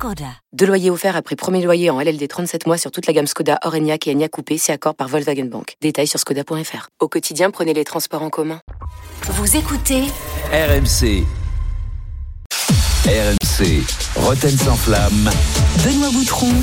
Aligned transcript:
Skoda. 0.00 0.32
Deux 0.54 0.64
loyers 0.64 0.88
offerts 0.88 1.14
après 1.14 1.36
premier 1.36 1.62
loyer 1.62 1.90
en 1.90 2.00
LLD 2.00 2.26
37 2.26 2.66
mois 2.66 2.78
sur 2.78 2.90
toute 2.90 3.06
la 3.06 3.12
gamme 3.12 3.26
Skoda, 3.26 3.58
Orenia 3.64 3.98
et 4.06 4.10
Enya 4.10 4.30
Coupé, 4.30 4.56
c'est 4.56 4.72
accord 4.72 4.94
par 4.94 5.08
Volkswagen 5.08 5.44
Bank. 5.44 5.74
Détails 5.82 6.06
sur 6.06 6.18
skoda.fr. 6.18 6.88
Au 7.00 7.08
quotidien, 7.08 7.50
prenez 7.50 7.74
les 7.74 7.84
transports 7.84 8.22
en 8.22 8.30
commun. 8.30 8.62
Vous 9.24 9.58
écoutez 9.58 10.04
RMC. 10.52 11.26
RMC. 13.04 13.84
Roten 14.16 14.56
sans 14.56 14.76
flamme. 14.76 15.30
Benoît 15.84 16.10
Boutron, 16.12 16.54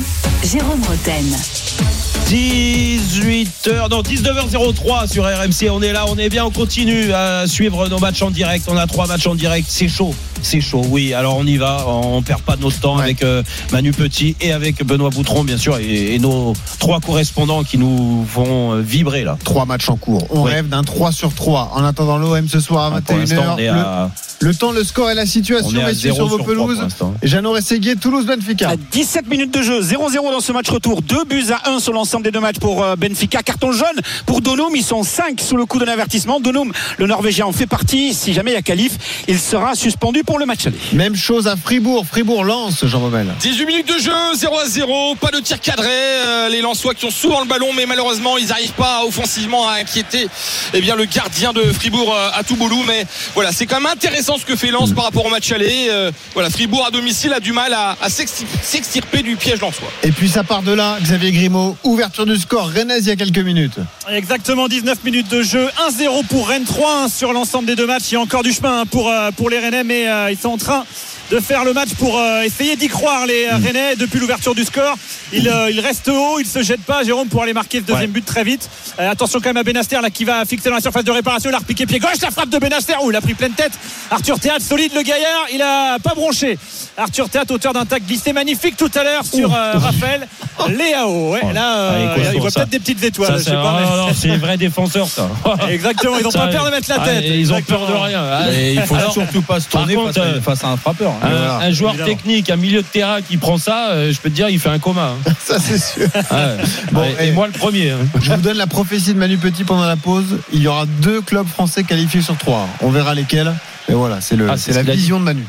Jérôme 0.42 0.82
Roten. 0.82 2.17
18h, 2.28 3.88
non 3.90 4.02
19h03 4.02 5.10
sur 5.10 5.24
RMC, 5.24 5.70
on 5.70 5.80
est 5.80 5.92
là, 5.94 6.04
on 6.08 6.16
est 6.18 6.28
bien, 6.28 6.44
on 6.44 6.50
continue 6.50 7.10
à 7.14 7.46
suivre 7.46 7.88
nos 7.88 7.98
matchs 7.98 8.20
en 8.20 8.30
direct, 8.30 8.66
on 8.68 8.76
a 8.76 8.86
trois 8.86 9.06
matchs 9.06 9.26
en 9.26 9.34
direct, 9.34 9.66
c'est 9.70 9.88
chaud, 9.88 10.14
c'est 10.42 10.60
chaud, 10.60 10.82
oui, 10.90 11.14
alors 11.14 11.38
on 11.38 11.46
y 11.46 11.56
va, 11.56 11.84
on 11.88 12.20
perd 12.20 12.42
pas 12.42 12.56
de 12.56 12.60
notre 12.62 12.78
temps 12.80 12.98
avec 12.98 13.22
euh, 13.22 13.42
Manu 13.72 13.92
Petit 13.92 14.36
et 14.42 14.52
avec 14.52 14.84
Benoît 14.84 15.08
Boutron 15.08 15.42
bien 15.42 15.56
sûr 15.56 15.78
et, 15.78 16.14
et 16.14 16.18
nos 16.18 16.52
trois 16.78 17.00
correspondants 17.00 17.64
qui 17.64 17.78
nous 17.78 18.26
font 18.28 18.74
euh, 18.74 18.80
vibrer 18.82 19.24
là. 19.24 19.38
Trois 19.42 19.64
matchs 19.64 19.88
en 19.88 19.96
cours, 19.96 20.26
on 20.28 20.42
Oui. 20.42 20.50
rêve 20.52 20.68
d'un 20.68 20.82
3 20.82 21.12
sur 21.12 21.32
3 21.34 21.72
en 21.76 21.82
attendant 21.84 22.18
l'OM 22.18 22.46
ce 22.46 22.60
soir 22.60 22.92
à 22.92 22.96
Ah, 22.98 23.00
pour 23.00 23.16
l'instant, 23.16 23.36
21h. 23.36 23.54
on 23.54 23.58
est 23.58 23.64
Le, 23.64 23.70
à, 23.70 24.10
le 24.40 24.54
temps, 24.54 24.72
le 24.72 24.84
score 24.84 25.10
et 25.10 25.14
la 25.14 25.22
on 25.22 25.26
situation 25.26 25.72
messieurs 25.82 26.12
0 26.12 26.14
sur 26.16 26.26
vos 26.28 26.36
sur 26.36 26.44
3 26.44 26.54
pour 26.56 26.66
pelouses. 26.66 26.86
Jeannot 27.22 27.52
Rességuier, 27.52 27.96
Toulouse-Benfica. 27.96 28.68
À 28.68 28.76
17 28.76 29.28
minutes 29.28 29.54
de 29.54 29.62
jeu, 29.62 29.80
0-0 29.80 30.30
dans 30.30 30.40
ce 30.40 30.52
match 30.52 30.68
retour. 30.68 31.00
Deux 31.02 31.24
buts 31.24 31.46
à 31.50 31.70
1 31.70 31.80
sur 31.80 31.92
l'ensemble 31.92 32.17
des 32.22 32.30
deux 32.30 32.40
matchs 32.40 32.58
pour 32.60 32.82
euh, 32.82 32.96
Benfica. 32.96 33.42
Carton 33.42 33.72
jaune 33.72 34.00
pour 34.26 34.40
Donum. 34.40 34.74
Ils 34.74 34.84
sont 34.84 35.02
5 35.02 35.40
sous 35.40 35.56
le 35.56 35.66
coup 35.66 35.78
de 35.78 35.84
l'avertissement. 35.84 36.40
Donum, 36.40 36.72
le 36.98 37.06
Norvégien, 37.06 37.46
en 37.46 37.52
fait 37.52 37.66
partie. 37.66 38.14
Si 38.14 38.32
jamais 38.32 38.52
il 38.52 38.54
y 38.54 38.58
a 38.58 38.62
qualif, 38.62 38.92
il 39.28 39.38
sera 39.38 39.74
suspendu 39.74 40.24
pour 40.24 40.38
le 40.38 40.46
match 40.46 40.66
aller. 40.66 40.76
Même 40.92 41.14
chose 41.16 41.46
à 41.48 41.56
Fribourg. 41.56 42.04
Fribourg 42.06 42.44
lance, 42.44 42.84
Jean 42.86 43.00
Baumel. 43.00 43.26
18 43.40 43.66
minutes 43.66 43.88
de 43.88 43.98
jeu, 43.98 44.12
0 44.34 44.58
à 44.58 44.66
0, 44.66 45.14
pas 45.16 45.30
de 45.30 45.40
tir 45.40 45.60
cadré. 45.60 45.88
Euh, 45.88 46.48
les 46.48 46.60
Lensois 46.60 46.94
qui 46.94 47.04
ont 47.04 47.10
souvent 47.10 47.40
le 47.40 47.46
ballon, 47.46 47.68
mais 47.76 47.86
malheureusement, 47.86 48.38
ils 48.38 48.46
n'arrivent 48.48 48.72
pas 48.72 49.04
offensivement 49.06 49.68
à 49.68 49.74
inquiéter 49.74 50.28
eh 50.74 50.80
bien, 50.80 50.96
le 50.96 51.04
gardien 51.04 51.52
de 51.52 51.62
Fribourg 51.62 52.14
euh, 52.14 52.30
à 52.34 52.42
Touboulou. 52.44 52.82
Mais 52.86 53.06
voilà, 53.34 53.52
c'est 53.52 53.66
quand 53.66 53.80
même 53.80 53.92
intéressant 53.92 54.36
ce 54.38 54.44
que 54.44 54.56
fait 54.56 54.70
Lens 54.70 54.92
par 54.92 55.04
rapport 55.04 55.26
au 55.26 55.30
match 55.30 55.50
aller. 55.52 55.90
Voilà, 56.34 56.50
Fribourg 56.50 56.84
à 56.86 56.90
domicile 56.90 57.32
a 57.32 57.40
du 57.40 57.52
mal 57.52 57.72
à, 57.72 57.96
à 58.00 58.08
s'exti- 58.08 58.46
s'extirper 58.62 59.22
du 59.22 59.36
piège 59.36 59.60
lensois. 59.60 59.88
Et 60.02 60.12
puis 60.12 60.28
ça 60.28 60.44
part 60.44 60.62
de 60.62 60.72
là, 60.72 60.98
Xavier 61.00 61.32
Grimaud, 61.32 61.76
ouverture 62.08 62.26
du 62.26 62.40
score, 62.40 62.68
Rennes 62.68 62.94
il 62.98 63.06
y 63.06 63.10
a 63.10 63.16
quelques 63.16 63.38
minutes. 63.38 63.76
Exactement 64.10 64.66
19 64.66 65.04
minutes 65.04 65.28
de 65.28 65.42
jeu. 65.42 65.68
1-0 65.90 66.24
pour 66.26 66.48
Rennes, 66.48 66.64
3-1 66.64 67.10
sur 67.10 67.34
l'ensemble 67.34 67.66
des 67.66 67.76
deux 67.76 67.86
matchs. 67.86 68.04
Il 68.10 68.14
y 68.14 68.16
a 68.16 68.20
encore 68.20 68.42
du 68.42 68.52
chemin 68.52 68.80
hein, 68.80 68.86
pour, 68.86 69.10
euh, 69.10 69.30
pour 69.32 69.50
les 69.50 69.58
Rennais, 69.58 69.84
mais 69.84 70.08
euh, 70.08 70.30
ils 70.30 70.38
sont 70.38 70.48
en 70.48 70.56
train 70.56 70.84
de 71.30 71.38
faire 71.40 71.62
le 71.66 71.74
match 71.74 71.90
pour 71.98 72.18
euh, 72.18 72.40
essayer 72.40 72.76
d'y 72.76 72.88
croire 72.88 73.26
les 73.26 73.44
euh, 73.44 73.56
Rennais 73.62 73.96
depuis 73.96 74.18
l'ouverture 74.18 74.54
du 74.54 74.64
score. 74.64 74.96
Ils, 75.34 75.46
euh, 75.48 75.70
ils 75.70 75.80
restent 75.80 76.08
haut, 76.08 76.40
ils 76.40 76.46
se 76.46 76.62
jettent 76.62 76.80
pas, 76.86 77.04
Jérôme, 77.04 77.28
pour 77.28 77.42
aller 77.42 77.52
marquer 77.52 77.78
le 77.80 77.84
deuxième 77.84 78.04
Ouais. 78.10 78.20
but 78.20 78.24
très 78.24 78.44
vite. 78.44 78.70
Euh, 78.98 79.10
attention 79.10 79.38
quand 79.40 79.50
même 79.50 79.58
à 79.58 79.62
Benaster 79.62 80.00
là 80.00 80.08
qui 80.08 80.24
va 80.24 80.46
fixer 80.46 80.70
dans 80.70 80.76
la 80.76 80.80
surface 80.80 81.04
de 81.04 81.10
réparation. 81.10 81.50
Il 81.50 81.54
a 81.54 81.58
repiqué 81.58 81.84
pied 81.84 81.98
gauche, 81.98 82.22
la 82.22 82.30
frappe 82.30 82.48
de 82.48 82.58
Benaster. 82.58 82.94
où 83.02 83.10
il 83.10 83.16
a 83.16 83.20
pris 83.20 83.34
pleine 83.34 83.52
tête. 83.52 83.72
Arthur 84.10 84.40
Théâtre, 84.40 84.64
solide 84.64 84.94
le 84.94 85.02
gaillard, 85.02 85.44
il 85.52 85.60
a 85.60 85.98
pas 85.98 86.14
bronché. 86.14 86.58
Arthur 86.96 87.28
Théâtre, 87.28 87.52
auteur 87.52 87.74
d'un 87.74 87.84
tac 87.84 88.06
glissé 88.06 88.32
magnifique 88.32 88.78
tout 88.78 88.90
à 88.94 89.04
l'heure 89.04 89.24
sur 89.26 89.54
euh, 89.54 89.72
Raphaël 89.74 90.26
Léao. 90.68 91.32
Ouais, 91.32 91.52
là, 91.52 91.76
euh, 91.78 92.14
Ah, 92.16 92.30
il 92.34 92.40
voit 92.40 92.50
ça. 92.50 92.60
peut-être 92.60 92.70
des 92.70 92.78
petites 92.80 93.04
étoiles. 93.04 93.28
Ça, 93.28 93.34
je 93.38 93.42
sais 93.42 93.50
c'est 93.50 93.56
pas, 93.56 93.80
mais- 93.80 93.96
non, 93.96 94.08
c'est 94.14 94.28
les 94.28 94.36
vrais 94.36 94.56
défenseurs 94.56 95.08
ça. 95.08 95.28
Exactement, 95.70 96.18
ils 96.18 96.24
n'ont 96.24 96.30
pas 96.32 96.48
peur 96.48 96.64
de 96.64 96.70
mettre 96.70 96.88
la 96.88 96.96
ah, 97.00 97.04
tête. 97.06 97.24
ils 97.26 97.52
ont 97.52 97.62
peur 97.62 97.86
de 97.86 97.92
rien. 97.92 98.22
Ah, 98.30 98.50
Et 98.52 98.74
il 98.74 98.80
faut 98.82 98.94
Alors, 98.96 99.12
surtout 99.12 99.42
pas 99.42 99.60
se 99.60 99.68
par 99.68 99.82
tourner 99.82 99.94
contre, 99.94 100.14
face, 100.14 100.16
à, 100.24 100.26
euh, 100.26 100.40
face 100.40 100.64
à 100.64 100.68
un 100.68 100.76
frappeur. 100.76 101.12
hein. 101.12 101.26
Un, 101.26 101.28
Voilà, 101.30 101.56
un 101.58 101.70
joueur 101.70 101.92
évidemment. 101.94 102.14
technique, 102.16 102.50
un 102.50 102.56
milieu 102.56 102.82
de 102.82 102.86
terrain 102.86 103.22
qui 103.22 103.36
prend 103.36 103.58
ça, 103.58 103.90
euh, 103.90 104.12
je 104.12 104.18
peux 104.20 104.30
te 104.30 104.34
dire, 104.34 104.48
il 104.48 104.58
fait 104.58 104.68
un 104.70 104.78
coma. 104.78 105.12
hein. 105.26 105.32
Ça 105.44 105.58
c'est 105.58 105.78
sûr. 105.78 106.08
Ah, 106.30 106.34
ouais. 106.34 106.56
Bon, 106.92 107.00
Ouais, 107.00 107.14
et, 107.20 107.28
et- 107.28 107.32
moi 107.32 107.46
le 107.46 107.52
premier. 107.52 107.90
hein. 107.90 107.98
Je 108.22 108.32
vous 108.32 108.40
donne 108.40 108.56
la 108.58 108.66
prophétie 108.66 109.14
de 109.14 109.18
Manu 109.18 109.36
Petit 109.38 109.64
pendant 109.64 109.84
la 109.86 109.96
pause. 109.96 110.38
Il 110.52 110.60
y 110.62 110.66
aura 110.68 110.86
deux 110.86 111.20
clubs 111.20 111.46
français 111.48 111.84
qualifiés 111.84 112.22
sur 112.22 112.36
trois. 112.36 112.66
On 112.82 112.90
verra 112.90 113.14
lesquels. 113.14 113.52
Et 113.88 113.94
voilà, 113.94 114.20
c'est 114.20 114.36
Ah, 114.48 114.54
la 114.72 114.82
vision 114.82 115.18
de 115.18 115.24
Manu. 115.24 115.44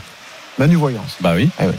Manu 0.59 0.75
Voyance. 0.75 1.16
Bah 1.22 1.34
oui. 1.36 1.50
Ah 1.58 1.68
ouais. 1.68 1.74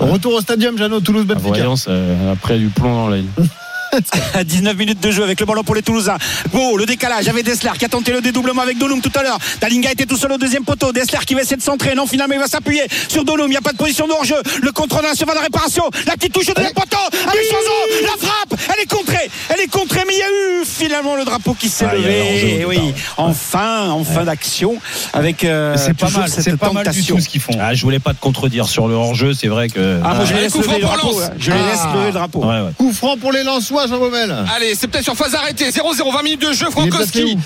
Retour 0.00 0.34
au 0.34 0.40
stadium, 0.40 0.76
Jeannot, 0.76 0.96
La 0.96 1.00
Toulouse-Benfica. 1.00 1.48
voyance 1.48 1.86
euh, 1.88 2.32
après 2.32 2.58
du 2.58 2.66
plomb 2.68 2.92
dans 2.94 3.08
l'œil. 3.08 3.26
À 4.34 4.44
19 4.44 4.76
minutes 4.76 5.00
de 5.00 5.10
jeu 5.10 5.22
avec 5.22 5.40
le 5.40 5.46
ballon 5.46 5.64
pour 5.64 5.74
les 5.74 5.82
Toulousains. 5.82 6.16
Go, 6.52 6.76
le 6.76 6.86
décalage 6.86 7.28
avec 7.28 7.44
Dessler 7.44 7.70
qui 7.78 7.84
a 7.84 7.88
tenté 7.88 8.12
le 8.12 8.20
dédoublement 8.20 8.62
avec 8.62 8.78
Donum 8.78 9.00
tout 9.00 9.12
à 9.18 9.22
l'heure. 9.22 9.38
Dalinga 9.60 9.90
était 9.90 10.06
tout 10.06 10.16
seul 10.16 10.32
au 10.32 10.38
deuxième 10.38 10.64
poteau. 10.64 10.92
Dessler 10.92 11.18
qui 11.26 11.34
va 11.34 11.42
essayer 11.42 11.56
de 11.56 11.62
centrer. 11.62 11.94
Non, 11.94 12.06
finalement, 12.06 12.34
il 12.34 12.40
va 12.40 12.46
s'appuyer 12.46 12.82
sur 13.08 13.24
Donum. 13.24 13.46
Il 13.46 13.50
n'y 13.50 13.56
a 13.56 13.60
pas 13.60 13.72
de 13.72 13.76
position 13.76 14.06
de 14.06 14.12
hors-jeu. 14.12 14.36
Le 14.62 14.72
contrôle 14.72 15.02
dans 15.02 15.08
la 15.08 15.14
surface 15.14 15.36
de 15.36 15.42
réparation. 15.42 15.84
La 16.06 16.14
petite 16.14 16.32
touche 16.32 16.48
au 16.48 16.54
deuxième 16.54 16.74
poteau. 16.74 16.96
Avec 17.26 17.42
Chanzo. 17.50 18.02
La 18.02 18.26
frappe. 18.28 18.60
Elle 18.74 18.82
est 18.84 18.90
contrée. 18.90 19.30
Elle 19.48 19.60
est 19.60 19.66
contrée, 19.70 20.02
mais 20.06 20.14
il 20.14 20.18
y 20.18 20.22
a 20.22 20.60
eu 20.60 20.64
finalement 20.64 21.16
le 21.16 21.24
drapeau 21.24 21.54
qui 21.54 21.68
s'est 21.68 21.86
Ah, 21.90 21.94
levé. 21.94 22.64
au 22.64 22.68
oui, 22.68 22.78
enfin, 23.16 23.88
en 23.90 24.04
fin 24.04 24.24
d'action 24.24 24.76
avec 25.12 25.44
euh, 25.44 25.76
c'est 25.76 25.94
pas 25.96 26.08
mal. 26.10 26.28
cette 26.28 26.44
C'est 26.44 26.56
pas 26.56 26.72
mal 26.72 26.84
du 26.84 26.90
tentation. 26.90 27.16
tout 27.16 27.22
ce 27.22 27.28
qu'ils 27.28 27.40
font. 27.40 27.52
Ah, 27.60 27.74
je 27.74 27.82
voulais 27.82 27.98
pas 27.98 28.14
te 28.14 28.20
contredire 28.20 28.68
sur 28.68 28.86
le 28.88 28.94
hors-jeu, 28.94 29.32
c'est 29.34 29.48
vrai 29.48 29.68
que. 29.68 29.98
Ah, 30.04 30.14
moi 30.14 30.24
je 30.24 30.32
les 30.32 30.38
Ah, 30.38 30.42
laisse 30.42 30.52
franc 30.52 30.60
lever 30.62 30.74
le 30.74 30.80
pour 30.86 30.90
drapeau. 30.96 31.20
Je 31.38 31.50
les 31.50 31.56
laisse 31.58 31.78
Ah. 31.82 31.92
lever 31.94 32.06
le 32.06 32.12
drapeau. 32.12 32.40
Ouais, 32.44 32.60
ouais. 32.60 32.70
Coup 32.78 32.92
franc 32.92 33.16
pour 33.16 33.32
les 33.32 33.42
Lensois, 33.42 33.79
Jean 33.88 33.98
Baumel. 33.98 34.34
Allez, 34.54 34.74
c'est 34.74 34.86
peut-être 34.88 35.04
sur 35.04 35.16
phase 35.16 35.34
arrêtée. 35.34 35.70
0-0, 35.70 36.12
20 36.12 36.22
minutes 36.22 36.42
de 36.42 36.52
jeu. 36.52 36.70
Frankowski 36.70 37.36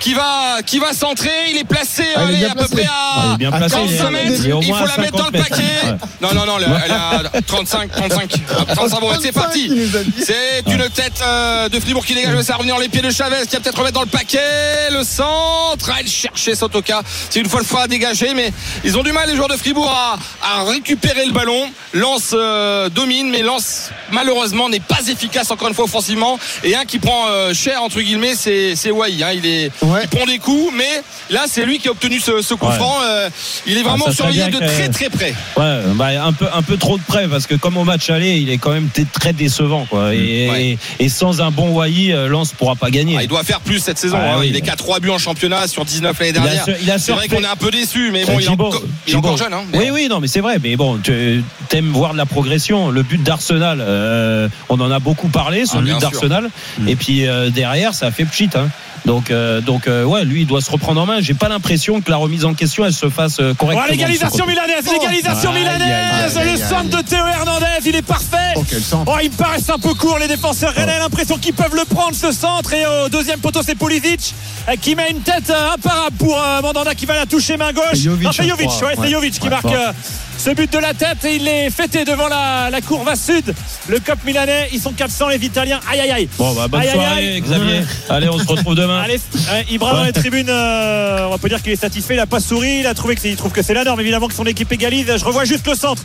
qui 0.00 0.14
va, 0.14 0.62
qui 0.66 0.80
va 0.80 0.92
centrer. 0.92 1.30
Il 1.52 1.58
est 1.58 1.64
placé 1.64 2.02
Ah, 2.16 2.22
il 2.28 2.34
est 2.34 2.36
allez, 2.38 2.46
à 2.46 2.54
peu 2.56 2.66
près 2.66 2.86
Ah, 2.90 3.30
à. 3.30 3.34
est 3.34 3.36
bien 3.36 3.52
À 3.52 3.56
placé. 3.58 3.74
45 3.76 3.88
il 3.88 3.94
est- 3.94 4.10
mètres, 4.30 4.42
il 4.62 4.74
faut 4.74 4.86
la 4.86 4.96
mettre 5.02 5.16
dans 5.16 5.26
le 5.26 5.30
50 5.30 5.32
mètres. 5.32 5.48
paquet. 5.48 5.62
Ouais. 5.86 5.96
Non, 6.20 6.34
non, 6.34 6.44
non, 6.46 6.58
elle 6.58 6.66
elle 6.86 6.90
a 6.92 7.40
35, 7.46 7.90
35, 7.92 8.30
35 8.74 9.00
bon, 9.00 9.08
c'est 9.20 9.30
35, 9.30 9.32
parti. 9.32 9.70
C'est 10.24 10.64
une 10.66 10.88
tête 10.90 11.22
euh, 11.22 11.68
de 11.68 11.78
Fribourg 11.78 12.04
qui 12.04 12.14
dégage, 12.14 12.34
mais 12.34 12.42
ça 12.42 12.52
va 12.54 12.56
revenir 12.58 12.74
dans 12.74 12.80
les 12.80 12.88
pieds 12.88 13.00
de 13.00 13.10
Chavez 13.12 13.46
qui 13.48 13.54
va 13.54 13.60
peut-être 13.60 13.78
remettre 13.78 13.94
dans 13.94 14.00
le 14.02 14.08
paquet. 14.08 14.40
Le 14.90 15.04
centre, 15.04 15.88
elle 15.98 16.08
cherchait 16.08 16.56
Sotoka. 16.56 17.02
C'est 17.30 17.38
une 17.38 17.48
fois 17.48 17.60
le 17.60 17.66
fois 17.66 17.82
à 17.82 17.86
dégager, 17.86 18.34
mais 18.34 18.52
ils 18.84 18.98
ont 18.98 19.02
du 19.04 19.12
mal 19.12 19.28
les 19.28 19.36
joueurs 19.36 19.48
de 19.48 19.56
Fribourg 19.56 19.88
à, 19.88 20.18
à 20.44 20.64
récupérer 20.64 21.26
le 21.26 21.32
ballon. 21.32 21.70
Lance 21.94 22.30
euh, 22.32 22.88
domine, 22.88 23.30
mais 23.30 23.42
Lance 23.42 23.90
malheureusement 24.10 24.68
n'est 24.68 24.80
pas 24.80 24.98
efficace 25.08 25.50
encore 25.52 25.68
une 25.68 25.71
fois 25.74 25.84
offensivement. 25.84 26.38
Et 26.64 26.74
un 26.74 26.84
qui 26.84 26.98
prend 26.98 27.26
euh, 27.28 27.52
cher 27.54 27.82
entre 27.82 28.00
guillemets, 28.00 28.34
c'est 28.36 28.74
c'est 28.76 28.90
Wai. 28.90 29.22
hein. 29.22 29.30
Il 29.34 29.46
est, 29.46 29.70
Ouais. 29.82 30.00
il 30.04 30.08
prend 30.08 30.26
des 30.26 30.38
coups, 30.38 30.72
mais 30.76 31.02
là 31.30 31.42
c'est 31.46 31.64
lui 31.64 31.78
qui 31.78 31.88
a 31.88 31.90
obtenu 31.92 32.20
ce, 32.20 32.42
ce 32.42 32.54
coup 32.54 32.66
Ouais. 32.66 32.74
franc. 32.76 32.96
Euh, 33.02 33.28
il 33.66 33.76
est 33.78 33.82
vraiment 33.82 34.04
Ah, 34.08 34.10
ça 34.10 34.16
serait 34.18 34.32
surveillé 34.32 34.50
de 34.50 34.66
très 34.66 34.88
très 34.88 35.08
près. 35.10 35.34
Ouais, 35.56 35.78
bah, 35.94 36.08
un 36.24 36.32
peu 36.32 36.46
un 36.52 36.62
peu 36.62 36.76
trop 36.76 36.96
de 36.98 37.02
près 37.02 37.28
parce 37.28 37.46
que 37.46 37.54
comme 37.54 37.76
au 37.76 37.84
match 37.84 38.08
aller, 38.10 38.36
il 38.38 38.50
est 38.50 38.58
quand 38.58 38.70
même 38.72 38.88
très 39.12 39.32
décevant 39.32 39.86
quoi. 39.88 40.14
Et, 40.14 40.48
Ouais. 40.50 40.78
et, 40.98 41.04
et 41.04 41.08
sans 41.08 41.40
un 41.40 41.50
bon 41.50 41.70
Wai, 41.70 42.12
euh, 42.12 42.28
Lens 42.28 42.52
pourra 42.52 42.74
pas 42.76 42.90
gagner. 42.90 43.16
Ah, 43.18 43.22
il 43.22 43.28
doit 43.28 43.44
faire 43.44 43.60
plus 43.60 43.78
cette 43.80 43.98
saison. 43.98 44.18
Ah, 44.20 44.34
hein. 44.34 44.36
oui. 44.40 44.48
Il 44.50 44.56
est 44.56 44.60
qu'à 44.60 44.76
3 44.76 45.00
buts 45.00 45.10
en 45.10 45.18
championnat 45.18 45.66
sur 45.68 45.84
19 45.84 46.18
l'année 46.18 46.32
Il 46.34 46.38
a 46.38 46.42
dernière. 46.42 46.76
il 46.82 46.90
a 46.90 46.98
C'est 46.98 47.12
vrai 47.12 47.28
qu'on 47.28 47.42
est 47.42 47.46
un 47.46 47.56
peu 47.56 47.70
déçu, 47.70 48.10
mais 48.12 48.24
bon, 48.24 48.38
il 48.38 48.44
est, 48.44 48.48
encore, 48.48 48.74
il 49.06 49.10
est 49.12 49.16
Thibaut. 49.16 49.28
encore 49.28 49.36
jeune. 49.38 49.52
Hein, 49.54 49.64
Oui, 49.74 49.90
oui, 49.92 50.08
non, 50.08 50.20
mais 50.20 50.26
c'est 50.28 50.40
vrai. 50.40 50.58
Mais 50.62 50.76
bon, 50.76 50.98
tu 51.02 51.42
aimes 51.72 51.90
voir 51.92 52.12
de 52.12 52.18
la 52.18 52.26
progression. 52.26 52.90
Le 52.90 53.02
but 53.02 53.22
d'Arsenal, 53.22 53.78
euh, 53.80 54.48
on 54.68 54.80
en 54.80 54.90
a 54.90 54.98
beaucoup 54.98 55.28
parlé, 55.28 55.61
ce 55.66 55.76
Ah, 55.76 55.80
but 55.80 55.98
d'Arsenal. 56.00 56.50
Et 56.86 56.96
puis 56.96 57.26
euh, 57.26 57.50
derrière, 57.50 57.94
ça 57.94 58.06
a 58.06 58.10
fait 58.10 58.24
pchit. 58.24 58.50
Hein. 58.54 58.68
Donc, 59.04 59.30
euh, 59.30 59.60
donc 59.60 59.88
euh, 59.88 60.04
ouais, 60.04 60.24
lui, 60.24 60.42
il 60.42 60.46
doit 60.46 60.60
se 60.60 60.70
reprendre 60.70 61.00
en 61.00 61.06
main. 61.06 61.20
J'ai 61.20 61.34
pas 61.34 61.48
l'impression 61.48 62.00
que 62.00 62.10
la 62.10 62.16
remise 62.16 62.44
en 62.44 62.54
question, 62.54 62.84
elle 62.84 62.92
se 62.92 63.08
fasse 63.08 63.38
euh, 63.40 63.52
correctement. 63.54 63.86
Oh, 63.88 63.90
l'égalisation 63.90 64.46
milanaise, 64.46 64.84
l'égalisation 64.92 65.52
milanaise, 65.52 66.38
le 66.38 66.56
centre 66.56 66.96
de 66.96 67.02
Théo 67.02 67.26
Hernandez, 67.26 67.66
il 67.84 67.96
est 67.96 68.02
parfait. 68.02 68.54
Oh. 68.56 68.62
Oh, 69.06 69.12
ils 69.22 69.30
me 69.30 69.36
paraissent 69.36 69.70
un 69.70 69.78
peu 69.78 69.94
courts, 69.94 70.18
les 70.18 70.28
défenseurs 70.28 70.72
rennais. 70.72 70.98
L'impression 70.98 71.36
qu'ils 71.38 71.54
peuvent 71.54 71.74
le 71.74 71.84
prendre, 71.84 72.14
ce 72.14 72.30
centre. 72.32 72.72
Et 72.74 72.84
au 72.86 73.08
deuxième 73.08 73.40
poteau, 73.40 73.60
c'est 73.64 73.74
Pulisic 73.74 74.34
euh, 74.68 74.74
qui 74.80 74.94
met 74.94 75.10
une 75.10 75.20
tête 75.20 75.50
imparable 75.50 76.16
pour 76.18 76.38
euh, 76.40 76.60
Mandanda 76.62 76.94
qui 76.94 77.06
va 77.06 77.14
la 77.16 77.26
toucher 77.26 77.56
main 77.56 77.72
gauche. 77.72 77.82
C'est 77.94 78.02
Jovic, 78.02 78.24
Non, 78.26 78.32
c'est 78.32 78.44
je 78.44 78.48
Jovic, 78.50 78.68
crois. 78.68 78.88
ouais, 78.88 78.94
c'est 78.94 79.00
Ouais. 79.02 79.10
Jovic 79.10 79.38
qui 79.40 79.48
marque 79.48 79.64
euh, 79.66 79.92
ce 80.38 80.50
but 80.50 80.72
de 80.72 80.78
la 80.78 80.94
tête 80.94 81.24
et 81.24 81.36
il 81.36 81.48
est 81.48 81.70
fêté 81.70 82.04
devant 82.04 82.28
la, 82.28 82.70
la 82.70 82.80
courbe 82.80 83.08
à 83.08 83.16
sud. 83.16 83.52
Le 83.88 83.98
Cop 83.98 84.18
milanais, 84.24 84.68
ils 84.72 84.80
sont 84.80 84.92
400 84.92 85.28
les 85.28 85.36
Italiens. 85.44 85.80
Aïe 85.90 86.00
aïe 86.00 86.10
aïe. 86.12 86.28
Bon, 86.38 86.52
bah, 86.54 86.68
bonne 86.68 86.80
aïe, 86.82 86.90
soirée, 86.92 87.34
aïe. 87.34 87.40
Xavier. 87.40 87.80
Allez, 88.08 88.28
on 88.28 88.38
se 88.38 88.46
retrouve 88.46 88.74
demain. 88.74 88.91
Allez, 89.00 89.20
ouais, 89.34 89.66
Ibra 89.70 89.94
dans 89.94 90.04
les 90.04 90.12
tribunes, 90.12 90.48
euh, 90.48 91.26
on 91.26 91.30
va 91.30 91.38
pas 91.38 91.48
dire 91.48 91.62
qu'il 91.62 91.72
est 91.72 91.76
satisfait, 91.76 92.14
il 92.14 92.20
a 92.20 92.26
pas 92.26 92.40
souri, 92.40 92.80
il 92.80 92.86
a 92.86 92.94
trouvé 92.94 93.14
que 93.14 93.20
c'est- 93.20 93.30
il 93.30 93.36
trouve 93.36 93.52
que 93.52 93.62
c'est 93.62 93.74
la 93.74 93.84
norme, 93.84 94.00
évidemment 94.00 94.28
que 94.28 94.34
son 94.34 94.44
équipe 94.46 94.70
égalise. 94.72 95.06
Je 95.16 95.24
revois 95.24 95.44
juste 95.44 95.66
le 95.66 95.74
centre 95.74 96.02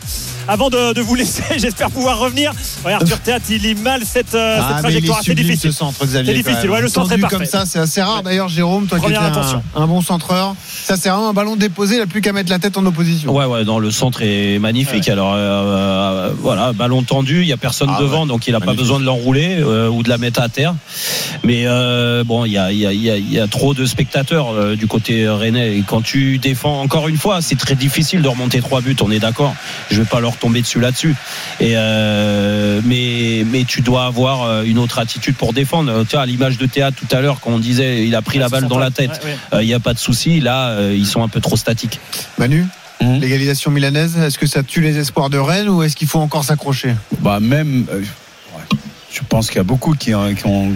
avant 0.47 0.69
de, 0.69 0.93
de 0.93 1.01
vous 1.01 1.15
laisser, 1.15 1.43
j'espère 1.57 1.89
pouvoir 1.91 2.19
revenir. 2.19 2.51
Ouais, 2.85 2.93
Arthur 2.93 3.19
Théâtre, 3.19 3.45
il 3.49 3.61
lit 3.61 3.75
mal 3.75 4.01
cette, 4.05 4.33
euh, 4.35 4.59
Ah, 4.61 4.79
trajectoire, 4.79 5.21
c'est 5.23 5.35
difficile. 5.35 5.71
ce 5.71 5.77
centre, 5.77 6.05
Xavier. 6.05 6.33
C'est 6.35 6.41
difficile, 6.43 6.69
ouais, 6.69 6.81
le 6.81 6.87
centre 6.87 7.11
est 7.11 7.17
parfait. 7.17 7.37
comme 7.37 7.45
ça, 7.45 7.65
c'est 7.65 7.79
assez 7.79 8.01
rare. 8.01 8.23
D'ailleurs, 8.23 8.47
Jérôme, 8.49 8.87
toi 8.87 8.97
qui 8.97 9.03
Première 9.03 9.21
étais 9.27 9.37
intention. 9.37 9.61
un, 9.75 9.81
un 9.83 9.87
bon 9.87 10.01
centreur, 10.01 10.55
ça 10.83 10.95
c'est 10.97 11.09
vraiment 11.09 11.29
un 11.29 11.33
ballon 11.33 11.55
déposé, 11.55 11.95
il 11.95 11.99
n'a 11.99 12.07
plus 12.07 12.21
qu'à 12.21 12.33
mettre 12.33 12.49
la 12.51 12.59
tête 12.59 12.77
en 12.77 12.85
opposition. 12.85 13.33
Ouais, 13.35 13.45
ouais, 13.45 13.63
non, 13.65 13.79
le 13.79 13.91
centre 13.91 14.21
est 14.21 14.59
magnifique. 14.59 15.09
Alors, 15.09 15.33
euh, 15.33 15.37
euh, 15.37 16.31
voilà, 16.39 16.73
ballon 16.73 17.03
tendu, 17.03 17.41
il 17.41 17.47
n'y 17.47 17.53
a 17.53 17.57
personne 17.57 17.89
Ah 17.95 18.01
devant, 18.01 18.21
ouais, 18.21 18.27
donc 18.27 18.47
il 18.47 18.53
n'a 18.53 18.59
pas 18.59 18.73
besoin 18.73 18.99
de 18.99 19.05
l'enrouler 19.05 19.57
euh, 19.59 19.89
ou 19.89 20.03
de 20.03 20.09
la 20.09 20.17
mettre 20.17 20.41
à 20.41 20.49
terre. 20.49 20.73
Mais 21.43 21.63
euh, 21.65 22.23
bon, 22.23 22.45
il 22.45 22.51
y 22.53 22.57
a, 22.57 22.71
y, 22.77 22.85
a, 22.85 22.91
il 22.93 23.01
y 23.01 23.09
a- 23.11 23.17
il 23.17 23.31
y 23.31 23.39
a 23.39 23.47
trop 23.47 23.73
de 23.73 23.85
spectateurs 23.85 24.53
euh, 24.53 24.75
du 24.75 24.87
côté 24.87 25.27
rennais. 25.27 25.77
Et 25.77 25.83
quand 25.85 26.01
tu 26.01 26.37
défends, 26.37 26.81
encore 26.81 27.07
une 27.07 27.17
fois, 27.17 27.41
c'est 27.41 27.55
très 27.57 27.75
difficile 27.75 28.21
de 28.21 28.27
remonter 28.27 28.61
trois 28.61 28.81
buts, 28.81 28.95
on 29.01 29.11
est 29.11 29.19
d'accord. 29.19 29.55
Je 29.91 30.01
vais 30.01 30.07
pas 30.07 30.19
leur 30.19 30.37
tomber 30.37 30.61
dessus 30.61 30.79
là-dessus. 30.79 31.15
Et 31.59 31.73
euh, 31.75 32.81
mais, 32.85 33.43
mais 33.51 33.63
tu 33.63 33.81
dois 33.81 34.05
avoir 34.05 34.43
euh, 34.43 34.63
une 34.63 34.77
autre 34.79 34.99
attitude 34.99 35.35
pour 35.35 35.53
défendre. 35.53 36.03
Tu 36.05 36.11
vois, 36.15 36.21
à 36.21 36.25
l'image 36.25 36.57
de 36.57 36.65
théâtre 36.65 36.97
tout 36.97 37.15
à 37.15 37.21
l'heure, 37.21 37.39
quand 37.41 37.51
on 37.51 37.59
disait 37.59 38.05
il 38.05 38.15
a 38.15 38.21
pris 38.21 38.39
la 38.39 38.49
balle 38.49 38.67
dans 38.67 38.79
la 38.79 38.91
tête, 38.91 39.21
Ouais, 39.23 39.31
ouais. 39.31 39.37
euh, 39.53 39.63
il 39.63 39.67
n'y 39.67 39.73
a 39.73 39.79
pas 39.79 39.93
de 39.93 39.99
souci. 39.99 40.39
Là, 40.39 40.69
euh, 40.69 40.95
ils 40.97 41.05
sont 41.07 41.23
un 41.23 41.27
peu 41.27 41.41
trop 41.41 41.55
statiques. 41.57 41.99
Manu, 42.37 42.65
Mhm. 42.99 43.19
l'égalisation 43.19 43.69
milanaise, 43.69 44.17
est-ce 44.17 44.39
que 44.39 44.47
ça 44.47 44.63
tue 44.63 44.81
les 44.81 44.97
espoirs 44.97 45.29
de 45.29 45.37
Rennes 45.37 45.69
ou 45.69 45.83
est-ce 45.83 45.95
qu'il 45.95 46.07
faut 46.07 46.19
encore 46.19 46.43
s'accrocher? 46.43 46.95
Bah 47.19 47.39
même, 47.39 47.85
euh, 47.93 48.01
je 49.11 49.19
pense 49.29 49.47
qu'il 49.49 49.57
y 49.57 49.59
a 49.59 49.63
beaucoup 49.63 49.93
qui, 49.93 50.15
ont, 50.15 50.33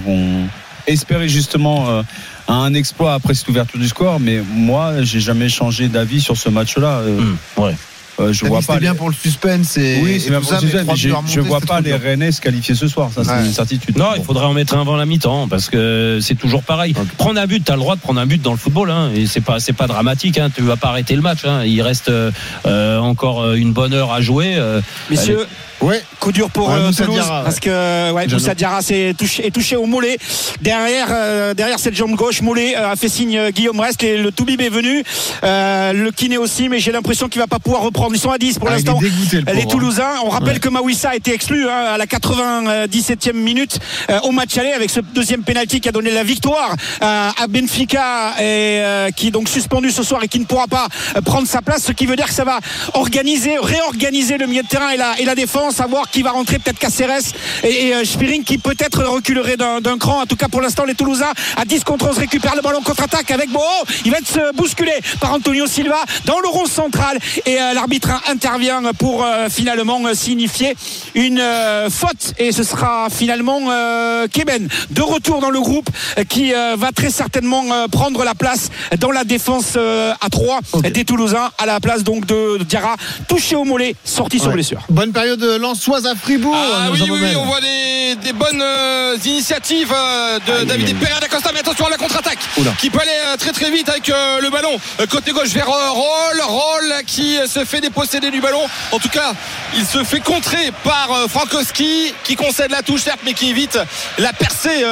ont 0.07 0.47
espéré 0.88 1.28
justement 1.30 1.89
euh, 1.89 2.04
un 2.48 2.74
exploit 2.74 3.13
après 3.13 3.33
cette 3.33 3.48
ouverture 3.50 3.80
du 3.80 3.88
score, 3.88 4.19
mais 4.19 4.42
moi, 4.54 5.04
j'ai 5.04 5.19
jamais 5.19 5.50
changé 5.50 5.88
d'avis 5.88 6.22
sur 6.22 6.38
ce 6.38 6.50
match-là. 6.50 7.00
Euh, 7.00 7.18
Hum, 7.19 7.38
ouais. 7.57 7.75
euh, 8.19 8.33
je 8.33 8.45
vois 8.45 8.62
pas. 8.62 8.78
bien 8.78 8.92
les- 8.92 8.98
pour 8.98 9.10
le 9.10 9.16
suspense 9.16 9.78
et, 9.78 10.00
Oui, 10.04 10.12
et 10.12 10.19
c'est 10.19 10.30
bien 10.30 10.39
tout 10.39 10.45
pour 10.48 10.54
ça, 10.54 10.60
le 10.62 10.68
mais 10.68 10.72
je, 10.72 10.78
à 10.78 10.95
je 10.95 11.10
remonter, 11.13 11.39
vois 11.42 11.62
pas 11.62 11.81
les. 11.81 11.94
Rennais 11.94 12.31
se 12.31 12.42
qualifier 12.42 12.75
ce 12.75 12.88
soir. 12.88 13.10
Ça, 13.16 13.24
c'est 13.24 13.31
Ouais. 13.31 13.45
une 13.45 13.54
certitude. 13.54 13.98
Non, 13.98 14.10
il 14.18 14.24
faudrait 14.24 14.45
en 14.45 14.54
mettre 14.54 14.75
un 14.75 14.81
avant 14.81 14.95
la 14.98 15.06
mi-temps 15.06 15.48
parce 15.48 15.69
que 15.69 16.19
c'est 16.22 16.36
toujours 16.36 16.63
pareil. 16.63 16.94
Prendre 17.18 17.39
un 17.39 17.48
but, 17.48 17.63
tu 17.63 17.72
as 17.72 17.75
le 17.75 17.81
droit 17.81 17.95
de 17.95 18.01
prendre 18.01 18.19
un 18.19 18.25
but 18.25 18.42
dans 18.42 18.51
le 18.51 18.57
football 18.57 18.92
hein, 18.92 19.12
et 19.16 19.25
c'est 19.28 19.42
pas 19.42 19.60
c'est 19.60 19.74
pas 19.74 19.88
dramatique 19.88 20.38
hein, 20.38 20.50
tu 20.54 20.62
vas 20.62 20.75
pas 20.78 20.89
arrêter 20.89 21.16
le 21.16 21.22
match 21.22 21.39
hein. 21.45 21.63
il 21.66 21.81
reste 21.81 22.10
euh, 22.10 22.31
euh, 22.66 23.00
encore 23.00 23.54
une 23.54 23.72
bonne 23.74 23.94
heure 23.94 24.12
à 24.12 24.22
jouer 24.22 24.56
euh, 24.57 24.81
Messieurs, 25.10 25.48
Ouais, 25.81 26.04
coup 26.19 26.31
dur 26.31 26.50
pour 26.51 26.69
Ouais, 26.69 26.75
euh, 26.75 26.92
Toulouse 26.92 27.16
Diarra, 27.16 27.44
parce 27.44 27.60
que 27.60 28.12
ouais. 28.12 28.28
Moussa 28.28 28.54
Diarra 28.54 28.81
s'est 28.83 29.16
touché, 29.18 29.48
est 29.48 29.51
touché 29.51 29.75
au 29.75 29.88
mollet. 29.88 30.18
Derrière 30.62 31.07
euh, 31.10 31.54
derrière 31.56 31.80
cette 31.80 31.95
jambe 31.95 32.13
gauche 32.16 32.42
mollet 32.42 32.75
euh, 32.78 32.92
a 32.92 32.95
fait 32.95 33.10
signe 33.10 33.36
euh, 33.38 33.50
Guillaume 33.50 33.80
Rest 33.80 34.04
et 34.04 34.18
le 34.18 34.31
Toubib 34.31 34.62
est 34.62 34.69
venu. 34.69 35.04
Euh, 35.44 35.92
le 35.94 36.12
kiné 36.12 36.38
aussi 36.38 36.69
mais 36.69 36.78
j'ai 36.80 36.92
l'impression 36.92 37.28
qu'il 37.30 37.42
va 37.42 37.48
pas 37.48 37.57
pouvoir 37.57 37.81
reprendre. 37.81 38.13
Ils 38.13 38.19
sont 38.19 38.30
à 38.30 38.38
10 38.38 38.60
pour 38.60 38.68
Ah, 38.69 38.74
est 38.74 38.75
l'instant 38.75 39.00
le 39.01 39.39
les 39.54 39.62
hein. 39.63 39.66
Toulousains. 39.68 40.13
On 40.24 40.30
rappelle 40.30 40.60
que 40.60 40.69
Mawissa 40.69 41.10
a 41.10 41.16
été 41.16 41.33
exclu 41.33 41.68
hein, 41.68 41.94
à 41.94 41.98
la 41.98 42.06
97e 42.06 43.33
minute 43.33 43.80
euh, 44.12 44.19
au 44.24 44.31
match 44.31 44.56
aller 44.60 44.74
avec 44.74 44.92
ce 44.92 45.00
deuxième 45.00 45.42
penalty 45.44 45.81
qui 45.81 45.89
a 45.89 45.92
donné 45.92 46.12
la 46.12 46.24
victoire 46.24 46.75
à 47.01 47.48
Benfica 47.50 48.33
et 48.39 48.42
euh, 48.81 49.10
qui 49.10 49.30
est 49.30 49.31
donc 49.31 49.50
suspendu 49.50 49.89
ce 49.89 50.04
soir 50.04 50.24
et 50.24 50.28
qui 50.28 50.39
ne 50.39 50.45
pourra 50.45 50.68
pas 50.68 50.88
prendre 51.25 51.48
sa 51.48 51.63
place 51.63 51.83
ce 51.86 51.92
qui 51.92 52.06
veut 52.06 52.16
dire 52.16 52.28
que 52.28 52.33
ça 52.33 52.44
va 52.44 52.60
organiser 52.94 53.57
réorganiser 53.57 54.38
le 54.38 54.45
milieu 54.45 54.62
de 54.62 54.68
terrain 54.68 54.92
et 54.92 54.98
la, 54.98 55.19
et 55.19 55.25
la 55.25 55.33
défense 55.33 55.70
savoir 55.71 56.09
qui 56.09 56.21
va 56.21 56.31
rentrer 56.31 56.59
peut-être 56.59 56.79
Caceres 56.79 57.33
et, 57.63 57.88
et 57.88 57.95
euh, 57.95 58.06
Spiring 58.06 58.44
qui 58.44 58.57
peut-être 58.57 59.03
reculerait 59.03 59.57
d'un 59.57 59.81
d'un 59.81 59.97
cran. 59.97 60.21
En 60.21 60.25
tout 60.25 60.35
cas 60.35 60.47
pour 60.47 60.62
l'instant 60.62 60.85
les 60.85 60.95
Toulousains 60.95 61.31
à 61.57 61.65
10 61.65 61.83
contre 61.83 62.09
11 62.09 62.18
récupèrent 62.18 62.56
le 62.56 62.62
ballon 62.62 62.81
contre-attaque 62.81 63.31
avec 63.31 63.50
Boho 63.50 63.62
il 64.06 64.12
va 64.12 64.18
être 64.18 64.38
euh, 64.38 64.51
bousculé 64.53 64.91
par 65.19 65.33
Antonio 65.33 65.68
Silva 65.68 66.03
dans 66.25 66.39
le 66.39 66.47
rond 66.47 66.65
central. 66.65 67.18
Et 67.45 67.59
euh, 67.62 67.73
l'arbitre 67.73 68.09
intervient 68.29 68.81
pour 68.97 69.23
euh, 69.23 69.47
finalement 69.50 70.00
signifier 70.13 70.75
une 71.15 71.39
euh, 71.39 71.89
faute. 71.89 72.33
Et 72.38 72.51
ce 72.51 72.63
sera 72.63 73.07
finalement 73.09 73.59
euh, 73.69 74.27
Keben 74.27 74.68
de 74.89 75.01
retour 75.01 75.39
dans 75.39 75.50
le 75.50 75.59
groupe 75.59 75.89
qui 76.29 76.53
euh, 76.53 76.75
va 76.77 76.91
très 76.91 77.09
certainement 77.09 77.63
euh, 77.71 77.88
prendre 77.88 78.23
la 78.23 78.35
place 78.35 78.69
dans 79.00 79.12
la 79.12 79.23
défense 79.23 79.73
euh, 79.77 80.13
à 80.21 80.29
3 80.29 80.59
des 80.94 81.06
Toulousains 81.06 81.51
à 81.57 81.65
la 81.65 81.79
place 81.79 82.03
donc 82.03 82.25
de 82.25 82.63
Diarra 82.63 82.95
touché 83.27 83.56
au 83.56 83.63
mollet 83.63 83.95
sorti 84.03 84.39
sur 84.39 84.51
blessure. 84.51 84.81
Bonne 84.89 85.12
période 85.12 85.41
lançoise 85.61 86.05
à 86.05 86.15
Fribourg. 86.15 86.55
Ah 86.57 86.89
oui, 86.91 87.01
oui, 87.03 87.19
oui, 87.21 87.35
on 87.35 87.45
voit 87.45 87.61
des, 87.61 88.15
des 88.15 88.33
bonnes 88.33 88.61
euh, 88.61 89.17
initiatives 89.25 89.93
euh, 89.93 90.39
de 90.39 90.65
David 90.65 90.97
Pereira 90.99 91.19
d'Acosta, 91.19 91.51
mais 91.53 91.59
attention 91.59 91.85
à 91.85 91.89
la 91.89 91.97
contre-attaque 91.97 92.39
qui 92.79 92.89
peut 92.89 92.99
aller 92.99 93.11
euh, 93.27 93.37
très 93.37 93.51
très 93.51 93.69
vite 93.71 93.87
avec 93.89 94.07
le 94.07 94.49
ballon 94.49 94.79
côté 95.09 95.31
gauche 95.31 95.49
vers 95.49 95.67
Roll, 95.67 96.41
Roll 96.41 96.93
qui 97.05 97.37
se 97.47 97.65
fait 97.65 97.81
déposséder 97.81 98.31
du 98.31 98.41
ballon. 98.41 98.61
En 98.91 98.99
tout 98.99 99.09
cas, 99.09 99.33
il 99.75 99.85
se 99.85 100.03
fait 100.03 100.19
contrer 100.19 100.71
par 100.83 101.29
Frankowski 101.29 102.13
qui 102.23 102.35
concède 102.35 102.71
la 102.71 102.81
touche 102.81 103.01
certes, 103.01 103.19
mais 103.25 103.33
qui 103.33 103.49
évite 103.49 103.79
la 104.17 104.33
percée 104.33 104.83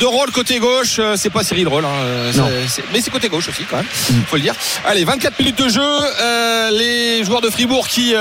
de 0.00 0.04
Roll 0.04 0.30
côté 0.30 0.58
gauche. 0.58 1.00
C'est 1.16 1.30
pas 1.30 1.44
Cyril 1.44 1.68
Roll, 1.68 1.84
hein, 1.84 2.32
mais 2.92 3.00
c'est 3.00 3.10
côté 3.10 3.28
gauche 3.28 3.48
aussi 3.48 3.64
quand 3.68 3.76
même, 3.76 3.86
faut 4.28 4.36
le 4.36 4.42
dire. 4.42 4.54
Allez, 4.84 5.04
24 5.04 5.38
minutes 5.38 5.58
de 5.58 5.68
jeu, 5.68 6.70
les 6.72 7.24
joueurs 7.24 7.40
de 7.40 7.50
Fribourg 7.50 7.86
qui 7.88 8.14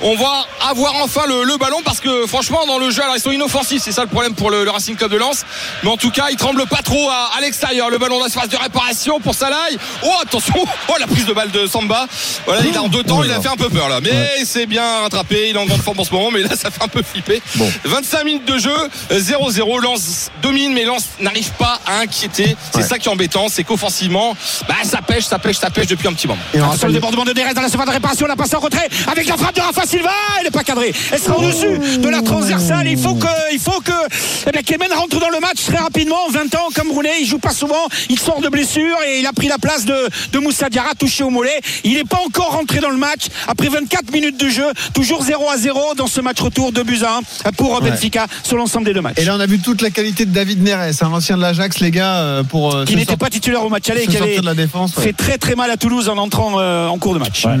on 0.00 0.16
va 0.16 0.46
avoir 0.68 0.94
enfin 1.02 1.22
le, 1.26 1.39
le 1.44 1.56
ballon 1.56 1.78
parce 1.84 2.00
que 2.00 2.26
franchement 2.26 2.66
dans 2.66 2.78
le 2.78 2.90
jeu 2.90 3.02
alors 3.02 3.16
ils 3.16 3.20
sont 3.20 3.30
inoffensifs 3.30 3.82
c'est 3.82 3.92
ça 3.92 4.02
le 4.02 4.08
problème 4.08 4.34
pour 4.34 4.50
le, 4.50 4.64
le 4.64 4.70
Racing 4.70 4.96
Club 4.96 5.10
de 5.10 5.16
Lens. 5.16 5.44
Mais 5.82 5.90
en 5.90 5.96
tout 5.96 6.10
cas 6.10 6.26
ils 6.30 6.36
tremblent 6.36 6.66
pas 6.66 6.82
trop 6.82 7.08
à, 7.10 7.30
à 7.36 7.40
l'extérieur. 7.40 7.90
Le 7.90 7.98
ballon 7.98 8.18
dans 8.18 8.24
la 8.24 8.30
phase 8.30 8.48
de 8.48 8.56
réparation 8.56 9.20
pour 9.20 9.34
Salaï 9.34 9.78
oh 10.04 10.10
attention. 10.22 10.54
Oh 10.88 10.94
la 10.98 11.06
prise 11.06 11.26
de 11.26 11.32
balle 11.32 11.50
de 11.50 11.66
Samba. 11.66 12.06
Voilà 12.46 12.62
il 12.64 12.74
est 12.74 12.78
en 12.78 12.88
deux 12.88 13.02
temps 13.02 13.22
il 13.22 13.30
a 13.30 13.40
fait 13.40 13.48
un 13.48 13.56
peu 13.56 13.68
peur 13.68 13.88
là. 13.88 14.00
Mais 14.00 14.44
c'est 14.44 14.66
bien 14.66 15.00
rattrapé 15.00 15.48
il 15.50 15.56
est 15.56 15.58
en 15.58 15.66
grande 15.66 15.82
forme 15.82 16.00
en 16.00 16.04
ce 16.04 16.12
moment 16.12 16.30
mais 16.30 16.42
là 16.42 16.50
ça 16.56 16.70
fait 16.70 16.82
un 16.82 16.88
peu 16.88 17.02
flipper. 17.02 17.42
25 17.84 18.24
minutes 18.24 18.44
de 18.46 18.58
jeu 18.58 18.74
euh, 19.12 19.20
0-0 19.20 19.82
Lens 19.82 20.30
domine 20.42 20.72
mais 20.72 20.84
Lens 20.84 21.04
n'arrive 21.20 21.50
pas 21.52 21.78
à 21.86 21.98
inquiéter. 22.00 22.56
C'est 22.72 22.78
Ouais. 22.80 22.86
ça 22.86 22.98
qui 22.98 23.08
est 23.08 23.12
embêtant 23.12 23.46
c'est 23.48 23.64
qu'offensivement 23.64 24.34
bah 24.68 24.74
ça 24.84 25.00
pêche 25.02 25.24
ça 25.24 25.38
pêche 25.38 25.56
ça 25.58 25.70
pêche 25.70 25.86
depuis 25.86 26.08
un 26.08 26.12
petit 26.12 26.26
moment. 26.26 26.40
Et 26.54 26.60
on 26.60 26.70
le 26.86 26.92
débordement 26.92 27.24
de 27.24 27.32
Derez 27.32 27.54
dans 27.54 27.60
la 27.62 27.68
surface 27.68 27.86
de 27.86 27.92
réparation, 27.92 28.26
la 28.26 28.36
passe 28.36 28.54
en 28.54 28.58
retrait 28.60 28.88
avec 29.10 29.26
la 29.26 29.36
frappe 29.36 29.54
de 29.54 29.60
Rafa 29.60 29.86
Silva, 29.86 30.10
elle 30.38 30.44
n'est 30.44 30.50
pas 30.50 30.64
cadrée. 30.64 30.92
Elle 31.12 31.18
sera 31.30 31.38
au-dessus 31.38 31.98
de 31.98 32.08
la 32.08 32.22
transversale. 32.22 32.86
Il 32.88 32.98
faut 32.98 33.14
que, 33.14 33.26
il 33.52 33.58
faut 33.58 33.80
que 33.80 33.92
eh 34.46 34.50
bien, 34.52 34.62
Kemen 34.62 34.92
rentre 34.92 35.18
dans 35.20 35.28
le 35.30 35.40
match 35.40 35.64
très 35.66 35.78
rapidement. 35.78 36.28
20 36.30 36.54
ans 36.56 36.68
comme 36.74 36.90
Roulet, 36.90 37.12
il 37.20 37.26
joue 37.26 37.38
pas 37.38 37.50
souvent, 37.52 37.86
il 38.08 38.18
sort 38.18 38.40
de 38.40 38.48
blessure 38.48 38.96
et 39.08 39.20
il 39.20 39.26
a 39.26 39.32
pris 39.32 39.48
la 39.48 39.58
place 39.58 39.84
de, 39.84 39.94
de 40.32 40.38
Moussa 40.38 40.68
Diarra 40.68 40.94
touché 40.98 41.22
au 41.24 41.30
mollet. 41.30 41.60
Il 41.84 41.94
n'est 41.94 42.04
pas 42.04 42.20
encore 42.26 42.52
rentré 42.52 42.80
dans 42.80 42.90
le 42.90 42.96
match 42.96 43.26
après 43.46 43.68
24 43.68 44.12
minutes 44.12 44.38
de 44.40 44.48
jeu, 44.48 44.66
toujours 44.94 45.22
0 45.22 45.48
à 45.50 45.56
0 45.56 45.94
dans 45.96 46.06
ce 46.06 46.20
match 46.20 46.40
retour 46.40 46.72
de 46.72 46.82
buts 46.82 47.00
à 47.04 47.18
1 47.48 47.52
pour 47.52 47.70
Ouais. 47.80 47.90
Benfica 47.90 48.26
sur 48.42 48.56
l'ensemble 48.56 48.86
des 48.86 48.92
deux 48.94 49.00
matchs. 49.00 49.18
Et 49.18 49.24
là, 49.24 49.34
on 49.36 49.40
a 49.40 49.46
vu 49.46 49.58
toute 49.60 49.80
la 49.80 49.90
qualité 49.90 50.24
de 50.26 50.32
David 50.32 50.62
Neres, 50.62 51.02
un 51.02 51.12
ancien 51.12 51.36
de 51.36 51.42
l'Ajax, 51.42 51.78
les 51.80 51.90
gars, 51.90 52.16
euh, 52.16 52.42
pour 52.42 52.74
euh, 52.74 52.84
qui 52.84 52.96
n'était 52.96 53.12
sort- 53.12 53.18
pas 53.18 53.30
titulaire 53.30 53.64
au 53.64 53.68
match 53.68 53.88
aller 53.88 54.02
et 54.02 54.06
qui 54.06 54.16
avait 54.16 54.34
sortir 54.34 54.40
de 54.42 54.46
la 54.46 54.54
défense. 54.54 54.96
ouais. 54.96 55.04
fait 55.04 55.12
très 55.12 55.38
très 55.38 55.54
mal 55.54 55.70
à 55.70 55.76
Toulouse 55.76 56.08
en 56.08 56.18
entrant 56.18 56.58
euh, 56.58 56.88
en 56.88 56.98
cours 56.98 57.14
de 57.14 57.18
match. 57.20 57.44
Ouais. 57.44 57.52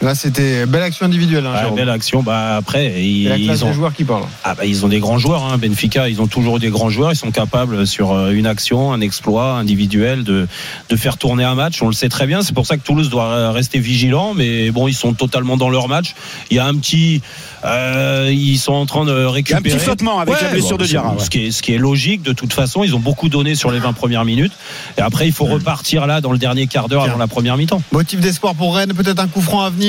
Là, 0.00 0.14
c'était 0.14 0.64
belle 0.66 0.82
action 0.82 1.06
individuelle. 1.06 1.44
Hein, 1.46 1.72
belle 1.74 1.88
action 1.88 2.22
bah 2.22 2.56
après 2.56 3.02
ils, 3.02 3.24
C'est 3.24 3.28
la 3.30 3.36
classe 3.38 3.58
ils 3.60 3.64
ont 3.64 3.68
des 3.68 3.74
joueurs 3.74 3.92
qui 3.92 4.04
parlent. 4.04 4.22
Ah 4.44 4.54
bah, 4.54 4.64
ils 4.64 4.84
ont 4.84 4.88
des 4.88 5.00
grands 5.00 5.18
joueurs, 5.18 5.44
hein. 5.44 5.58
Benfica, 5.58 6.08
ils 6.08 6.20
ont 6.22 6.26
toujours 6.28 6.56
eu 6.56 6.60
des 6.60 6.68
grands 6.70 6.88
joueurs, 6.88 7.12
ils 7.12 7.16
sont 7.16 7.30
capables 7.32 7.86
sur 7.86 8.12
euh, 8.12 8.30
une 8.30 8.46
action, 8.46 8.92
un 8.92 9.00
exploit 9.00 9.54
individuel 9.54 10.22
de, 10.24 10.46
de 10.88 10.96
faire 10.96 11.16
tourner 11.16 11.42
un 11.44 11.54
match, 11.56 11.82
on 11.82 11.86
le 11.88 11.92
sait 11.94 12.08
très 12.08 12.26
bien, 12.26 12.42
c'est 12.42 12.54
pour 12.54 12.66
ça 12.66 12.76
que 12.76 12.82
Toulouse 12.82 13.10
doit 13.10 13.24
euh, 13.24 13.50
rester 13.50 13.80
vigilant, 13.80 14.34
mais 14.34 14.70
bon, 14.70 14.86
ils 14.86 14.94
sont 14.94 15.14
totalement 15.14 15.56
dans 15.56 15.68
leur 15.68 15.88
match. 15.88 16.14
Il 16.50 16.56
y 16.56 16.60
a 16.60 16.66
un 16.66 16.74
petit... 16.76 17.20
euh, 17.64 18.30
ils 18.32 18.58
sont 18.58 18.74
en 18.74 18.86
train 18.86 19.04
de 19.04 19.10
Il 19.10 19.14
y 19.16 19.24
a 19.24 19.26
un 19.26 19.30
récupérer... 19.30 19.62
petit 19.62 19.78
flottement 19.78 20.20
avec 20.20 20.34
Ouais, 20.34 20.40
la 20.42 20.50
blessure 20.50 20.78
bon, 20.78 20.84
de 20.84 20.88
Diarra. 20.88 21.14
ouais. 21.14 21.24
Ce, 21.24 21.28
qui 21.30 21.46
est, 21.46 21.50
ce 21.50 21.60
qui 21.62 21.72
est 21.74 21.78
logique 21.78 22.22
de 22.22 22.32
toute 22.32 22.52
façon, 22.52 22.84
ils 22.84 22.94
ont 22.94 23.00
beaucoup 23.00 23.28
donné 23.28 23.56
sur 23.56 23.72
les 23.72 23.80
20 23.80 23.94
premières 23.94 24.24
minutes, 24.24 24.52
et 24.96 25.00
après 25.00 25.26
il 25.26 25.32
faut 25.32 25.44
repartir 25.46 26.06
là 26.06 26.20
dans 26.20 26.30
le 26.32 26.38
dernier 26.38 26.66
quart 26.68 26.88
d'heure 26.88 27.02
avant 27.02 27.18
la 27.18 27.26
première 27.26 27.56
mi-temps. 27.56 27.82
Motif 27.90 28.20
d'espoir 28.20 28.54
pour 28.54 28.76
Rennes, 28.76 28.92
peut-être 28.94 29.20
un 29.20 29.26
coup 29.28 29.40
franc 29.40 29.62
à 29.62 29.70
venir. 29.70 29.87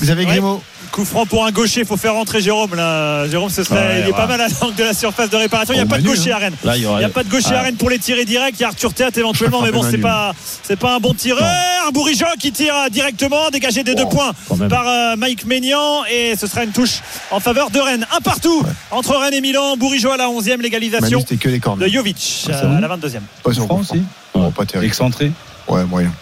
Xavier 0.00 0.24
Ouais. 0.26 0.32
Grimaud. 0.32 0.62
Coup 0.90 1.04
franc 1.04 1.26
pour 1.26 1.44
un 1.44 1.50
gaucher, 1.50 1.80
il 1.80 1.86
faut 1.86 1.98
faire 1.98 2.14
rentrer 2.14 2.40
Jérôme 2.40 2.74
là. 2.74 3.28
Jérôme, 3.28 3.50
ce 3.50 3.62
serait, 3.62 3.76
Ouais, 3.76 4.00
il 4.04 4.08
est 4.08 4.12
pas 4.12 4.26
mal 4.26 4.40
à 4.40 4.46
l'angle 4.48 4.74
de 4.74 4.84
la 4.84 4.94
surface 4.94 5.28
de 5.28 5.36
réparation. 5.36 5.74
Il 5.74 5.76
n'y 5.76 5.82
a 5.82 5.84
Oh, 5.84 5.88
pas 5.90 5.98
de 5.98 6.02
Manu, 6.02 6.16
gaucher 6.16 6.32
hein. 6.32 6.36
à 6.36 6.38
Rennes. 6.38 6.54
Là, 6.64 6.76
il 6.78 6.88
n'y 6.88 7.04
a 7.04 7.08
pas 7.10 7.24
de 7.24 7.28
gaucher 7.28 7.50
Ah. 7.52 7.58
à 7.58 7.62
Rennes 7.64 7.76
pour 7.76 7.90
les 7.90 7.98
tirer 7.98 8.24
directs. 8.24 8.54
Il 8.58 8.62
y 8.62 8.64
a 8.64 8.68
Arthur 8.68 8.94
Théâtre 8.94 9.18
éventuellement, 9.18 9.60
mais 9.60 9.70
bon, 9.70 9.82
c'est 9.82 9.98
Manu. 9.98 10.02
pas, 10.02 10.34
c'est 10.62 10.78
pas 10.78 10.94
un 10.94 10.98
bon 10.98 11.12
tireur. 11.12 11.44
Bourigeau 11.92 12.24
qui 12.38 12.52
tire 12.52 12.74
directement, 12.90 13.50
dégagé 13.50 13.82
des 13.84 13.94
deux 13.94 14.06
points 14.06 14.32
quand 14.48 14.56
même. 14.56 14.68
par 14.70 14.88
euh, 14.88 15.16
Mike 15.16 15.44
Maignan. 15.44 16.04
Et 16.10 16.34
ce 16.40 16.46
sera 16.46 16.64
une 16.64 16.72
touche 16.72 17.00
en 17.30 17.40
faveur 17.40 17.68
de 17.70 17.80
Rennes. 17.80 18.06
Un 18.16 18.20
partout 18.22 18.62
entre 18.90 19.14
Rennes 19.16 19.34
et 19.34 19.40
Milan. 19.42 19.76
Bourigeau 19.76 20.10
à 20.10 20.16
la 20.16 20.28
11e, 20.28 20.50
Manu, 20.52 20.62
l'égalisation 20.62 21.20
c'était 21.20 21.36
que 21.36 21.50
les 21.50 21.58
de 21.58 21.86
Jovic 21.88 22.46
Ah, 22.50 22.52
euh, 22.64 22.76
à 22.78 22.80
la 22.80 22.88
22e. 22.88 23.20
Pas 23.42 23.52
sur 23.52 23.66
Franc 23.66 23.76
coup 23.76 23.84
franc. 23.84 23.94
aussi 23.94 24.02
Bon, 24.34 24.50
pas 24.52 24.64
terrible. 24.64 24.86
Excentré. 24.86 25.32
Ouais, 25.68 25.84
moyen. 25.84 26.12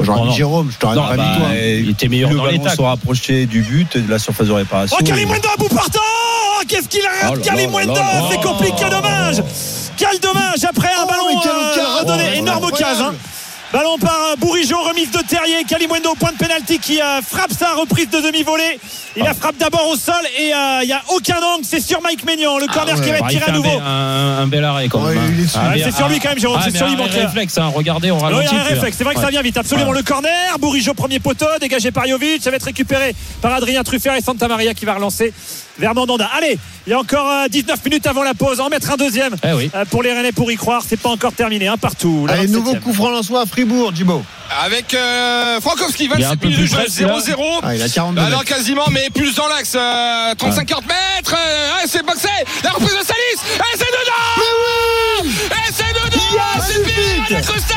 J'aurais 0.00 0.22
mis. 0.26 0.34
Jérôme, 0.34 0.70
je 0.72 0.78
t'aurais 0.78 0.96
pas 0.96 1.16
bah, 1.16 1.22
mis 1.22 1.38
toi. 1.38 1.48
il 1.54 1.90
était 1.90 2.08
meilleur 2.08 2.30
le 2.30 2.36
dans 2.36 2.44
les 2.46 2.52
ballon 2.52 2.64
tacles. 2.64 2.76
se 2.76 2.82
rapprochait 2.82 3.46
du 3.46 3.62
but 3.62 3.94
et 3.96 4.00
de 4.00 4.10
la 4.10 4.18
surface 4.18 4.46
de 4.46 4.52
réparation. 4.52 4.96
Oh, 5.00 5.04
Karim 5.04 5.28
Wendo 5.30 5.48
à 5.52 5.56
bout 5.56 5.68
portant 5.68 5.98
Oh, 6.00 6.62
Qu'est-ce 6.68 6.88
qu'il 6.88 7.02
Oh 7.04 7.26
rate, 7.26 7.36
là 7.38 7.42
Karim 7.44 7.70
là 7.72 7.76
Wendo 7.78 7.94
là 7.94 8.00
là 8.00 8.28
C'est 8.30 8.40
compliqué, 8.42 8.74
quel 8.78 8.90
dommage 8.90 9.42
Quel 9.96 10.18
dommage 10.20 10.64
après 10.68 10.88
un 10.88 11.04
Oh, 11.04 11.08
ballon 11.08 11.40
quelle 11.42 11.52
euh, 11.52 11.72
occasion. 11.72 11.98
redonné, 12.00 12.24
Oh, 12.32 12.38
énorme 12.38 12.64
occasion. 12.64 13.14
Ballon 13.72 13.96
par 13.98 14.14
euh, 14.32 14.36
Bourigeau, 14.36 14.76
remise 14.82 15.10
de 15.10 15.18
Terrier, 15.26 15.64
Kalimwendo, 15.66 16.14
point 16.20 16.32
de 16.32 16.36
pénalty 16.36 16.78
qui 16.78 17.00
euh, 17.00 17.22
frappe 17.22 17.52
sa 17.58 17.72
reprise 17.72 18.10
de 18.10 18.20
demi-volée. 18.20 18.78
Il 19.16 19.22
la 19.22 19.32
frappe 19.32 19.56
d'abord 19.56 19.88
au 19.88 19.96
sol 19.96 20.14
et 20.38 20.52
euh, 20.54 20.80
il 20.82 20.86
n'y 20.88 20.92
a 20.92 21.02
aucun 21.14 21.36
angle, 21.36 21.64
c'est 21.64 21.80
sur 21.80 22.02
Mike 22.02 22.24
Maignan, 22.26 22.58
le 22.58 22.66
corner 22.66 22.94
qui 23.00 23.08
va 23.08 23.16
être 23.16 23.22
Bah, 23.24 23.28
tiré 23.30 23.44
à 23.48 23.52
nouveau. 23.52 23.70
un- 23.82 24.38
un 24.42 24.46
bel 24.46 24.62
arrêt 24.64 24.88
quand 24.88 25.00
même. 25.00 25.16
hein. 25.16 25.22
bel- 25.72 25.82
c'est 25.84 25.94
sur 25.96 26.06
lui 26.08 26.18
quand 26.20 26.28
même, 26.28 26.38
Jérôme, 26.38 26.58
Ah, 26.60 26.66
c'est 26.70 26.76
sur 26.76 26.86
lui, 26.86 26.96
réflexe, 26.96 27.56
hein, 27.56 27.72
regardez, 27.74 28.10
on 28.10 28.18
ralentit. 28.18 28.48
il 28.52 28.56
y 28.56 28.58
a 28.58 28.60
un 28.60 28.64
réflexe, 28.64 28.96
c'est 28.98 29.04
vrai 29.04 29.14
que 29.14 29.20
ça 29.22 29.30
vient 29.30 29.40
vite. 29.42 29.56
Absolument, 29.56 29.90
Ouais. 29.90 29.96
le 29.98 30.02
corner. 30.02 30.58
Bourigeau, 30.58 30.92
premier 30.92 31.18
poteau, 31.20 31.46
dégagé 31.60 31.90
par 31.92 32.06
Jovic. 32.06 32.42
Ça 32.42 32.50
va 32.50 32.56
être 32.56 32.64
récupéré 32.64 33.14
par 33.40 33.54
Adrien 33.54 33.82
Truffert 33.84 34.14
et 34.16 34.20
Santa 34.20 34.48
Maria 34.48 34.74
qui 34.74 34.84
va 34.84 34.94
relancer 34.94 35.32
vers 35.78 35.94
Mandanda. 35.94 36.28
Allez, 36.36 36.58
il 36.86 36.90
y 36.90 36.92
a 36.92 36.98
encore 36.98 37.28
euh, 37.30 37.48
19 37.48 37.84
minutes 37.84 38.06
avant 38.06 38.22
la 38.22 38.34
pause. 38.34 38.60
En 38.60 38.68
mettre 38.68 38.90
un 38.92 38.96
deuxième 38.96 39.34
Eh 39.44 39.52
oui. 39.52 39.70
euh, 39.74 39.84
pour 39.86 40.02
les 40.02 40.12
Rennais 40.12 40.32
pour 40.32 40.50
y 40.52 40.56
croire. 40.56 40.82
C'est 40.86 40.96
pas 41.00 41.08
encore 41.10 41.32
terminé. 41.32 41.68
Un 41.68 41.76
partout. 41.76 42.26
la 42.26 42.34
Allez, 42.34 42.46
27e. 42.48 42.50
nouveau 42.52 42.74
coup 42.76 42.92
franc 42.92 43.12
à 43.16 43.46
Fribourg, 43.46 43.92
Djibo. 43.94 44.22
Avec 44.64 44.92
euh, 44.92 45.60
Frankowski, 45.62 46.04
Il 46.14 46.20
est 46.20 46.24
un 46.24 46.30
27 46.36 46.40
peu 46.40 46.46
minutes 46.48 46.60
de 46.60 46.66
plus 46.66 46.70
jeu, 46.70 46.76
près, 46.76 46.88
celui-là. 46.90 47.18
0-0. 47.36 47.60
Ah, 47.62 47.74
il 47.74 47.82
a 47.82 47.88
42 47.88 48.20
Alors 48.20 48.40
mètres. 48.40 48.54
quasiment, 48.54 48.84
mais 48.90 49.08
plus 49.14 49.34
dans 49.34 49.48
l'axe. 49.48 49.72
euh, 49.74 50.34
35-40 50.34 50.82
mètres. 50.86 51.34
euh, 51.34 51.70
ah, 51.74 51.82
c'est 51.86 52.04
boxé. 52.04 52.28
La 52.62 52.70
reprise 52.70 52.90
de 52.92 53.04
Salis. 53.04 53.58
Et 53.58 53.78
c'est 53.78 53.86
dedans. 53.86 55.32
Et 55.50 55.72
c'est 55.72 55.94
dedans. 55.94 56.42
C'est 56.60 56.82
Pierre 57.26 57.38
Acosta 57.38 57.74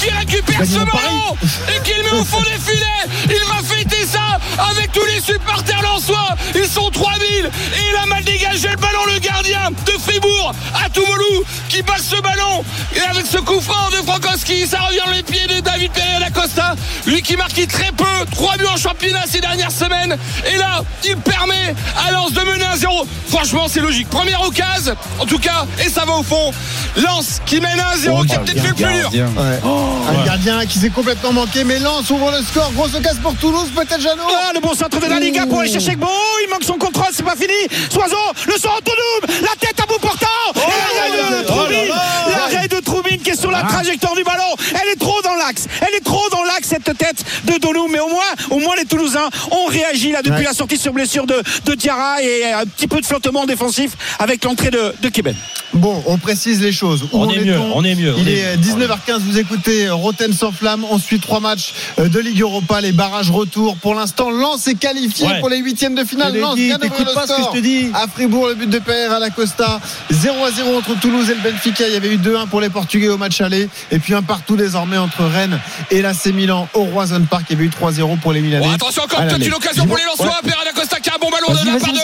qui 0.00 0.10
récupère 0.10 0.64
ce 0.64 0.78
ballon 0.78 1.36
et 1.68 1.82
qui 1.84 1.94
le 1.96 2.02
met 2.02 2.20
au 2.20 2.24
fond 2.24 2.40
des 2.42 2.58
filets. 2.72 2.84
Il 3.26 3.44
va 3.48 3.62
fêter 3.62 4.04
ça 4.04 4.20
avec 4.58 4.92
tous 4.92 5.04
les 5.04 5.20
supporters 5.20 5.82
lensois. 5.82 6.28
Ils 6.54 6.68
sont 6.68 6.90
3000 6.90 7.28
et 7.28 7.50
il 7.90 7.96
a 8.02 8.06
mal 8.06 8.24
dégagé 8.24 8.68
le 8.68 8.76
ballon. 8.76 9.04
Le 9.12 9.18
gardien 9.18 9.70
de 9.70 9.92
Fribourg 9.92 10.52
à 10.74 10.88
Toumoulou 10.88 11.44
qui 11.68 11.82
passe 11.82 12.04
ce 12.04 12.20
ballon. 12.20 12.64
Et 12.94 13.00
avec 13.00 13.26
ce 13.26 13.38
coup 13.38 13.60
franc 13.60 13.90
de 13.90 13.96
Frankowski, 13.96 14.66
ça 14.66 14.80
revient 14.80 15.00
dans 15.04 15.12
les 15.12 15.22
pieds 15.22 15.46
de 15.46 15.60
David 15.60 15.92
Pereira 15.92 16.20
d'Acosta. 16.20 16.74
Lui 17.06 17.22
qui 17.22 17.36
marquait 17.36 17.66
très 17.66 17.92
peu, 17.92 18.04
3 18.32 18.56
buts 18.56 18.66
en 18.66 18.76
championnat 18.76 19.24
ces 19.28 19.40
dernières 19.40 19.70
semaines. 19.70 20.16
Et 20.52 20.56
là, 20.56 20.82
il 21.04 21.16
permet 21.16 21.74
à 22.06 22.10
Lens 22.12 22.32
de 22.32 22.40
mener 22.40 22.64
un 22.64 22.76
0. 22.76 23.06
Franchement, 23.28 23.66
c'est 23.68 23.80
logique. 23.80 24.08
Première 24.08 24.42
occasion, 24.42 24.96
en 25.20 25.26
tout 25.26 25.38
cas, 25.38 25.66
et 25.84 25.88
ça 25.88 26.04
va 26.04 26.14
au 26.14 26.22
fond. 26.22 26.52
Lens 26.96 27.40
qui 27.44 27.60
mène 27.60 27.78
un 27.80 27.96
0, 27.96 28.24
qui 28.24 28.34
a 28.34 28.38
peut-être 28.38 28.60
fait 28.60 28.68
le 28.68 28.74
plus 28.74 28.84
dur. 28.84 29.10
Gardien. 29.10 29.26
Ouais. 29.36 29.60
un 30.08 30.24
gardien 30.24 30.66
qui 30.66 30.78
s'est 30.78 30.90
complètement 30.90 31.32
manqué, 31.32 31.64
mais 31.64 31.78
Lens 31.78 32.08
ouvre 32.10 32.30
le 32.30 32.42
score. 32.42 32.72
Grosse 32.72 32.94
occasion 32.94 33.20
pour 33.22 33.36
Toulouse, 33.36 33.68
peut-être 33.74 34.00
Jeannot? 34.00 34.22
Ah, 34.48 34.52
le 34.54 34.60
bon 34.60 34.74
centre 34.74 35.00
de 35.00 35.06
la 35.06 35.18
Liga 35.18 35.46
pour 35.46 35.60
aller 35.60 35.70
chercher 35.72 35.94
Gbo. 35.96 36.06
Il 36.44 36.50
manque 36.50 36.62
son 36.64 36.74
contrôle, 36.78 37.08
c'est 37.12 37.24
pas 37.24 37.34
fini. 37.34 37.52
Soiseau, 37.90 38.16
le 38.46 38.52
son 38.52 38.68
autonome, 38.68 39.40
la 39.42 39.56
tête 39.58 39.78
à 39.82 39.86
bout 39.86 39.98
portant. 39.98 40.26
Et 40.54 40.96
l'arrêt 40.96 41.42
de 41.42 41.46
Troubine, 41.46 41.94
l'arrêt 42.30 42.68
de 42.68 42.80
Troubine 42.80 43.18
qui 43.20 43.30
est 43.30 43.40
sur 43.40 43.50
la 43.50 43.62
trajectoire 43.62 44.14
du 44.14 44.22
ballon. 44.22 44.42
Elle 44.70 44.92
est 44.92 45.00
trop 45.00 45.20
dans 45.22 45.34
l'axe. 45.34 45.66
Elle 45.80 45.94
est 45.96 46.04
trop 46.04 46.28
dans 46.30 46.44
l'axe 46.44 46.68
cette 46.68 46.96
tête 46.96 47.24
de 47.44 47.58
Dolou. 47.58 47.88
Mais 47.90 47.98
au 47.98 48.08
moins, 48.08 48.22
au 48.50 48.58
moins 48.60 48.76
les 48.76 48.84
Toulousains 48.84 49.28
ont 49.50 49.66
réagi 49.66 50.12
là 50.12 50.22
depuis 50.22 50.36
Ouais. 50.36 50.44
la 50.44 50.52
sortie 50.52 50.76
sur 50.76 50.92
blessure 50.92 51.26
de, 51.26 51.42
de 51.64 51.74
Diarra 51.74 52.22
et 52.22 52.52
un 52.52 52.66
petit 52.66 52.86
peu 52.86 53.00
de 53.00 53.06
flottement 53.06 53.46
défensif 53.46 53.92
avec 54.18 54.44
l'entrée 54.44 54.70
de, 54.70 54.94
de 55.00 55.08
Keben. 55.08 55.34
Bon, 55.72 56.02
on 56.06 56.18
précise 56.18 56.60
les 56.62 56.72
choses. 56.72 57.04
Où 57.04 57.08
On 57.22 57.28
est 57.30 57.40
mieux, 57.40 57.58
on 57.74 57.82
est 57.84 57.94
mieux, 57.94 58.14
on 58.14 58.18
Il 58.20 58.28
est 58.28 58.38
est 58.40 58.56
mieux. 58.56 58.86
19h15, 58.86 59.18
vous 59.20 59.38
écoutez 59.38 59.88
Roten 59.90 60.32
sans 60.32 60.52
flamme. 60.52 60.84
On 60.90 60.98
suit 60.98 61.18
trois 61.20 61.40
matchs 61.40 61.72
euh, 61.98 62.08
de 62.08 62.18
Ligue 62.20 62.40
Europa, 62.42 62.80
les 62.80 62.92
barrages 62.92 63.30
retour. 63.30 63.76
Pour 63.76 63.94
l'instant, 63.94 64.30
Lens 64.40 64.66
est 64.68 64.74
qualifié 64.74 65.26
Ouais. 65.26 65.40
pour 65.40 65.48
les 65.48 65.58
huitièmes 65.58 65.94
de 65.94 66.04
finale. 66.04 66.36
Lens 66.36 66.56
vient 66.56 66.78
d'ouvrir 66.78 67.06
le 67.06 67.14
pas 67.14 67.26
ce 67.26 67.32
que 67.32 67.42
je 67.42 67.58
te 67.58 67.62
dis. 67.62 67.90
À 67.94 68.06
Fribourg, 68.06 68.48
le 68.48 68.54
but 68.54 68.68
de 68.70 68.78
PR 68.78 69.12
à 69.14 69.18
la 69.18 69.30
Costa. 69.30 69.80
0 70.10 70.44
à 70.44 70.50
0 70.50 70.76
entre 70.78 70.98
Toulouse 71.00 71.30
et 71.30 71.34
le 71.34 71.40
Benfica. 71.40 71.86
Il 71.86 71.92
y 71.94 71.96
avait 71.96 72.08
eu 72.14 72.18
2-1 72.18 72.46
pour 72.46 72.60
les 72.60 72.68
Portugais 72.70 73.08
au 73.08 73.16
match 73.18 73.40
aller. 73.40 73.68
Et 73.90 73.98
puis 73.98 74.14
un 74.14 74.22
partout 74.22 74.56
désormais 74.56 74.98
entre 74.98 75.24
Rennes 75.24 75.58
et 75.90 76.02
l'AC 76.02 76.26
Milan 76.26 76.68
au 76.74 76.84
Roison 76.84 77.22
Park. 77.28 77.44
Il 77.50 77.54
y 77.54 77.56
avait 77.56 77.64
eu 77.66 77.70
3-0 77.70 78.16
pour 78.20 78.32
les 78.32 78.40
Milanais. 78.40 78.66
Bon, 78.66 78.72
attention 78.72 79.02
encore 79.04 79.20
peut-être 79.20 79.46
une 79.46 79.54
occasion 79.54 79.86
pour 79.86 79.96
les 79.96 80.04
Lensois. 80.04 80.38
Pierre 80.44 80.56
Costa 80.74 81.00
qui 81.00 81.10
a 81.10 81.14
un 81.14 81.18
bon 81.18 81.30
ballon 81.30 81.48
de 81.48 81.66
la 81.66 81.78
part 81.78 81.92
de. 81.92 81.98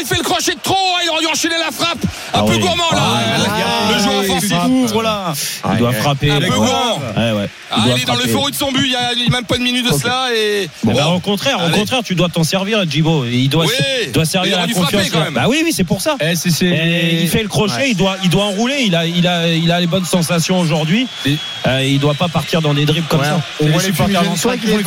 Il 0.00 0.06
fait 0.06 0.16
le 0.16 0.22
crochet 0.22 0.54
de 0.54 0.60
trop. 0.62 0.76
Il 1.04 1.10
aurait 1.10 1.20
dû 1.20 1.26
enchaîner 1.26 1.56
la 1.58 1.70
frappe. 1.72 1.98
Un 2.34 2.40
Ah 2.40 2.42
peu 2.44 2.52
oui. 2.52 2.58
gourmand 2.58 2.90
là. 2.92 2.98
Ah, 3.02 3.92
le 3.92 4.02
joueur 4.02 4.18
oui, 4.20 4.30
offensif. 4.30 4.50
frappe. 4.50 4.68
Ouvre 4.68 5.02
là. 5.02 5.32
Il 5.72 5.78
doit 5.78 5.92
frapper. 5.92 6.30
Un 6.30 6.40
peu 6.40 6.48
gourmand. 6.48 6.98
Ouais, 7.16 7.32
ouais. 7.32 7.48
Ah, 7.70 7.76
il 7.86 7.92
est 7.92 8.04
dans 8.04 8.12
frapper. 8.14 8.26
l'euphorie 8.28 8.52
de 8.52 8.56
son 8.56 8.72
but. 8.72 8.84
Il 8.84 8.92
y 8.92 8.96
a 9.26 9.30
même 9.30 9.44
pas 9.44 9.56
une 9.56 9.62
minute 9.62 9.90
de 9.90 9.96
cela. 9.96 10.28
Et 10.34 10.68
Eh 10.98 11.02
Bon. 11.02 11.14
au 11.14 11.20
contraire, 11.20 11.58
au 11.66 11.70
contraire, 11.70 12.00
tu 12.04 12.14
dois 12.14 12.28
t'en 12.28 12.44
servir, 12.44 12.84
Djibo. 12.88 13.24
Il 13.24 13.48
doit, 13.48 13.64
Oui. 13.66 14.10
doit 14.12 14.24
servir 14.24 14.58
à 14.58 14.66
la 14.66 14.72
confiance. 14.72 15.10
quand 15.10 15.20
même. 15.20 15.34
Bah 15.34 15.44
oui, 15.48 15.60
oui, 15.64 15.72
c'est 15.74 15.84
pour 15.84 16.00
ça. 16.00 16.16
Eh, 16.20 16.32
Et 16.64 17.22
il 17.22 17.28
fait 17.28 17.42
le 17.42 17.48
crochet, 17.48 17.74
Ouais. 17.74 17.90
il 17.90 17.96
doit, 17.96 18.16
il 18.22 18.30
doit 18.30 18.44
enrouler. 18.44 18.76
Il 18.86 18.94
a, 18.94 19.06
il 19.06 19.26
a, 19.26 19.48
il 19.48 19.70
a 19.72 19.80
les 19.80 19.86
bonnes 19.86 20.04
sensations 20.04 20.58
aujourd'hui. 20.58 21.06
Et- 21.24 21.36
Euh, 21.66 21.82
il 21.82 21.98
doit 21.98 22.14
pas 22.14 22.28
partir 22.28 22.62
dans 22.62 22.74
des 22.74 22.84
dribbles 22.84 23.08
comme 23.08 23.20
Ouais, 23.20 23.26
ça. 23.26 23.40
on 23.60 23.66
voit 23.66 23.82
les 23.82 23.86
supporters 23.88 24.06
fumigènes 24.06 24.24
lensois 24.30 24.52
qui 24.52 24.58
craqués 24.60 24.72
font 24.72 24.78
les 24.78 24.84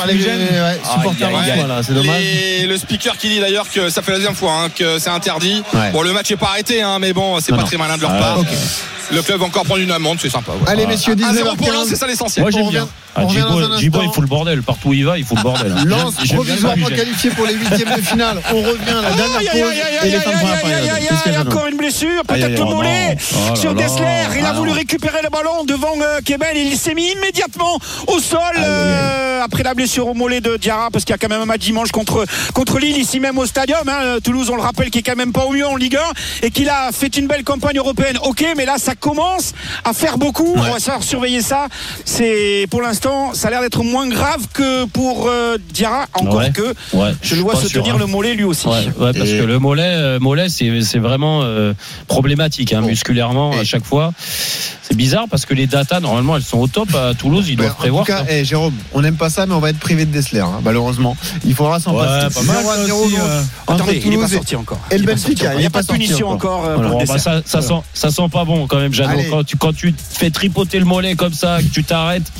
supporters 0.93 1.29
lensois, 1.31 1.83
c'est 1.83 1.93
dommage. 1.93 2.21
Et 2.23 2.65
le 2.67 2.77
speaker 2.77 3.17
qui 3.17 3.27
dit 3.29 3.39
d'ailleurs 3.41 3.69
que 3.69 3.89
ça 3.89 4.01
fait 4.01 4.11
la 4.11 4.17
deuxième 4.17 4.35
fois 4.35 4.53
hein, 4.63 4.69
que 4.73 4.97
c'est 4.97 5.09
interdit. 5.09 5.61
Bon, 5.91 6.01
le 6.01 6.13
match 6.13 6.31
est 6.31 6.37
pas 6.37 6.47
arrêté, 6.47 6.81
hein, 6.81 6.97
mais 6.99 7.11
bon, 7.11 7.39
c'est 7.41 7.53
pas 7.55 7.63
très 7.63 7.75
malin 7.77 7.97
de 7.97 8.01
leur 8.03 8.11
Ah, 8.11 8.19
part. 8.19 8.37
Le 9.11 9.21
club 9.23 9.39
va 9.39 9.45
encore 9.47 9.63
prendre 9.63 9.81
une 9.81 9.91
amende, 9.91 10.19
c'est 10.21 10.29
sympa. 10.29 10.51
ouais. 10.51 10.67
Allez, 10.71 10.85
messieurs, 10.85 11.15
1-0 11.15 11.55
pour 11.57 11.71
Lens, 11.71 11.87
19h15. 11.87 11.89
c'est 11.89 11.95
ça 11.95 12.05
l'essentiel. 12.07 12.43
Moi, 12.43 12.51
j'aime 12.51 12.69
bien. 12.69 12.87
Ah, 13.15 13.23
Djibo, 13.27 13.59
instant. 13.59 14.01
il 14.03 14.09
fout 14.13 14.21
le 14.21 14.27
bordel. 14.27 14.61
Partout 14.61 14.89
où 14.89 14.93
il 14.93 15.03
va, 15.05 15.17
il 15.17 15.25
fout 15.25 15.35
le 15.37 15.43
bordel. 15.43 15.73
hein. 15.75 15.83
Le 15.85 16.35
provisoirement 16.35 16.87
qualifié 16.87 17.31
pour 17.31 17.45
les 17.47 17.53
huitièmes 17.55 17.95
de 17.97 18.01
finale. 18.01 18.39
On 18.53 18.61
revient 18.61 18.89
à 18.91 19.01
la 19.01 19.11
dernière 19.11 19.37
Aïe, 19.39 19.47
pause 19.61 19.71
qu'il 19.71 20.11
y 20.11 20.15
aïe, 20.15 21.35
a, 21.35 21.41
encore 21.41 21.67
une 21.67 21.77
blessure, 21.77 22.07
Aïe, 22.29 22.39
peut-être 22.41 22.43
aïe, 22.45 22.55
le 22.55 22.63
mollet 22.65 23.17
sur. 23.55 23.73
Dessler. 23.73 24.05
Il 24.37 24.45
a 24.45 24.49
Ah 24.49 24.53
voulu 24.53 24.71
récupérer 24.71 25.19
le 25.23 25.29
ballon 25.29 25.63
devant 25.65 25.93
euh, 26.01 26.19
Keben. 26.23 26.55
Il 26.55 26.77
s'est 26.77 26.93
mis 26.93 27.11
immédiatement 27.11 27.79
au 28.07 28.19
sol 28.19 28.39
euh, 28.57 29.41
après 29.43 29.63
la 29.63 29.73
blessure 29.73 30.07
au 30.07 30.13
mollet 30.13 30.41
de 30.41 30.57
Diarra 30.57 30.89
parce 30.91 31.03
qu'il 31.05 31.13
y 31.13 31.15
a 31.15 31.17
quand 31.17 31.29
même 31.29 31.41
un 31.41 31.45
match 31.45 31.61
dimanche 31.61 31.91
contre, 31.91 32.25
contre 32.53 32.77
Lille 32.79 32.97
ici 32.97 33.19
même 33.19 33.37
au 33.37 33.45
stadium. 33.45 33.87
hein. 33.87 34.17
Toulouse, 34.23 34.49
on 34.51 34.55
le 34.55 34.61
rappelle, 34.61 34.89
qui 34.91 34.99
est 34.99 35.03
quand 35.03 35.15
même 35.15 35.31
pas 35.31 35.45
au 35.45 35.51
mieux 35.51 35.65
en 35.67 35.75
Ligue 35.75 35.97
1 35.97 35.99
et 36.47 36.51
qu'il 36.51 36.69
a 36.69 36.91
fait 36.91 37.15
une 37.17 37.27
belle 37.27 37.43
campagne 37.43 37.77
européenne. 37.77 38.17
Ok, 38.23 38.45
mais 38.55 38.65
là 38.65 38.75
ça 38.77 38.93
commence 38.99 39.53
à 39.83 39.93
faire 39.93 40.17
beaucoup. 40.17 40.53
On 40.55 40.61
va 40.61 40.79
savoir 40.79 41.03
surveiller 41.03 41.41
ça. 41.41 41.67
C'est 42.05 42.67
pour 42.69 42.81
l'instant, 42.81 43.33
ça 43.33 43.47
a 43.47 43.51
l'air 43.51 43.61
d'être 43.61 43.83
moins 43.83 44.07
grave 44.07 44.47
que 44.53 44.85
pour 44.85 45.27
euh, 45.27 45.57
Diarra. 45.73 46.05
Encore 46.13 46.35
Ouais. 46.39 46.51
que 46.51 46.73
Ouais, 46.93 47.11
je 47.21 47.35
le 47.35 47.41
vois 47.41 47.55
se 47.55 47.67
sûr, 47.67 47.81
tenir 47.81 47.95
hein. 47.95 47.99
le 47.99 48.05
mollet 48.05 48.33
lui 48.33 48.43
aussi. 48.43 48.67
Ouais, 48.67 48.85
ouais, 48.99 49.13
parce 49.13 49.29
que 49.29 49.43
le 49.43 49.59
mollet, 49.59 49.83
euh, 49.85 50.19
mollet 50.19 50.49
c'est 50.49 50.81
c'est 50.81 50.99
vraiment 50.99 51.41
euh, 51.43 51.73
problématique 52.07 52.73
hein, 52.73 52.81
Bon. 52.81 52.87
musculairement 52.87 53.53
Et- 53.53 53.59
à 53.59 53.63
chaque 53.63 53.83
fois. 53.85 54.13
C'est 54.81 54.95
bizarre 54.97 55.25
parce 55.29 55.45
que 55.45 55.53
les 55.53 55.67
datas 55.67 55.99
normalement 55.99 56.35
elles 56.35 56.41
sont 56.41 56.57
au 56.57 56.67
top 56.67 56.93
à 56.95 57.13
Toulouse, 57.13 57.45
ils 57.47 57.55
doivent 57.55 57.75
prévoir. 57.75 58.01
en 58.01 58.05
tout 58.05 58.11
cas, 58.11 58.23
eh, 58.27 58.43
Jérôme, 58.43 58.73
on 58.93 59.01
n'aime 59.01 59.17
pas 59.17 59.29
ça, 59.29 59.45
mais 59.45 59.53
on 59.53 59.59
va 59.59 59.69
être 59.69 59.77
privé 59.79 60.03
de 60.05 60.11
Dessler, 60.11 60.39
hein, 60.39 60.61
malheureusement. 60.63 61.15
Il 61.45 61.53
faudra 61.53 61.79
s'en 61.79 61.93
Ouais, 61.95 62.03
passer. 62.05 62.33
pas 62.33 62.41
mal, 62.53 62.57
0 62.63 62.69
à 62.71 62.75
ça 62.75 62.85
0 62.85 63.05
aussi, 63.05 63.15
donc, 63.15 63.21
euh. 63.23 63.41
Attendez, 63.67 64.01
il 64.03 64.09
n'est 64.09 64.17
pas 64.17 64.27
sorti 64.27 64.55
encore. 64.55 64.79
et 64.89 64.95
le 64.97 65.03
Il 65.03 65.05
Benfica, 65.05 65.53
n'y 65.55 65.65
a 65.65 65.69
pas 65.69 65.83
de 65.83 65.87
punition 65.87 66.29
encore. 66.29 66.61
encore. 66.61 66.65
euh, 66.69 66.77
Bon, 66.77 66.89
pour 66.97 67.05
bah, 67.05 67.17
ça, 67.19 67.41
ça, 67.45 67.61
sent, 67.61 67.73
ça 67.93 68.09
sent 68.09 68.27
pas 68.31 68.45
bon 68.45 68.65
quand 68.65 68.77
même, 68.79 68.88
Jeannot. 68.93 69.23
Quand 69.29 69.43
tu, 69.43 69.57
quand 69.57 69.73
tu 69.73 69.93
te 69.93 70.01
fais 70.01 70.29
tripoter 70.29 70.79
le 70.79 70.85
mollet 70.85 71.15
comme 71.15 71.33
ça, 71.33 71.59
que 71.61 71.67
tu 71.73 71.83
t'arrêtes. 71.83 72.31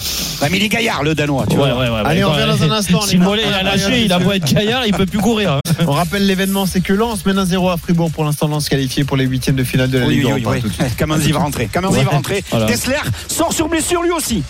Ouais, 0.42 0.50
mais 0.52 0.58
il 0.58 0.64
est 0.64 0.70
gaillard, 0.70 1.04
le 1.04 1.16
Danois. 1.16 1.46
Tu 1.50 1.58
Ouais, 1.58 1.72
vois. 1.72 1.82
ouais, 1.84 1.90
ouais, 1.90 2.02
Allez, 2.06 2.24
on 2.24 2.32
revient 2.32 2.46
dans 2.48 2.64
un 2.64 2.72
instant, 2.72 3.02
Si 3.02 3.18
le 3.18 3.24
mollet 3.24 3.44
il 3.48 3.54
a 3.54 3.64
lâché, 3.64 4.04
il 4.04 4.12
a 4.14 4.20
beau 4.20 4.32
être 4.32 4.52
gaillard, 4.54 4.86
il 4.86 4.94
peut 4.94 5.06
plus 5.06 5.20
courir. 5.20 5.54
hein. 5.54 5.60
On 5.88 5.92
rappelle 5.92 6.26
l'événement, 6.26 6.66
c'est 6.66 6.82
que 6.82 6.94
Lens 6.94 7.26
mène 7.26 7.38
un 7.40 7.46
0 7.46 7.70
à 7.70 7.78
Fribourg 7.78 8.12
pour 8.12 8.24
l'instant 8.26 8.48
Lens 8.48 8.70
qualifié 8.70 9.04
pour 9.04 9.18
les 9.18 9.26
huitièmes 9.26 9.56
de 9.56 9.64
finale 9.64 9.90
de 9.90 9.98
la 10.00 10.08
Ligue 10.08 10.26
oui. 10.34 10.62
Kamanzi 10.98 11.32
va 11.34 11.40
rentrer. 11.40 11.68
Kamanzi 11.68 12.04
va 12.04 12.12
rentrer. 12.12 12.44
Voilà. 12.50 12.66
Dessler 12.66 12.96
sort 13.28 13.54
sur 13.54 13.68
blessure 13.68 14.02
lui 14.04 14.12
aussi. 14.12 14.44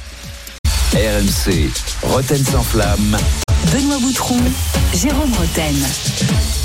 RMC, 0.93 1.69
Roten 2.03 2.43
sans 2.43 2.63
flamme. 2.63 3.17
Benoît 3.73 3.97
Boutron, 3.99 4.37
Jérôme 4.95 5.31
Roten. 5.37 5.75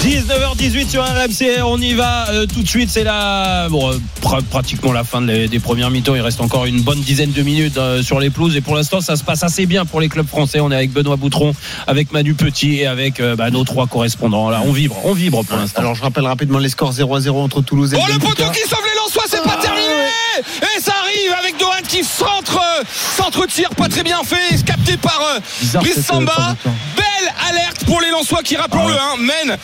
19h18 0.03 0.89
sur 0.91 1.03
RMC, 1.03 1.63
on 1.65 1.81
y 1.81 1.95
va 1.95 2.29
euh, 2.31 2.47
tout 2.47 2.63
de 2.63 2.69
suite. 2.69 2.91
C'est 2.91 3.05
la 3.05 3.69
bon, 3.71 3.91
euh, 3.93 3.97
pr- 4.23 4.43
pratiquement 4.43 4.93
la 4.93 5.03
fin 5.05 5.23
de 5.23 5.27
les- 5.29 5.49
des 5.49 5.59
premières 5.61 5.91
mi-temps. 5.91 6.15
Il 6.15 6.21
reste 6.21 6.41
encore 6.43 6.67
une 6.67 6.81
bonne 6.83 7.01
dizaine 7.01 7.33
de 7.33 7.43
minutes 7.43 7.79
euh, 7.79 8.03
sur 8.03 8.21
les 8.21 8.29
pelouses 8.31 8.55
et 8.57 8.61
pour 8.61 8.75
l'instant 8.75 9.01
ça 9.01 9.17
se 9.17 9.25
passe 9.25 9.43
assez 9.43 9.65
bien 9.67 9.85
pour 9.87 10.01
les 10.01 10.09
clubs 10.11 10.27
français. 10.29 10.61
On 10.61 10.71
est 10.71 10.77
avec 10.77 10.93
Benoît 10.93 11.17
Boutron, 11.17 11.55
avec 11.87 12.13
Manu 12.13 12.35
Petit 12.35 12.81
et 12.81 12.87
avec 12.87 13.21
euh, 13.21 13.35
bah, 13.35 13.51
nos 13.51 13.65
trois 13.65 13.87
correspondants. 13.87 14.51
Là, 14.51 14.63
on 14.67 14.73
vibre, 14.73 14.97
on 15.05 15.15
vibre 15.15 15.43
pour 15.45 15.57
l'instant. 15.57 15.81
Alors 15.81 15.95
je 15.95 16.03
rappelle 16.03 16.27
rapidement 16.27 16.59
les 16.59 16.69
scores 16.69 16.93
0 16.93 17.15
à 17.17 17.21
0 17.21 17.41
entre 17.43 17.63
Toulouse 17.63 17.95
et 17.95 17.99
Oh 17.99 18.05
le 18.13 18.19
poteau 18.19 18.45
qui 18.53 18.69
sauve 18.69 18.81
les 18.85 18.99
Lensois, 19.01 19.25
c'est 19.29 19.43
pas 19.43 19.57
Ah, 19.59 19.63
terminé 19.63 19.89
Et 20.77 20.81
ça 20.83 20.93
arrive 21.03 21.34
Dohan 21.65 21.83
qui 21.89 22.05
centre, 22.05 22.59
euh, 22.59 22.83
centre-tir 23.17 23.71
pas 23.71 23.89
très 23.89 24.03
bien 24.03 24.21
fait, 24.23 24.63
capté 24.65 24.97
par 24.99 25.19
euh, 25.35 25.41
Bizarre, 25.61 25.83
Brice 25.83 26.05
Samba. 26.05 26.57
Belle 26.97 27.33
alerte 27.49 27.85
pour 27.87 28.01
les 28.03 28.11
Lensois 28.11 28.43
qui, 28.43 28.57
rappelons-le, 28.57 28.93
hein, 28.95 29.17
mènent 29.19 29.57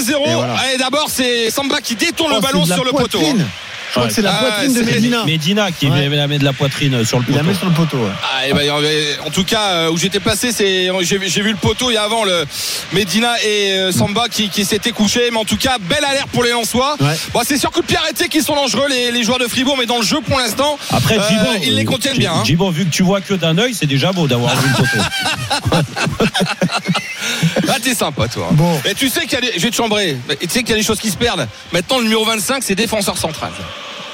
1-0. 0.00 0.28
Et 0.28 0.34
voilà. 0.34 0.54
Et 0.72 0.78
d'abord 0.78 1.08
c'est 1.10 1.50
Samba 1.50 1.80
qui 1.80 1.96
détourne 1.96 2.30
Oh, 2.32 2.36
le 2.36 2.40
ballon 2.40 2.64
sur 2.64 2.84
le 2.84 2.92
poteau. 2.92 3.20
hein. 3.20 3.44
Je 3.88 3.92
crois 3.94 4.06
que 4.08 4.12
c'est 4.14 4.22
la 4.22 4.34
Ah, 4.34 4.38
poitrine 4.44 4.74
de 4.74 4.78
c'est- 4.84 4.92
Medina. 4.94 5.24
Medina 5.24 5.72
qui 5.72 5.86
Ouais. 5.88 6.08
la 6.08 6.26
met 6.26 6.38
de 6.38 6.44
la 6.44 6.52
poitrine 6.52 7.04
sur 7.04 7.18
le 7.18 7.24
Il 7.28 7.34
la 7.34 7.40
poteau. 7.40 7.50
met 7.52 7.58
sur 7.58 7.68
le 7.68 7.74
poteau. 7.74 7.96
ouais. 7.98 8.10
Ah, 8.22 8.54
ben, 8.54 8.68
euh, 8.70 9.14
en 9.26 9.30
tout 9.30 9.44
cas, 9.44 9.70
euh, 9.72 9.90
où 9.90 9.96
j'étais 9.96 10.20
placé, 10.20 10.52
c'est 10.52 10.88
j'ai 11.02 11.18
vu 11.18 11.50
le 11.50 11.56
poteau 11.56 11.90
il 11.90 11.94
y 11.94 11.96
a 11.96 12.02
avant 12.02 12.24
le 12.24 12.44
Medina 12.92 13.34
et 13.42 13.72
euh, 13.78 13.92
Samba 13.92 14.28
qui, 14.30 14.48
qui 14.50 14.64
s'étaient 14.64 14.90
couchés. 14.92 15.30
Mais 15.32 15.38
en 15.38 15.44
tout 15.44 15.56
cas, 15.56 15.78
belle 15.80 16.04
alerte 16.04 16.28
pour 16.32 16.44
les 16.44 16.50
Lensois. 16.50 16.96
Ouais. 17.00 17.16
Bon, 17.32 17.40
c'est 17.46 17.58
sûr 17.58 17.70
que 17.70 17.80
de 17.80 17.86
pied 17.86 17.96
arrêté 17.96 18.28
qui 18.28 18.42
sont 18.42 18.54
dangereux 18.54 18.86
les, 18.88 19.10
les 19.10 19.22
joueurs 19.22 19.38
de 19.38 19.46
Fribourg, 19.48 19.76
mais 19.78 19.86
dans 19.86 19.98
le 19.98 20.04
jeu 20.04 20.18
pour 20.20 20.38
l'instant, 20.38 20.78
Après, 20.90 21.18
euh, 21.18 21.22
ils 21.62 21.74
les 21.74 21.82
euh, 21.82 21.86
contiennent 21.86 22.18
bien. 22.18 22.32
hein. 22.34 22.42
Gibo, 22.44 22.70
vu 22.70 22.84
que 22.84 22.90
tu 22.90 23.02
vois 23.02 23.20
que 23.20 23.34
d'un 23.34 23.56
œil, 23.58 23.74
c'est 23.74 23.86
déjà 23.86 24.12
beau 24.12 24.26
d'avoir 24.28 24.54
vu 24.56 24.68
le 24.68 24.74
poteau. 24.76 25.84
Ah, 27.68 27.76
t'es 27.82 27.94
sympa, 27.94 28.28
toi. 28.28 28.48
Bon. 28.52 28.80
Mais 28.84 28.94
tu 28.94 29.08
sais 29.08 29.22
qu'il 29.22 29.32
y 29.32 29.36
a 29.36 29.40
des, 29.40 29.52
je 29.56 29.60
vais 29.62 29.70
te 29.70 29.76
chambrer. 29.76 30.16
Mais 30.28 30.36
Tu 30.36 30.48
sais 30.48 30.60
qu'il 30.60 30.70
y 30.70 30.72
a 30.72 30.76
des 30.76 30.82
choses 30.82 31.00
qui 31.00 31.10
se 31.10 31.16
perdent. 31.16 31.46
Maintenant, 31.72 31.98
le 31.98 32.04
numéro 32.04 32.24
25, 32.24 32.62
c'est 32.62 32.74
défenseur 32.74 33.18
central. 33.18 33.50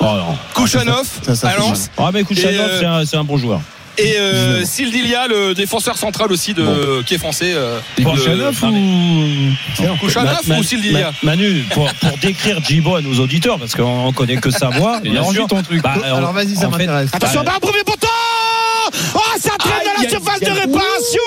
Oh 0.06 0.16
non. 0.16 0.36
Kouchanov 0.54 1.06
ça, 1.22 1.34
ça 1.34 1.48
à 1.48 1.50
fait 1.52 1.58
Lens. 1.60 1.90
Ah, 1.96 2.10
mais 2.12 2.20
écoute, 2.20 2.36
Et, 2.38 2.42
Chanov, 2.42 2.60
euh, 2.60 2.78
c'est 2.80 2.86
un, 2.86 3.04
c'est 3.06 3.16
un 3.16 3.24
bon 3.24 3.38
joueur. 3.38 3.60
Et 3.96 4.16
euh, 4.18 4.64
Sildilia, 4.64 5.28
le 5.28 5.54
défenseur 5.54 5.96
central 5.96 6.30
aussi 6.32 6.52
de, 6.52 7.00
qui 7.06 7.14
est 7.14 7.18
français. 7.18 7.52
Euh, 7.54 7.78
ou. 7.98 8.02
Kouchanov 10.00 10.48
Ma- 10.48 10.54
ou 10.54 10.58
Ma- 10.58 10.62
Sildilia 10.64 11.12
Ma- 11.22 11.30
Manu, 11.30 11.64
pour, 11.70 11.92
pour 11.94 12.18
décrire 12.18 12.60
Gibo 12.62 12.96
à 12.96 13.00
nos 13.02 13.20
auditeurs, 13.20 13.58
parce 13.58 13.74
qu'on 13.74 14.12
connaît 14.12 14.36
que 14.38 14.50
sa 14.50 14.68
voix. 14.68 15.00
Il 15.04 15.16
a 15.16 15.22
rendu 15.22 15.38
ton 15.48 15.62
truc. 15.62 15.80
Bah, 15.82 15.94
Alors 16.04 16.32
vas-y, 16.32 16.56
ça 16.56 16.68
m'intéresse. 16.68 17.10
Attention, 17.12 17.42
bah, 17.44 17.52
bas, 17.54 17.60
premier 17.66 17.84
poteau 17.84 18.08
Oh, 19.14 19.20
ça 19.40 19.50
traîne 19.58 19.72
dans 19.86 20.02
la 20.02 20.08
surface 20.10 20.40
de 20.40 20.50
réparation 20.50 21.20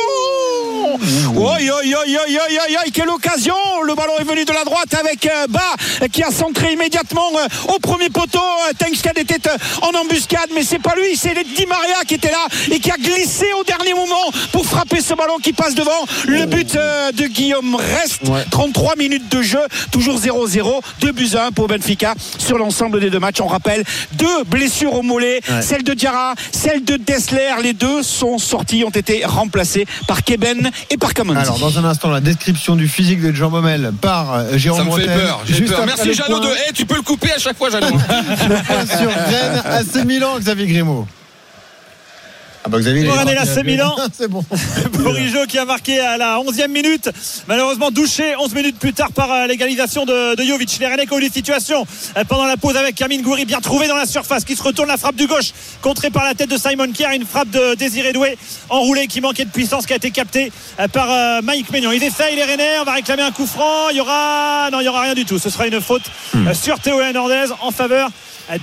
Oi, 1.37 1.43
oi, 1.69 1.81
oi, 1.85 2.03
oi, 2.07 2.83
quelle 2.91 3.09
occasion 3.09 3.53
Le 3.85 3.93
ballon 3.93 4.13
est 4.19 4.23
venu 4.23 4.43
de 4.43 4.51
la 4.51 4.63
droite 4.63 4.91
avec 4.99 5.23
euh, 5.27 5.45
Bas 5.47 6.07
qui 6.11 6.23
a 6.23 6.31
centré 6.31 6.73
immédiatement 6.73 7.29
euh, 7.37 7.73
au 7.75 7.79
premier 7.79 8.09
poteau. 8.09 8.39
Euh, 8.39 8.73
Tengsted 8.79 9.17
était 9.19 9.47
en 9.83 9.95
embuscade, 9.99 10.49
mais 10.55 10.63
c'est 10.63 10.79
pas 10.81 10.95
lui, 10.95 11.15
c'est 11.15 11.35
Di 11.55 11.65
Maria 11.67 11.97
qui 12.07 12.15
était 12.15 12.31
là 12.31 12.47
et 12.71 12.79
qui 12.79 12.89
a 12.89 12.97
glissé 12.97 13.45
au 13.59 13.63
dernier 13.63 13.93
moment 13.93 14.31
pour 14.51 14.65
frapper 14.65 14.99
ce 14.99 15.13
ballon 15.13 15.37
qui 15.37 15.53
passe 15.53 15.75
devant. 15.75 15.91
Le 16.25 16.47
but 16.47 16.75
euh, 16.75 17.11
de 17.11 17.27
Guillaume 17.27 17.75
reste. 17.75 18.23
Ouais. 18.27 18.43
33 18.49 18.95
minutes 18.95 19.29
de 19.29 19.43
jeu, 19.43 19.59
toujours 19.91 20.17
0-0, 20.19 20.81
2 21.01 21.11
buts 21.11 21.29
à 21.35 21.45
1 21.47 21.51
pour 21.51 21.67
Benfica 21.67 22.15
sur 22.39 22.57
l'ensemble 22.57 22.99
des 22.99 23.11
deux 23.11 23.19
matchs. 23.19 23.41
On 23.41 23.47
rappelle 23.47 23.83
deux 24.13 24.43
blessures 24.45 24.95
au 24.95 25.03
mollet, 25.03 25.41
Ouais. 25.51 25.61
celle 25.61 25.83
de 25.83 25.93
Diarra, 25.93 26.33
celle 26.51 26.83
de 26.83 26.97
Dessler. 26.97 27.49
Les 27.61 27.73
deux 27.73 28.01
sont 28.01 28.39
sortis, 28.39 28.83
ont 28.83 28.89
été 28.89 29.23
remplacés 29.23 29.85
par 30.07 30.23
Keben 30.23 30.71
et 30.89 30.97
par 30.97 31.13
Alors, 31.35 31.59
dans 31.59 31.79
un 31.79 31.85
instant, 31.85 32.09
la 32.09 32.21
description 32.21 32.75
du 32.75 32.87
physique 32.87 33.21
de 33.21 33.33
Jean 33.33 33.49
Baumel 33.49 33.91
par 34.01 34.33
euh, 34.33 34.57
Jérôme 34.57 34.79
Ça 34.79 34.85
me 34.85 35.01
fait 35.01 35.05
peur. 35.07 35.41
J'ai 35.45 35.55
Juste 35.55 35.73
peur. 35.73 35.85
Merci 35.85 36.13
Jeannot 36.13 36.39
de. 36.39 36.49
Eh, 36.69 36.73
tu 36.73 36.85
peux 36.85 36.95
le 36.95 37.01
couper 37.01 37.31
à 37.31 37.39
chaque 37.39 37.57
fois, 37.57 37.69
Jeannot. 37.69 37.87
Sur 37.97 39.09
Rennes, 39.09 39.61
AC 39.65 40.05
Milan, 40.05 40.39
Xavier 40.39 40.67
Grimaud. 40.67 41.07
Ah 42.67 42.69
bah 42.69 42.79
Xavier, 42.79 43.05
l'AC 43.05 43.63
Milan. 43.63 43.95
C'est 44.11 44.27
bon. 44.27 44.43
Bourigeau 44.91 45.45
qui 45.47 45.57
a 45.57 45.63
marqué 45.63 46.01
à 46.01 46.17
la 46.17 46.37
11e 46.39 46.67
minute. 46.67 47.09
Malheureusement 47.47 47.91
douché 47.91 48.35
11 48.37 48.53
minutes 48.53 48.77
plus 48.77 48.91
tard 48.91 49.13
par 49.13 49.31
euh, 49.31 49.47
l'égalisation 49.47 50.03
de, 50.03 50.35
de 50.35 50.43
Jovic. 50.43 50.77
Les 50.81 50.87
Rennais 50.87 51.05
qui 51.05 51.13
ont 51.13 51.17
eu 51.17 51.21
des 51.21 51.29
situations 51.29 51.87
euh, 52.17 52.25
pendant 52.25 52.43
la 52.43 52.57
pause 52.57 52.75
avec 52.75 52.95
Kamin 52.95 53.21
Gouiri 53.21 53.45
bien 53.45 53.61
trouvé 53.61 53.87
dans 53.87 53.95
la 53.95 54.05
surface 54.05 54.43
qui 54.43 54.57
se 54.57 54.61
retourne 54.61 54.89
la 54.89 54.97
frappe 54.97 55.15
du 55.15 55.27
gauche 55.27 55.53
contrée 55.81 56.09
par 56.09 56.25
la 56.25 56.33
tête 56.33 56.49
de 56.49 56.57
Simon 56.57 56.91
Kier. 56.91 57.15
Une 57.15 57.25
frappe 57.25 57.51
de 57.51 57.75
Désiré 57.75 58.11
Doué 58.11 58.37
enroulé 58.67 59.07
qui 59.07 59.21
manquait 59.21 59.45
de 59.45 59.51
puissance 59.51 59.85
qui 59.85 59.93
a 59.93 59.95
été 59.95 60.11
captée 60.11 60.51
euh, 60.81 60.89
par 60.89 61.41
Mike 61.43 61.71
Maignan. 61.71 61.91
Ils 61.91 62.03
essayent 62.03 62.35
les 62.35 62.43
Rennais. 62.43 62.79
On 62.81 62.83
va 62.83 62.95
réclamer 62.95 63.23
un 63.23 63.31
coup 63.31 63.47
franc. 63.47 63.91
Il 63.91 63.95
y 63.95 64.01
aura 64.01 64.67
non 64.73 64.81
il 64.81 64.85
y 64.85 64.89
aura 64.89 65.03
rien 65.03 65.13
du 65.13 65.23
tout. 65.23 65.39
Ce 65.39 65.49
sera 65.49 65.67
une 65.67 65.79
faute 65.79 66.03
euh, 66.35 66.53
sur 66.53 66.79
Théo 66.79 66.99
Hernandez 66.99 67.45
en 67.61 67.71
faveur 67.71 68.09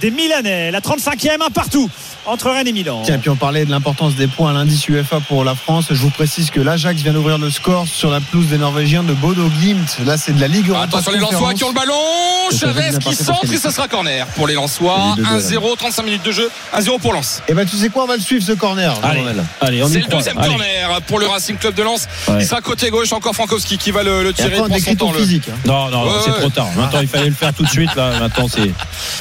des 0.00 0.10
Milanais. 0.10 0.70
La 0.70 0.80
35e 0.80 1.42
un 1.46 1.50
partout 1.50 1.90
entre 2.26 2.50
Rennes 2.50 2.66
et 2.68 2.72
Milan. 2.72 3.02
Tiens, 3.04 3.18
puis 3.18 3.28
on 3.28 3.36
parlait 3.36 3.66
de 3.66 3.70
l'importance 3.70 4.14
des 4.14 4.26
points 4.26 4.50
à 4.50 4.52
l'indice 4.54 4.88
UEFA 4.88 5.20
pour 5.20 5.44
la 5.44 5.54
France. 5.54 5.86
Je 5.90 5.94
vous 6.00 6.08
précise 6.10 6.50
que 6.50 6.60
l'Ajax 6.60 7.02
vient 7.02 7.12
d'ouvrir 7.12 7.36
le 7.38 7.50
score 7.50 7.86
sur 7.86 8.10
la 8.10 8.20
pelouse 8.20 8.46
des 8.46 8.56
Norvégiens 8.56 9.02
de 9.02 9.12
Bodo 9.12 9.46
Glimt. 9.60 9.98
Là, 10.06 10.16
c'est 10.16 10.32
de 10.34 10.40
la 10.40 10.48
Ligue 10.48 10.68
Europa. 10.70 10.84
Attention 10.86 11.12
les 11.12 11.18
Lensois 11.18 11.52
qui 11.54 11.64
ont 11.64 11.68
le 11.68 11.74
ballon. 11.74 11.92
Chavez 12.58 12.98
qui 12.98 13.14
centre 13.14 13.52
et 13.52 13.56
ce 13.58 13.70
sera 13.70 13.88
corner 13.88 14.26
pour 14.28 14.46
les 14.46 14.54
Lensois. 14.54 15.14
Les 15.16 15.22
deux, 15.22 15.28
1-0, 15.58 15.76
35 15.76 16.02
minutes 16.04 16.24
de 16.24 16.32
jeu. 16.32 16.50
1-0 16.74 16.98
pour 17.00 17.12
Lens. 17.12 17.42
Et 17.48 17.52
ben 17.54 17.66
tu 17.66 17.76
sais 17.76 17.88
quoi, 17.90 18.04
on 18.04 18.06
va 18.06 18.16
le 18.16 18.22
suivre 18.22 18.44
ce 18.44 18.52
corner. 18.52 18.94
Allez, 19.02 19.22
allez, 19.60 19.82
on 19.82 19.88
C'est 19.88 20.00
le 20.00 20.06
deuxième 20.06 20.38
Allez. 20.38 20.48
corner 20.48 21.00
pour 21.06 21.18
le 21.18 21.26
Racing 21.26 21.56
Club 21.56 21.74
de 21.74 21.82
Lens. 21.82 22.06
Ouais. 22.28 22.36
Il 22.40 22.46
sera 22.46 22.60
côté 22.62 22.88
gauche, 22.90 23.12
encore 23.12 23.34
Frankowski 23.34 23.76
qui 23.78 23.90
va 23.90 24.02
le, 24.02 24.32
tirer. 24.32 24.56
après, 24.58 24.70
on 24.70 24.78
son 24.78 24.94
temps. 24.94 25.12
physique. 25.12 25.48
hein. 25.50 25.56
Non, 25.66 25.90
non, 25.90 26.04
Ouais, 26.04 26.10
c'est 26.24 26.30
ouais. 26.30 26.38
trop 26.40 26.48
tard. 26.50 26.68
Maintenant, 26.76 27.00
il 27.00 27.08
fallait 27.08 27.28
le 27.28 27.34
faire 27.34 27.52
tout 27.52 27.64
de 27.64 27.68
suite. 27.70 27.94
Là, 27.96 28.18
maintenant, 28.20 28.46
c'est. 28.48 28.70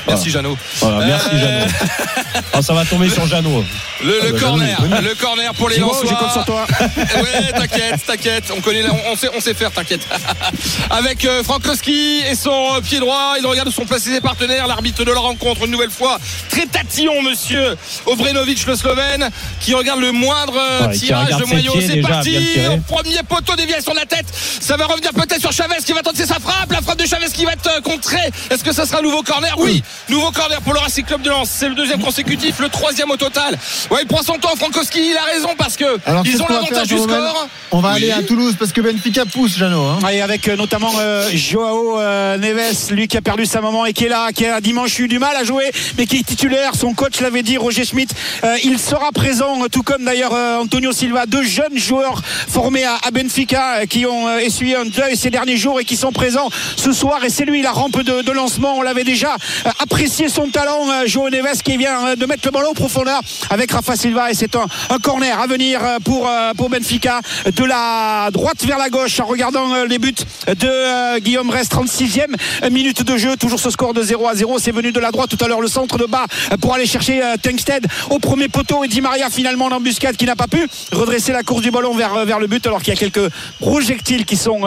Merci 0.07 0.29
Jeannot. 0.29 0.52
Voilà, 0.79 1.05
merci, 1.05 1.29
Euh, 1.33 1.39
Jeannot. 1.39 1.71
Ah, 2.55 2.61
ça 2.61 2.73
va 2.73 2.85
tomber 2.85 3.09
sur 3.09 3.25
Jeannot. 3.27 3.63
Le, 4.03 4.19
le 4.25 4.31
bah, 4.33 4.39
corner, 4.39 4.77
le 5.01 5.15
corner 5.15 5.53
pour 5.55 5.69
les 5.69 5.77
Lensois. 5.79 6.03
je 6.09 6.13
compte 6.15 6.31
sur 6.31 6.45
toi. 6.45 6.65
ouais, 6.79 7.51
t'inquiète, 7.51 8.05
t'inquiète. 8.05 8.43
On 8.55 8.61
connaît, 8.61 8.83
on, 8.89 9.11
on 9.11 9.15
sait, 9.15 9.29
on 9.35 9.39
sait 9.39 9.53
faire, 9.53 9.71
t'inquiète. 9.71 10.01
Avec 10.91 11.25
euh, 11.25 11.43
Frankowski 11.43 12.21
et 12.29 12.35
son 12.35 12.75
euh, 12.75 12.81
pied 12.81 12.99
droit, 12.99 13.35
il 13.39 13.45
regarde 13.45 13.67
où 13.69 13.71
sont 13.71 13.85
placés 13.85 14.11
ses 14.11 14.21
partenaires. 14.21 14.67
L'arbitre 14.67 15.03
de 15.03 15.11
la 15.11 15.19
rencontre, 15.19 15.65
une 15.65 15.71
nouvelle 15.71 15.89
fois, 15.89 16.19
très 16.49 16.65
tatillon, 16.65 17.21
monsieur 17.23 17.75
Obrenovic, 18.05 18.65
le 18.67 18.75
Slovène, 18.75 19.29
qui 19.61 19.73
regarde 19.73 19.99
le 19.99 20.11
moindre 20.11 20.53
euh, 20.57 20.87
Ouais, 20.87 20.95
tirage 20.95 21.37
de 21.37 21.43
pieds 21.45 21.87
C'est 21.87 22.01
parti. 22.01 22.37
Au 22.71 22.77
premier 22.77 23.21
poteau 23.27 23.55
déviation 23.55 23.93
de 23.93 23.99
la 23.99 24.05
tête. 24.05 24.25
Ça 24.59 24.75
va 24.77 24.85
revenir 24.85 25.11
peut-être 25.13 25.39
sur 25.39 25.51
Chavez 25.51 25.75
qui 25.85 25.93
va 25.93 26.01
tenter 26.01 26.25
sa 26.25 26.35
frappe. 26.35 26.71
La 26.71 26.81
frappe 26.81 26.99
de 26.99 27.07
Chavez 27.07 27.27
qui 27.33 27.45
va 27.45 27.53
être 27.53 27.67
euh, 27.77 27.81
contrée. 27.81 28.29
Est-ce 28.49 28.63
que 28.63 28.73
ça 28.73 28.85
sera 28.85 28.99
un 28.99 29.01
nouveau 29.01 29.23
corner? 29.23 29.53
Oui, 29.57 29.83
nouveau 30.09 30.31
corner 30.31 30.42
pour 30.63 30.73
le 30.73 30.79
Racing 30.79 31.05
Club 31.05 31.21
de 31.21 31.29
Lens. 31.29 31.49
C'est 31.49 31.69
le 31.69 31.75
deuxième 31.75 32.01
consécutif, 32.01 32.59
le 32.59 32.69
troisième 32.69 33.09
au 33.11 33.17
total. 33.17 33.57
Ouais, 33.89 33.99
il 34.01 34.07
prend 34.07 34.21
son 34.23 34.33
temps, 34.33 34.55
Frankowski. 34.57 34.99
Il 34.99 35.17
a 35.17 35.23
raison 35.33 35.49
parce 35.57 35.77
que 35.77 35.85
Alors, 36.05 36.23
ils 36.25 36.41
ont 36.41 36.45
l'avantage 36.49 36.87
du 36.87 36.97
score. 36.97 37.47
On 37.71 37.79
va 37.79 37.89
Oui. 37.93 37.95
aller 38.03 38.11
à 38.11 38.21
Toulouse 38.23 38.55
parce 38.59 38.71
que 38.71 38.81
Benfica 38.81 39.25
pousse, 39.25 39.57
Jeannot. 39.57 39.83
hein. 39.83 39.99
Et 40.11 40.21
avec 40.21 40.47
euh, 40.47 40.55
notamment 40.55 40.91
euh, 40.99 41.29
Joao 41.33 41.99
euh, 41.99 42.37
Neves, 42.37 42.91
lui 42.91 43.07
qui 43.07 43.17
a 43.17 43.21
perdu 43.21 43.45
sa 43.45 43.61
maman 43.61 43.85
et 43.85 43.93
qui 43.93 44.05
est 44.05 44.09
là, 44.09 44.31
qui 44.33 44.45
a 44.45 44.59
dimanche 44.61 44.99
eu 44.99 45.07
du 45.07 45.17
mal 45.19 45.35
à 45.35 45.43
jouer, 45.43 45.71
mais 45.97 46.05
qui 46.05 46.17
est 46.17 46.23
titulaire. 46.23 46.71
Son 46.75 46.93
coach 46.93 47.19
l'avait 47.21 47.43
dit, 47.43 47.57
Roger 47.57 47.85
Schmidt. 47.85 48.13
Euh, 48.43 48.57
il 48.63 48.79
sera 48.79 49.11
présent, 49.11 49.67
tout 49.71 49.83
comme 49.83 50.03
d'ailleurs 50.05 50.33
euh, 50.33 50.57
Antonio 50.59 50.91
Silva, 50.91 51.25
deux 51.25 51.43
jeunes 51.43 51.77
joueurs 51.77 52.21
formés 52.47 52.83
à, 52.83 52.97
à 53.03 53.11
Benfica 53.11 53.77
euh, 53.81 53.85
qui 53.85 54.05
ont 54.05 54.27
euh, 54.27 54.37
essuyé 54.39 54.75
un 54.75 54.85
deuil 54.85 55.15
ces 55.17 55.29
derniers 55.29 55.57
jours 55.57 55.79
et 55.79 55.85
qui 55.85 55.95
sont 55.95 56.11
présents 56.11 56.49
ce 56.75 56.91
soir. 56.91 57.23
Et 57.23 57.29
c'est 57.29 57.45
lui 57.45 57.61
la 57.61 57.71
rampe 57.71 58.01
de, 58.03 58.21
de 58.21 58.31
lancement. 58.31 58.77
On 58.77 58.81
l'avait 58.81 59.03
déjà 59.03 59.35
euh, 59.65 59.69
apprécié 59.79 60.29
son 60.33 60.47
talent, 60.47 60.89
euh, 60.89 61.05
Joao 61.05 61.29
Neves, 61.29 61.61
qui 61.63 61.77
vient 61.77 62.07
euh, 62.07 62.15
de 62.15 62.25
mettre 62.25 62.41
le 62.45 62.51
ballon 62.51 62.71
au 62.71 62.73
profondeur 62.73 63.21
avec 63.51 63.71
Rafa 63.71 63.95
Silva. 63.95 64.31
Et 64.31 64.33
c'est 64.33 64.55
un, 64.55 64.65
corner 65.03 65.39
à 65.39 65.45
venir 65.45 65.79
euh, 65.83 65.99
pour, 66.03 66.29
pour 66.57 66.69
Benfica 66.69 67.21
de 67.45 67.63
la 67.63 68.31
droite 68.31 68.65
vers 68.65 68.79
la 68.79 68.89
gauche 68.89 69.19
en 69.19 69.25
regardant 69.25 69.83
les 69.83 69.99
buts 69.99 70.15
de 70.47 71.19
Guillaume 71.19 71.49
Rest 71.49 71.73
36e 71.73 72.69
minute 72.71 73.03
de 73.03 73.17
jeu 73.17 73.35
toujours 73.35 73.59
ce 73.59 73.69
score 73.69 73.93
de 73.93 74.01
0 74.01 74.27
à 74.27 74.35
0 74.35 74.59
c'est 74.59 74.71
venu 74.71 74.91
de 74.91 74.99
la 74.99 75.11
droite 75.11 75.29
tout 75.29 75.43
à 75.43 75.47
l'heure 75.47 75.61
le 75.61 75.67
centre 75.67 75.97
de 75.97 76.05
bas 76.05 76.25
pour 76.61 76.73
aller 76.73 76.85
chercher 76.85 77.21
Tengsted 77.41 77.85
au 78.09 78.19
premier 78.19 78.47
poteau 78.47 78.83
et 78.83 78.87
Di 78.87 79.01
Maria 79.01 79.29
finalement 79.29 79.65
en 79.65 79.71
embuscade 79.71 80.15
qui 80.15 80.25
n'a 80.25 80.35
pas 80.35 80.47
pu 80.47 80.67
redresser 80.91 81.31
la 81.31 81.43
course 81.43 81.61
du 81.61 81.71
ballon 81.71 81.93
vers, 81.93 82.25
vers 82.25 82.39
le 82.39 82.47
but 82.47 82.65
alors 82.65 82.81
qu'il 82.81 82.93
y 82.93 82.97
a 82.97 82.99
quelques 82.99 83.29
projectiles 83.59 84.25
qui 84.25 84.37
sont 84.37 84.61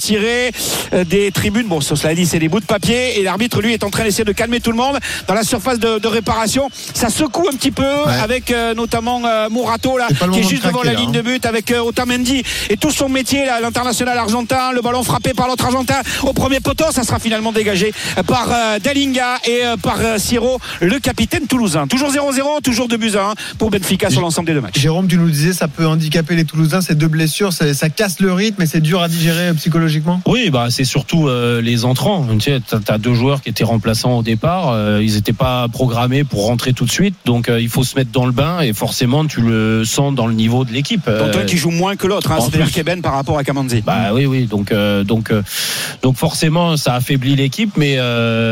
tirés 0.00 0.52
des 1.06 1.30
tribunes 1.32 1.66
bon 1.66 1.80
cela 1.80 2.14
dit 2.14 2.26
c'est 2.26 2.38
des 2.38 2.48
bouts 2.48 2.60
de 2.60 2.66
papier 2.66 3.18
et 3.18 3.22
l'arbitre 3.22 3.60
lui 3.60 3.74
est 3.74 3.84
en 3.84 3.90
train 3.90 4.04
d'essayer 4.04 4.24
de 4.24 4.32
calmer 4.32 4.60
tout 4.60 4.70
le 4.70 4.78
monde 4.78 4.98
dans 5.26 5.34
la 5.34 5.42
surface 5.42 5.78
de, 5.78 5.98
de 5.98 6.08
réparation 6.08 6.68
ça 6.92 7.10
secoue 7.10 7.48
un 7.48 7.56
petit 7.56 7.70
peu 7.70 7.84
avec 8.22 8.50
euh, 8.50 8.74
notamment 8.74 9.22
euh, 9.24 9.48
Mourato 9.48 9.96
là 9.98 10.08
qui 10.08 10.38
est 10.38 10.42
de 10.42 10.48
juste 10.48 10.66
devant 10.66 10.82
la 10.82 10.92
là, 10.92 11.00
ligne 11.00 11.10
hein. 11.10 11.12
de 11.12 11.22
but 11.22 11.46
avec 11.46 11.70
euh, 11.70 11.80
Otamendi 11.80 12.42
et 12.70 12.76
tout 12.76 12.90
son 12.90 13.08
métier 13.08 13.46
là, 13.46 13.60
l'international 13.60 14.18
argentin 14.18 14.72
le 14.72 14.80
ballon 14.80 15.02
frappé 15.02 15.34
par 15.34 15.48
l'autre 15.48 15.64
argentin 15.64 16.00
au 16.22 16.32
premier 16.32 16.60
poteau 16.60 16.86
ça 16.92 17.02
sera 17.02 17.18
finalement 17.18 17.52
dégagé 17.52 17.92
par 18.26 18.48
euh, 18.50 18.78
Dalinga 18.78 19.38
et 19.46 19.64
euh, 19.64 19.76
par 19.76 19.98
euh, 20.00 20.18
Siro 20.18 20.60
le 20.80 20.98
capitaine 20.98 21.46
toulousain 21.46 21.86
toujours 21.86 22.10
0-0 22.10 22.62
toujours 22.62 22.88
2 22.88 22.96
buts 22.96 23.12
à 23.16 23.30
1 23.30 23.34
pour 23.58 23.70
Benfica 23.70 24.10
sur 24.10 24.20
l'ensemble 24.20 24.46
des 24.48 24.54
deux 24.54 24.60
matchs 24.60 24.74
Jérôme, 24.84 25.06
tu 25.08 25.16
nous 25.16 25.30
disais, 25.30 25.52
ça 25.52 25.68
peut 25.68 25.86
handicaper 25.86 26.36
les 26.36 26.44
Toulousains, 26.44 26.80
ces 26.80 26.94
deux 26.94 27.08
blessures, 27.08 27.52
ça, 27.52 27.72
ça 27.74 27.88
casse 27.88 28.20
le 28.20 28.32
rythme 28.32 28.62
et 28.62 28.66
c'est 28.66 28.80
dur 28.80 29.02
à 29.02 29.08
digérer 29.08 29.48
euh, 29.48 29.54
psychologiquement? 29.54 30.20
Oui, 30.26 30.50
bah 30.50 30.66
c'est 30.70 30.84
surtout 30.84 31.28
euh, 31.28 31.60
les 31.62 31.84
entrants. 31.84 32.26
Tu 32.38 32.40
sais, 32.40 32.60
t'as 32.60 32.98
deux 32.98 33.14
joueurs 33.14 33.40
qui 33.40 33.50
étaient 33.50 33.64
remplaçants 33.64 34.18
au 34.18 34.22
départ. 34.22 34.72
Euh, 34.84 35.02
ils 35.02 35.14
n'étaient 35.14 35.32
pas 35.32 35.66
programmés 35.68 36.24
pour 36.24 36.46
rentrer 36.46 36.72
tout 36.72 36.84
de 36.84 36.90
suite, 36.90 37.14
donc 37.24 37.48
euh, 37.48 37.60
il 37.60 37.68
faut 37.68 37.84
se 37.84 37.96
mettre 37.96 38.10
dans 38.10 38.26
le 38.26 38.32
bain 38.32 38.60
et 38.60 38.72
forcément 38.72 39.24
tu 39.24 39.40
le 39.40 39.84
sens 39.84 40.14
dans 40.14 40.26
le 40.26 40.34
niveau 40.34 40.64
de 40.64 40.72
l'équipe. 40.72 41.06
dont 41.06 41.12
Euh, 41.12 41.44
qui 41.44 41.56
joue 41.56 41.70
moins 41.70 41.96
que 41.96 42.06
l'autre, 42.06 42.30
hein, 42.32 42.38
c'est-à-dire. 42.40 42.70
Keben 42.70 43.02
par 43.02 43.14
rapport 43.14 43.38
à 43.38 43.44
Kamanzi. 43.44 43.82
Bah 43.82 44.12
oui, 44.12 44.26
oui. 44.26 44.46
Donc, 44.46 44.72
donc, 45.04 45.32
donc 46.02 46.16
forcément, 46.16 46.76
ça 46.76 46.94
affaiblit 46.94 47.36
l'équipe. 47.36 47.76
Mais 47.76 47.98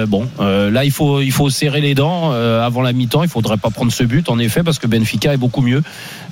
bon, 0.06 0.28
là, 0.38 0.84
il 0.84 0.90
faut, 0.90 1.20
il 1.20 1.32
faut 1.32 1.50
serrer 1.50 1.80
les 1.80 1.94
dents 1.94 2.32
avant 2.32 2.82
la 2.82 2.92
mi-temps. 2.92 3.22
Il 3.22 3.28
faudrait 3.28 3.56
pas 3.56 3.70
prendre 3.70 3.92
ce 3.92 4.04
but, 4.04 4.28
en 4.28 4.38
effet, 4.38 4.62
parce 4.62 4.78
que 4.78 4.86
Benfica 4.86 5.32
est 5.32 5.38
beaucoup 5.38 5.62
mieux. 5.62 5.82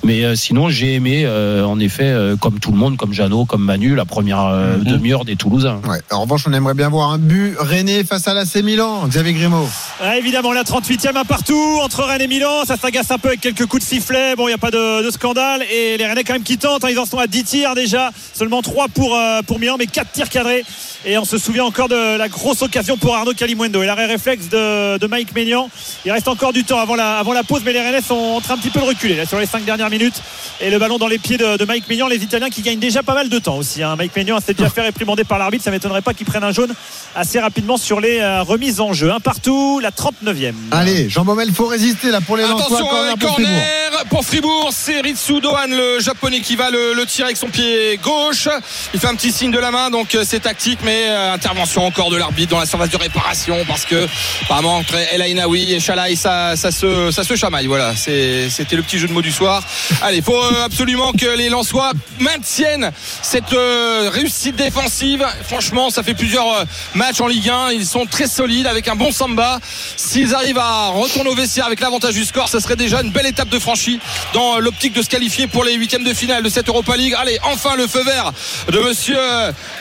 Mais 0.03 0.23
euh, 0.23 0.35
sinon, 0.35 0.69
j'ai 0.69 0.95
aimé, 0.95 1.23
euh, 1.25 1.63
en 1.63 1.79
effet, 1.79 2.05
euh, 2.05 2.35
comme 2.35 2.59
tout 2.59 2.71
le 2.71 2.77
monde, 2.77 2.97
comme 2.97 3.13
Jeannot, 3.13 3.45
comme 3.45 3.63
Manu, 3.63 3.93
la 3.95 4.05
première 4.05 4.45
euh, 4.45 4.77
Mhm. 4.77 4.83
demi-heure 4.83 5.25
des 5.25 5.35
Toulousains. 5.35 5.79
Ouais. 5.87 5.99
En 6.11 6.21
revanche, 6.21 6.45
on 6.47 6.53
aimerait 6.53 6.73
bien 6.73 6.89
voir 6.89 7.11
un 7.11 7.19
but 7.19 7.55
René 7.59 8.03
face 8.03 8.27
à 8.27 8.33
l'AC 8.33 8.63
Milan. 8.63 9.07
Xavier 9.07 9.33
Grimaud. 9.33 9.67
Ah, 10.01 10.17
évidemment, 10.17 10.53
la 10.53 10.63
38e 10.63 11.15
un 11.17 11.23
partout 11.25 11.79
entre 11.83 12.03
Rennes 12.03 12.21
et 12.21 12.27
Milan. 12.27 12.63
Ça 12.65 12.77
s'agace 12.77 13.11
un 13.11 13.19
peu 13.19 13.27
avec 13.29 13.41
quelques 13.41 13.67
coups 13.67 13.83
de 13.83 13.87
sifflet. 13.87 14.35
Bon, 14.35 14.45
il 14.47 14.51
n'y 14.51 14.55
a 14.55 14.57
pas 14.57 14.71
de, 14.71 15.05
de 15.05 15.11
scandale. 15.11 15.61
Et 15.71 15.97
les 15.97 16.05
Rennais, 16.07 16.23
quand 16.23 16.33
même, 16.33 16.43
qui 16.43 16.57
tentent. 16.57 16.83
hein. 16.83 16.89
Ils 16.89 16.97
en 16.99 17.05
sont 17.05 17.19
à 17.19 17.27
10 17.27 17.43
tirs 17.43 17.75
déjà. 17.75 18.09
Seulement 18.33 18.63
3 18.63 18.87
pour, 18.87 19.15
euh, 19.15 19.41
pour 19.43 19.59
Milan, 19.59 19.75
mais 19.77 19.85
4 19.85 20.11
tirs 20.11 20.29
cadrés. 20.29 20.63
Et 21.05 21.17
on 21.19 21.25
se 21.25 21.37
souvient 21.37 21.65
encore 21.65 21.89
de 21.89 22.17
la 22.17 22.27
grosse 22.27 22.61
occasion 22.63 22.97
pour 22.97 23.15
Arnaud 23.15 23.33
Calimundo. 23.33 23.83
Et 23.83 23.85
l'arrêt 23.85 24.05
réflexe 24.07 24.49
de, 24.49 24.97
de 24.97 25.07
Mike 25.07 25.35
Maignan. 25.35 25.69
Il 26.05 26.11
reste 26.11 26.27
encore 26.27 26.53
du 26.53 26.63
temps 26.63 26.79
avant 26.79 26.95
la, 26.95 27.17
avant 27.19 27.33
la 27.33 27.43
pause, 27.43 27.61
mais 27.65 27.73
les 27.73 27.81
Rennais 27.81 28.01
sont 28.01 28.15
en 28.15 28.41
train 28.41 28.55
un 28.55 28.57
petit 28.57 28.69
peu 28.71 28.79
de 28.79 28.85
reculer 28.85 29.15
là, 29.15 29.25
sur 29.27 29.39
les 29.39 29.45
5 29.45 29.63
dernières 29.63 29.89
minutes. 29.91 30.15
Et 30.59 30.69
le 30.71 30.79
ballon 30.79 30.97
dans 30.97 31.07
les 31.07 31.19
pieds 31.19 31.37
de, 31.37 31.57
de 31.57 31.65
Mike 31.65 31.87
Maignan. 31.87 32.07
Les 32.07 32.23
Italiens 32.23 32.49
qui 32.49 32.61
gagnent 32.63 32.79
déjà 32.79 33.03
pas 33.03 33.13
mal 33.13 33.29
de 33.29 33.37
temps 33.37 33.57
aussi. 33.57 33.83
hein. 33.83 33.95
Mike 33.95 34.15
Maignan 34.15 34.39
s'est 34.39 34.53
déjà 34.55 34.69
fait 34.69 34.81
réprimander 34.81 35.23
par 35.23 35.37
l'arbitre. 35.37 35.63
Ça 35.63 35.69
m'étonnerait 35.71 36.01
pas 36.01 36.13
qu'ils 36.15 36.25
prennent 36.25 36.43
un 36.43 36.51
jaune 36.51 36.73
assez 37.15 37.39
rapidement 37.39 37.77
sur 37.77 37.99
les 38.01 38.19
euh, 38.19 38.41
remises 38.41 38.79
en 38.79 38.93
jeu. 38.93 39.11
Un 39.11 39.19
partout, 39.19 39.79
la 39.79 39.91
39e. 39.91 40.53
Allez, 40.71 41.09
Jean 41.09 41.23
Baumel, 41.25 41.51
faut 41.53 41.67
résister 41.67 42.09
là 42.09 42.21
pour 42.21 42.37
les 42.37 42.43
Lensois. 42.43 42.65
Attention, 42.65 42.87
Corner 42.87 43.11
euh, 43.13 43.15
pour 43.17 43.33
Fribourg. 43.35 43.51
corner 43.51 44.05
pour 44.09 44.25
Fribourg. 44.25 44.69
C'est 44.73 45.01
Ritsu 45.01 45.41
Dohan, 45.41 45.67
le 45.69 45.99
japonais, 45.99 46.39
qui 46.39 46.55
va 46.55 46.69
le, 46.71 46.93
le 46.93 47.05
tirer 47.05 47.25
avec 47.25 47.37
son 47.37 47.47
pied 47.47 47.99
gauche. 48.01 48.47
Il 48.93 48.99
fait 48.99 49.07
un 49.07 49.15
petit 49.15 49.31
signe 49.31 49.51
de 49.51 49.59
la 49.59 49.71
main, 49.71 49.89
donc 49.89 50.15
euh, 50.15 50.23
c'est 50.25 50.39
tactique, 50.39 50.79
mais 50.83 51.05
euh, 51.07 51.33
intervention 51.33 51.85
encore 51.85 52.09
de 52.09 52.17
l'arbitre 52.17 52.51
dans 52.51 52.59
la 52.59 52.65
surface 52.65 52.89
de 52.89 52.97
réparation 52.97 53.57
parce 53.67 53.85
que 53.85 54.07
apparemment 54.43 54.77
entre 54.77 54.95
El 54.95 55.21
Ainaoui 55.21 55.73
et 55.73 55.79
Chalaï, 55.79 56.15
ça, 56.15 56.55
ça, 56.55 56.71
se, 56.71 57.11
ça 57.11 57.23
se 57.23 57.35
chamaille. 57.35 57.67
Voilà, 57.67 57.95
c'est- 57.95 58.49
c'était 58.49 58.75
le 58.75 58.83
petit 58.83 58.97
jeu 58.99 59.07
de 59.07 59.13
mots 59.13 59.21
du 59.21 59.31
soir. 59.31 59.63
Allez, 60.01 60.17
il 60.17 60.23
faut 60.23 60.35
euh, 60.35 60.65
absolument 60.65 61.11
que 61.11 61.25
les 61.37 61.49
Lensois 61.49 61.91
maintiennent 62.19 62.91
cette 63.21 63.53
euh, 63.53 64.09
réussite 64.11 64.55
défensive. 64.55 65.25
Franchement, 65.47 65.89
ça 65.89 66.03
fait 66.03 66.13
plusieurs 66.13 66.47
euh, 66.47 66.63
matchs 66.95 67.21
en 67.21 67.27
Ligue 67.27 67.49
1. 67.49 67.71
Ils 67.71 67.85
sont 67.85 68.05
très 68.05 68.27
solides 68.27 68.67
avec 68.67 68.87
un 68.87 68.95
bon 68.95 69.11
samba. 69.11 69.59
S'ils 69.97 70.33
arrivent 70.33 70.57
à 70.57 70.87
retourner 70.87 71.29
au 71.29 71.35
vestiaire 71.35 71.65
avec 71.65 71.79
l'avantage 71.79 72.13
du 72.13 72.25
score, 72.25 72.49
ça 72.49 72.59
serait 72.59 72.75
déjà 72.75 73.01
une 73.01 73.11
belle 73.11 73.27
étape 73.27 73.49
de 73.49 73.59
franchie 73.59 73.99
dans 74.33 74.59
l'optique 74.59 74.93
de 74.93 75.01
se 75.01 75.09
qualifier 75.09 75.47
pour 75.47 75.63
les 75.63 75.73
huitièmes 75.73 76.03
de 76.03 76.13
finale 76.13 76.43
de 76.43 76.49
cette 76.49 76.67
Europa 76.67 76.95
League. 76.95 77.15
Allez, 77.17 77.39
enfin 77.43 77.75
le 77.75 77.87
feu 77.87 78.03
vert 78.03 78.31
de 78.71 78.79
monsieur 78.79 79.19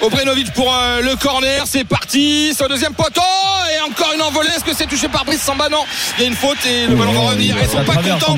Obrenovic 0.01 0.53
pour 0.53 0.75
le 1.03 1.17
corner. 1.17 1.65
C'est 1.67 1.85
parti. 1.85 2.53
C'est 2.57 2.65
au 2.65 2.69
deuxième 2.69 2.95
poteau. 2.95 3.21
Et 3.75 3.81
encore 3.83 4.13
une 4.15 4.23
envolée. 4.23 4.51
Est-ce 4.57 4.65
que 4.65 4.75
c'est 4.75 4.87
touché 4.87 5.09
par 5.09 5.25
Brice 5.25 5.43
Samba? 5.43 5.69
Non. 5.69 5.85
Il 6.19 6.23
y 6.23 6.25
a 6.25 6.29
une 6.29 6.37
faute 6.37 6.59
et 6.67 6.87
le 6.87 6.97
ballon 6.97 7.13
va 7.13 7.31
revenir. 7.31 7.57
Ils 7.63 7.69
sont 7.69 7.85
pas 7.85 7.97
contents. 7.97 8.37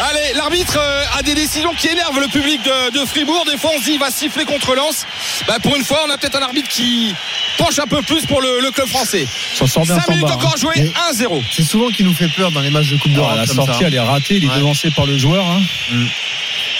Allez, 0.00 0.34
l'arbitre 0.34 0.78
euh, 1.04 1.18
a 1.18 1.22
des 1.22 1.34
décisions 1.34 1.72
qui 1.74 1.88
énervent 1.88 2.18
le 2.20 2.28
public 2.28 2.60
de, 2.62 3.00
de 3.00 3.06
Fribourg. 3.06 3.44
Des 3.50 3.56
fois, 3.58 3.70
on 3.74 3.78
se 3.78 3.84
dit 3.84 3.92
il 3.94 3.98
va 3.98 4.10
siffler 4.10 4.44
contre 4.44 4.74
Lens. 4.74 5.06
Bah, 5.46 5.56
pour 5.62 5.76
une 5.76 5.84
fois, 5.84 6.00
on 6.06 6.10
a 6.10 6.18
peut-être 6.18 6.36
un 6.36 6.42
arbitre 6.42 6.68
qui 6.68 7.14
penche 7.58 7.78
un 7.78 7.86
peu 7.86 8.02
plus 8.02 8.26
pour 8.26 8.40
le, 8.40 8.60
le 8.60 8.70
club 8.70 8.88
français. 8.88 9.26
Ça 9.54 9.66
sort 9.66 9.84
bien 9.84 9.96
5 10.00 10.08
minutes 10.10 10.30
encore 10.30 10.52
hein. 10.54 10.58
jouées, 10.60 10.78
Et- 10.78 10.92
1-0. 11.12 11.42
C'est 11.52 11.62
souvent 11.62 11.88
qui 11.90 12.02
nous 12.04 12.14
fait 12.14 12.28
peur 12.28 12.50
dans 12.50 12.60
les 12.60 12.70
matchs 12.70 12.90
de 12.90 12.96
Coupe 12.96 13.12
Ah, 13.12 13.16
d'Europe. 13.16 13.36
la 13.36 13.46
comme 13.46 13.56
sortie, 13.56 13.80
ça. 13.80 13.86
elle 13.86 13.94
est 13.94 14.00
ratée. 14.00 14.36
Il 14.36 14.44
est 14.44 14.48
Ouais. 14.48 14.56
devancé 14.56 14.90
par 14.90 15.06
le 15.06 15.16
joueur. 15.18 15.44
hein. 15.46 15.60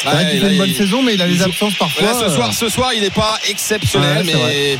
C'est 0.05 0.11
vrai 0.11 0.31
qu'il 0.31 0.41
fait 0.41 0.53
une 0.53 0.59
bonne 0.59 0.69
il- 0.69 0.77
saison, 0.77 1.03
mais 1.03 1.15
il 1.15 1.23
a 1.23 1.27
il 1.27 1.37
des 1.39 1.43
absences 1.43 1.75
parfois. 1.75 2.03
Là, 2.07 2.15
ce 2.15 2.25
euh, 2.25 2.29
soir, 2.35 2.53
ce 2.53 2.69
soir, 2.69 2.93
il 2.95 3.01
n'est 3.01 3.11
pas 3.11 3.39
exceptionnel, 3.49 4.19
Ouais, 4.19 4.33
mais 4.35 4.79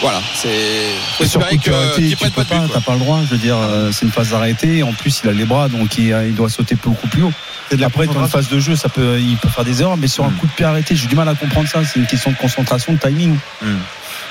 voilà, 0.00 0.20
c'est 0.34 1.26
sur 1.26 1.40
coup 1.40 1.56
de 1.56 1.94
qu'il 1.94 2.16
peux 2.16 2.30
pas 2.30 2.44
t'as 2.44 2.80
pas 2.80 2.92
le 2.92 2.98
droit. 2.98 3.20
Je 3.24 3.30
veux 3.30 3.38
dire, 3.38 3.56
euh, 3.58 3.90
c'est 3.92 4.04
une 4.06 4.12
phase 4.12 4.30
d'arrêté. 4.30 4.82
En 4.82 4.92
plus, 4.92 5.20
il 5.24 5.30
a 5.30 5.32
les 5.32 5.44
bras, 5.44 5.68
donc 5.68 5.98
il, 5.98 6.14
il 6.28 6.34
doit 6.34 6.48
sauter 6.48 6.76
beaucoup 6.76 7.08
plus 7.08 7.22
haut. 7.22 7.32
de 7.70 7.76
la 7.76 7.86
Après, 7.86 8.06
dans 8.06 8.20
une 8.20 8.28
phase 8.28 8.48
de 8.48 8.60
jeu, 8.60 8.76
ça 8.76 8.88
peut, 8.88 9.18
il 9.18 9.36
peut 9.36 9.48
faire 9.48 9.64
des 9.64 9.80
erreurs, 9.82 9.96
mais 9.96 10.08
sur 10.08 10.24
un 10.24 10.30
coup 10.30 10.46
de 10.46 10.52
pied 10.52 10.64
arrêté, 10.64 10.94
j'ai 10.94 11.06
du 11.06 11.14
mal 11.16 11.28
à 11.28 11.34
comprendre 11.34 11.68
ça. 11.68 11.82
C'est 11.84 11.98
une 11.98 12.06
question 12.06 12.30
de 12.30 12.36
concentration, 12.36 12.92
de 12.92 12.98
timing. 12.98 13.36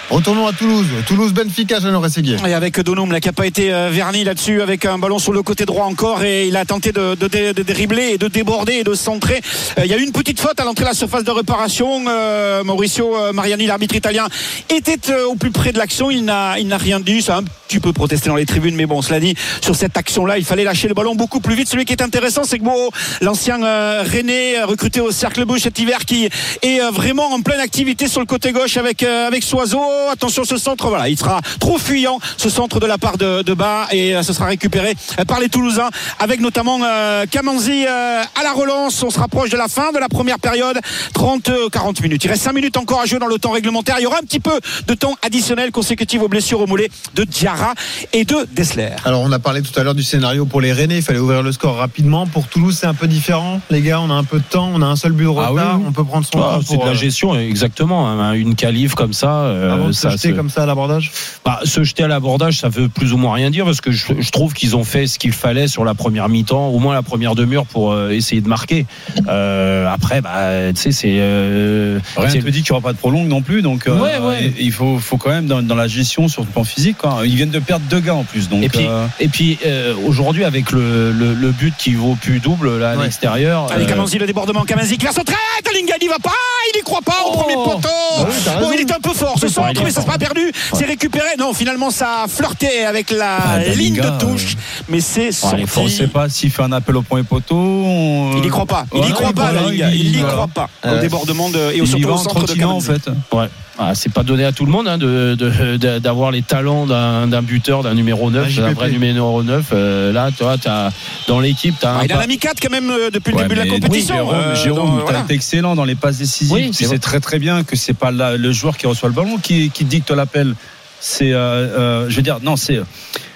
Retournons 0.09 0.45
à 0.45 0.53
Toulouse. 0.53 0.85
Toulouse 1.07 1.33
Benfica, 1.33 1.79
Jeannot 1.79 2.01
Rességuier. 2.01 2.37
Et 2.45 2.53
avec 2.53 2.79
Donum 2.79 3.11
là, 3.11 3.19
qui 3.19 3.29
n'a 3.29 3.33
pas 3.33 3.47
été 3.47 3.73
euh, 3.73 3.89
verni 3.89 4.23
là-dessus 4.23 4.61
avec 4.61 4.85
un 4.85 4.99
ballon 4.99 5.17
sur 5.17 5.31
le 5.33 5.41
côté 5.41 5.65
droit 5.65 5.85
encore 5.85 6.23
et 6.23 6.47
il 6.47 6.55
a 6.57 6.65
tenté 6.65 6.91
de, 6.91 7.15
de, 7.15 7.51
de 7.51 7.63
dribbler 7.63 8.11
et 8.13 8.17
de 8.17 8.27
déborder 8.27 8.73
et 8.73 8.83
de 8.83 8.93
centrer. 8.93 9.41
Euh, 9.79 9.85
Il 9.85 9.91
y 9.91 9.93
a 9.93 9.97
eu 9.97 10.03
une 10.03 10.11
petite 10.11 10.39
faute 10.39 10.59
à 10.59 10.65
l'entrée 10.65 10.83
de 10.83 10.89
la 10.89 10.95
surface 10.95 11.23
de 11.23 11.31
réparation. 11.31 12.03
Euh, 12.07 12.63
Mauricio 12.63 13.15
Mariani, 13.33 13.65
l'arbitre 13.65 13.95
italien, 13.95 14.27
était 14.69 14.99
au 15.23 15.35
plus 15.35 15.51
près 15.51 15.71
de 15.71 15.77
l'action. 15.77 16.11
Il 16.11 16.25
n'a 16.25 16.59
il 16.59 16.67
n'a 16.67 16.77
rien 16.77 16.99
dit. 16.99 17.21
Ça 17.21 17.37
a 17.37 17.39
un 17.39 17.43
petit 17.67 17.79
peu 17.79 17.93
protesté 17.93 18.29
dans 18.29 18.35
les 18.35 18.45
tribunes, 18.45 18.75
mais 18.75 18.85
bon, 18.85 19.01
cela 19.01 19.19
dit, 19.19 19.35
sur 19.61 19.75
cette 19.75 19.97
action-là, 19.97 20.37
il 20.37 20.45
fallait 20.45 20.63
lâcher 20.63 20.87
le 20.87 20.93
ballon 20.93 21.15
beaucoup 21.15 21.39
plus 21.39 21.55
vite. 21.55 21.69
Celui 21.69 21.85
qui 21.85 21.93
est 21.93 22.03
intéressant, 22.03 22.43
c'est 22.43 22.59
que 22.59 22.63
Mo, 22.63 22.91
l'ancien 23.21 23.57
René, 23.57 24.61
recruté 24.63 24.99
au 25.01 25.11
Cercle 25.11 25.45
Bleu 25.45 25.57
cet 25.59 25.79
hiver, 25.79 26.05
qui 26.05 26.29
est 26.61 26.79
vraiment 26.91 27.31
en 27.33 27.41
pleine 27.41 27.59
activité 27.61 28.07
sur 28.07 28.19
le 28.19 28.25
côté 28.25 28.51
gauche 28.51 28.77
avec, 28.77 29.01
avec 29.01 29.43
Soiseau. 29.43 29.81
Attention, 30.11 30.43
ce 30.43 30.57
centre, 30.57 30.87
voilà, 30.89 31.09
il 31.09 31.17
sera 31.17 31.41
trop 31.59 31.77
fuyant, 31.77 32.19
ce 32.37 32.49
centre 32.49 32.79
de 32.79 32.85
la 32.85 32.97
part 32.97 33.17
de, 33.17 33.41
de 33.41 33.53
bas, 33.53 33.87
et 33.91 34.15
euh, 34.15 34.21
ce 34.23 34.31
sera 34.33 34.45
récupéré 34.45 34.93
euh, 35.19 35.25
par 35.25 35.39
les 35.39 35.49
Toulousains, 35.49 35.89
avec 36.19 36.39
notamment 36.39 36.79
euh, 36.83 37.25
Kamanzi 37.29 37.85
euh, 37.87 38.21
à 38.39 38.43
la 38.43 38.51
relance. 38.53 39.01
On 39.03 39.09
se 39.09 39.19
rapproche 39.19 39.49
de 39.49 39.57
la 39.57 39.67
fin 39.67 39.91
de 39.91 39.97
la 39.97 40.09
première 40.09 40.39
période, 40.39 40.79
30, 41.13 41.49
euh, 41.49 41.69
40 41.69 42.01
minutes. 42.01 42.23
Il 42.23 42.29
reste 42.29 42.43
5 42.43 42.53
minutes 42.53 42.77
encore 42.77 43.01
à 43.01 43.05
jouer 43.05 43.19
dans 43.19 43.27
le 43.27 43.37
temps 43.39 43.51
réglementaire. 43.51 43.95
Il 43.99 44.03
y 44.03 44.05
aura 44.05 44.17
un 44.17 44.25
petit 44.25 44.39
peu 44.39 44.59
de 44.87 44.93
temps 44.93 45.15
additionnel 45.25 45.71
consécutif 45.71 46.21
aux 46.21 46.27
blessures 46.27 46.61
au 46.61 46.67
mollet 46.67 46.89
de 47.15 47.23
Diarra 47.23 47.73
et 48.13 48.23
de 48.25 48.47
Dessler. 48.51 48.89
Alors, 49.05 49.21
on 49.21 49.31
a 49.31 49.39
parlé 49.39 49.61
tout 49.61 49.77
à 49.79 49.83
l'heure 49.83 49.95
du 49.95 50.03
scénario 50.03 50.45
pour 50.45 50.61
les 50.61 50.73
Rennais. 50.73 50.97
Il 50.97 51.03
fallait 51.03 51.19
ouvrir 51.19 51.41
le 51.41 51.51
score 51.51 51.75
rapidement. 51.77 52.27
Pour 52.27 52.47
Toulouse, 52.47 52.77
c'est 52.79 52.87
un 52.87 52.93
peu 52.93 53.07
différent. 53.07 53.61
Les 53.71 53.81
gars, 53.81 53.99
on 54.01 54.09
a 54.09 54.13
un 54.13 54.23
peu 54.23 54.37
de 54.39 54.43
temps. 54.43 54.69
On 54.73 54.81
a 54.81 54.85
un 54.85 54.95
seul 54.95 55.11
but 55.13 55.23
de 55.25 55.29
Ah 55.39 55.53
oui, 55.53 55.61
oui. 55.63 55.83
On 55.87 55.91
peut 55.91 56.03
prendre 56.03 56.25
son 56.25 56.39
Ah, 56.39 56.55
temps 56.55 56.59
c'est 56.61 56.75
pour 56.75 56.83
de 56.83 56.89
la 56.89 56.95
euh, 56.95 56.99
gestion, 56.99 57.35
exactement. 57.35 58.07
hein. 58.09 58.33
Une 58.33 58.55
qualif 58.55 58.93
comme 58.95 59.13
ça, 59.13 59.41
euh, 59.43 59.82
de 59.87 59.91
se 59.93 60.01
ça 60.01 60.09
jeter 60.09 60.29
se- 60.29 60.33
comme 60.33 60.49
ça 60.49 60.63
à 60.63 60.65
l'abordage. 60.65 61.11
Bah, 61.45 61.59
se 61.63 61.83
jeter 61.83 62.03
à 62.03 62.07
l'abordage, 62.07 62.59
ça 62.59 62.69
veut 62.69 62.89
plus 62.89 63.13
ou 63.13 63.17
moins 63.17 63.33
rien 63.33 63.49
dire 63.49 63.65
parce 63.65 63.81
que 63.81 63.91
je, 63.91 64.05
je 64.19 64.31
trouve 64.31 64.53
qu'ils 64.53 64.75
ont 64.75 64.83
fait 64.83 65.07
ce 65.07 65.19
qu'il 65.19 65.31
fallait 65.31 65.67
sur 65.67 65.83
la 65.85 65.93
première 65.93 66.29
mi-temps, 66.29 66.67
au 66.67 66.79
moins 66.79 66.93
la 66.93 67.01
première 67.03 67.35
demi-heure 67.35 67.65
pour 67.65 67.91
euh, 67.93 68.09
essayer 68.11 68.41
de 68.41 68.47
marquer. 68.47 68.85
Euh, 69.27 69.87
après, 69.91 70.21
bah, 70.21 70.71
tu 70.73 70.81
sais, 70.81 70.91
c'est. 70.91 71.15
euh, 71.19 71.99
Rien 72.17 72.29
c'est- 72.29 72.37
ne 72.39 72.43
te 72.43 72.49
dit 72.49 72.63
qu'il 72.63 72.71
n'y 72.73 72.77
aura 72.77 72.81
pas 72.89 72.93
de 72.93 72.97
prolongue 72.97 73.27
non 73.27 73.41
plus. 73.41 73.61
Donc, 73.61 73.87
euh, 73.87 73.97
Ouais, 73.99 74.17
ouais. 74.19 74.53
il 74.59 74.71
faut, 74.71 74.97
faut 74.99 75.17
quand 75.17 75.29
même 75.29 75.47
dans, 75.47 75.61
dans 75.61 75.75
la 75.75 75.87
gestion 75.87 76.27
sur 76.27 76.41
le 76.41 76.47
plan 76.47 76.63
physique. 76.63 76.97
Quoi. 76.97 77.21
Ils 77.25 77.35
viennent 77.35 77.49
de 77.49 77.59
perdre 77.59 77.85
deux 77.89 77.99
gars 77.99 78.15
en 78.15 78.23
plus. 78.23 78.49
Donc, 78.49 78.63
Et 78.63 78.69
puis, 78.69 78.85
euh, 78.87 79.05
et 79.19 79.27
puis 79.27 79.57
euh, 79.65 79.93
aujourd'hui, 80.05 80.43
avec 80.43 80.71
le, 80.71 81.11
le, 81.11 81.33
le 81.33 81.51
but 81.51 81.73
qui 81.77 81.93
vaut 81.93 82.15
plus 82.19 82.39
double 82.39 82.77
là, 82.79 82.91
à 82.91 82.95
Ouais. 82.97 83.03
l'extérieur. 83.03 83.67
Allez, 83.71 83.85
euh, 83.85 83.87
Kamanzi, 83.87 84.17
le 84.17 84.25
débordement, 84.27 84.63
Kamanzi 84.63 84.97
qui 84.97 85.05
va 85.05 85.11
centrer. 85.11 85.35
Talingani 85.63 86.07
va 86.07 86.19
pas, 86.19 86.31
il 86.73 86.79
y 86.79 86.83
croit 86.83 87.01
pas 87.01 87.15
au 87.25 87.31
Oh. 87.33 87.37
premier 87.37 87.53
poteau. 87.55 87.81
Bah 87.83 88.25
oui, 88.27 88.61
bon, 88.61 88.71
il 88.73 88.79
est 88.81 88.91
un 88.91 88.99
peu 88.99 89.13
fort 89.13 89.35
ce 89.39 89.45
Ouais, 89.59 89.72
est 89.81 89.83
mais 89.85 89.91
ça 89.91 90.01
fort. 90.01 90.09
sera 90.09 90.17
perdu. 90.17 90.51
C'est 90.73 90.85
récupéré. 90.85 91.29
Non, 91.39 91.53
finalement, 91.53 91.91
ça 91.91 92.23
a 92.23 92.27
flirté 92.27 92.85
avec 92.85 93.11
la 93.11 93.37
Ah, 93.37 93.59
ligne 93.59 93.95
de 94.01 94.19
touche, 94.19 94.55
mais 94.89 94.99
c'est 95.01 95.29
on 95.43 95.57
ne 95.57 95.65
sorti. 95.65 95.89
sait 95.89 96.07
pas 96.07 96.29
s'il 96.29 96.51
fait 96.51 96.63
un 96.63 96.71
appel 96.71 96.95
au 96.97 97.01
premier 97.01 97.23
poteau. 97.23 97.55
on- 97.55 98.31
Il 98.35 98.41
n'y 98.41 98.49
croit 98.49 98.65
pas. 98.65 98.85
Il 98.93 99.01
n'y 99.01 99.07
Ouais, 99.07 99.13
croit 99.13 99.33
pas, 99.33 99.51
Dalinga. 99.53 99.89
Il 99.91 100.11
n'y 100.17 100.23
croit 100.23 100.47
pas. 100.47 100.69
Au 100.83 100.87
Euh, 100.87 101.01
débordement 101.01 101.49
de, 101.49 101.71
et 101.73 101.85
surtout 101.85 102.07
au 102.09 102.11
en 102.13 102.17
centre 102.17 102.45
de 102.55 102.63
en 102.63 102.79
fait. 102.79 103.01
Ouais. 103.33 103.47
Ah, 103.79 103.95
c'est 103.95 104.13
pas 104.13 104.21
donné 104.23 104.45
à 104.45 104.51
tout 104.51 104.65
le 104.65 104.71
monde 104.71 104.87
hein, 104.87 104.99
de, 104.99 105.35
de- 105.35 105.77
de- 105.77 105.97
d'avoir 105.97 106.29
les 106.29 106.43
talents 106.43 106.85
d'un, 106.85 107.25
d'un 107.27 107.41
buteur, 107.41 107.81
d'un 107.81 107.95
numéro 107.95 108.29
9, 108.29 108.59
Un 108.59 108.61
d'un 108.61 108.73
vrai 108.73 108.91
numéro 108.91 109.41
9. 109.41 109.65
Euh, 109.73 110.11
là, 110.13 110.29
tu 110.35 110.43
vois, 110.43 110.59
t'as, 110.59 110.91
dans 111.27 111.39
l'équipe, 111.39 111.73
tu 111.79 111.85
as 111.85 111.95
Ah, 111.95 111.99
un. 112.01 112.05
il 112.05 112.13
en 112.13 112.19
a 112.19 112.27
mis 112.27 112.37
4 112.37 112.59
quand 112.61 112.69
même 112.69 112.91
euh, 112.91 113.09
depuis 113.09 113.31
le 113.33 113.41
début 113.41 113.55
de 113.55 113.59
la 113.61 113.67
compétition. 113.67 114.15
Jérôme, 114.15 114.35
euh, 114.35 114.55
Jérôme, 114.55 114.85
dans- 114.89 114.97
t'as 114.97 115.03
voilà. 115.03 115.19
été 115.21 115.33
excellent 115.33 115.75
dans 115.75 115.85
les 115.85 115.95
passes 115.95 116.19
décisives. 116.19 116.53
Oui, 116.53 116.67
tu 116.69 116.83
c'est 116.83 116.89
sais 116.89 116.99
très 116.99 117.19
très 117.19 117.39
bien 117.39 117.63
que 117.63 117.75
c'est 117.75 117.95
pas 117.95 118.11
la- 118.11 118.37
le 118.37 118.51
joueur 118.51 118.77
qui 118.77 118.85
reçoit 118.85 119.09
le 119.09 119.15
ballon 119.15 119.37
qui, 119.37 119.71
qui 119.71 119.85
dicte 119.85 120.11
l'appel. 120.11 120.53
C'est, 120.99 121.33
euh, 121.33 121.37
euh, 121.37 122.05
je 122.09 122.15
veux 122.15 122.21
dire, 122.21 122.37
non, 122.43 122.55
c'est. 122.55 122.79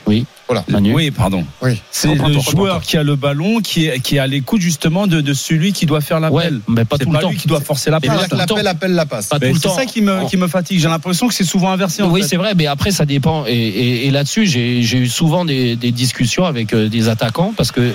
Oui. 0.06 0.26
Voilà. 0.48 0.64
Manu. 0.70 0.94
Oui, 0.94 1.12
pardon. 1.12 1.46
Oui. 1.62 1.82
C'est 1.92 2.14
le 2.16 2.40
joueur 2.40 2.82
qui 2.82 2.96
a 2.98 3.04
le 3.04 3.16
ballon, 3.16 3.60
qui 3.60 3.88
est, 3.88 4.00
qui 4.00 4.16
est 4.16 4.20
à 4.20 4.28
l'écoute 4.28 4.62
justement 4.62 5.06
de, 5.06 5.20
de 5.20 5.34
celui 5.34 5.74
qui 5.74 5.86
doit 5.86 6.00
faire 6.00 6.18
Ouais, 6.32 6.44
l'appel. 6.46 6.62
mais 6.70 6.86
pas 6.86 6.96
c'est 6.98 7.04
tout 7.06 7.12
pas 7.12 7.18
le 7.18 7.24
temps. 7.24 7.30
lui 7.32 7.38
qui 7.38 7.48
doit 7.50 7.60
forcer 7.60 7.90
la 7.92 8.00
Mais 8.02 8.08
passe. 8.08 8.16
pas 8.16 8.24
C'est-à-dire 8.28 8.46
que 8.46 8.50
tout 8.50 8.56
le 8.56 8.62
temps. 8.62 8.64
l'appel 8.64 8.92
appelle 8.92 8.96
la 8.96 9.06
passe. 9.06 9.30
C'est 9.62 9.70
ça 9.70 9.86
qui 9.86 10.02
me, 10.02 10.26
qui 10.30 10.38
me 10.38 10.48
fatigue. 10.48 10.80
J'ai 10.80 10.88
l'impression 10.88 11.28
que 11.28 11.34
c'est 11.34 11.44
souvent 11.44 11.70
inversé. 11.72 12.02
en 12.02 12.10
Oui, 12.10 12.24
c'est 12.26 12.38
vrai, 12.38 12.54
mais 12.56 12.66
après 12.68 12.92
ça 12.92 13.06
dépend. 13.06 13.46
Et, 13.46 13.52
et- 13.52 14.08
et 14.08 14.12
là-dessus, 14.12 14.46
j'ai 14.46 14.80
eu 14.98 15.08
souvent 15.10 15.44
des, 15.44 15.76
des 15.76 15.92
discussions 15.92 16.46
avec 16.46 16.74
euh, 16.74 16.88
des 16.88 17.10
attaquants 17.10 17.54
parce 17.58 17.72
que 17.74 17.94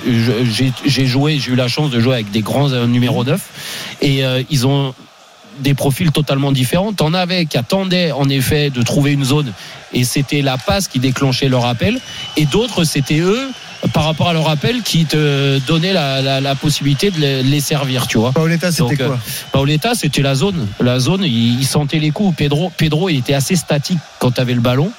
j'ai 0.85 1.05
joué, 1.07 1.39
j'ai 1.39 1.51
eu 1.51 1.55
la 1.55 1.67
chance 1.67 1.89
de 1.89 1.99
jouer 1.99 2.13
avec 2.15 2.29
des 2.31 2.41
grands 2.41 2.71
euh, 2.71 2.85
numéros 2.85 3.23
9 3.23 3.97
et 4.01 4.23
euh, 4.23 4.43
ils 4.49 4.67
ont 4.67 4.93
des 5.59 5.73
profils 5.73 6.11
totalement 6.11 6.51
différents. 6.51 6.93
T'en 6.93 7.13
avais 7.13 7.45
qui 7.45 7.57
attendaient 7.57 8.11
en 8.11 8.27
effet 8.29 8.69
de 8.69 8.81
trouver 8.81 9.11
une 9.13 9.23
zone 9.23 9.51
et 9.93 10.03
c'était 10.03 10.41
la 10.41 10.57
passe 10.57 10.87
qui 10.87 10.99
déclenchait 10.99 11.49
leur 11.49 11.65
appel. 11.65 11.99
Et 12.37 12.45
d'autres, 12.45 12.83
c'était 12.83 13.19
eux 13.19 13.49
par 13.93 14.05
rapport 14.05 14.29
à 14.29 14.33
leur 14.33 14.47
appel 14.49 14.81
qui 14.81 15.03
te 15.05 15.59
donnait 15.67 15.91
la, 15.91 16.21
la- 16.21 16.39
la 16.39 16.55
possibilité 16.55 17.11
de 17.11 17.19
les, 17.19 17.43
de 17.43 17.49
les 17.49 17.59
servir, 17.59 18.07
tu 18.07 18.17
vois. 18.17 18.31
Paoletta, 18.31 18.71
c'était 18.71 19.01
euh, 19.03 19.07
quoi 19.07 19.19
Paoletta, 19.51 19.93
c'était 19.93 20.21
la 20.21 20.35
zone. 20.35 20.67
La 20.79 20.99
zone, 20.99 21.23
il, 21.25 21.59
il 21.59 21.65
sentait 21.65 21.99
les 21.99 22.11
coups. 22.11 22.35
Pedro, 22.37 22.71
Pedro, 22.77 23.09
il 23.09 23.17
était 23.17 23.33
assez 23.33 23.55
statique 23.57 23.99
quand 24.19 24.31
tu 24.31 24.41
avais 24.41 24.53
le 24.53 24.61
ballon. 24.61 24.89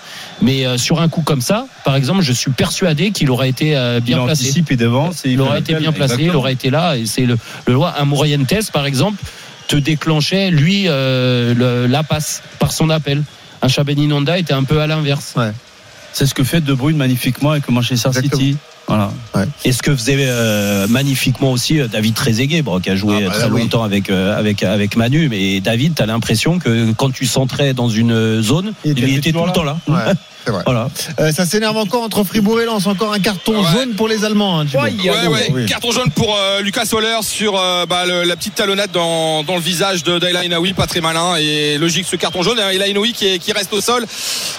Mais 0.42 0.66
euh, 0.66 0.76
sur 0.76 1.00
un 1.00 1.08
coup 1.08 1.22
comme 1.22 1.40
ça, 1.40 1.64
par 1.84 1.96
exemple, 1.96 2.20
je 2.22 2.32
suis 2.32 2.50
persuadé 2.50 3.10
qu'il 3.10 3.30
aurait 3.30 3.48
été 3.48 3.74
euh, 3.76 3.98
Il 4.00 4.04
bien 4.04 4.22
placé. 4.24 4.42
anticipe, 4.44 4.70
il 4.70 4.76
devance. 4.76 5.24
et 5.24 5.30
Il 5.30 5.36
fait 5.36 5.42
aurait 5.42 5.60
été 5.60 5.74
bien 5.76 5.92
placé, 5.92 6.16
il 6.24 6.30
aurait 6.36 6.52
été 6.52 6.68
là. 6.70 6.96
Et 6.96 7.06
c'est 7.06 7.24
le, 7.24 7.38
le 7.66 7.72
loi. 7.72 7.94
Un 7.98 8.04
Morientes, 8.04 8.70
par 8.72 8.84
exemple, 8.84 9.16
te 9.68 9.76
déclenchait, 9.76 10.50
lui, 10.50 10.84
euh, 10.88 11.54
le- 11.54 11.86
la 11.86 12.02
passe 12.02 12.42
par 12.58 12.70
son 12.72 12.90
appel. 12.90 13.22
Un 13.64 13.68
Chabani 13.68 14.06
Nonda 14.06 14.36
était 14.36 14.52
un 14.52 14.64
peu 14.64 14.82
à 14.82 14.86
l'inverse. 14.86 15.34
C'est 16.12 16.26
ce 16.26 16.34
que 16.34 16.44
fait 16.44 16.60
De 16.60 16.74
Bruyne 16.74 16.98
magnifiquement 16.98 17.52
avec 17.52 17.66
Manchester 17.70 18.10
Exactement. 18.10 18.38
City. 18.42 18.58
Voilà. 18.86 19.10
Et 19.64 19.72
ce 19.72 19.82
que 19.82 19.94
faisait 19.96 20.16
euh, 20.18 20.86
magnifiquement 20.88 21.50
aussi 21.52 21.80
euh, 21.80 21.88
David 21.88 22.14
Trezeguet, 22.14 22.62
bon, 22.62 22.80
qui 22.80 22.90
a 22.90 22.96
joué 22.96 23.16
Ah, 23.24 23.28
bah, 23.28 23.34
très 23.34 23.42
là, 23.48 23.48
oui. 23.50 23.62
longtemps 23.62 23.82
avec, 23.82 24.10
euh, 24.10 24.38
avec, 24.38 24.62
avec 24.62 24.96
Manu. 24.96 25.28
Mais 25.30 25.60
David, 25.60 25.94
tu 25.94 26.02
as 26.02 26.06
l'impression 26.06 26.58
que 26.58 26.92
quand 26.92 27.10
tu 27.12 27.24
centrais 27.26 27.72
dans 27.74 27.88
une 27.88 28.42
zone, 28.42 28.72
Il 28.84 28.98
il, 28.98 29.04
était 29.04 29.12
était 29.30 29.32
tout 29.32 29.44
le 29.46 29.52
temps 29.52 29.64
là. 29.64 29.78
Ouais, 29.88 30.12
c'est 30.44 30.50
vrai. 30.50 30.62
Voilà. 30.66 30.90
Euh, 31.20 31.32
ça 31.32 31.46
s'énerve 31.46 31.78
encore 31.78 32.02
entre 32.02 32.22
Fribourg 32.22 32.60
et 32.60 32.66
Lens. 32.66 32.86
Encore 32.86 33.14
un 33.14 33.18
carton 33.18 33.62
Ouais. 33.62 33.66
jaune 33.72 33.94
pour 33.94 34.08
les 34.08 34.26
Allemands. 34.26 34.60
hein. 34.60 34.66
Ouais, 34.74 34.92
ouais. 35.28 35.48
Oui. 35.54 35.64
Carton 35.64 35.90
jaune 35.90 36.10
pour 36.14 36.36
euh, 36.38 36.60
Lucas 36.60 36.84
Soler 36.84 37.16
sur 37.22 37.58
euh, 37.58 37.86
bah, 37.86 38.04
le- 38.04 38.24
la 38.24 38.36
petite 38.36 38.54
talonnade 38.54 38.90
dans, 38.92 39.42
dans 39.42 39.54
le 39.54 39.62
visage 39.62 40.02
de 40.04 40.18
d'Ayla 40.18 40.44
Inaoui, 40.44 40.74
pas 40.74 40.86
très 40.86 41.00
malin 41.00 41.36
et 41.36 41.78
logique 41.78 42.06
ce 42.06 42.16
carton 42.16 42.42
jaune. 42.42 42.58
Ayla 42.58 42.88
Inaoui 42.88 43.14
qui, 43.14 43.26
est- 43.26 43.38
qui 43.38 43.52
reste 43.52 43.72
au 43.72 43.80
sol. 43.80 44.04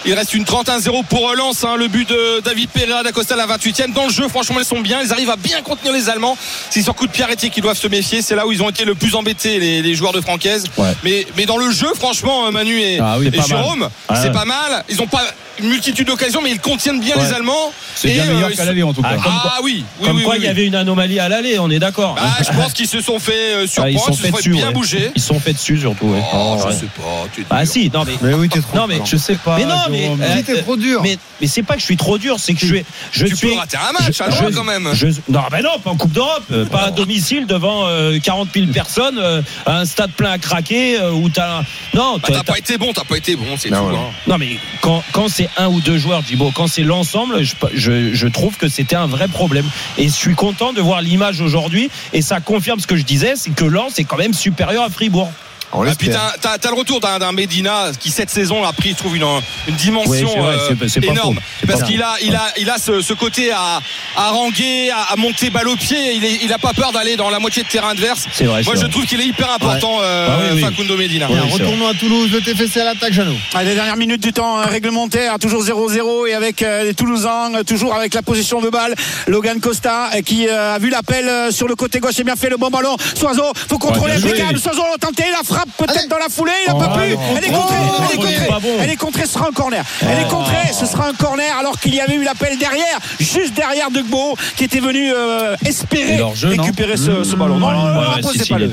Il 0.08 0.14
reste 0.16 0.34
une 0.34 0.44
31-0 0.44 1.04
pour 1.06 1.32
Lens. 1.36 1.64
hein. 1.64 1.76
le 1.78 1.88
but 1.88 2.10
de 2.10 2.42
David 2.44 2.70
Pereira 2.72 3.04
d'Acosta 3.04 3.36
à 3.36 3.38
la 3.38 3.46
28e. 3.46 3.94
Dans 3.94 4.06
le 4.08 4.12
jeu, 4.16 4.28
franchement, 4.28 4.58
ils 4.60 4.66
sont 4.66 4.80
bien. 4.82 5.02
Ils 5.04 5.12
arrivent 5.12 5.30
à 5.30 5.36
bien 5.36 5.62
contenir 5.62 5.94
les 5.94 6.10
Allemands. 6.10 6.38
C'est 6.70 6.82
sur 6.82 6.96
coup 6.96 7.06
de 7.08 7.12
pied 7.12 7.24
arrêté 7.24 7.50
qu'ils 7.50 7.64
doivent 7.64 7.78
se 7.78 7.88
méfier. 7.88 8.22
C'est 8.22 8.36
là 8.36 8.48
où 8.48 8.52
ils 8.52 8.64
ont 8.64 8.70
été 8.70 8.86
le 8.86 8.96
plus 8.96 9.16
embêtés, 9.16 9.60
les, 9.60 9.82
les 9.82 9.96
joueurs 9.96 10.14
de 10.14 10.22
Francaise. 10.22 10.66
Ouais. 10.78 10.94
Mais, 11.04 11.28
mais 11.38 11.46
dans 11.46 11.58
le 11.58 11.70
jeu, 11.72 11.88
franchement, 11.96 12.52
Manu 12.52 12.80
et, 12.80 13.00
Ah 13.00 13.18
oui, 13.20 13.30
et. 13.32 13.42
Jérôme, 13.48 13.90
Ah 14.08 14.16
c'est 14.22 14.32
pas 14.32 14.46
mal. 14.46 14.84
Ils 14.90 15.02
ont 15.02 15.08
pas 15.08 15.24
une 15.60 15.70
multitude 15.70 16.08
d'occasions, 16.08 16.42
mais 16.42 16.52
ils 16.52 16.60
contiennent 16.60 17.00
bien 17.00 17.16
Ouais. 17.16 17.24
les 17.24 17.34
Allemands. 17.34 17.72
C'est 17.96 18.10
Et, 18.10 18.14
bien 18.14 18.24
euh, 18.26 18.34
meilleur 18.34 18.52
ils 18.52 18.58
qu'à 18.58 18.66
l'aller 18.66 18.84
en 18.84 18.94
tout 18.94 19.02
cas. 19.02 19.10
Ah, 19.12 19.16
comme 19.16 19.24
quoi- 19.24 19.54
Ah 19.58 19.60
oui, 19.64 19.86
oui, 20.00 20.08
Comme 20.08 20.18
oui, 20.18 20.24
quoi, 20.24 20.34
oui, 20.34 20.40
il 20.40 20.44
y 20.44 20.46
oui. 20.48 20.52
avait 20.52 20.66
une 20.66 20.76
anomalie 20.76 21.20
à 21.20 21.30
l'aller, 21.30 21.58
on 21.60 21.70
est 21.70 21.80
d'accord. 21.80 22.16
Ah, 22.20 22.44
je 22.44 22.50
pense 22.58 22.74
qu'ils 22.74 22.88
se 22.88 23.00
sont 23.02 23.20
fait 23.20 23.32
euh, 23.56 23.64
Ah, 23.64 23.68
surprendre, 23.68 23.90
ils 23.94 24.00
sont 24.00 24.12
ils 24.12 24.16
se 24.16 24.22
fait 24.22 24.28
sont 24.28 24.34
fait 24.36 24.38
dessus. 24.40 24.50
bien 24.52 24.68
ouais. 24.68 24.74
bouger. 24.74 25.12
Ils 25.16 25.22
sont 25.22 25.40
fait 25.40 25.54
dessus 25.54 25.78
surtout. 25.80 26.08
ouais. 26.08 26.22
Oh, 26.34 26.58
je 26.62 26.68
Ouais. 26.68 26.74
sais 26.74 26.86
pas. 26.88 27.28
tu 27.34 27.42
es 27.42 27.46
Ah 27.50 27.66
si, 27.66 27.90
non 27.94 28.04
mais. 28.06 28.14
Mais 28.22 28.34
oui, 28.34 28.50
t'es 28.50 28.60
trop. 28.60 28.76
Non 28.78 28.88
mais 28.88 29.00
Je 29.06 29.16
sais 29.18 29.36
pas. 29.36 29.56
Mais 29.58 29.66
non, 29.66 29.76
mais, 29.90 30.10
euh, 30.20 30.42
t'es 30.46 30.62
trop 30.62 30.76
dur. 30.76 31.02
Mais, 31.02 31.18
mais 31.40 31.48
c'est 31.48 31.64
pas 31.64 31.76
que 31.76 31.80
je 31.80 31.86
suis 31.86 31.98
trop 31.98 32.18
dur, 32.18 32.36
c'est 32.40 32.54
que 32.54 32.60
je 32.60 32.66
suis. 32.66 32.86
Je 33.12 33.26
Tu 33.26 33.36
suis 33.36 33.48
peux 33.50 33.54
rater 33.56 33.78
un 33.78 33.94
match, 33.94 34.20
à 34.22 34.30
quand 34.54 34.64
même. 34.64 34.90
je- 34.94 35.08
non, 35.30 35.42
ben 35.52 35.62
non, 35.64 35.80
pas 35.84 35.92
en 35.92 35.96
Coupe 35.96 36.12
d'Europe, 36.12 36.44
euh, 36.52 36.66
pas 36.66 36.84
à 36.88 36.92
domicile 36.92 37.46
devant 37.48 37.84
euh, 37.88 38.20
40 38.20 38.50
000 38.54 38.68
personnes, 38.68 39.18
euh, 39.20 39.42
un 39.66 39.86
stade 39.86 40.12
plein 40.12 40.32
à 40.32 40.38
craquer 40.38 41.00
euh, 41.00 41.12
où 41.12 41.30
t'as. 41.30 41.62
Non, 41.94 42.18
Bah, 42.18 42.28
t'as- 42.34 42.44
pas 42.44 42.58
été 42.58 42.78
bon, 42.78 42.92
t'as 42.94 43.04
pas 43.04 43.18
été 43.18 43.36
bon, 43.36 43.46
c'est 43.58 43.70
Ah, 43.72 43.78
tout. 43.78 43.96
hein. 43.96 44.12
non 44.28 44.38
mais 44.38 44.58
quand, 44.82 45.02
quand 45.12 45.28
c'est 45.30 45.45
un 45.58 45.68
ou 45.68 45.82
deux 45.82 45.98
joueurs, 45.98 46.22
Djibo, 46.22 46.52
quand 46.52 46.68
c'est 46.68 46.84
l'ensemble, 46.84 47.42
je 47.44 48.28
trouve 48.28 48.58
que 48.58 48.68
c'était 48.68 48.96
un 48.96 49.08
vrai 49.08 49.28
problème. 49.28 49.66
Et 49.98 50.06
je 50.06 50.14
suis 50.14 50.36
content 50.36 50.74
de 50.74 50.82
voir 50.82 51.02
l'image 51.02 51.42
aujourd'hui, 51.42 51.90
et 52.14 52.22
ça 52.22 52.40
confirme 52.40 52.80
ce 52.80 52.88
que 52.88 52.96
je 52.96 53.04
disais, 53.04 53.34
c'est 53.36 53.52
que 53.52 53.66
Lens 53.66 54.00
est 54.00 54.04
quand 54.04 54.18
même 54.18 54.34
supérieur 54.34 54.84
à 54.84 54.90
Fribourg. 54.90 55.32
On 55.78 55.86
Ah, 55.88 55.94
puis 55.98 56.10
t'as, 56.10 56.34
t'as- 56.42 56.58
t'as 56.58 56.70
le 56.70 56.76
retour 56.76 57.00
d'un, 57.00 57.20
d'un 57.20 57.32
Medina 57.32 57.92
qui 58.00 58.10
cette 58.12 58.30
saison 58.30 58.64
a 58.64 58.72
pris, 58.74 58.92
je 58.92 58.96
trouve, 58.96 59.16
une, 59.16 59.26
une 59.68 59.76
dimension 59.76 60.12
Oui, 60.12 60.20
c'est 60.34 60.40
vrai, 60.40 60.56
euh, 60.56 60.76
c'est- 60.80 60.88
c'est 60.90 61.02
pas 61.02 61.12
énorme. 61.12 61.40
C'est 61.60 61.68
Parce 61.68 61.84
qu'il 61.84 62.02
a, 62.02 62.16
il 62.24 62.36
a, 62.36 62.46
il 62.58 62.70
a 62.70 62.78
ce, 62.78 63.02
ce 63.02 63.14
côté 63.14 63.52
à, 63.52 63.82
à 64.16 64.28
haranguer, 64.28 64.90
à, 64.92 65.14
à 65.14 65.16
monter 65.16 65.50
balle 65.50 65.68
au 65.68 65.76
pied. 65.76 66.16
Il, 66.16 66.24
est, 66.26 66.40
il 66.44 66.54
a 66.54 66.58
pas 66.58 66.74
peur 66.74 66.92
d'aller 66.92 67.16
dans 67.18 67.30
la 67.30 67.40
moitié 67.40 67.64
de 67.64 67.68
terrain 67.68 67.90
adverse. 67.90 68.26
C'est 68.34 68.46
vrai. 68.46 68.64
Moi, 68.64 68.74
c'est 68.74 68.80
je 68.82 68.86
vrai. 68.86 68.90
trouve 68.92 69.06
qu'il 69.06 69.20
est 69.22 69.26
hyper 69.26 69.52
important, 69.52 69.98
euh, 70.02 70.28
Ah 70.30 70.38
oui, 70.42 70.50
oui. 70.56 70.62
Facundo 70.62 70.96
Medina. 70.98 71.28
Oui, 71.30 71.40
retournons 71.52 71.88
à 71.88 71.94
Toulouse. 71.94 72.30
Le 72.32 72.42
TFC 72.42 72.80
à 72.82 72.86
l'attaque, 72.86 73.14
Jeannot. 73.14 73.36
À 73.54 73.64
les 73.64 73.76
dernières 73.76 73.98
minutes 73.98 74.22
du 74.24 74.34
temps 74.34 74.60
euh, 74.60 74.66
réglementaire, 74.66 75.38
toujours 75.40 75.64
0-0 75.64 76.28
et 76.28 76.34
avec 76.34 76.62
les 76.62 76.94
Toulousains, 76.94 77.52
toujours 77.68 77.94
avec 77.96 78.14
la 78.14 78.22
position 78.22 78.62
de 78.62 78.70
balle. 78.70 78.96
Logan 79.28 79.60
Costa 79.60 80.10
qui 80.26 80.48
a 80.48 80.78
vu 80.80 80.90
l'appel 80.90 81.52
sur 81.52 81.68
le 81.68 81.76
côté 81.76 82.00
gauche 82.00 82.20
et 82.20 82.24
bien 82.24 82.36
fait 82.36 82.50
le 82.50 82.58
bon 82.58 82.70
ballon. 82.70 82.96
Soiseau, 83.16 83.44
faut 83.70 83.78
contrôler 83.78 84.14
bien 84.16 84.22
le 84.24 84.30
joué. 84.30 84.38
décale. 84.40 84.60
Soiseau 84.60 84.84
l'a 84.92 84.98
tenté, 84.98 85.24
la 85.32 85.44
frappe 85.44 85.65
peut-être 85.78 85.98
Allez. 86.00 86.08
dans 86.08 86.18
la 86.18 86.30
foulée, 86.30 86.52
il 86.68 86.74
n'a 86.74 86.76
Oh, 86.78 86.80
pas 86.80 86.98
pu. 87.00 87.14
non. 87.14 87.20
Elle 87.38 87.44
est 87.46 87.52
Oh, 87.54 87.58
contrée, 87.58 87.76
elle 87.76 87.86
est 87.86 87.90
oh, 87.90 88.16
contrée. 88.16 88.78
Elle 88.82 88.90
est 88.92 88.96
contrée, 88.96 89.26
ce 89.26 89.34
sera 89.34 89.48
un 89.48 89.52
corner. 89.52 89.84
Elle 90.02 90.20
est 90.26 90.30
contrée, 90.30 90.74
ce 90.74 90.86
sera 90.86 91.08
un 91.08 91.14
corner 91.14 91.58
alors 91.60 91.80
qu'il 91.80 91.94
y 91.96 92.00
avait 92.02 92.16
eu 92.16 92.24
l'appel 92.24 92.58
derrière, 92.58 93.00
juste 93.20 93.54
derrière 93.54 93.92
de 93.92 94.02
Gbo 94.02 94.36
qui 94.56 94.64
était 94.64 94.80
venu 94.80 95.12
euh, 95.14 95.56
espérer 95.66 96.20
récupérer 96.44 96.98
ce, 96.98 97.24
ce 97.24 97.36
ballon. 97.36 97.58
Non, 97.58 97.68
Ouais, 97.68 97.74
le 97.74 98.00
ouais, 98.00 98.06
drapeau 98.06 98.32
si, 98.32 98.38
c'est 98.40 98.44
si, 98.46 98.54
pas 98.54 98.60
jeu. 98.60 98.66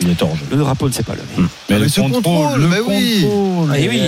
Il 0.00 0.10
est 0.10 0.22
hors 0.22 0.34
jeu. 0.36 0.44
Le 0.50 0.56
drapeau 0.56 0.88
ne 0.88 0.92
s'est 0.92 1.02
pas 1.02 1.12
levé. 1.14 1.24
Mais 1.36 1.44
Mais 1.70 1.78
le 1.78 1.88
ce 1.88 2.00
contrôle, 2.00 2.22
contrôle, 2.22 2.60
le 2.60 2.66
bah 2.68 2.76
oui. 2.86 3.22
contrôle. 3.22 3.76
Eh 3.78 3.88
oui. 3.88 4.02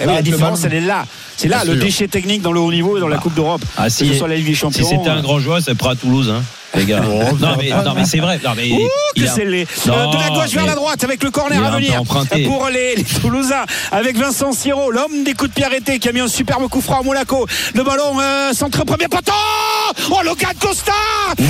Eh 0.00 0.04
oui, 0.06 0.12
la 0.12 0.16
le 0.18 0.22
différence, 0.22 0.62
elle 0.64 0.74
est 0.74 0.80
là. 0.80 1.04
C'est 1.36 1.48
là 1.48 1.58
Bien 1.64 1.72
le 1.72 1.78
sûr. 1.78 1.84
déchet 1.86 2.08
technique 2.08 2.42
dans 2.42 2.52
le 2.52 2.60
haut 2.60 2.70
niveau 2.70 2.96
et 2.96 3.00
dans 3.00 3.08
la 3.08 3.18
Coupe 3.18 3.34
d'Europe. 3.34 3.62
Ah, 3.76 3.84
que 3.84 3.90
si, 3.90 4.06
ce 4.08 4.14
soit 4.14 4.28
la 4.28 4.36
Ligue 4.36 4.46
des 4.46 4.52
si 4.54 4.60
Champions. 4.60 4.88
c'était 4.88 5.08
un 5.08 5.18
euh, 5.18 5.22
grand 5.22 5.40
joueur, 5.40 5.60
c'est 5.60 5.74
pas 5.76 5.90
à 5.90 5.94
Toulouse, 5.96 6.32
hein, 6.36 6.42
les 6.76 6.84
gars. 6.84 7.00
non, 7.00 7.56
mais, 7.58 7.70
non, 7.70 7.94
mais 7.96 8.04
c'est 8.04 8.18
vrai. 8.18 8.38
Non, 8.44 8.50
mais 8.56 8.70
Ouh, 8.70 8.88
les. 9.22 9.66
Euh, 9.88 10.06
de 10.06 10.16
la 10.18 10.28
gauche 10.30 10.50
vers 10.52 10.66
la 10.66 10.74
droite 10.74 11.02
avec 11.04 11.22
le 11.22 11.30
corner 11.30 11.64
à 11.64 11.70
venir 11.70 12.02
pour 12.46 12.68
les, 12.68 12.96
les 12.96 13.04
Toulousains 13.04 13.64
avec 13.92 14.16
Vincent 14.16 14.52
Siro, 14.52 14.90
l'homme 14.90 15.24
des 15.24 15.34
coups 15.34 15.50
de 15.50 15.54
pied 15.54 15.64
arrêtés 15.64 15.98
qui 15.98 16.08
a 16.08 16.12
mis 16.12 16.20
un 16.20 16.28
superbe 16.28 16.68
coup 16.68 16.80
franc 16.80 17.00
à 17.00 17.02
Monaco. 17.02 17.46
Le 17.74 17.82
ballon 17.82 18.18
euh, 18.20 18.52
centré 18.52 18.82
au 18.82 18.84
premier 18.84 19.08
poteau. 19.08 19.32
Oh, 20.10 20.18
Logan 20.24 20.52
Costa 20.60 20.92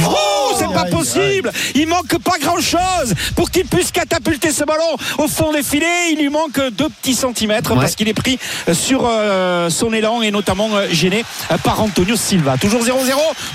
Oh, 0.08 0.52
c'est 0.58 0.72
pas 0.72 0.84
possible 0.84 1.50
Il 1.74 1.88
manque 1.88 2.18
pas 2.22 2.38
grand 2.40 2.60
chose 2.60 3.14
pour 3.34 3.50
qu'il 3.50 3.64
puisse 3.66 3.90
catapulter 3.90 4.52
ce 4.52 4.64
ballon 4.64 4.96
au 5.18 5.28
fond 5.28 5.52
des 5.52 5.62
filets. 5.62 6.12
Il 6.12 6.18
lui 6.20 6.28
manque 6.28 6.60
deux 6.72 6.88
petits 6.88 7.14
centimètres 7.14 7.72
Ouais. 7.72 7.80
parce 7.80 7.96
qu'il 7.96 8.08
est 8.08 8.14
pris 8.14 8.38
euh, 8.68 8.74
sur 8.74 9.02
euh, 9.04 9.68
son 9.70 9.92
élan 9.92 10.22
et 10.22 10.30
notamment 10.30 10.68
euh, 10.74 10.86
gêné 10.90 11.24
par 11.64 11.80
Antonio 11.82 12.16
Silva. 12.16 12.56
Toujours 12.58 12.82
0-0, 12.82 12.88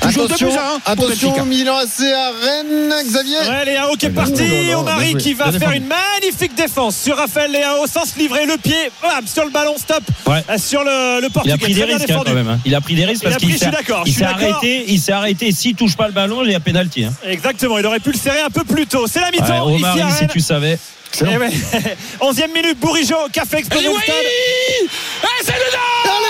toujours 0.02 0.28
2 0.28 0.34
Attention, 0.34 0.50
buts 0.50 0.58
à 0.86 0.92
1 0.92 0.96
pour 0.96 1.08
Benfica. 1.08 1.28
attention, 1.28 1.46
Milan 1.46 1.76
AC 1.78 2.04
à 2.14 2.32
Rennes. 2.46 2.94
Xavier. 3.06 3.38
Ouais, 3.40 3.66
Léao 3.66 3.96
qui 4.04 4.08
est 4.08 4.12
Oh 4.16 4.20
parti. 4.20 4.74
Omari 4.76 5.16
qui 5.16 5.34
va 5.34 5.52
faire 5.52 5.72
une 5.72 5.86
magnifique 5.88 6.56
défense 6.56 6.98
sur 6.98 7.16
Raphaël 7.18 7.52
Léao 7.52 7.86
sans 7.88 8.06
se 8.06 8.18
livrer 8.20 8.46
le 8.46 8.58
pied. 8.58 8.76
Bam, 9.02 9.26
sur 9.28 9.44
le 9.46 9.50
ballon, 9.52 9.76
stop. 9.78 10.04
Ouais. 10.26 10.44
Euh, 10.50 10.58
Sur 10.58 10.84
le, 10.84 11.22
le 11.22 11.28
Il 11.28 11.32
portugais. 11.32 11.54
a 11.54 11.58
pris 11.58 11.74
des 11.74 11.84
risques 11.84 12.10
hein, 12.10 12.22
quand 12.26 12.34
même. 12.34 12.48
hein. 12.50 12.60
Il 12.66 12.76
a 12.76 12.82
pris 12.82 12.96
des 12.96 13.06
risques 13.06 13.24
Il 13.24 13.30
parce 13.30 13.38
qu'il 13.42 13.54
je 13.54 13.58
s'est 13.58 13.72
il 14.06 14.14
je 14.14 14.24
arrêté. 14.24 14.86
Il 14.88 15.00
s'est 15.00 15.12
arrêté. 15.12 15.52
S'il 15.52 15.76
touche 15.76 15.96
pas 15.96 16.08
le 16.08 16.14
ballon, 16.14 16.42
il 16.44 16.52
y 16.52 16.56
a 16.56 16.60
pénalty. 16.60 17.06
Hein. 17.06 17.14
Exactement, 17.26 17.78
il 17.78 17.86
aurait 17.86 18.00
pu 18.00 18.12
le 18.12 18.18
serrer 18.18 18.42
un 18.42 18.50
peu 18.50 18.64
plus 18.64 18.88
tôt. 18.88 19.06
C'est 19.08 19.20
la 19.22 19.28
Ouais, 19.28 19.32
mi-temps 19.78 20.08
à 20.08 20.12
si 20.12 20.28
tu 20.28 20.40
savais. 20.40 20.78
Eh 21.22 21.38
ouais. 21.38 21.50
11e 22.22 22.54
minute, 22.54 22.80
Bourigeau 22.80 23.16
qui 23.32 23.40
a 23.40 23.46
fait 23.46 23.60
exploser 23.60 23.86
Et 23.86 23.88
le 23.88 23.94
oui 23.94 24.02
stade. 24.04 24.16
Ah, 25.24 25.28
c'est 25.44 25.52
dedans 25.54 26.24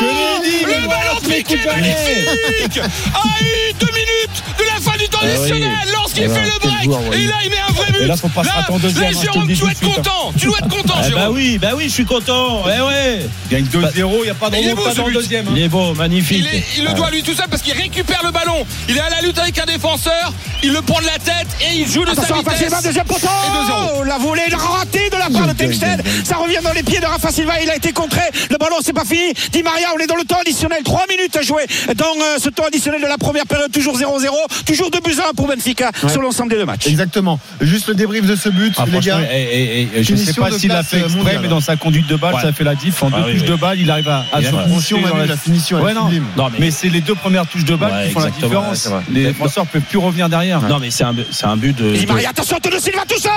Je 0.00 0.04
l'ai 0.04 0.50
dit, 0.50 0.64
Le 0.64 0.86
ballon 0.88 1.20
piqué 1.22 1.56
magnifique 1.66 2.80
À 3.14 3.42
eu 3.42 3.72
deux 3.80 3.86
minutes 3.92 4.42
de 4.58 4.64
la 4.64 4.80
fin 4.80 4.96
additionnel 5.22 5.70
lorsqu'il 5.92 6.22
Eh 6.24 6.28
fait 6.28 6.34
ben, 6.34 6.44
le 6.44 6.50
quel 6.60 6.70
break 6.70 6.84
joueur, 6.84 7.00
ouais. 7.08 7.16
Et 7.20 7.26
là 7.26 7.34
il 7.44 7.50
met 7.50 7.56
un 7.68 7.72
vrai 7.72 7.92
but 7.92 8.02
Et 8.02 8.06
là, 8.06 8.16
faut 8.16 8.28
pas 8.28 8.42
en 8.70 8.78
deuxième, 8.78 9.02
là, 9.02 9.08
hein, 9.08 9.12
le 9.14 9.20
Jérôme, 9.32 9.48
tu 9.48 9.54
dois 9.56 9.70
être 9.70 9.76
suite, 9.78 9.94
content 9.94 10.32
Tu 10.38 10.46
dois 10.46 10.58
être 10.58 10.68
content 10.68 10.94
Eh 11.06 11.10
bah 11.12 11.30
oui, 11.30 11.58
bah 11.58 11.68
oui, 11.76 11.84
je 11.84 11.92
suis 11.94 12.04
content. 12.04 12.62
Eh 12.66 12.80
ouais. 12.82 13.20
Il 13.50 13.56
gagne 13.56 13.64
2-0, 13.64 14.10
il 14.18 14.22
n'y 14.24 14.28
a 14.30 14.34
pas 14.34 14.50
de 14.50 14.56
remontada 14.56 14.94
dans 14.94 15.06
le 15.06 15.12
deuxième. 15.14 15.48
hein. 15.48 15.52
Il 15.56 15.62
est 15.62 15.68
beau, 15.68 15.94
magnifique. 15.94 16.38
il, 16.50 16.56
est- 16.56 16.64
il 16.78 16.84
le 16.84 16.92
doit 16.94 17.10
lui 17.10 17.22
tout 17.22 17.34
seul 17.34 17.48
parce 17.48 17.62
qu'il 17.62 17.74
récupère 17.74 18.20
le 18.24 18.30
ballon. 18.30 18.66
Il 18.88 18.96
est 18.96 19.00
à 19.00 19.10
la 19.10 19.20
lutte 19.22 19.38
avec 19.38 19.58
un 19.58 19.66
défenseur. 19.66 20.32
Il 20.62 20.72
le 20.72 20.82
prend 20.82 21.00
de 21.00 21.06
la 21.06 21.18
tête 21.18 21.46
et 21.60 21.78
il 21.78 21.86
joue 21.88 22.02
de 22.04 22.06
sa 22.06 22.12
Attention, 22.22 22.36
Rafa 22.36 22.50
vitesse. 22.56 22.82
Deuxième 22.82 23.04
poteau 23.06 23.26
Et 23.26 24.00
2-0. 24.02 24.06
La 24.06 24.18
volée 24.18 24.42
ratée 24.52 25.08
de 25.10 25.16
la 25.16 25.30
part 25.30 25.46
de 25.46 25.52
Tempsted. 25.52 26.02
Ça 26.24 26.36
revient 26.36 26.58
dans 26.62 26.72
les 26.72 26.82
pieds 26.82 26.98
de 27.00 27.06
Rafa 27.06 27.30
Silva. 27.30 27.54
Il 27.62 27.70
a 27.70 27.76
été 27.76 27.92
contré. 27.92 28.22
Le 28.50 28.56
ballon, 28.58 28.76
c'est 28.84 28.92
pas 28.92 29.04
fini. 29.04 29.32
Di 29.52 29.62
Maria, 29.62 29.88
on 29.96 29.98
est 29.98 30.06
dans 30.06 30.16
le 30.16 30.24
temps 30.24 30.38
additionnel. 30.40 30.82
3 30.84 31.04
minutes 31.08 31.36
à 31.36 31.42
jouer 31.42 31.64
dans 31.96 32.06
euh, 32.06 32.38
ce 32.42 32.48
temps 32.48 32.64
additionnel 32.66 33.00
de 33.00 33.06
la 33.06 33.18
première 33.18 33.46
période. 33.46 33.70
Toujours 33.70 33.96
0-0. 33.98 34.26
Toujours 34.66 34.90
2 34.90 35.00
buts 35.08 35.20
à 35.24 35.28
1 35.30 35.34
pour 35.34 35.46
Benfica 35.48 35.90
sur 36.08 36.20
l'ensemble 36.22 36.50
des 36.50 36.56
deux 36.56 36.64
matchs. 36.64 36.86
Exactement. 36.86 37.38
Juste 37.60 37.88
le 37.88 37.94
débrief 37.94 38.26
de 38.26 38.36
ce 38.36 38.48
but, 38.48 38.74
Ah, 38.78 38.84
les 38.86 39.00
gars. 39.00 39.20
et- 39.32 39.82
et- 39.82 39.88
et 39.98 40.02
je 40.04 40.12
ne 40.12 40.16
sais 40.18 40.34
pas 40.34 40.50
s'il 40.50 40.72
a 40.72 40.82
fait 40.82 41.00
exprès, 41.00 41.38
mais 41.40 41.48
dans 41.48 41.60
sa 41.60 41.76
conduite 41.76 42.06
de 42.06 42.16
balle, 42.16 42.34
Ouais. 42.34 42.42
ça 42.42 42.52
fait 42.52 42.64
la 42.64 42.74
diff. 42.74 43.02
En 43.02 43.08
Ah 43.12 43.20
deux 43.20 43.26
oui, 43.26 43.32
touches 43.34 43.42
oui. 43.42 43.48
de 43.48 43.54
balle, 43.56 43.78
il 43.80 43.90
arrive 43.90 44.08
à, 44.08 44.24
à 44.32 44.40
Et 44.40 44.44
se 44.44 44.50
finition, 44.50 45.00
dans 45.00 45.16
la- 45.16 45.26
la 45.26 45.36
finition, 45.36 45.80
Ouais, 45.82 45.94
non. 45.94 46.08
Non, 46.36 46.48
mais 46.52 46.58
Mais 46.58 46.70
c'est 46.70 46.88
les 46.88 47.00
deux 47.00 47.14
premières 47.14 47.46
touches 47.46 47.64
de 47.64 47.76
balle 47.76 47.92
Ouais, 47.92 48.06
qui 48.08 48.12
font 48.12 48.20
la 48.20 48.30
différence. 48.30 48.88
les 49.10 49.24
défenseurs 49.26 49.64
ne 49.64 49.68
peuvent 49.70 49.82
plus 49.88 49.98
revenir 49.98 50.28
derrière. 50.28 50.60
Non, 50.62 50.78
mais 50.78 50.90
c'est 50.90 51.04
un, 51.04 51.14
c'est 51.30 51.46
un 51.46 51.56
but 51.56 51.76
de. 51.76 51.92
Di 51.94 52.04
de- 52.04 52.08
Maria, 52.12 52.30
attention, 52.30 52.56
Antonio 52.56 52.78
Silva 52.80 53.02
tout 53.08 53.20
seul 53.20 53.30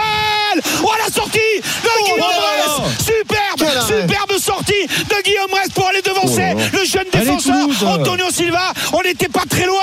Oh 0.84 0.92
la 1.06 1.14
sortie 1.14 1.38
de 1.62 2.04
Guillaume 2.04 2.20
là. 2.20 2.84
Rest 2.84 3.06
Superbe. 3.06 3.72
Superbe 3.88 4.38
sortie 4.40 4.74
de 4.88 5.24
Guillaume 5.24 5.54
Rest 5.54 5.74
pour 5.74 5.88
aller 5.88 6.02
devancer 6.02 6.54
Oh 6.56 6.78
le 6.78 6.86
jeune 6.86 7.06
défenseur. 7.12 7.90
Antonio 7.90 8.26
Silva. 8.32 8.74
On 8.94 9.02
n'était 9.02 9.30
pas 9.30 9.44
très 9.50 9.66
loin 9.66 9.80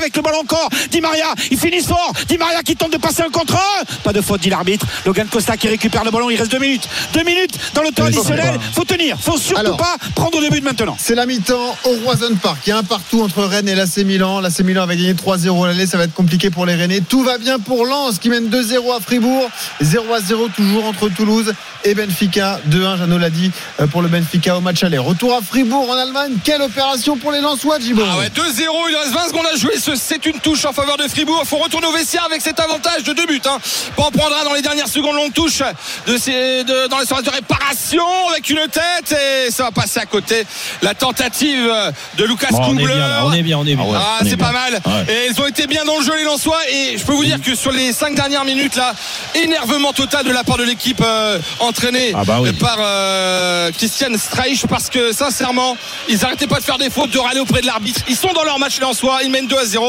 avec 0.00 0.16
le 0.16 0.22
ballon 0.22 0.40
encore. 0.40 0.68
Di 0.90 1.00
Maria, 1.00 1.26
ils 1.50 1.58
finissent 1.58 1.86
fort. 1.86 2.12
Di 2.28 2.36
Maria 2.38 2.62
qui 2.62 2.76
tente 2.76 2.92
de 2.92 2.98
passer 2.98 3.22
un 3.22 3.30
contre 3.30 3.54
un. 3.54 3.84
Pas 4.02 4.12
de 4.12 4.20
faute, 4.20 4.40
dit 4.40 4.50
l'arbitre. 4.50 4.86
Logan 5.06 5.26
Costa 5.28 5.56
qui 5.56 5.68
récupère 5.68 6.04
le 6.04 6.10
ballon. 6.10 6.30
Il 6.30 6.36
reste 6.36 6.50
deux 6.50 6.58
minutes. 6.58 6.88
Deux 7.14 7.22
minutes 7.24 7.58
dans 7.74 7.82
le 7.82 7.90
temps 7.90 8.04
additionnel. 8.04 8.58
Faut 8.74 8.84
tenir. 8.84 9.16
Faut 9.20 9.38
surtout 9.38 9.60
Alors. 9.60 9.76
pas 9.76 9.96
prendre 10.14 10.40
de 10.42 10.48
but 10.48 10.62
maintenant. 10.64 10.96
C'est 10.98 11.14
la 11.14 11.26
mi-temps 11.26 11.76
au 11.84 11.90
Roison 12.04 12.34
Park. 12.42 12.58
Il 12.66 12.70
y 12.70 12.72
a 12.72 12.78
un 12.78 12.82
partout 12.82 13.22
entre 13.22 13.42
Rennes 13.44 13.68
et 13.68 13.74
l'AC 13.74 13.98
Milan. 13.98 14.40
L'AC 14.40 14.60
Milan 14.60 14.82
avait 14.82 14.96
gagné 14.96 15.14
3-0 15.14 15.64
à 15.64 15.68
l'aller. 15.68 15.86
Ça 15.86 15.98
va 15.98 16.04
être 16.04 16.14
compliqué 16.14 16.50
pour 16.50 16.66
les 16.66 16.74
Rennais. 16.74 17.00
Tout 17.00 17.22
va 17.22 17.38
bien 17.38 17.58
pour 17.58 17.84
Lens 17.86 18.18
qui 18.18 18.28
mène 18.30 18.48
2-0 18.48 18.96
à 18.96 19.00
Fribourg. 19.00 19.48
0-0 19.82 20.50
toujours 20.54 20.84
entre 20.86 21.08
Toulouse 21.08 21.52
et 21.84 21.94
Benfica. 21.94 22.60
2-1, 22.70 22.98
Jeannot 22.98 23.18
l'a 23.18 23.30
dit, 23.30 23.50
euh, 23.80 23.86
pour 23.86 24.02
le 24.02 24.08
Benfica 24.08 24.56
au 24.56 24.60
match 24.60 24.82
aller. 24.82 24.98
Retour 24.98 25.34
à 25.34 25.40
Fribourg 25.42 25.88
en 25.90 25.94
Allemagne. 25.96 26.32
Quelle 26.44 26.62
opération 26.62 27.16
pour 27.16 27.32
les 27.32 27.40
Lensois, 27.40 27.78
Gibo 27.80 28.02
Ah 28.08 28.18
ouais, 28.18 28.28
2-0, 28.28 28.88
il 28.90 28.96
reste 28.96 29.12
20 29.14 29.28
secondes 29.28 29.46
à 29.52 29.56
jouer. 29.56 29.74
Ce- 29.80 29.89
C'est 29.96 30.24
une 30.26 30.38
touche 30.40 30.64
en 30.64 30.72
faveur 30.72 30.96
de 30.96 31.08
Fribourg. 31.08 31.40
Il 31.44 31.48
faut 31.48 31.56
retourner 31.58 31.86
au 31.86 31.92
vestiaire 31.92 32.24
avec 32.24 32.40
cet 32.42 32.60
avantage 32.60 33.02
de 33.04 33.12
deux 33.12 33.26
buts. 33.26 33.40
Hein. 33.46 33.58
Pas 33.96 34.02
en 34.04 34.10
prendra 34.10 34.44
dans 34.44 34.52
les 34.54 34.62
dernières 34.62 34.88
secondes 34.88 35.16
longue 35.16 35.32
touche 35.32 35.62
de 36.06 36.16
ces, 36.16 36.64
de- 36.64 36.86
dans 36.88 36.98
les 36.98 37.06
de 37.06 37.30
réparation 37.30 38.04
avec 38.30 38.48
une 38.50 38.60
tête 38.70 39.12
et 39.46 39.50
ça 39.50 39.64
va 39.64 39.70
passer 39.72 39.98
à 40.00 40.06
côté. 40.06 40.46
La 40.82 40.94
tentative 40.94 41.70
de 42.16 42.24
Lucas 42.24 42.48
Bon, 42.50 42.58
on 42.68 42.78
est 42.78 42.84
bien, 42.84 43.24
on 43.24 43.32
est 43.32 43.42
bien, 43.42 43.58
on 43.58 43.66
est 43.66 43.74
bien. 43.74 43.84
Ah, 43.94 44.20
c'est 44.28 44.36
pas 44.36 44.52
mal. 44.52 44.74
Ouais. 44.86 45.12
Et 45.12 45.28
ils 45.30 45.40
ont 45.40 45.46
été 45.46 45.66
bien 45.66 45.84
dans 45.84 45.98
le 45.98 46.04
jeu, 46.04 46.16
les 46.16 46.24
Lensois. 46.24 46.58
Et 46.70 46.96
je 46.98 47.04
peux 47.04 47.12
vous 47.12 47.24
dire 47.24 47.40
que 47.42 47.54
sur 47.54 47.72
les 47.72 47.92
cinq 47.92 48.14
dernières 48.14 48.44
minutes, 48.44 48.76
là, 48.76 48.94
énervement 49.34 49.92
total 49.92 50.24
de 50.24 50.30
la 50.32 50.44
part 50.44 50.56
de 50.56 50.64
l'équipe 50.64 51.00
euh, 51.04 51.38
entraînée 51.60 52.12
Ah 52.14 52.22
bah 52.24 52.38
oui. 52.40 52.52
par 52.52 52.76
euh, 52.80 53.70
Christian 53.72 54.16
Streich. 54.16 54.66
Parce 54.68 54.88
que 54.88 55.12
sincèrement, 55.12 55.76
ils 56.08 56.24
arrêtaient 56.24 56.46
pas 56.46 56.58
de 56.60 56.64
faire 56.64 56.78
des 56.78 56.90
fautes, 56.90 57.10
de 57.10 57.18
râler 57.18 57.40
auprès 57.40 57.60
de 57.60 57.66
l'arbitre. 57.66 58.00
Ils 58.08 58.16
sont 58.16 58.32
dans 58.32 58.44
leur 58.44 58.58
match, 58.58 58.76
les 58.78 58.82
Lensois. 58.86 59.20
Ils 59.24 59.30
mènent 59.30 59.46
2 59.46 59.58
à 59.58 59.64
0. 59.64 59.79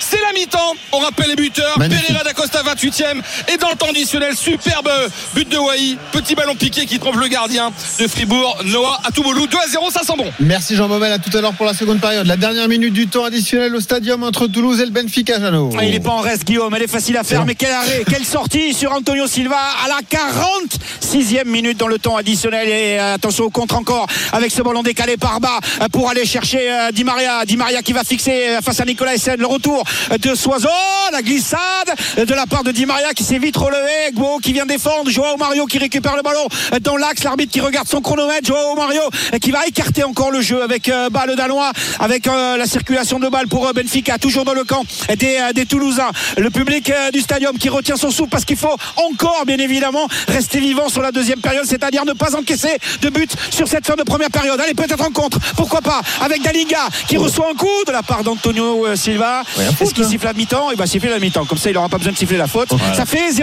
C'est 0.00 0.20
la 0.20 0.32
mi-temps. 0.38 0.74
On 0.92 0.98
rappelle 0.98 1.28
les 1.30 1.36
buteurs. 1.36 1.78
Magnifique. 1.78 2.06
Pereira 2.06 2.24
d'Acosta, 2.24 2.62
28e. 2.62 3.20
Et 3.52 3.56
dans 3.56 3.70
le 3.70 3.76
temps 3.76 3.88
additionnel, 3.90 4.36
superbe 4.36 4.88
but 5.34 5.48
de 5.48 5.58
Wai. 5.58 5.96
Petit 6.12 6.34
ballon 6.34 6.54
piqué 6.54 6.86
qui 6.86 6.98
trompe 6.98 7.16
le 7.16 7.28
gardien 7.28 7.72
de 8.00 8.06
Fribourg. 8.06 8.58
Noah 8.64 9.00
Atouboulou. 9.04 9.46
2 9.46 9.56
à 9.56 9.68
0, 9.68 9.90
ça 9.90 10.00
sent 10.02 10.14
bon. 10.16 10.30
Merci 10.40 10.76
Jean 10.76 10.88
Baumel. 10.88 11.12
À 11.12 11.18
tout 11.18 11.36
à 11.36 11.40
l'heure 11.40 11.54
pour 11.54 11.66
la 11.66 11.74
seconde 11.74 12.00
période. 12.00 12.26
La 12.26 12.36
dernière 12.36 12.68
minute 12.68 12.92
du 12.92 13.06
temps 13.08 13.24
additionnel 13.24 13.74
au 13.74 13.80
stadium 13.80 14.22
entre 14.22 14.46
Toulouse 14.46 14.80
et 14.80 14.84
le 14.84 14.90
Benfica, 14.90 15.40
Jeannot. 15.40 15.70
Ah, 15.78 15.84
Il 15.84 15.90
n'est 15.90 16.00
pas 16.00 16.10
en 16.10 16.20
reste, 16.20 16.44
Guillaume. 16.44 16.74
Elle 16.74 16.82
est 16.82 16.88
facile 16.88 17.16
à 17.16 17.24
faire. 17.24 17.44
Mais 17.44 17.54
quel 17.54 17.70
arrêt, 17.72 18.04
quelle 18.08 18.24
sortie 18.24 18.74
sur 18.74 18.92
Antonio 18.92 19.26
Silva 19.26 19.56
à 19.84 19.88
la 19.88 20.00
46e 20.02 21.46
minute 21.46 21.78
dans 21.78 21.88
le 21.88 21.98
temps 21.98 22.16
additionnel. 22.16 22.68
Et 22.68 22.98
euh, 22.98 23.14
attention 23.14 23.44
au 23.44 23.50
contre 23.50 23.76
encore 23.76 24.06
avec 24.32 24.50
ce 24.50 24.62
ballon 24.62 24.82
décalé 24.82 25.16
par 25.16 25.40
bas 25.40 25.58
euh, 25.80 25.86
pour 25.90 26.08
aller 26.10 26.24
chercher 26.24 26.70
euh, 26.70 26.90
Di 26.92 27.04
Maria. 27.04 27.44
Di 27.44 27.56
Maria 27.56 27.82
qui 27.82 27.92
va 27.92 28.04
fixer 28.04 28.58
face 28.62 28.80
à 28.80 28.84
Nicolas 28.84 29.14
Le 29.38 29.46
retour 29.46 29.84
de 30.18 30.34
Soiseau. 30.34 30.68
La 31.12 31.22
glissade 31.22 31.94
de 32.16 32.34
la 32.34 32.46
part 32.46 32.64
de 32.64 32.72
Di 32.72 32.86
Maria 32.86 33.12
qui 33.14 33.24
s'est 33.24 33.38
vite 33.38 33.56
relevé. 33.56 34.12
Gbo 34.12 34.38
qui 34.38 34.52
vient 34.52 34.66
défendre. 34.66 35.10
Joao 35.10 35.36
Mario 35.36 35.66
qui 35.66 35.78
récupère 35.78 36.16
le 36.16 36.22
ballon 36.22 36.46
dans 36.80 36.96
l'axe. 36.96 37.24
L'arbitre 37.24 37.52
qui 37.52 37.60
regarde 37.60 37.88
son 37.88 38.00
chronomètre. 38.00 38.46
Joao 38.46 38.74
Mario 38.74 39.02
qui 39.40 39.50
va 39.50 39.66
écarter 39.66 40.04
encore 40.04 40.30
le 40.30 40.40
jeu 40.40 40.62
avec 40.62 40.88
euh, 40.88 41.10
balle 41.10 41.34
danois. 41.36 41.72
Avec 42.00 42.26
euh, 42.26 42.56
la 42.56 42.66
circulation 42.66 43.18
de 43.18 43.28
balles 43.28 43.48
pour 43.48 43.66
euh, 43.66 43.72
Benfica. 43.72 44.18
Toujours 44.18 44.44
dans 44.44 44.54
le 44.54 44.64
camp 44.64 44.84
des, 45.16 45.38
des 45.54 45.66
Toulousains. 45.66 46.10
Le 46.36 46.50
public 46.50 46.92
du 47.12 47.20
stadium 47.20 47.58
qui 47.58 47.68
retient 47.68 47.96
son 47.96 48.10
souffle 48.10 48.30
parce 48.30 48.44
qu'il 48.44 48.56
faut 48.56 48.76
encore, 48.96 49.44
bien 49.46 49.58
évidemment, 49.58 50.06
rester 50.28 50.60
vivant 50.60 50.88
sur 50.88 51.02
la 51.02 51.12
deuxième 51.12 51.40
période, 51.40 51.64
c'est-à-dire 51.66 52.04
ne 52.04 52.12
pas 52.12 52.36
encaisser 52.36 52.78
de 53.02 53.08
but 53.08 53.30
sur 53.50 53.68
cette 53.68 53.86
fin 53.86 53.94
de 53.94 54.02
première 54.02 54.30
période. 54.30 54.60
Allez, 54.60 54.74
peut-être 54.74 55.04
en 55.04 55.10
contre, 55.10 55.38
pourquoi 55.56 55.80
pas, 55.80 56.00
avec 56.20 56.42
Dalinga 56.42 56.88
qui 57.08 57.16
reçoit 57.16 57.48
un 57.50 57.54
coup 57.54 57.84
de 57.86 57.92
la 57.92 58.02
part 58.02 58.22
d'Antonio 58.22 58.86
euh, 58.86 58.96
Silva. 59.26 59.72
Est-ce 59.80 59.94
qu'il 59.94 60.04
siffle 60.04 60.24
la 60.26 60.32
mi-temps 60.32 60.70
Il 60.70 60.76
va 60.78 60.86
siffler 60.86 61.10
la 61.10 61.18
mi-temps. 61.18 61.44
Comme 61.44 61.58
ça, 61.58 61.70
il 61.70 61.74
n'aura 61.74 61.88
pas 61.88 61.98
besoin 61.98 62.12
de 62.12 62.18
siffler 62.18 62.36
la 62.36 62.46
faute. 62.46 62.68
Ça 62.94 63.06
fait 63.06 63.30
0-0, 63.30 63.42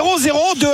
2-1 0.60 0.68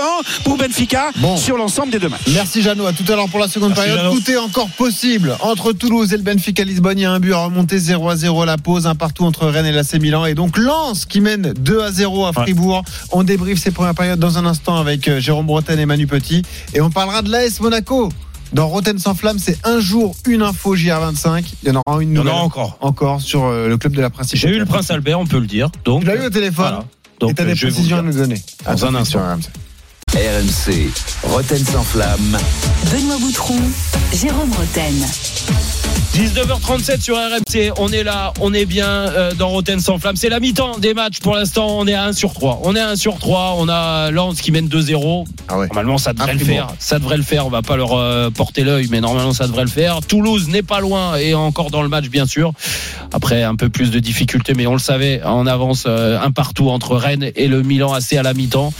pour 0.44 0.58
Benfica 0.58 1.12
Bon. 1.18 1.38
sur 1.38 1.58
l'ensemble 1.58 1.92
des 1.92 2.00
deux 2.00 2.10
matchs. 2.10 2.22
Merci 2.34 2.62
Jeannot. 2.62 2.86
À 2.88 2.94
tout 2.94 3.04
à 3.12 3.16
l'heure 3.16 3.30
pour 3.30 3.40
la 3.40 3.48
seconde 3.48 3.70
Merci, 3.70 3.84
période. 3.84 4.00
Jeannot. 4.06 4.20
Tout 4.20 4.32
est 4.32 4.38
encore 4.38 4.70
possible 4.70 5.36
entre 5.42 5.74
Toulouse 5.74 6.14
et 6.14 6.18
le 6.18 6.24
Benfica 6.24 6.64
Lisbonne. 6.64 6.98
Il 6.98 7.02
y 7.04 7.06
a 7.06 7.12
un 7.12 7.20
but 7.20 7.34
à 7.34 7.38
remonter 7.46 7.78
0 7.80 8.10
à 8.10 8.16
0 8.16 8.42
à 8.42 8.46
la 8.46 8.58
pause, 8.58 8.88
un 8.88 8.96
partout 8.96 9.26
entre 9.26 9.48
Rennes 9.48 9.66
et 9.66 9.72
l'AC 9.72 9.94
Milan. 9.96 10.26
Et 10.26 10.34
donc 10.36 10.58
Lens 10.58 11.06
qui 11.06 11.22
mène 11.22 11.54
2 11.54 11.82
à 11.82 11.92
0 11.92 12.26
à 12.26 12.34
Fribourg. 12.34 12.84
On 13.12 13.24
débriefe 13.24 13.60
ces 13.60 13.72
premières 13.72 13.96
périodes 13.96 14.20
dans 14.20 14.38
un 14.38 14.46
instant 14.46 14.78
avec 14.78 15.08
euh, 15.08 15.20
Jérôme 15.20 15.46
Bretagne 15.46 15.80
et 15.80 15.86
Manu 15.86 16.08
Petit. 16.08 16.44
Et 16.74 16.82
on 16.82 16.90
parlera 16.90 17.22
de 17.22 17.32
l'AS 17.32 17.60
Monaco. 17.60 18.10
Dans 18.54 18.68
Roten 18.68 18.98
sans 18.98 19.14
flamme, 19.14 19.38
c'est 19.40 19.58
un 19.66 19.80
jour, 19.80 20.16
une 20.28 20.42
info 20.42 20.76
JR25. 20.76 21.44
Il 21.64 21.70
y 21.70 21.72
en 21.72 21.82
aura 21.86 22.02
une 22.02 22.12
Il 22.12 22.16
y 22.16 22.20
en 22.20 22.24
nouvelle. 22.24 22.34
aura 22.34 22.44
encore. 22.44 22.78
Encore 22.82 23.22
sur 23.22 23.46
euh, 23.46 23.68
le 23.68 23.78
club 23.78 23.94
de 23.94 24.02
la 24.02 24.10
Principauté. 24.10 24.48
J'ai 24.50 24.56
eu 24.56 24.60
le 24.60 24.66
prince 24.66 24.90
Albert, 24.92 25.20
on 25.20 25.26
peut 25.28 25.40
le 25.40 25.48
dire. 25.48 25.70
Donc, 25.86 26.02
Tu 26.02 26.08
l'as 26.08 26.16
eu 26.16 26.26
au 26.26 26.30
téléphone 26.30 26.56
Voilà. 26.66 26.86
Donc, 27.20 27.32
et 27.32 27.34
t'as 27.36 27.44
euh, 27.44 27.46
des 27.48 27.56
je 27.56 27.66
vais 27.66 27.70
vous 27.70 27.76
précisions 27.76 27.98
à 27.98 28.02
le 28.02 28.08
nous 28.12 28.18
donner. 28.18 28.42
À 28.66 28.76
Dans 28.76 28.86
un 28.86 28.96
instant. 28.96 29.20
RMC. 29.20 29.50
RMC, 30.16 30.90
Roten 31.24 31.64
sans 31.64 31.84
flamme. 31.84 32.38
Benoît 32.92 33.18
Boutron, 33.20 33.60
Jérôme 34.14 34.52
Roten. 34.54 34.96
19h37 36.14 37.02
sur 37.02 37.16
RMC, 37.16 37.72
on 37.78 37.90
est 37.90 38.04
là, 38.04 38.34
on 38.42 38.52
est 38.52 38.66
bien 38.66 38.88
euh, 38.88 39.32
dans 39.34 39.50
Roten 39.50 39.80
sans 39.80 40.00
flamme. 40.00 40.16
C'est 40.16 40.30
la 40.30 40.40
mi-temps 40.40 40.80
des 40.80 40.96
matchs 40.96 41.20
pour 41.20 41.36
l'instant, 41.36 41.68
on 41.78 41.86
est 41.86 41.94
à 41.94 42.06
1 42.06 42.14
sur 42.14 42.34
3. 42.34 42.62
On 42.64 42.76
est 42.76 42.80
à 42.80 42.90
1 42.90 42.96
sur 42.96 43.20
3, 43.20 43.56
on 43.58 43.70
a 43.70 44.10
Lens 44.10 44.42
qui 44.42 44.52
mène 44.52 44.68
2-0. 44.68 45.26
Ah 45.48 45.60
ouais. 45.60 45.68
Normalement 45.68 46.00
ça 46.00 46.14
devrait 46.14 46.34
le 46.34 46.40
faire, 46.40 46.70
ça 46.80 46.98
devrait 46.98 47.18
le 47.18 47.24
faire, 47.24 47.46
on 47.46 47.50
va 47.50 47.62
pas 47.62 47.78
leur 47.78 47.94
euh, 47.94 48.32
porter 48.32 48.64
l'œil 48.64 48.88
mais 48.90 49.02
normalement 49.02 49.34
ça 49.34 49.46
devrait 49.46 49.66
le 49.66 49.70
faire. 49.70 50.02
Toulouse 50.02 50.48
n'est 50.50 50.64
pas 50.64 50.80
loin 50.80 51.16
et 51.16 51.36
encore 51.36 51.70
dans 51.70 51.84
le 51.84 51.90
match 51.90 52.10
bien 52.10 52.26
sûr. 52.26 52.54
Après 53.14 53.44
un 53.44 53.56
peu 53.56 53.70
plus 53.70 53.92
de 53.92 54.00
difficultés 54.00 54.56
mais 54.56 54.66
on 54.66 54.74
le 54.74 54.80
savait, 54.80 55.22
on 55.24 55.46
avance 55.46 55.84
euh, 55.88 56.20
un 56.20 56.32
partout 56.32 56.70
entre 56.70 56.96
Rennes 56.96 57.32
et 57.36 57.48
le 57.48 57.62
Milan 57.62 57.94
AC 57.94 58.14
à 58.14 58.24
la 58.24 58.34
mi-temps. 58.34 58.74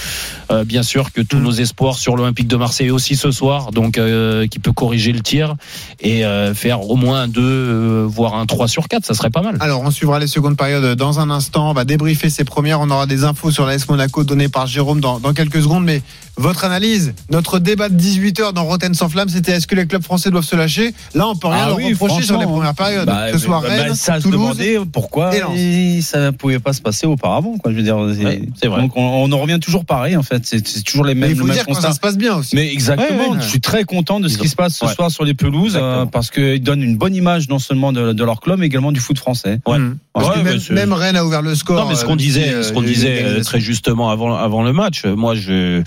Euh, 0.52 0.64
bien 0.64 0.82
sûr 0.82 1.12
que 1.12 1.22
tous 1.22 1.38
nos 1.38 1.52
espoirs 1.52 2.00
sur 2.00 2.16
l'Olympique 2.16 2.48
de 2.48 2.56
Marseille 2.56 2.90
aussi 2.90 3.16
ce 3.16 3.30
soir, 3.30 3.72
donc 3.72 4.00
euh, 4.00 4.48
qui 4.48 4.58
peut 4.58 4.72
corriger 4.72 5.12
le 5.12 5.20
tir 5.20 5.56
et 6.00 6.26
euh, 6.26 6.56
faire 6.56 6.90
au 6.90 6.96
moins 6.96 7.19
un 7.20 7.28
2 7.28 7.42
euh, 7.42 8.06
voire 8.08 8.36
un 8.36 8.46
3 8.46 8.68
sur 8.68 8.88
4, 8.88 9.06
ça 9.06 9.14
serait 9.14 9.30
pas 9.30 9.42
mal. 9.42 9.58
Alors, 9.60 9.82
on 9.82 9.92
suivra 9.92 10.20
les 10.20 10.28
secondes 10.28 10.58
périodes 10.58 10.96
dans 10.98 11.20
un 11.20 11.30
instant. 11.30 11.70
On 11.70 11.74
va 11.74 11.86
débriefer 11.86 12.30
ces 12.30 12.44
premières. 12.44 12.82
On 12.82 12.90
aura 12.90 13.06
des 13.06 13.24
infos 13.24 13.52
sur 13.52 13.66
l'AS 13.66 13.88
Monaco 13.90 14.24
données 14.24 14.50
par 14.50 14.68
Jérôme 14.68 15.00
dans, 15.02 15.20
dans 15.20 15.34
quelques 15.34 15.62
secondes. 15.62 15.84
Mais 15.86 16.02
votre 16.38 16.64
analyse, 16.66 17.14
notre 17.30 17.60
débat 17.60 17.90
de 17.90 18.00
18h 18.02 18.54
dans 18.54 18.64
Roten 18.64 18.94
sans 18.94 19.10
flamme, 19.10 19.30
c'était 19.30 19.52
est-ce 19.54 19.68
que 19.68 19.76
les 19.76 19.86
clubs 19.88 20.04
français 20.04 20.32
doivent 20.32 20.46
se 20.46 20.56
lâcher? 20.56 20.94
Là, 21.14 21.28
on 21.28 21.36
peut 21.36 21.48
rien 21.48 21.64
Ah 21.64 21.68
leur 21.68 21.78
oui, 21.78 21.92
reprocher 21.94 22.24
sur 22.24 22.38
les 22.40 22.46
premières 22.46 22.74
périodes. 22.76 23.06
Bah, 23.06 23.32
que 23.32 23.38
ce 23.38 23.46
soit 23.46 23.62
bah, 23.62 23.68
Rennes, 23.68 23.88
bah, 23.90 23.96
ça 23.96 24.18
se 24.18 24.24
Toulouse. 24.24 24.40
demandait 24.58 24.78
pourquoi 24.92 25.36
et 25.36 25.42
Lens. 25.42 25.52
et 25.58 26.02
ça 26.02 26.20
ne 26.20 26.30
pouvait 26.32 26.60
pas 26.60 26.74
se 26.74 26.82
passer 26.82 27.06
auparavant. 27.08 27.58
Quoi, 27.58 27.72
je 27.72 27.78
veux 27.78 27.84
dire, 27.84 27.98
c'est 28.16 28.24
Ouais, 28.26 28.42
c'est 28.62 28.68
vrai. 28.68 28.82
Donc 28.82 28.96
on, 28.96 29.02
on 29.02 29.32
en 29.32 29.38
revient 29.40 29.60
toujours 29.60 29.84
pareil 29.86 30.16
en 30.16 30.24
fait. 30.24 30.44
C'est 30.46 30.62
toujours 30.84 31.04
les 31.06 31.14
Mais 31.16 31.28
mêmes, 31.28 31.32
il 31.32 31.36
faut 31.38 31.42
le 31.44 31.48
même 31.48 31.56
dire 31.58 31.66
quand 31.66 31.74
ça 31.82 31.92
se 31.92 32.00
passe 32.00 32.18
bien 32.18 32.36
aussi. 32.36 32.56
Mais 32.56 32.72
exactement, 32.72 33.10
Ouais, 33.20 33.26
ouais, 33.30 33.36
ouais. 33.36 33.42
je 33.42 33.48
suis 33.48 33.60
très 33.62 33.84
content 33.84 34.20
de 34.20 34.28
ce 34.30 34.38
qui 34.38 34.48
se 34.48 34.56
passe 34.56 34.76
ce 34.78 34.86
Ouais. 34.86 34.94
soir 34.94 35.12
sur 35.12 35.26
les 35.26 35.34
pelouses 35.34 35.78
euh, 35.80 36.06
parce 36.06 36.30
qu'ils 36.32 36.62
donnent 36.64 36.82
une 36.84 36.96
bonne 36.98 37.09
image 37.14 37.50
non 37.50 37.60
seulement 37.60 37.92
de, 37.92 38.14
de 38.14 38.24
leur 38.24 38.40
club 38.40 38.60
mais 38.60 38.68
également 38.68 38.92
du 38.92 39.00
foot 39.00 39.18
français. 39.18 39.60
Ouais. 39.68 39.80
Mmh. 39.80 39.98
Parce 40.20 40.38
Ouais, 40.38 40.44
que 40.44 40.74
mais 40.74 40.76
même, 40.76 40.94
Rennes 40.94 41.16
a 41.16 41.26
ouvert 41.26 41.42
le 41.42 41.56
score. 41.56 41.78
Non, 41.84 41.88
mais 41.90 41.96
ce 41.96 42.04
euh, 42.04 42.08
qu'on 42.08 42.16
disait, 42.16 42.50
euh, 42.50 42.64
ce 42.64 42.74
qu'on 42.74 42.82
il 42.82 42.86
y 42.86 42.90
a 42.90 42.92
eu 42.92 42.94
disait 42.94 43.24
euh, 43.24 43.44
très 43.44 43.60
justement 43.60 44.10
avant, 44.12 44.36
avant 44.36 44.64
le 44.64 44.74
match, 44.74 45.04
euh, 45.06 45.16
moi, 45.16 45.34
je, 45.36 45.82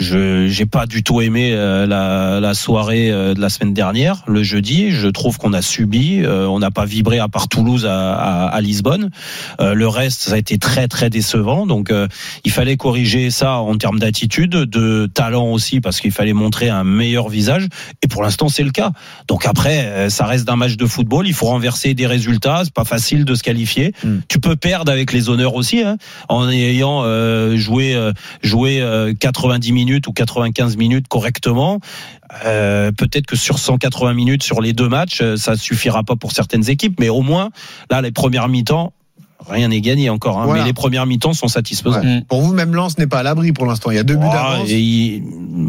je, 0.00 0.48
j'ai 0.48 0.66
pas 0.66 0.86
du 0.86 1.02
tout 1.02 1.20
aimé 1.20 1.52
euh, 1.52 1.86
la, 1.86 2.40
la 2.40 2.54
soirée 2.54 3.10
euh, 3.10 3.34
de 3.34 3.40
la 3.40 3.48
semaine 3.48 3.74
dernière, 3.74 4.22
le 4.26 4.42
jeudi. 4.42 4.90
Je 4.90 5.08
trouve 5.08 5.38
qu'on 5.38 5.52
a 5.52 5.62
subi, 5.62 6.22
euh, 6.22 6.46
on 6.46 6.58
n'a 6.58 6.70
pas 6.70 6.84
vibré 6.84 7.18
à 7.18 7.28
part 7.28 7.48
Toulouse 7.48 7.86
à, 7.86 8.14
à, 8.14 8.46
à 8.48 8.60
Lisbonne. 8.60 9.10
Euh, 9.60 9.74
le 9.74 9.88
reste, 9.88 10.22
ça 10.22 10.34
a 10.34 10.38
été 10.38 10.58
très 10.58 10.88
très 10.88 11.10
décevant. 11.10 11.66
Donc, 11.66 11.90
euh, 11.90 12.08
il 12.44 12.50
fallait 12.50 12.76
corriger 12.76 13.30
ça 13.30 13.58
en 13.58 13.76
termes 13.76 13.98
d'attitude, 13.98 14.50
de 14.50 15.08
talent 15.12 15.46
aussi, 15.52 15.80
parce 15.80 16.00
qu'il 16.00 16.12
fallait 16.12 16.32
montrer 16.32 16.68
un 16.68 16.84
meilleur 16.84 17.28
visage. 17.28 17.68
Et 18.02 18.08
pour 18.08 18.22
l'instant, 18.22 18.48
c'est 18.48 18.64
le 18.64 18.70
cas. 18.72 18.90
Donc 19.28 19.46
après, 19.46 19.84
euh, 19.86 20.08
ça 20.08 20.24
reste 20.26 20.46
d'un 20.46 20.56
match 20.56 20.76
de 20.76 20.86
football. 20.86 21.26
Il 21.26 21.34
faut 21.34 21.46
renverser 21.46 21.94
des 21.94 22.06
résultats. 22.06 22.62
C'est 22.64 22.72
pas 22.74 22.84
facile 22.84 23.24
de 23.24 23.34
se 23.34 23.42
qualifier. 23.42 23.75
Mm. 24.02 24.18
Tu 24.28 24.40
peux 24.40 24.56
perdre 24.56 24.90
avec 24.90 25.12
les 25.12 25.28
honneurs 25.28 25.54
aussi, 25.54 25.82
hein, 25.82 25.96
en 26.28 26.48
ayant 26.48 27.02
euh, 27.04 27.56
joué 27.56 27.94
euh, 27.94 28.12
joué 28.42 28.80
euh, 28.80 29.14
90 29.18 29.72
minutes 29.72 30.06
ou 30.06 30.12
95 30.12 30.76
minutes 30.76 31.08
correctement. 31.08 31.80
Euh, 32.44 32.92
Peut-être 32.92 33.26
que 33.26 33.36
sur 33.36 33.58
180 33.58 34.14
minutes 34.14 34.42
sur 34.42 34.60
les 34.60 34.72
deux 34.72 34.88
matchs, 34.88 35.20
euh, 35.20 35.36
ça 35.36 35.56
suffira 35.56 36.02
pas 36.02 36.16
pour 36.16 36.32
certaines 36.32 36.68
équipes, 36.68 36.98
mais 37.00 37.08
au 37.08 37.22
moins 37.22 37.50
là, 37.90 38.00
les 38.00 38.12
premières 38.12 38.48
mi-temps. 38.48 38.92
Rien 39.48 39.68
n'est 39.68 39.80
gagné 39.80 40.10
encore, 40.10 40.38
hein, 40.38 40.44
Voilà. 40.46 40.62
mais 40.62 40.66
les 40.68 40.72
premières 40.72 41.06
mi-temps 41.06 41.32
sont 41.32 41.48
satisfaisantes. 41.48 42.02
Ouais. 42.04 42.22
Pour 42.28 42.42
vous, 42.42 42.52
même 42.52 42.74
Lens 42.74 42.98
n'est 42.98 43.06
pas 43.06 43.20
à 43.20 43.22
l'abri 43.22 43.52
pour 43.52 43.66
l'instant. 43.66 43.90
Il 43.90 43.96
y 43.96 43.98
a 43.98 44.02
deux 44.02 44.16
buts 44.16 44.26
Ah, 44.30 44.54
d'avance. 44.54 44.70
il- 44.70 45.22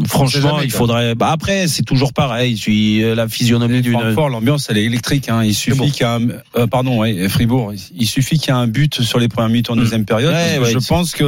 franchement, 0.06 0.50
jamais, 0.50 0.64
il 0.64 0.70
faudrait. 0.70 1.14
Bah 1.14 1.30
après, 1.30 1.68
c'est 1.68 1.84
toujours 1.84 2.12
pareil. 2.12 2.54
Tu, 2.56 3.02
euh, 3.02 3.14
la 3.14 3.28
physionomie 3.28 3.80
d'une. 3.80 3.98
Francfort, 4.00 4.28
l'ambiance 4.30 4.66
elle 4.70 4.78
est 4.78 4.84
électrique. 4.84 5.28
Hein. 5.28 5.44
Il 5.44 5.54
suffit 5.54 5.90
qu'il 5.92 6.02
y 6.02 6.04
a 6.04 6.14
un, 6.16 6.28
euh, 6.56 6.66
pardon, 6.66 6.98
ouais, 6.98 7.28
Fribourg. 7.28 7.72
Il 7.96 8.06
suffit 8.06 8.38
qu'il 8.38 8.48
y 8.52 8.56
ait 8.56 8.60
un 8.60 8.66
but 8.66 9.00
sur 9.02 9.18
les 9.18 9.28
premières 9.28 9.48
minutes 9.50 9.70
en 9.70 9.76
Mm. 9.76 9.80
deuxième 9.80 10.04
période. 10.04 10.32
Ouais, 10.34 10.60
je 10.70 10.78
pense 10.86 11.12
qu'il 11.12 11.26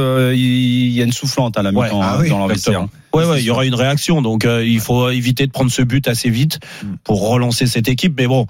y 0.89 1.01
a 1.01 1.05
une 1.05 1.13
soufflante 1.13 1.57
à 1.57 1.63
la 1.63 1.71
Ouais. 1.71 1.85
mi-temps 1.85 2.01
Ah 2.01 2.15
hein, 2.15 2.19
oui, 2.21 2.29
dans. 2.29 2.47
Ouais, 3.13 3.25
ouais, 3.25 3.41
il 3.41 3.45
y 3.45 3.49
aura 3.49 3.65
une 3.65 3.75
réaction. 3.75 4.21
Donc, 4.21 4.45
euh, 4.45 4.65
il 4.65 4.79
faut 4.79 5.09
éviter 5.09 5.45
de 5.47 5.51
prendre 5.51 5.71
ce 5.71 5.81
but 5.81 6.07
assez 6.07 6.29
vite 6.29 6.59
pour 7.03 7.29
relancer 7.29 7.67
cette 7.67 7.87
équipe. 7.87 8.13
Mais 8.17 8.27
bon, 8.27 8.47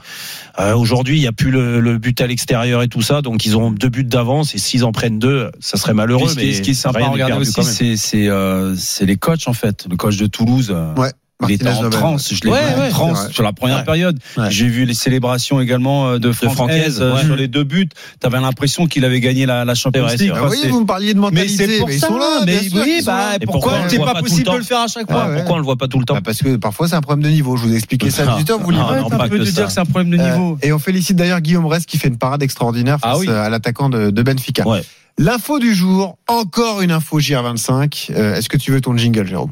euh, 0.60 0.76
aujourd'hui, 0.76 1.18
il 1.18 1.22
n'y 1.22 1.28
a 1.28 1.32
plus 1.32 1.52
le, 1.52 1.80
le 1.80 1.98
but 1.98 2.20
à 2.22 2.28
l'extérieur 2.28 2.82
et 2.84 2.88
tout 2.88 3.02
ça. 3.02 3.22
Donc, 3.22 3.46
ils 3.46 3.58
ont 3.58 3.72
deux 3.72 3.90
buts 3.90 4.04
d'avance 4.04 4.54
et 4.56 4.58
s'ils 4.58 4.84
en 4.86 4.92
prennent 4.92 5.20
deux, 5.20 5.50
ça 5.60 5.78
serait 5.78 5.94
malheureux. 5.94 6.26
Puis 6.26 6.34
ce 6.36 6.40
qui- 6.40 6.46
mais 6.48 6.54
ce 6.54 6.62
qui 6.62 6.72
est 6.72 6.74
sympa 6.76 7.00
à 7.00 7.02
regarder 7.14 7.34
aussi, 7.42 7.52
c'est 7.74 7.96
c'est 7.98 8.28
euh, 8.28 8.76
c'est 8.76 9.06
les 9.06 9.18
coachs 9.18 9.48
en 9.48 9.54
fait. 9.54 9.88
Le 9.90 9.96
coach 9.98 10.18
de 10.18 10.28
Toulouse. 10.28 10.72
euh, 10.72 10.94
Ouais. 10.96 11.12
Il 11.48 11.54
était 11.56 11.68
en 11.70 11.82
Nobel. 11.82 12.00
transe, 12.00 12.34
je 12.34 12.42
l'ai 12.44 12.52
Ouais, 12.52 12.74
vu 12.74 12.80
ouais, 12.82 12.88
en 12.88 12.90
transe 12.90 13.30
sur 13.32 13.44
la 13.44 13.54
première 13.54 13.78
Ouais. 13.80 13.84
période. 13.84 14.20
Ouais. 14.38 14.50
J'ai 14.52 14.68
vu 14.68 14.86
les 14.86 14.94
célébrations 14.94 15.60
également 15.62 16.08
euh, 16.10 16.20
de 16.20 16.32
Francaise 16.32 17.00
euh, 17.02 17.18
sur 17.24 17.36
les 17.36 17.48
deux 17.48 17.64
buts. 17.64 17.90
T'avais 18.20 18.40
l'impression 18.40 18.86
qu'il 18.88 19.06
avait 19.06 19.20
gagné 19.20 19.46
la, 19.46 19.66
la 19.66 19.76
Champions 19.76 20.08
League. 20.08 20.34
oui, 20.50 20.68
vous 20.70 20.82
me 20.82 20.86
parliez 20.86 21.14
de 21.14 21.20
mais 21.20 21.26
mentalité, 21.28 21.68
c'est 21.68 21.78
pour 21.80 21.88
mais 21.88 21.96
ils 21.96 22.00
ça. 22.00 22.08
sont 22.08 22.18
là, 22.18 22.42
mais 22.46 22.60
sûr 22.64 22.82
oui, 22.84 23.00
sont 23.00 23.06
bah, 23.06 23.18
là. 23.32 23.38
Et 23.42 23.46
pourquoi 23.46 23.74
c'est 23.90 23.98
voit 23.98 24.06
pas 24.08 24.14
pas 24.14 24.20
tout 24.20 24.26
le 24.26 24.30
possible 24.30 24.52
de 24.52 24.58
le 24.58 24.64
faire 24.64 24.80
à 24.80 24.88
chaque 24.88 25.10
fois 25.12 25.28
ouais. 25.30 25.36
Pourquoi 25.38 25.56
on 25.56 25.60
le 25.60 25.64
voit 25.66 25.76
pas 25.78 25.88
tout 25.88 26.00
le 26.00 26.06
temps 26.06 26.14
Bah, 26.16 26.22
parce 26.24 26.40
que 26.42 26.56
parfois 26.58 26.88
c'est 26.88 26.96
un 26.96 27.02
problème 27.02 27.24
de 27.30 27.34
niveau. 27.34 27.56
Je 27.58 27.64
vous 27.66 27.74
ai 27.74 27.78
expliqué 27.78 28.10
ça 28.12 28.24
à 28.24 28.38
18 28.38 28.50
h 28.52 28.54
vous 28.62 28.72
pas 29.10 29.24
un 29.26 29.30
peu 29.30 29.40
de 29.40 29.44
dire 29.46 29.66
que 29.66 29.72
c'est 29.72 29.80
un 29.80 29.86
problème 29.86 30.12
de 30.12 30.18
Euh, 30.22 30.32
niveau. 30.32 30.58
et 30.62 30.72
on 30.74 30.80
félicite 30.80 31.16
d'ailleurs 31.18 31.42
Guillaume 31.42 31.66
Rest 31.66 31.86
qui 31.88 31.98
fait 31.98 32.08
une 32.10 32.18
parade 32.18 32.44
extraordinaire 32.44 33.00
face 33.00 33.12
Ah 33.16 33.18
oui. 33.18 33.28
à 33.30 33.50
l'attaquant 33.50 33.90
de, 33.90 34.10
Benfica. 34.22 34.64
L'info 35.18 35.60
du 35.60 35.74
jour, 35.76 36.18
encore 36.28 36.82
une 36.82 36.92
info 36.92 37.20
JR25. 37.20 38.12
Euh, 38.12 38.36
Est-ce 38.36 38.48
que 38.50 38.58
tu 38.58 38.72
veux 38.72 38.82
ton 38.82 38.96
jingle, 38.96 39.28
Jérôme? 39.28 39.52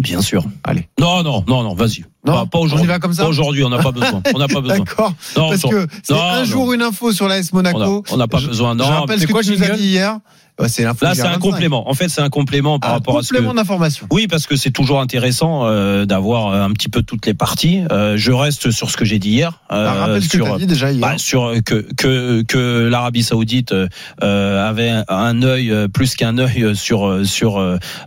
Bien 0.00 0.20
sûr. 0.22 0.44
Allez. 0.64 0.88
Non, 1.00 1.22
non, 1.22 1.44
non, 1.48 1.62
non, 1.64 1.74
vas-y. 1.74 2.04
Non, 2.24 2.32
Pas, 2.32 2.46
pas 2.46 2.58
on 2.58 2.62
y 2.62 2.64
aujourd'hui. 2.66 2.86
va 2.86 2.98
comme 3.00 3.12
ça 3.12 3.26
aujourd'hui, 3.26 3.64
on 3.64 3.68
n'a 3.68 3.78
pas 3.78 3.90
besoin. 3.90 4.22
On 4.34 4.38
n'a 4.38 4.46
pas 4.48 4.60
besoin. 4.60 4.78
D'accord. 4.78 5.12
Parce 5.34 5.62
que 5.62 5.86
c'est 6.02 6.12
un 6.14 6.38
non. 6.40 6.44
jour 6.44 6.72
une 6.72 6.82
info 6.82 7.12
sur 7.12 7.26
l'AS 7.26 7.50
on 7.52 7.62
n'a 7.62 7.72
Monaco. 7.72 8.04
on 8.10 8.16
n'a 8.16 8.28
pas 8.28 8.38
Je- 8.38 8.46
besoin. 8.48 8.72
Je 8.72 8.78
Non, 8.78 8.86
rappelle 8.86 9.20
ce 9.20 9.26
que 9.26 9.32
quoi 9.32 9.42
tu 9.42 9.52
nous 9.56 9.62
as 9.64 9.70
dit 9.70 9.82
hier. 9.88 10.18
C'est 10.66 10.82
là, 10.82 10.92
c'est 11.14 11.22
un 11.22 11.36
JR25. 11.36 11.38
complément. 11.38 11.88
En 11.88 11.94
fait, 11.94 12.08
c'est 12.08 12.20
un 12.20 12.28
complément 12.30 12.80
par 12.80 12.90
Un 12.90 12.92
rapport 12.94 13.18
à 13.18 13.22
ce 13.22 13.28
que. 13.28 13.36
complément 13.36 13.54
d'information. 13.54 14.06
Oui, 14.10 14.26
parce 14.26 14.46
que 14.46 14.56
c'est 14.56 14.72
toujours 14.72 15.00
intéressant 15.00 15.66
euh, 15.66 16.04
d'avoir 16.04 16.48
euh, 16.48 16.62
un 16.64 16.70
petit 16.72 16.88
peu 16.88 17.02
toutes 17.02 17.26
les 17.26 17.34
parties. 17.34 17.82
Euh, 17.92 18.16
je 18.16 18.32
reste 18.32 18.70
sur 18.72 18.90
ce 18.90 18.96
que 18.96 19.04
j'ai 19.04 19.18
dit 19.20 19.30
hier. 19.30 19.60
euh, 19.70 19.84
Bah, 19.84 19.92
rappelle 19.92 20.22
ce 20.22 20.28
que 20.28 20.36
sur, 20.38 20.46
tu 20.46 20.52
as 20.52 20.58
dit 20.58 20.66
déjà 20.66 20.90
hier. 20.90 21.00
bah, 21.00 21.16
sur 21.18 21.52
que 21.64 21.86
que 21.96 22.42
que 22.42 22.88
l'Arabie 22.90 23.22
Saoudite 23.22 23.70
euh, 23.72 23.86
euh, 24.24 24.68
avait 24.68 24.90
un, 24.90 25.04
un 25.08 25.42
œil 25.42 25.72
plus 25.92 26.16
qu'un 26.16 26.38
œil 26.38 26.74
sur 26.74 27.20
sur 27.24 27.58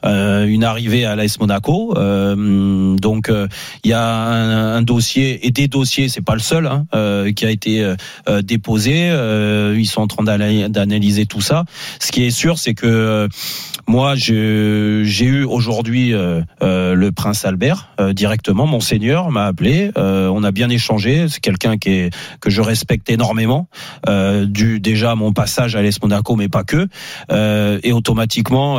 une 0.04 0.64
arrivée 0.64 1.06
à 1.06 1.16
l'AS 1.16 1.40
Monaco. 1.40 1.94
Euh, 1.98 2.96
donc 2.98 3.30
euh, 3.30 3.48
il 3.84 3.92
y 3.92 3.94
a 3.94 4.04
un, 4.06 4.76
un 4.78 4.82
dossier 4.82 5.46
et 5.48 5.52
des 5.52 5.68
dossiers, 5.68 6.10
c'est 6.10 6.22
pas 6.22 6.34
le 6.34 6.40
seul, 6.42 6.68
hein, 6.68 6.86
euh, 6.96 7.32
qui 7.32 7.46
a 7.46 7.50
été 7.50 7.96
déposé. 8.44 9.10
Euh, 9.10 9.76
ils 9.78 9.86
sont 9.86 10.02
en 10.02 10.08
train 10.08 10.24
d'ana- 10.24 10.70
d'analyser 10.70 11.26
tout 11.26 11.42
ça. 11.42 11.66
Ce 12.00 12.12
qui 12.12 12.24
est 12.26 12.32
c'est 12.58 12.74
que 12.74 12.86
euh, 12.88 13.28
moi, 13.88 14.16
j'ai 14.16 15.26
eu 15.26 15.44
aujourd'hui 15.44 16.14
euh, 16.14 16.42
euh, 16.62 16.94
le 16.94 17.12
prince 17.12 17.46
Albert 17.46 17.90
euh, 18.00 18.14
directement. 18.14 18.66
Monseigneur 18.66 19.32
m'a 19.32 19.46
appelé. 19.46 19.92
Euh, 19.98 20.28
on 20.28 20.44
a 20.44 20.52
bien 20.52 20.70
échangé. 20.70 21.28
C'est 21.30 21.40
quelqu'un 21.42 21.78
qui 21.78 21.90
est 21.90 22.10
que 22.40 22.50
je 22.50 22.62
respecte 22.62 23.10
énormément. 23.10 23.68
Du 24.46 24.80
déjà 24.80 25.16
mon 25.16 25.34
passage 25.34 25.76
à 25.76 25.82
l'Est 25.82 26.02
Monaco, 26.02 26.36
mais 26.36 26.48
pas 26.50 26.64
que. 26.64 26.88
Et 27.84 27.92
automatiquement, 27.94 28.76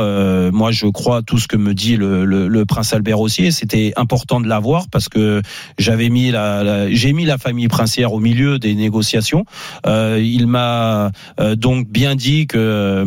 moi, 0.51 0.71
je 0.71 0.87
crois 0.87 1.21
tout 1.21 1.37
ce 1.37 1.47
que 1.47 1.57
me 1.57 1.73
dit 1.73 1.95
le, 1.97 2.25
le, 2.25 2.47
le 2.47 2.65
prince 2.65 2.93
Albert 2.93 3.19
aussi. 3.19 3.51
C'était 3.51 3.93
important 3.95 4.41
de 4.41 4.47
l'avoir 4.47 4.87
parce 4.89 5.09
que 5.09 5.41
j'avais 5.77 6.09
mis 6.09 6.31
la, 6.31 6.63
la- 6.63 6.91
j'ai 6.91 7.13
mis 7.13 7.25
la 7.25 7.37
famille 7.37 7.67
princière 7.67 8.13
au 8.13 8.19
milieu 8.19 8.59
des 8.59 8.75
négociations. 8.75 9.45
Il 9.85 10.47
m'a 10.47 11.11
donc 11.55 11.87
bien 11.87 12.15
dit 12.15 12.47
que, 12.47 13.03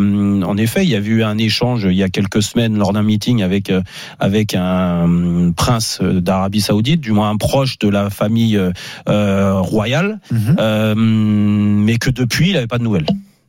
en 0.46 0.56
effet, 0.56 0.84
il 0.84 0.90
y 0.90 0.94
a 0.94 0.98
eu 0.98 1.22
un 1.22 1.38
échange 1.38 1.84
il 1.84 1.96
y 1.96 2.02
a 2.02 2.08
quelques 2.08 2.42
semaines 2.42 2.76
lors 2.78 2.92
d'un 2.92 3.02
meeting 3.02 3.42
avec 3.42 3.70
euh, 3.70 3.82
avec 4.18 4.54
un 4.54 5.08
euh, 5.08 5.52
prince 5.54 6.00
d'Arabie 6.00 6.60
Saoudite, 6.60 7.00
du 7.00 7.12
moins 7.12 7.30
un 7.30 7.36
proche 7.36 7.78
de 7.78 7.88
la 7.88 8.10
famille 8.10 8.56
euh, 8.56 8.70
euh, 9.08 9.60
royale, 9.60 10.20
Mhm. 10.30 10.56
euh, 10.58 10.94
mais 10.96 11.98
que 11.98 12.10
depuis, 12.10 12.48
il 12.48 12.52
n'avait 12.54 12.66
pas 12.66 12.78
de 12.78 12.84
nouvelles. 12.84 13.06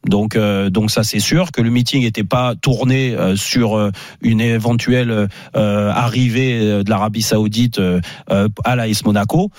Donc, 0.07 0.35
euh, 0.35 0.69
donc 0.69 0.91
ça 0.91 1.03
c'est 1.03 1.19
sûr 1.19 1.51
que 1.51 1.61
le 1.61 1.69
meeting 1.69 2.03
n'était 2.03 2.23
pas 2.23 2.55
tourné 2.55 3.13
euh, 3.15 3.35
sur 3.35 3.77
euh, 3.77 3.91
une 4.21 4.41
éventuelle 4.41 5.27
euh, 5.55 5.91
arrivée 5.91 6.59
euh, 6.59 6.83
de 6.83 6.89
l'Arabie 6.89 7.21
Saoudite 7.21 7.79
à 8.63 8.75
l'AS 8.75 9.03
Monaco. 9.05 9.51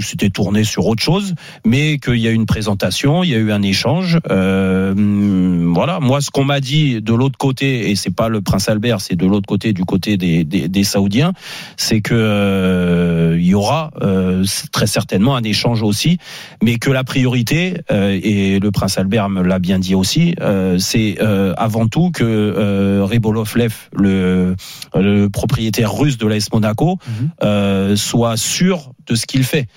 C'était 0.00 0.30
tourné 0.30 0.64
sur 0.64 0.86
autre 0.86 1.02
chose, 1.02 1.34
mais 1.64 1.98
qu'il 1.98 2.16
y 2.16 2.28
a 2.28 2.30
eu 2.30 2.34
une 2.34 2.46
présentation, 2.46 3.24
il 3.24 3.30
y 3.30 3.34
a 3.34 3.38
eu 3.38 3.52
un 3.52 3.62
échange. 3.62 4.18
Hum, 4.28 5.72
voilà, 5.74 6.00
moi 6.00 6.20
ce 6.20 6.30
qu'on 6.30 6.44
m'a 6.44 6.60
dit 6.60 7.00
de 7.00 7.14
l'autre 7.14 7.38
côté, 7.38 7.90
et 7.90 7.96
c'est 7.96 8.14
pas 8.14 8.28
le 8.28 8.40
prince 8.40 8.68
Albert, 8.68 9.00
c'est 9.00 9.16
de 9.16 9.26
l'autre 9.26 9.46
côté, 9.46 9.72
du 9.72 9.84
côté 9.84 10.16
des, 10.16 10.44
des, 10.44 10.68
des 10.68 10.84
Saoudiens, 10.84 11.32
c'est 11.76 12.00
que 12.00 13.36
il 13.38 13.46
y 13.46 13.54
aura 13.54 13.90
très 14.72 14.86
certainement 14.86 15.36
un 15.36 15.42
échange 15.42 15.82
aussi, 15.82 16.18
mais 16.62 16.76
que 16.76 16.90
la 16.90 17.04
priorité, 17.04 17.74
et 17.90 18.58
le 18.58 18.70
prince 18.70 18.98
Albert 18.98 19.28
me 19.28 19.42
l'a 19.42 19.58
bien 19.58 19.78
dit 19.78 19.85
aussi, 19.94 20.34
euh, 20.40 20.78
c'est 20.78 21.16
euh, 21.20 21.54
avant 21.56 21.86
tout 21.88 22.10
que 22.10 22.24
euh, 22.24 23.04
Ribolovlev, 23.04 23.72
le, 23.92 24.56
le 24.94 25.28
propriétaire 25.28 25.92
russe 25.94 26.18
de 26.18 26.26
l'AS 26.26 26.50
Monaco, 26.52 26.98
Mhm. 27.06 27.30
euh, 27.42 27.96
soit 27.96 28.36
sûr 28.36 28.92
de 29.06 29.14
ce 29.14 29.26
qu'il 29.26 29.44
fait, 29.44 29.68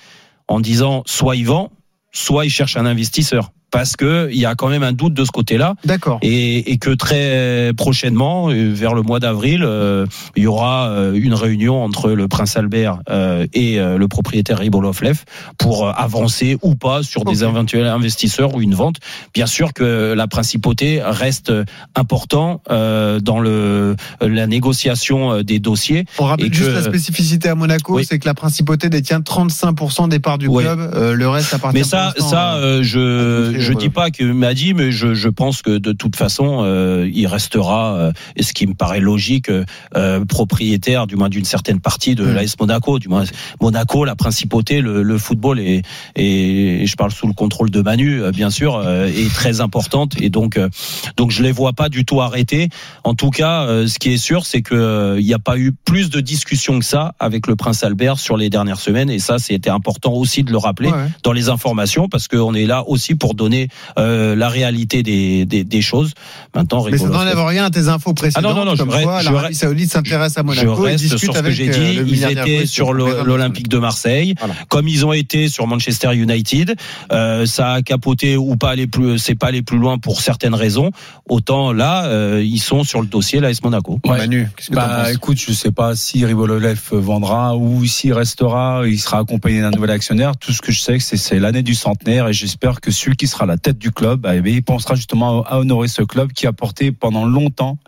en 0.48 0.60
disant 0.60 1.02
soit 1.06 1.36
il 1.36 1.46
vend, 1.46 1.70
soit 2.12 2.44
il 2.44 2.50
cherche 2.50 2.76
un 2.76 2.86
investisseur. 2.86 3.52
Parce 3.70 3.96
que 3.96 4.28
il 4.32 4.38
y 4.38 4.46
a 4.46 4.54
quand 4.54 4.68
même 4.68 4.82
un 4.82 4.92
doute 4.92 5.14
de 5.14 5.24
ce 5.24 5.30
côté-là 5.30 5.74
D'accord. 5.84 6.18
et, 6.22 6.72
et 6.72 6.78
que 6.78 6.90
très 6.90 7.72
prochainement, 7.76 8.50
euh, 8.50 8.72
vers 8.72 8.94
le 8.94 9.02
mois 9.02 9.20
d'avril, 9.20 9.62
euh, 9.64 10.06
il 10.36 10.42
y 10.42 10.46
aura 10.46 10.88
euh, 10.88 11.12
une 11.14 11.34
réunion 11.34 11.82
entre 11.82 12.10
le 12.10 12.28
prince 12.28 12.56
Albert 12.56 12.98
euh, 13.10 13.46
et 13.52 13.78
euh, 13.80 13.96
le 13.98 14.08
propriétaire 14.08 14.58
Ribolovlev 14.58 15.24
pour 15.58 15.88
avancer 15.88 16.58
ou 16.62 16.74
pas 16.74 17.02
sur 17.02 17.24
des 17.24 17.44
éventuels 17.44 17.86
investisseurs 17.86 18.54
ou 18.54 18.60
une 18.60 18.74
vente. 18.74 18.96
Bien 19.34 19.46
sûr 19.46 19.72
que 19.72 20.14
la 20.14 20.26
principauté 20.26 21.00
reste 21.04 21.52
important 21.94 22.62
euh, 22.70 23.20
dans 23.20 23.40
le 23.40 23.96
la 24.20 24.46
négociation 24.46 25.42
des 25.42 25.58
dossiers. 25.58 26.04
On 26.18 26.24
rappelle 26.24 26.52
juste 26.52 26.72
la 26.72 26.82
spécificité 26.82 27.48
à 27.48 27.54
Monaco, 27.54 27.96
Oui. 27.96 28.04
c'est 28.08 28.18
que 28.18 28.26
la 28.26 28.34
principauté 28.34 28.88
détient 28.88 29.20
35% 29.20 30.08
des 30.08 30.18
parts 30.18 30.38
du 30.38 30.48
Oui. 30.48 30.64
club. 30.64 30.78
euh, 30.94 31.14
le 31.14 31.28
reste 31.28 31.54
appartient. 31.54 31.78
Mais 31.78 31.84
ça, 31.84 32.12
ça, 32.18 32.58
je 32.82 33.58
je 33.60 33.72
dis 33.72 33.88
pas 33.90 34.10
qu'il 34.10 34.32
m'a 34.34 34.54
dit, 34.54 34.74
mais 34.74 34.92
je, 34.92 35.14
je 35.14 35.28
pense 35.28 35.62
que 35.62 35.78
de 35.78 35.92
toute 35.92 36.16
façon, 36.16 36.60
euh, 36.62 37.08
il 37.12 37.26
restera, 37.26 37.94
euh, 37.94 38.12
et 38.36 38.42
ce 38.42 38.52
qui 38.52 38.66
me 38.66 38.74
paraît 38.74 39.00
logique, 39.00 39.50
euh, 39.96 40.24
propriétaire 40.24 41.06
du 41.06 41.16
moins 41.16 41.28
d'une 41.28 41.44
certaine 41.44 41.80
partie 41.80 42.14
de 42.14 42.24
Mm. 42.24 42.34
l'AS 42.34 42.56
Monaco. 42.60 42.98
Du 42.98 43.08
moins, 43.08 43.24
Monaco, 43.60 44.04
la 44.04 44.14
principauté, 44.16 44.80
le, 44.80 45.02
le 45.02 45.18
football 45.18 45.58
est, 45.60 45.82
et 46.16 46.84
je 46.86 46.96
parle 46.96 47.10
sous 47.10 47.26
le 47.26 47.32
contrôle 47.32 47.70
de 47.70 47.82
Manu, 47.82 48.22
euh, 48.22 48.30
bien 48.30 48.50
sûr, 48.50 48.76
euh, 48.76 49.06
est 49.06 49.32
très 49.34 49.60
importante. 49.60 50.14
Et 50.20 50.30
donc, 50.30 50.56
euh, 50.56 50.68
donc 51.16 51.30
je 51.30 51.42
les 51.42 51.52
vois 51.52 51.72
pas 51.72 51.88
du 51.88 52.04
tout 52.04 52.20
arrêter. 52.20 52.68
En 53.04 53.14
tout 53.14 53.30
cas, 53.30 53.64
euh, 53.64 53.86
ce 53.86 53.98
qui 53.98 54.10
est 54.12 54.16
sûr, 54.16 54.46
c'est 54.46 54.62
que 54.62 54.74
euh, 54.74 55.20
il 55.20 55.26
n'y 55.26 55.34
a 55.34 55.38
pas 55.38 55.58
eu 55.58 55.72
plus 55.72 56.10
de 56.10 56.20
discussions 56.20 56.78
que 56.78 56.84
ça 56.84 57.14
avec 57.18 57.46
le 57.46 57.56
prince 57.56 57.82
Albert 57.82 58.18
sur 58.18 58.36
les 58.36 58.50
dernières 58.50 58.80
semaines. 58.80 59.10
Et 59.10 59.18
ça, 59.18 59.38
c'était 59.38 59.70
important 59.70 60.12
aussi 60.12 60.44
de 60.44 60.52
le 60.52 60.58
rappeler 60.58 60.90
ouais. 60.90 61.08
dans 61.24 61.32
les 61.32 61.48
informations 61.48 62.08
parce 62.08 62.28
qu'on 62.28 62.54
est 62.54 62.66
là 62.66 62.84
aussi 62.86 63.14
pour 63.16 63.34
donner 63.34 63.49
euh, 63.98 64.34
la 64.36 64.48
réalité 64.48 65.02
des, 65.02 65.44
des, 65.44 65.64
des 65.64 65.82
choses. 65.82 66.12
Maintenant, 66.54 66.84
Mais 66.90 66.98
ça 66.98 67.08
n'enlève 67.08 67.38
rien 67.44 67.64
à 67.64 67.70
tes 67.70 67.88
infos 67.88 68.12
précédentes. 68.14 68.44
Ah 68.44 68.54
non, 68.54 68.58
non, 68.60 68.64
non, 68.64 68.74
je 68.74 68.82
comme 68.82 69.02
quoi, 69.02 69.20
je 69.20 69.30
l'Arabie 69.30 69.54
Saoudite 69.54 69.90
s'intéresse 69.90 70.36
à 70.36 70.40
je 70.40 70.46
Monaco 70.46 70.86
et 70.86 70.90
reste 70.92 71.02
discute 71.04 71.18
sur 71.20 71.36
ce 71.36 71.42
que 71.42 71.50
j'ai 71.50 71.68
euh, 71.68 71.72
dit. 71.72 71.96
le 71.98 72.08
Ils 72.08 72.24
étaient 72.24 72.66
sur 72.66 72.92
l'Olympique 72.92 73.68
de 73.68 73.78
Marseille, 73.78 74.34
Voilà. 74.38 74.54
comme 74.68 74.88
ils 74.88 75.04
ont 75.06 75.12
été 75.12 75.48
sur 75.48 75.66
Manchester 75.66 76.14
United. 76.14 76.74
Euh, 77.12 77.46
ça 77.46 77.72
a 77.74 77.82
capoté 77.82 78.36
ou 78.36 78.56
pas 78.56 78.70
aller 78.70 78.86
plus, 78.86 79.18
c'est 79.18 79.34
pas 79.34 79.48
aller 79.48 79.62
plus 79.62 79.78
loin 79.78 79.98
pour 79.98 80.20
certaines 80.20 80.54
raisons. 80.54 80.90
Autant 81.28 81.72
là, 81.72 82.04
euh, 82.06 82.42
ils 82.44 82.58
sont 82.60 82.84
sur 82.84 83.00
le 83.00 83.06
dossier 83.06 83.40
l'AS 83.40 83.62
Monaco. 83.62 83.98
de- 84.04 84.08
Manu, 84.10 84.48
qu'est-ce 84.56 84.70
que 84.70 84.74
Bah 84.74 85.10
écoute, 85.12 85.38
je 85.38 85.52
sais 85.52 85.70
pas 85.72 85.94
si 85.94 86.24
Ribololev 86.24 86.80
vendra 86.92 87.56
ou 87.56 87.84
s'il 87.86 88.12
restera, 88.12 88.82
il 88.86 88.98
sera 88.98 89.18
accompagné 89.18 89.60
d'un 89.60 89.70
nouvel 89.70 89.90
actionnaire. 89.90 90.36
Tout 90.36 90.52
ce 90.52 90.60
que 90.60 90.72
je 90.72 90.80
sais, 90.80 90.98
c'est 90.98 91.16
c'est 91.16 91.38
l'année 91.38 91.62
du 91.62 91.74
centenaire 91.74 92.28
et 92.28 92.32
j'espère 92.32 92.80
que 92.80 92.90
celui 92.90 93.16
qui 93.16 93.26
sera 93.26 93.39
à 93.42 93.46
la 93.46 93.58
tête 93.58 93.78
du 93.78 93.90
club, 93.90 94.20
bien, 94.22 94.40
il 94.44 94.62
pensera 94.62 94.94
justement 94.94 95.42
à 95.44 95.58
honorer 95.58 95.88
ce 95.88 96.02
club 96.02 96.32
qui 96.32 96.46
a 96.46 96.52
porté 96.52 96.92
pendant 96.92 97.24
longtemps 97.24 97.78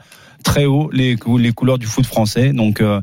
très 0.42 0.66
haut 0.66 0.90
les, 0.92 1.16
couleurs 1.16 1.78
du 1.78 1.86
foot 1.86 2.06
français. 2.06 2.52
Donc 2.52 2.80
euh, 2.80 3.00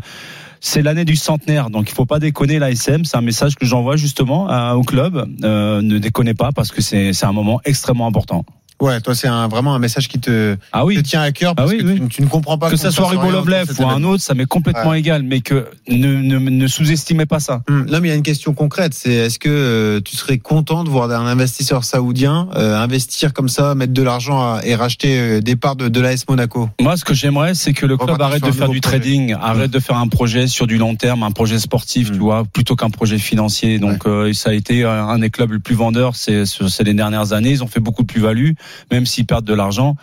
c'est 0.62 0.82
l'année 0.82 1.06
du 1.06 1.16
centenaire, 1.16 1.70
donc 1.70 1.90
il 1.90 1.94
faut 1.94 2.06
pas 2.06 2.20
déconner 2.20 2.60
l'ASM. 2.60 3.06
C'est 3.06 3.18
un 3.18 3.22
message 3.22 3.56
que 3.56 3.66
j'envoie 3.66 3.96
justement 3.96 4.48
au 4.74 4.84
club. 4.84 5.26
Euh, 5.44 5.82
ne 5.82 5.98
déconnez 5.98 6.34
pas 6.34 6.52
parce 6.52 6.72
que 6.72 6.82
c'est 6.82 7.24
un 7.24 7.32
moment 7.32 7.62
extrêmement 7.66 8.08
important. 8.08 8.46
Ouais, 8.82 9.02
toi, 9.02 9.14
c'est 9.14 9.28
un, 9.28 9.48
vraiment 9.48 9.76
un 9.76 9.80
message 9.80 10.08
qui 10.08 10.20
te, 10.20 10.56
Ah 10.72 10.84
te 10.86 11.00
tient 11.02 11.22
à 11.22 11.32
cœur 11.32 11.52
Ah 11.52 11.56
parce 11.64 11.72
oui, 11.72 11.78
que 11.80 11.86
oui. 11.86 12.00
Tu, 12.02 12.08
tu 12.08 12.22
ne 12.22 12.28
comprends 12.28 12.58
pas 12.58 12.70
Que 12.70 12.78
ça 12.78 12.92
soit 12.92 13.10
de 13.14 13.66
cet 13.66 13.80
ou 13.80 13.88
un 13.88 14.04
autre, 14.04 14.24
ça 14.24 14.34
m'est 14.34 14.46
complètement 14.46 14.94
égal, 14.94 15.24
mais 15.24 15.42
que 15.42 15.68
ne, 15.90 16.16
ne, 16.16 16.38
ne 16.38 16.68
sous-estimez 16.68 17.26
pas 17.26 17.40
ça. 17.40 17.62
Hum, 17.68 17.86
Non, 17.90 18.00
mais 18.02 18.08
il 18.08 18.12
y 18.12 18.14
a 18.14 18.18
une 18.18 18.24
question 18.24 18.54
concrète. 18.54 18.94
C'est 18.94 19.12
est-ce 19.12 19.38
que 19.40 19.50
euh, 19.50 20.02
tu 20.04 20.16
serais 20.16 20.38
content 20.38 20.84
de 20.84 20.90
voir 20.90 21.10
un 21.12 21.28
investisseur 21.28 21.84
saoudien 21.84 22.48
euh, 22.56 22.78
investir 22.78 23.34
comme 23.34 23.50
ça, 23.50 23.76
mettre 23.76 23.94
de 23.94 24.02
l'argent 24.04 24.60
et 24.62 24.76
racheter 24.76 25.20
euh, 25.20 25.42
des 25.42 25.56
parts 25.56 25.76
de, 25.76 25.88
de 25.90 26.00
l'AS 26.00 26.26
Monaco? 26.30 26.70
Moi, 26.80 26.96
ce 26.98 27.04
que 27.04 27.14
j'aimerais, 27.14 27.56
c'est 27.56 27.74
que 27.74 27.86
le 27.86 27.98
club 27.98 28.22
arrête 28.22 28.44
de 28.44 28.52
faire 28.52 28.70
du 28.70 28.80
projet. 28.80 29.00
trading, 29.00 29.36
arrête 29.40 29.72
de 29.72 29.80
faire 29.80 29.98
un 29.98 30.08
projet 30.08 30.48
sur 30.48 30.68
du 30.68 30.78
long 30.78 30.96
terme, 30.96 31.24
un 31.24 31.32
projet 31.32 31.60
sportif, 31.60 32.10
Mm. 32.10 32.14
tu 32.14 32.20
vois, 32.20 32.44
plutôt 32.46 32.76
qu'un 32.76 32.90
projet 32.90 33.18
financier. 33.18 33.78
Donc, 33.80 34.04
ça 34.34 34.52
a 34.52 34.54
été 34.54 34.84
un 34.86 35.20
des 35.20 35.30
clubs 35.30 35.52
les 35.52 35.60
plus 35.60 35.76
vendeurs 35.76 36.16
ces 36.16 36.44
les 36.84 36.94
dernières 36.94 37.34
années. 37.34 37.52
Ils 37.52 37.64
ont 37.64 37.68
fait 37.68 37.80
beaucoup 37.80 38.04
de 38.04 38.08
plus-value. 38.08 38.52
Même 38.92 39.06
s'ils 39.06 39.26
perdent 39.26 39.46
de 39.46 39.54
l'argent. 39.54 39.96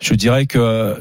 Je 0.00 0.14
dirais 0.14 0.46
que 0.46 0.96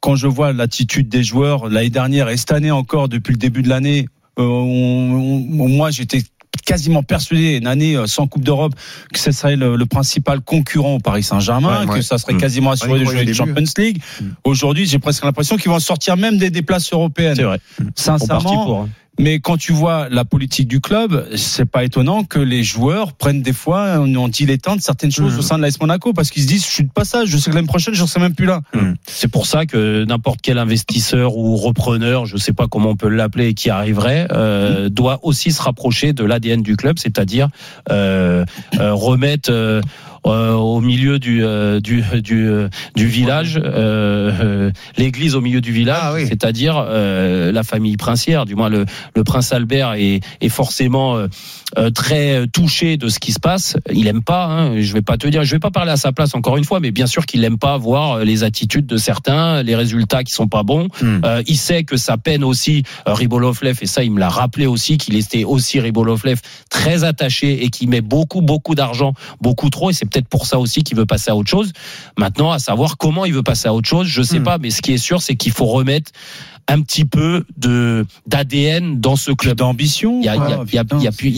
quand 0.00 0.14
je 0.14 0.26
vois 0.26 0.52
l'attitude 0.52 1.08
des 1.08 1.22
joueurs 1.24 1.68
l'année 1.68 1.90
dernière 1.90 2.28
et 2.28 2.36
cette 2.36 2.52
année 2.52 2.70
encore 2.70 3.08
depuis 3.08 3.32
le 3.32 3.38
début 3.38 3.62
de 3.62 3.68
l'année, 3.68 4.08
euh, 4.38 4.42
on- 4.42 5.46
on- 5.60 5.68
moi 5.68 5.90
j'étais 5.90 6.22
quasiment 6.66 7.02
persuadé 7.02 7.56
une 7.56 7.66
année 7.66 7.96
euh, 7.96 8.06
sans 8.06 8.26
Coupe 8.26 8.44
d'Europe 8.44 8.74
que 9.12 9.18
ce 9.18 9.32
serait 9.32 9.56
le, 9.56 9.74
le 9.74 9.86
principal 9.86 10.42
concurrent 10.42 10.94
au 10.96 10.98
Paris 11.00 11.22
Saint-Germain, 11.22 11.86
Ouais, 11.86 11.94
que 11.96 12.02
ça 12.02 12.18
serait 12.18 12.34
Mm. 12.34 12.38
quasiment 12.38 12.70
assuré 12.72 13.00
de 13.00 13.04
jouer 13.06 13.20
début. 13.20 13.34
Champions 13.34 13.64
League. 13.78 14.02
Aujourd'hui, 14.44 14.86
j'ai 14.86 14.98
presque 14.98 15.24
l'impression 15.24 15.56
qu'ils 15.56 15.70
vont 15.70 15.80
sortir 15.80 16.16
même 16.18 16.36
des, 16.36 16.50
des 16.50 16.62
places 16.62 16.92
européennes. 16.92 17.34
C'est 17.36 17.42
vrai. 17.42 17.58
Sincèrement, 17.96 18.64
pour. 18.64 18.80
hein. 18.82 18.88
Mais 19.18 19.40
quand 19.40 19.56
tu 19.58 19.72
vois 19.72 20.08
la 20.08 20.24
politique 20.24 20.66
du 20.68 20.80
club, 20.80 21.26
c'est 21.36 21.66
pas 21.66 21.84
étonnant 21.84 22.24
que 22.24 22.38
les 22.38 22.62
joueurs 22.62 23.12
prennent 23.12 23.42
des 23.42 23.52
fois 23.52 23.98
en, 23.98 24.14
en 24.14 24.28
dilettant 24.28 24.74
de 24.76 24.80
certaines 24.80 25.10
choses 25.12 25.34
Mhm. 25.34 25.38
au 25.38 25.42
sein 25.42 25.56
de 25.58 25.62
l'AS 25.62 25.78
Monaco 25.80 26.12
parce 26.12 26.30
qu'ils 26.30 26.42
se 26.44 26.48
disent 26.48 26.64
je 26.64 26.70
suis 26.70 26.84
de 26.84 26.90
passage, 26.90 27.28
je 27.28 27.36
sais 27.36 27.50
que 27.50 27.54
l'année 27.54 27.66
prochaine 27.66 27.94
je 27.94 28.04
serai 28.04 28.20
même 28.20 28.34
plus 28.34 28.46
là. 28.46 28.60
C'est 29.06 29.28
pour 29.28 29.46
ça 29.46 29.66
que 29.66 30.04
n'importe 30.04 30.40
quel 30.42 30.58
investisseur 30.58 31.36
ou 31.36 31.56
repreneur, 31.56 32.24
je 32.26 32.36
sais 32.36 32.52
pas 32.54 32.68
comment 32.68 32.90
on 32.90 32.96
peut 32.96 33.08
l'appeler, 33.08 33.54
qui 33.54 33.70
arriverait, 33.70 34.28
euh, 34.32 34.88
doit 34.88 35.20
aussi 35.22 35.52
se 35.52 35.60
rapprocher 35.62 36.12
de 36.12 36.24
l'ADN 36.24 36.62
du 36.62 36.76
club, 36.76 36.98
c'est-à-dire 36.98 37.48
euh, 37.90 38.44
euh, 38.80 38.94
remettre 38.94 39.50
euh, 39.52 39.80
au 40.24 40.80
milieu 40.80 41.18
du 41.18 41.44
euh, 41.44 41.80
du 41.80 42.02
du, 42.22 42.48
euh, 42.48 42.68
du 42.94 43.06
village 43.06 43.60
euh, 43.62 44.30
euh, 44.40 44.70
l'église 44.96 45.34
au 45.34 45.40
milieu 45.40 45.60
du 45.60 45.72
village, 45.72 45.98
Ah 46.00 46.12
oui. 46.14 46.26
c'est-à-dire 46.26 46.76
euh, 46.78 47.50
la 47.52 47.62
famille 47.62 47.96
princière, 47.96 48.44
du 48.44 48.54
moins 48.54 48.68
le 48.68 48.84
le 49.16 49.24
prince 49.24 49.52
Albert 49.52 49.94
est 49.94 50.20
est 50.40 50.48
forcément 50.48 51.16
euh, 51.76 51.82
euh, 51.82 51.90
très 51.90 52.46
touché 52.48 52.96
de 52.96 53.08
ce 53.08 53.18
qui 53.18 53.32
se 53.32 53.40
passe. 53.40 53.76
Il 53.92 54.06
aime 54.06 54.22
pas. 54.22 54.44
Hein, 54.46 54.80
je 54.80 54.92
vais 54.92 55.02
pas 55.02 55.16
te 55.16 55.26
dire, 55.26 55.44
je 55.44 55.50
vais 55.52 55.58
pas 55.58 55.70
parler 55.70 55.90
à 55.90 55.96
sa 55.96 56.12
place 56.12 56.34
encore 56.34 56.56
une 56.56 56.64
fois, 56.64 56.80
mais 56.80 56.90
bien 56.90 57.06
sûr 57.06 57.26
qu'il 57.26 57.44
aime 57.44 57.58
pas 57.58 57.76
voir 57.76 58.12
euh, 58.18 58.24
les 58.24 58.44
attitudes 58.44 58.86
de 58.86 58.96
certains, 58.96 59.62
les 59.62 59.74
résultats 59.74 60.22
qui 60.24 60.32
sont 60.32 60.48
pas 60.48 60.62
bons. 60.62 60.88
Hmm. 61.00 61.20
Euh, 61.24 61.42
il 61.46 61.56
sait 61.56 61.84
que 61.84 61.96
ça 61.96 62.16
peine 62.16 62.44
aussi 62.44 62.82
euh, 63.08 63.14
Ribolovlev 63.14 63.78
et 63.80 63.86
ça 63.86 64.04
il 64.04 64.12
me 64.12 64.20
l'a 64.20 64.28
rappelé 64.28 64.66
aussi 64.66 64.98
qu'il 64.98 65.16
était 65.16 65.44
aussi 65.44 65.80
Ribolovlev 65.80 66.40
très 66.70 67.04
attaché 67.04 67.64
et 67.64 67.70
qui 67.70 67.86
met 67.86 68.00
beaucoup 68.00 68.42
beaucoup 68.42 68.74
d'argent, 68.74 69.14
beaucoup 69.40 69.70
trop 69.70 69.90
et 69.90 69.92
c'est 69.92 70.06
peut-être 70.06 70.28
pour 70.28 70.46
ça 70.46 70.58
aussi 70.58 70.82
qu'il 70.82 70.96
veut 70.96 71.06
passer 71.06 71.30
à 71.30 71.36
autre 71.36 71.50
chose. 71.50 71.72
Maintenant, 72.18 72.50
à 72.52 72.58
savoir 72.58 72.96
comment 72.96 73.24
il 73.24 73.32
veut 73.32 73.42
passer 73.42 73.68
à 73.68 73.74
autre 73.74 73.88
chose, 73.88 74.06
je 74.06 74.22
sais 74.22 74.40
Hmm. 74.40 74.44
pas, 74.44 74.58
mais 74.58 74.70
ce 74.70 74.82
qui 74.82 74.92
est 74.92 74.98
sûr, 74.98 75.22
c'est 75.22 75.36
qu'il 75.36 75.52
faut 75.52 75.66
remettre 75.66 76.10
un 76.68 76.80
petit 76.82 77.04
peu 77.04 77.44
de 77.56 78.06
d'ADN 78.26 79.00
dans 79.00 79.16
ce 79.16 79.30
club. 79.32 79.58
D'ambition. 79.58 80.20
Il 80.20 80.24
y 80.24 80.28
a, 80.28 80.34
y 80.36 80.38
y 81.04 81.08
plus, 81.12 81.28
il 81.28 81.36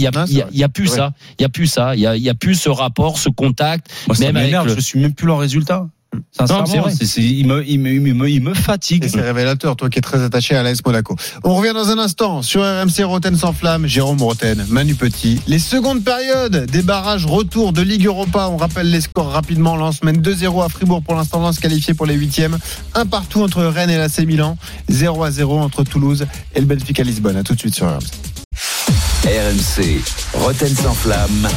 y 0.59 0.63
a- 0.63 0.69
plus 0.69 0.87
ça. 0.89 1.13
Il 1.39 1.43
y 1.43 1.45
a 1.45 1.49
plus 1.49 1.67
ça. 1.67 1.95
Il 1.95 2.01
y 2.01 2.07
a, 2.07 2.17
il 2.17 2.23
y 2.23 2.29
a 2.31 2.35
plus 2.35 2.55
ce 2.55 2.69
rapport, 2.69 3.19
ce 3.19 3.29
contact. 3.29 3.91
Moi, 4.07 4.17
ça 4.17 4.25
même 4.27 4.37
avec 4.37 4.47
m'énerve, 4.49 4.67
le- 4.69 4.75
je 4.75 4.81
suis 4.81 5.01
même 5.01 5.15
plus 5.15 5.27
leur 5.27 5.39
résultat. 5.39 5.89
Sincèrement, 6.33 6.67
c'est 6.67 6.79
vrai. 6.79 6.93
c'est- 6.97 7.07
c'est- 7.07 7.23
il, 7.23 7.47
me, 7.47 7.65
il, 7.67 7.79
me, 7.79 7.91
il, 7.91 8.15
me, 8.15 8.29
il 8.31 8.43
me 8.43 8.55
fatigue. 8.55 9.07
C'est 9.09 9.21
révélateur, 9.21 9.77
toi 9.77 9.89
qui 9.91 9.99
es 9.99 10.03
très 10.03 10.23
attaché 10.23 10.55
à 10.57 10.63
l'AS 10.63 10.79
Monaco. 10.85 11.17
On 11.45 11.55
revient 11.55 11.73
dans 11.75 11.89
un 11.89 11.99
instant 11.99 12.43
sur 12.43 12.63
RMC 12.63 13.03
Roten 13.05 13.37
sans 13.37 13.53
flamme, 13.53 13.87
Jérôme 13.87 14.21
Roten, 14.23 14.65
Manu 14.69 14.95
Petit. 14.95 15.41
Les 15.47 15.59
secondes 15.59 16.03
périodes 16.05 16.67
des 16.71 16.83
barrages 16.83 17.27
retour 17.27 17.73
de 17.73 17.83
Ligue 17.83 18.07
Europa. 18.07 18.49
On 18.51 18.57
rappelle 18.57 18.91
les 18.91 19.01
scores 19.01 19.31
rapidement. 19.31 19.77
Lens 19.77 20.03
mène 20.03 20.21
2-0 20.21 20.63
à 20.63 20.69
Fribourg 20.69 21.03
pour 21.03 21.15
l'instant. 21.15 21.41
Lens 21.41 21.59
qualifié 21.59 21.95
pour 21.95 22.07
les 22.07 22.15
huitièmes. 22.15 22.59
Un 22.95 23.07
partout 23.07 23.43
entre 23.43 23.63
Rennes 23.65 23.91
et 23.91 23.97
l'AC 23.99 24.19
Milan. 24.27 24.57
0 24.89 25.23
à 25.25 25.31
0 25.31 25.59
entre 25.59 25.85
Toulouse 25.85 26.27
et 26.55 26.61
le 26.61 26.67
Benfica 26.67 27.03
Lisbonne. 27.03 27.37
À 27.37 27.43
tout 27.43 27.55
de 27.55 27.61
suite 27.61 27.75
sur 27.75 27.87
RMC. 27.87 29.04
RMC, 29.25 30.03
Roten 30.35 30.69
sans 30.77 30.93
flamme. 30.93 31.49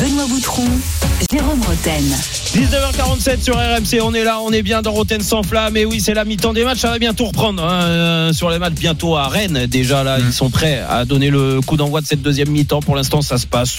Benoît 0.00 0.26
Boutron, 0.28 0.66
Jérôme 1.30 1.60
Roten. 1.62 2.02
19h47 2.52 3.40
sur 3.42 3.54
RMC, 3.54 4.02
on 4.02 4.12
est 4.12 4.24
là, 4.24 4.40
on 4.40 4.50
est 4.50 4.62
bien 4.62 4.82
dans 4.82 4.90
Roten 4.90 5.20
sans 5.20 5.44
flamme. 5.44 5.76
Et 5.76 5.84
oui, 5.84 6.00
c'est 6.00 6.14
la 6.14 6.24
mi-temps 6.24 6.52
des 6.52 6.64
matchs, 6.64 6.80
ça 6.80 6.90
va 6.90 6.98
bientôt 6.98 7.26
reprendre. 7.26 7.62
hein, 7.64 7.82
euh, 7.84 8.32
sur 8.32 8.50
les 8.50 8.58
matchs, 8.58 8.74
bientôt 8.74 9.16
à 9.16 9.28
Rennes. 9.28 9.66
Déjà 9.66 10.02
là, 10.02 10.18
ils 10.18 10.32
sont 10.32 10.50
prêts 10.50 10.82
à 10.88 11.04
donner 11.04 11.30
le 11.30 11.60
coup 11.60 11.76
d'envoi 11.76 12.00
de 12.00 12.06
cette 12.06 12.22
deuxième 12.22 12.50
mi-temps. 12.50 12.80
Pour 12.80 12.96
l'instant, 12.96 13.22
ça 13.22 13.38
se 13.38 13.46
passe 13.46 13.76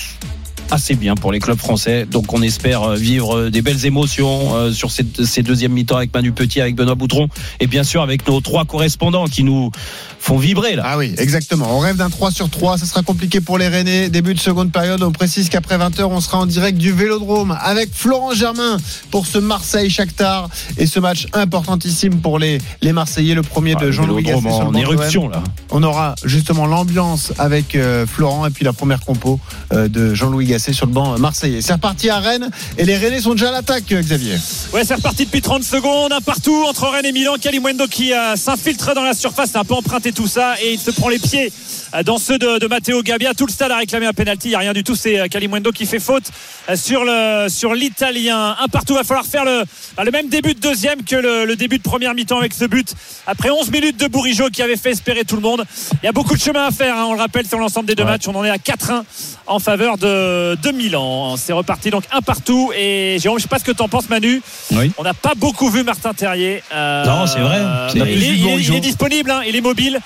assez 0.73 0.95
bien 0.95 1.13
pour 1.15 1.31
les 1.31 1.39
clubs 1.39 1.57
français. 1.57 2.05
Donc 2.09 2.33
on 2.33 2.41
espère 2.41 2.81
euh, 2.81 2.95
vivre 2.95 3.37
euh, 3.37 3.51
des 3.51 3.61
belles 3.61 3.85
émotions 3.85 4.55
euh, 4.55 4.71
sur 4.71 4.89
cette, 4.89 5.23
ces 5.23 5.43
deuxièmes 5.43 5.71
mi-temps 5.71 5.97
avec 5.97 6.13
Manu 6.13 6.31
Petit, 6.31 6.61
avec 6.61 6.75
Benoît 6.75 6.95
Boutron 6.95 7.27
et 7.59 7.67
bien 7.67 7.83
sûr 7.83 8.01
avec 8.01 8.27
nos 8.27 8.41
trois 8.41 8.65
correspondants 8.65 9.25
qui 9.25 9.43
nous 9.43 9.71
font 10.19 10.37
vibrer 10.37 10.75
là. 10.75 10.83
Ah 10.85 10.97
oui, 10.97 11.13
exactement. 11.17 11.67
On 11.77 11.79
rêve 11.79 11.97
d'un 11.97 12.09
3 12.09 12.31
sur 12.31 12.49
3. 12.49 12.77
Ça 12.77 12.85
sera 12.85 13.03
compliqué 13.03 13.41
pour 13.41 13.57
les 13.57 13.67
Rennais. 13.67 14.09
Début 14.09 14.33
de 14.33 14.39
seconde 14.39 14.71
période. 14.71 15.03
On 15.03 15.11
précise 15.11 15.49
qu'après 15.49 15.77
20h, 15.77 16.03
on 16.03 16.21
sera 16.21 16.39
en 16.39 16.45
direct 16.45 16.77
du 16.77 16.91
Vélodrome 16.91 17.57
avec 17.61 17.89
Florent 17.93 18.33
Germain 18.33 18.77
pour 19.11 19.27
ce 19.27 19.37
Marseille-Shakhtar. 19.37 20.49
Et 20.77 20.87
ce 20.87 20.99
match 20.99 21.27
importantissime 21.33 22.21
pour 22.21 22.39
les, 22.39 22.57
les 22.81 22.93
Marseillais. 22.93 23.35
Le 23.35 23.43
premier 23.43 23.75
de 23.75 23.87
Ah, 23.87 23.91
Jean-Louis 23.91 24.23
Gasset 24.23 24.47
en 24.47 24.73
éruption 24.73 25.27
là. 25.27 25.43
On 25.71 25.83
aura 25.83 26.15
justement 26.23 26.65
l'ambiance 26.65 27.33
avec 27.37 27.75
euh, 27.75 28.07
Florent 28.07 28.45
et 28.47 28.49
puis 28.49 28.63
la 28.63 28.73
première 28.73 29.01
compo 29.01 29.39
euh, 29.73 29.87
de 29.89 30.13
Jean-Louis 30.13 30.45
Gasset 30.45 30.62
sur 30.71 30.85
le 30.85 30.93
banc 30.93 31.13
euh, 31.13 31.17
marseillais. 31.17 31.59
C'est 31.61 31.73
reparti 31.73 32.09
à 32.09 32.19
Rennes 32.19 32.49
et 32.77 32.85
les 32.85 32.95
Rennais 32.95 33.19
sont 33.19 33.31
déjà 33.31 33.49
à 33.49 33.51
l'attaque, 33.51 33.91
euh, 33.91 34.01
Xavier. 34.01 34.35
Ouais, 34.71 34.85
c'est 34.85 34.93
reparti 34.95 35.25
depuis 35.25 35.41
30 35.41 35.63
secondes, 35.63 36.13
un 36.13 36.21
partout 36.21 36.63
entre 36.69 36.87
Rennes 36.87 37.05
et 37.05 37.11
Milan. 37.11 37.33
Kalimwendo 37.41 37.87
qui 37.87 38.13
euh, 38.13 38.35
s'infiltre 38.37 38.93
dans 38.95 39.03
la 39.03 39.13
surface, 39.13 39.49
c'est 39.51 39.57
un 39.57 39.65
peu 39.65 39.73
emprunté 39.73 40.13
tout 40.13 40.27
ça 40.27 40.55
et 40.61 40.73
il 40.73 40.79
se 40.79 40.91
prend 40.91 41.09
les 41.09 41.19
pieds 41.19 41.51
dans 42.05 42.17
ceux 42.17 42.37
de, 42.37 42.59
de 42.59 42.67
Matteo 42.67 43.01
Gabbia. 43.01 43.33
Tout 43.33 43.45
le 43.45 43.51
stade 43.51 43.71
a 43.71 43.77
réclamé 43.77 44.05
un 44.05 44.13
penalty, 44.13 44.47
il 44.47 44.51
n'y 44.51 44.55
a 44.55 44.59
rien 44.59 44.73
du 44.73 44.83
tout. 44.83 44.95
C'est 44.95 45.27
Kalimwendo 45.29 45.71
qui 45.71 45.85
fait 45.85 45.99
faute 45.99 46.23
sur 46.75 47.03
le 47.03 47.47
sur 47.49 47.73
l'italien. 47.73 48.55
Un 48.61 48.67
partout, 48.67 48.93
va 48.95 49.03
falloir 49.03 49.25
faire 49.25 49.43
le, 49.45 49.63
bah, 49.97 50.03
le 50.03 50.11
même 50.11 50.29
début 50.29 50.53
de 50.53 50.59
deuxième 50.59 51.03
que 51.03 51.15
le, 51.15 51.45
le 51.45 51.55
début 51.55 51.77
de 51.79 51.83
première 51.83 52.13
mi-temps 52.13 52.37
avec 52.39 52.53
ce 52.53 52.65
but. 52.65 52.93
Après 53.27 53.49
11 53.49 53.71
minutes 53.71 53.99
de 53.99 54.07
Bourigeau 54.07 54.49
qui 54.49 54.61
avait 54.61 54.75
fait 54.77 54.91
espérer 54.91 55.23
tout 55.23 55.35
le 55.35 55.41
monde. 55.41 55.63
Il 56.01 56.05
y 56.05 56.09
a 56.09 56.11
beaucoup 56.11 56.35
de 56.35 56.41
chemin 56.41 56.65
à 56.67 56.71
faire, 56.71 56.97
hein, 56.97 57.05
on 57.07 57.13
le 57.13 57.19
rappelle, 57.19 57.47
sur 57.47 57.57
l'ensemble 57.57 57.87
des 57.87 57.95
deux 57.95 58.03
Ouais. 58.03 58.09
matchs. 58.11 58.27
On 58.27 58.35
en 58.35 58.43
est 58.43 58.49
à 58.49 58.57
4-1 58.57 59.03
en 59.47 59.59
faveur 59.59 59.97
de, 59.97 60.52
de 60.55 60.71
Milan. 60.71 61.35
C'est 61.37 61.53
reparti 61.53 61.89
donc 61.89 62.03
un 62.11 62.21
partout. 62.21 62.71
Et 62.77 63.17
Jérôme, 63.19 63.37
je 63.39 63.43
sais 63.43 63.47
pas 63.49 63.59
ce 63.59 63.63
que 63.63 63.71
t'en 63.71 63.87
penses, 63.87 64.09
Manu. 64.09 64.41
Oui. 64.71 64.91
On 64.97 65.03
n'a 65.03 65.13
pas 65.13 65.33
beaucoup 65.35 65.69
vu 65.69 65.83
Martin 65.83 66.13
Terrier. 66.13 66.63
Euh, 66.73 67.05
Non, 67.05 67.27
c'est 67.27 67.39
vrai. 67.39 67.61
il, 67.95 68.01
est, 68.01 68.15
il 68.15 68.73
il 68.73 68.81
disponible, 68.81 69.31
hein, 69.31 69.41
il 69.47 69.55
est 69.55 69.61
mobile. 69.61 69.99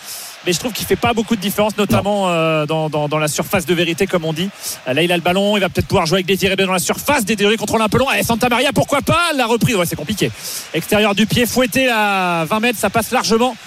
Mais 0.46 0.54
je 0.54 0.60
trouve 0.60 0.72
qu'il 0.72 0.86
fait 0.86 0.96
pas 0.96 1.14
beaucoup 1.14 1.36
de 1.36 1.42
différence, 1.42 1.78
notamment 1.78 2.30
euh, 2.30 2.66
dans, 2.66 2.90
dans, 2.90 3.10
dans 3.10 3.18
la 3.18 3.28
surface 3.28 3.66
de 3.66 3.74
vérité, 3.74 4.08
comme 4.08 4.24
on 4.24 4.32
dit. 4.32 4.50
Euh, 4.88 4.94
Là, 4.94 5.04
il 5.04 5.12
a 5.12 5.16
le 5.18 5.22
ballon, 5.22 5.58
il 5.58 5.60
va 5.60 5.68
peut-être 5.68 5.88
pouvoir 5.88 6.06
jouer 6.06 6.18
avec 6.18 6.26
Désiré 6.26 6.56
Doué 6.56 6.66
dans 6.66 6.72
la 6.72 6.80
surface. 6.80 7.26
Désiré 7.26 7.58
contrôle 7.58 7.82
un 7.82 7.90
peu 7.90 7.98
long. 7.98 8.08
Allez, 8.08 8.24
Santa 8.24 8.48
Maria, 8.48 8.72
pourquoi 8.74 9.02
pas? 9.02 9.34
La 9.36 9.46
reprise, 9.46 9.76
ouais, 9.76 9.86
c'est 9.86 9.98
compliqué. 9.98 10.32
Extérieur 10.74 11.16
du 11.16 11.26
pied, 11.26 11.46
fouetté 11.46 11.90
à 11.90 12.46
20 12.48 12.60
mètres, 12.62 12.80
ça 12.80 12.90
passe 12.90 13.12
largement. 13.12 13.58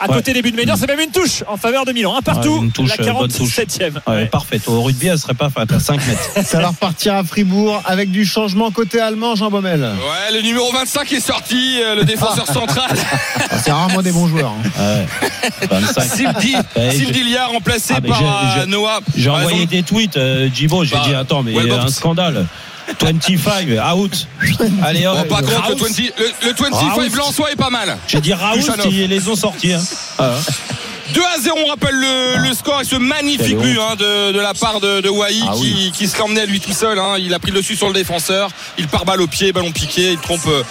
À 0.00 0.08
Ouais. 0.08 0.14
côté 0.16 0.32
des 0.32 0.42
buts 0.42 0.52
de 0.52 0.56
Ménion, 0.56 0.74
c'est 0.78 0.86
même 0.86 1.00
une 1.00 1.10
touche 1.10 1.42
en 1.48 1.56
faveur 1.56 1.84
de 1.84 1.90
Milan. 1.92 2.14
Un 2.16 2.22
partout, 2.22 2.58
Ouais, 2.58 2.64
une 2.66 2.70
touche, 2.72 2.96
la 2.98 3.04
euh, 3.08 3.12
bonne 3.12 3.28
touche. 3.32 3.48
47e. 3.58 3.94
Ouais, 4.06 4.14
Ouais. 4.14 4.26
Parfait. 4.26 4.60
Au 4.66 4.82
rugby, 4.82 5.08
elle 5.08 5.18
serait 5.18 5.34
pas 5.34 5.50
faite 5.50 5.72
à 5.72 5.80
5 5.80 6.00
mètres. 6.06 6.30
Ça 6.48 6.60
va 6.60 6.68
repartir 6.68 7.14
à 7.16 7.24
Fribourg 7.24 7.82
avec 7.84 8.10
du 8.12 8.24
changement 8.24 8.70
côté 8.70 9.00
allemand, 9.00 9.34
Jean 9.34 9.50
Baumel. 9.50 9.80
Ouais, 9.80 10.36
le 10.36 10.40
numéro 10.42 10.70
25 10.72 11.12
est 11.12 11.20
sorti, 11.20 11.80
euh, 11.82 11.96
le 11.96 12.04
défenseur 12.04 12.46
central. 12.46 12.90
Ah, 13.50 13.58
c'est 13.62 13.72
rarement 13.72 14.02
des 14.02 14.12
bons 14.12 14.28
joueurs. 14.28 14.52
hein. 14.78 14.80
Ouais. 14.80 15.66
25. 15.68 16.02
Sildi, 16.04 16.54
Ouais, 16.76 16.90
Sildilia 16.92 17.46
remplacé 17.46 17.94
Ah, 17.96 18.00
par 18.00 18.22
euh, 18.22 18.66
Noah. 18.66 19.00
J'ai 19.16 19.30
envoyé 19.30 19.62
exemple, 19.62 19.70
des 19.72 19.82
tweets, 19.82 20.16
euh, 20.16 20.48
Jibo, 20.54 20.84
j'ai 20.84 20.94
Bah, 20.94 21.02
dit 21.06 21.14
attends, 21.14 21.42
mais 21.42 21.52
ouais, 21.54 21.64
il 21.64 21.68
y 21.70 21.72
a 21.72 21.78
bon, 21.78 21.84
un 21.84 21.88
scandale. 21.88 22.46
25, 23.00 23.68
out. 23.94 24.26
Allez, 24.82 25.02
par 25.28 25.40
contre, 25.40 25.50
le, 25.50 25.56
Raoult. 25.56 25.76
20, 25.76 25.98
le, 26.18 26.48
le 26.48 26.54
25 26.54 26.70
Raoult. 26.72 27.10
Blançois 27.10 27.52
est 27.52 27.56
pas 27.56 27.70
mal. 27.70 27.96
J'ai 28.06 28.20
dit 28.20 28.32
Raoult, 28.32 28.60
ils 28.90 29.06
les 29.08 29.28
ont 29.28 29.36
sortis. 29.36 29.72
Hein. 29.74 29.82
Ah, 30.18 30.34
2 31.14 31.22
à 31.22 31.40
0, 31.40 31.56
on 31.64 31.68
rappelle 31.70 31.94
le, 31.94 32.46
le 32.48 32.52
score 32.52 32.82
et 32.82 32.84
ce 32.84 32.96
magnifique 32.96 33.56
but 33.56 33.78
hein, 33.80 33.96
de, 33.98 34.32
de 34.32 34.38
la 34.40 34.52
part 34.52 34.78
de, 34.78 35.00
de 35.00 35.08
Wai 35.08 35.28
Ah 35.48 35.52
qui, 35.56 35.90
qui 35.96 36.06
se 36.06 36.18
l'emmenait 36.18 36.42
à 36.42 36.46
lui 36.46 36.60
tout 36.60 36.74
seul. 36.74 36.98
hein. 36.98 37.14
Il 37.18 37.32
a 37.32 37.38
pris 37.38 37.50
le 37.50 37.60
dessus 37.60 37.76
sur 37.76 37.86
le 37.88 37.94
défenseur. 37.94 38.50
Il 38.76 38.88
part 38.88 39.06
balle 39.06 39.22
au 39.22 39.26
pied, 39.26 39.50
ballon 39.52 39.72
piqué. 39.72 40.12
Il 40.12 40.18
trompe 40.18 40.46
euh, 40.46 40.62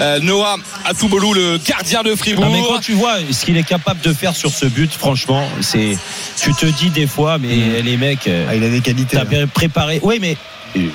euh, 0.00 0.18
Noah 0.20 0.56
Atoubolou, 0.86 1.34
le 1.34 1.58
gardien 1.58 2.02
de 2.02 2.14
Fribourg. 2.14 2.46
Non, 2.46 2.52
mais 2.52 2.62
quand 2.66 2.80
tu 2.80 2.94
vois 2.94 3.16
ce 3.30 3.44
qu'il 3.44 3.58
est 3.58 3.64
capable 3.64 4.00
de 4.00 4.14
faire 4.14 4.34
sur 4.34 4.50
ce 4.50 4.64
but, 4.64 4.90
franchement, 4.90 5.46
c'est. 5.60 5.98
Tu 6.40 6.54
te 6.54 6.64
dis 6.64 6.88
des 6.88 7.06
fois, 7.06 7.36
mais 7.36 7.82
les 7.82 7.96
mecs. 7.98 8.26
euh, 8.28 8.46
Ah, 8.48 8.54
il 8.56 8.64
a 8.64 8.70
des 8.70 8.80
qualités. 8.80 9.18
T'as 9.18 9.24
bien 9.26 9.46
préparé. 9.46 10.00
Oui, 10.02 10.16
mais 10.22 10.38
euh, 10.78 10.88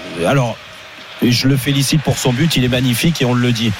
je 1.21 1.47
le 1.47 1.57
félicite 1.57 2.01
pour 2.01 2.17
son 2.17 2.33
but, 2.33 2.55
il 2.55 2.63
est 2.63 2.67
magnifique 2.69 3.21
et 3.21 3.25
on 3.25 3.33
le 3.33 3.51
dit. 3.51 3.71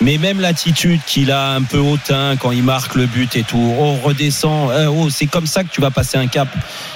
Mais 0.00 0.18
même 0.18 0.40
l'attitude 0.40 1.00
qu'il 1.06 1.30
a 1.30 1.52
un 1.52 1.62
peu 1.62 1.78
hautain 1.78 2.34
quand 2.36 2.50
il 2.50 2.64
marque 2.64 2.96
le 2.96 3.06
but 3.06 3.36
et 3.36 3.44
tout, 3.44 3.74
oh 3.78 3.94
redescend, 4.02 4.70
euh, 4.72 4.86
oh 4.88 5.08
c'est 5.08 5.26
comme 5.26 5.46
ça 5.46 5.62
que 5.62 5.68
tu 5.70 5.80
vas 5.80 5.92
passer 5.92 6.18
un 6.18 6.26
cap. 6.26 6.48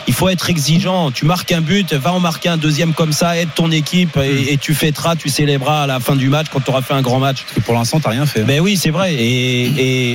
Il 0.08 0.14
faut 0.14 0.28
être 0.28 0.50
exigeant. 0.50 1.12
Tu 1.12 1.24
marques 1.24 1.52
un 1.52 1.60
but, 1.60 1.92
va 1.92 2.12
en 2.12 2.18
marquer 2.18 2.48
un 2.48 2.56
deuxième 2.56 2.94
comme 2.94 3.12
ça, 3.12 3.36
aide 3.38 3.50
ton 3.54 3.70
équipe 3.70 4.16
et, 4.16 4.52
et 4.52 4.56
tu 4.56 4.74
fêteras, 4.74 5.14
tu 5.14 5.28
célébreras 5.28 5.84
à 5.84 5.86
la 5.86 6.00
fin 6.00 6.16
du 6.16 6.28
match 6.28 6.46
quand 6.52 6.58
tu 6.60 6.70
auras 6.70 6.82
fait 6.82 6.94
un 6.94 7.00
grand 7.02 7.20
match. 7.20 7.42
Parce 7.42 7.54
que 7.54 7.60
pour 7.60 7.74
l'instant, 7.74 8.00
t'as 8.00 8.10
rien 8.10 8.26
fait. 8.26 8.40
Ben 8.42 8.58
oui, 8.60 8.76
c'est 8.76 8.90
vrai. 8.90 9.14
Et, 9.14 9.64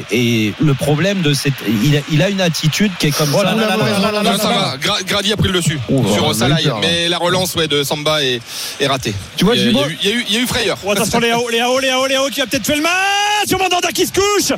et, 0.02 0.04
et 0.12 0.54
le 0.60 0.74
problème 0.74 1.22
de 1.22 1.34
cette, 1.34 1.54
il 1.84 1.96
a, 1.96 2.00
il 2.12 2.22
a 2.22 2.30
une 2.30 2.42
attitude 2.42 2.92
qui 3.00 3.08
est 3.08 3.12
comme 3.18 3.30
Oh 3.34 3.38
ça. 3.38 3.44
là 3.46 3.56
là 3.56 3.78
là 3.78 3.78
là 3.78 4.12
là 4.12 4.24
là 4.24 4.32
Non, 4.32 4.38
ça 4.38 4.50
va. 4.50 4.78
Gra- 4.78 5.04
Grady 5.08 5.32
a 5.32 5.38
pris 5.38 5.48
le 5.48 5.54
dessus 5.54 5.80
Oh, 5.90 6.04
sur 6.14 6.26
on 6.28 6.32
eu 6.32 6.36
Salaï. 6.36 6.68
Mais 6.82 7.08
la 7.08 7.18
relance 7.18 7.56
ouais, 7.56 7.70
de 7.70 7.82
Samba 7.84 8.22
est, 8.24 8.42
est 8.82 8.88
ratée. 8.88 9.14
Tu 9.38 9.46
vois, 9.46 9.56
il, 9.74 10.10
y 10.10 10.12
a 10.12 10.16
eu- 10.16 10.26
y, 10.30 10.34
y 10.40 10.44
a 10.44 10.48
frayeur. 10.48 10.78
Oh, 10.86 10.92
attention 10.92 11.20
Léao, 11.20 11.50
Léao, 11.50 11.80
Léao, 11.80 12.06
Léao 12.08 12.28
qui 12.30 12.42
a 12.42 12.46
peut-être 12.48 12.66
fait 12.66 12.76
le 12.76 12.82
match 12.82 13.48
sur 13.48 13.60
Mandanda 13.60 13.90
qui 13.92 14.06
se 14.06 14.12
couche 14.14 14.54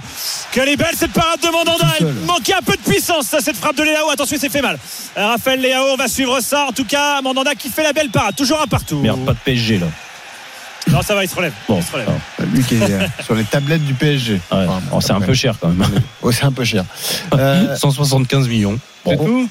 Quelle 0.51 0.69
est 0.69 0.77
belle 0.77 0.95
cette 0.97 1.11
parade 1.13 1.39
de 1.41 1.47
Mandanda 1.49 1.87
Il 1.99 2.07
manquait 2.25 2.53
un 2.53 2.61
peu 2.61 2.73
de 2.73 2.81
puissance 2.81 3.27
ça, 3.27 3.39
cette 3.41 3.57
frappe 3.57 3.75
de 3.77 3.83
Léao 3.83 4.09
Attention 4.09 4.35
il 4.35 4.39
s'est 4.39 4.49
fait 4.49 4.61
mal 4.61 4.77
Euh, 5.17 5.27
Raphaël 5.27 5.59
Léao 5.59 5.85
on 5.93 5.95
va 5.95 6.07
suivre 6.07 6.39
ça 6.41 6.65
En 6.69 6.71
tout 6.71 6.85
cas 6.85 7.21
Mandanda 7.21 7.55
qui 7.55 7.69
fait 7.69 7.83
la 7.83 7.93
belle 7.93 8.09
parade 8.09 8.35
Toujours 8.35 8.61
un 8.61 8.67
partout 8.67 8.99
Merde, 8.99 9.25
pas 9.25 9.33
de 9.33 9.39
PSG 9.43 9.79
là. 9.79 9.87
Non 10.87 11.01
ça 11.01 11.15
va 11.15 11.23
il 11.23 11.29
se 11.29 11.35
relève, 11.35 11.53
Bon, 11.67 11.79
il 11.79 11.83
se 11.83 11.91
relève. 11.91 12.09
Lui 12.53 12.63
qui 12.63 12.75
est 12.75 12.91
euh, 12.91 13.07
sur 13.25 13.33
les 13.33 13.43
tablettes 13.43 13.83
du 13.83 13.95
PSG. 13.95 14.33
Ouais. 14.33 14.39
Enfin, 14.51 14.81
Oh, 14.91 15.01
c'est 15.01 15.13
un 15.13 15.21
peu 15.21 15.33
cher 15.33 15.55
quand 15.59 15.69
même. 15.69 15.83
C'est 16.31 16.43
un 16.43 16.51
peu 16.51 16.63
cher. 16.63 16.85
Euh, 17.33 17.75
175 17.75 18.47
millions. 18.47 18.77
C'est 19.05 19.17
tout 19.17 19.49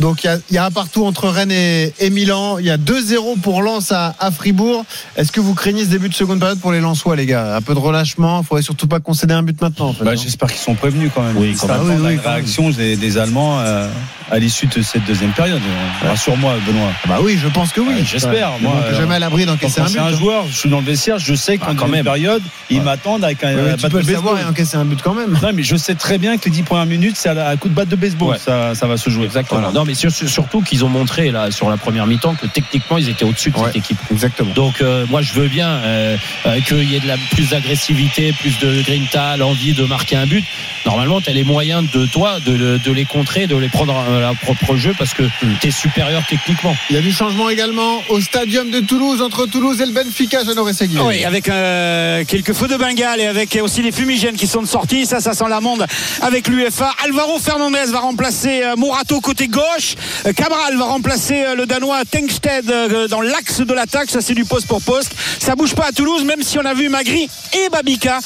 Donc 0.00 0.24
il 0.24 0.26
y 0.26 0.30
a- 0.30 0.38
il 0.50 0.54
y, 0.54 0.58
a 0.58 0.64
un 0.64 0.70
partout 0.70 1.04
entre 1.04 1.28
Rennes 1.28 1.52
et, 1.52 1.92
et 2.00 2.10
Milan. 2.10 2.58
Il 2.58 2.64
y 2.66 2.70
a 2.70 2.76
2-0 2.78 3.36
pour 3.40 3.62
Lens 3.62 3.92
à, 3.92 4.14
à 4.18 4.30
Fribourg. 4.30 4.84
Est-ce 5.16 5.30
que 5.30 5.40
vous 5.40 5.54
craignez 5.54 5.84
ce 5.84 5.90
début 5.90 6.08
de 6.08 6.14
seconde 6.14 6.40
période 6.40 6.58
pour 6.58 6.72
les 6.72 6.80
Lensois, 6.80 7.16
les 7.16 7.26
gars? 7.26 7.54
Un 7.56 7.60
peu 7.60 7.74
de 7.74 7.78
relâchement. 7.78 8.40
Il 8.42 8.46
faudrait 8.46 8.62
surtout 8.62 8.86
pas 8.86 8.98
concéder 9.00 9.34
un 9.34 9.42
but 9.42 9.60
maintenant. 9.60 9.88
En 9.88 9.92
fait, 9.92 10.04
Bah, 10.04 10.12
hein. 10.12 10.20
J'espère 10.20 10.48
qu'ils 10.48 10.58
sont 10.60 10.74
prévenus 10.74 11.10
quand 11.14 11.22
même. 11.22 11.36
Oui, 11.36 11.54
quand 11.58 11.68
même. 11.68 11.80
Oui, 11.82 11.88
oui, 11.90 11.96
quand 11.98 12.30
même. 12.30 12.34
réaction 12.34 12.70
des, 12.70 12.96
des 12.96 13.18
Allemands 13.18 13.60
euh, 13.60 13.88
à 14.30 14.38
l'issue 14.38 14.66
de 14.66 14.80
cette 14.82 15.04
deuxième 15.04 15.32
période. 15.32 15.60
Rassure-moi, 16.02 16.54
Benoît. 16.66 16.88
bah 17.06 17.18
oui, 17.22 17.38
je 17.42 17.48
pense 17.48 17.72
que 17.72 17.80
oui. 17.80 17.88
Ouais, 17.94 18.04
j'espère, 18.04 18.52
Ouais. 18.54 18.60
moi, 18.62 18.74
euh, 18.84 18.96
jamais 18.96 19.16
à 19.16 19.18
l'abri 19.18 19.44
Quand 19.44 19.52
d'encaisser 19.52 19.80
un 19.80 19.86
c'est 19.86 19.94
but. 19.94 19.98
un 20.00 20.04
hein. 20.06 20.12
joueur, 20.16 20.44
je 20.50 20.56
suis 20.56 20.70
dans 20.70 20.80
le 20.80 20.86
vestiaire, 20.86 21.18
je 21.18 21.34
sais 21.34 21.58
qu'en 21.58 21.74
quand 21.74 21.84
même 21.86 21.96
même. 21.96 22.04
période, 22.04 22.42
ils 22.70 22.80
m'attendent 22.80 23.24
avec 23.24 23.42
un 23.44 23.54
Ouais, 23.54 23.70
un 23.72 23.76
tu 23.76 23.82
peux 23.88 24.00
de 24.02 24.06
le 24.06 24.14
savoir 24.14 24.34
et 24.34 24.36
baseball. 24.38 24.50
encaisser 24.52 24.76
un 24.76 24.84
but 24.84 25.00
quand 25.02 25.14
même. 25.14 25.32
Non, 25.42 25.50
mais 25.54 25.62
je 25.62 25.76
sais 25.76 25.94
très 25.94 26.18
bien 26.18 26.38
que 26.38 26.44
les 26.46 26.50
10 26.52 26.62
premières 26.62 26.86
minutes, 26.86 27.16
c'est 27.18 27.28
à, 27.28 27.34
la- 27.34 27.56
coup 27.56 27.68
de 27.68 27.74
batte 27.74 27.88
de 27.88 27.96
baseball. 27.96 28.30
Ouais. 28.30 28.38
Ça, 28.38 28.74
ça 28.74 28.86
va 28.86 28.96
se 28.96 29.10
jouer. 29.10 29.24
Exactement. 29.26 29.60
Mais 29.90 29.94
sur- 29.96 30.12
sur- 30.12 30.28
surtout 30.28 30.60
qu'ils 30.62 30.84
ont 30.84 30.88
montré 30.88 31.32
là 31.32 31.50
sur 31.50 31.68
la 31.68 31.76
première 31.76 32.06
mi-temps 32.06 32.36
que 32.36 32.46
techniquement 32.46 32.96
ils 32.96 33.08
étaient 33.08 33.24
au-dessus 33.24 33.50
de 33.50 33.56
Ouais. 33.58 33.66
cette 33.66 33.76
équipe. 33.76 33.98
Exactement. 34.12 34.52
Donc 34.54 34.80
euh, 34.80 35.04
moi 35.10 35.20
je 35.20 35.32
veux 35.32 35.48
bien 35.48 35.68
euh, 35.68 36.16
euh, 36.46 36.60
qu'il 36.60 36.84
y 36.88 36.94
ait 36.94 37.00
de 37.00 37.08
la 37.08 37.16
plus 37.32 37.48
d'agressivité, 37.50 38.32
plus 38.38 38.56
de 38.60 38.82
grinta, 38.82 39.36
l'envie 39.36 39.72
de 39.72 39.84
marquer 39.84 40.14
un 40.14 40.26
but. 40.26 40.44
Normalement, 40.86 41.20
tu 41.20 41.28
as 41.28 41.32
les 41.32 41.42
moyens 41.44 41.90
de 41.90 42.06
toi 42.06 42.38
de, 42.46 42.52
le- 42.52 42.78
de 42.78 42.92
les 42.92 43.04
contrer, 43.04 43.46
de 43.48 43.56
les 43.56 43.68
prendre 43.68 43.94
à 43.96 44.20
leur 44.20 44.36
propre 44.36 44.76
jeu 44.76 44.94
parce 44.96 45.12
que 45.12 45.24
tu 45.60 45.66
es 45.66 45.70
supérieur 45.72 46.22
techniquement. 46.28 46.74
Il 46.88 46.94
y 46.96 46.98
a 46.98 47.02
du 47.02 47.12
changement 47.12 47.50
également 47.50 48.00
au 48.10 48.20
stadium 48.20 48.70
de 48.70 48.78
Toulouse 48.80 49.20
entre 49.20 49.46
Toulouse 49.46 49.80
et 49.80 49.86
le 49.86 49.92
Benfica, 49.92 50.44
Jeannot 50.44 50.64
Rességui. 50.64 50.98
Oui, 51.00 51.24
avec 51.24 51.48
euh, 51.48 52.24
quelques 52.26 52.52
feux 52.54 52.68
de 52.68 52.76
Bengale 52.76 53.20
et 53.20 53.26
avec 53.26 53.58
aussi 53.60 53.82
les 53.82 53.90
fumigènes 53.92 54.36
qui 54.36 54.46
sont 54.46 54.64
sortis. 54.64 55.04
Ça, 55.04 55.18
ça 55.20 55.32
sent 55.34 55.44
l'amende 55.50 55.84
avec 56.22 56.46
l'UFA. 56.46 56.94
Alvaro 57.04 57.40
Fernandez 57.40 57.90
va 57.92 57.98
remplacer 58.00 58.62
Morato 58.78 59.20
côté 59.20 59.48
gauche. 59.48 59.79
Euh, 60.26 60.32
Cabral 60.32 60.76
va 60.76 60.84
remplacer 60.84 61.42
euh, 61.42 61.54
le 61.54 61.66
Danois 61.66 62.04
Tengsted 62.10 62.70
euh, 62.70 63.08
dans 63.08 63.20
l'axe 63.20 63.60
de 63.60 63.72
l'attaque. 63.72 64.10
Ça, 64.10 64.20
c'est 64.20 64.34
du 64.34 64.44
poste 64.44 64.66
pour 64.66 64.82
poste. 64.82 65.12
Ça 65.38 65.54
bouge 65.54 65.74
pas 65.74 65.86
à 65.88 65.92
Toulouse, 65.92 66.24
même 66.24 66.42
si 66.42 66.58
on 66.58 66.64
a 66.64 66.74
vu 66.74 66.88
Magri 66.88 67.28
et 67.52 67.68
Babika, 67.70 68.18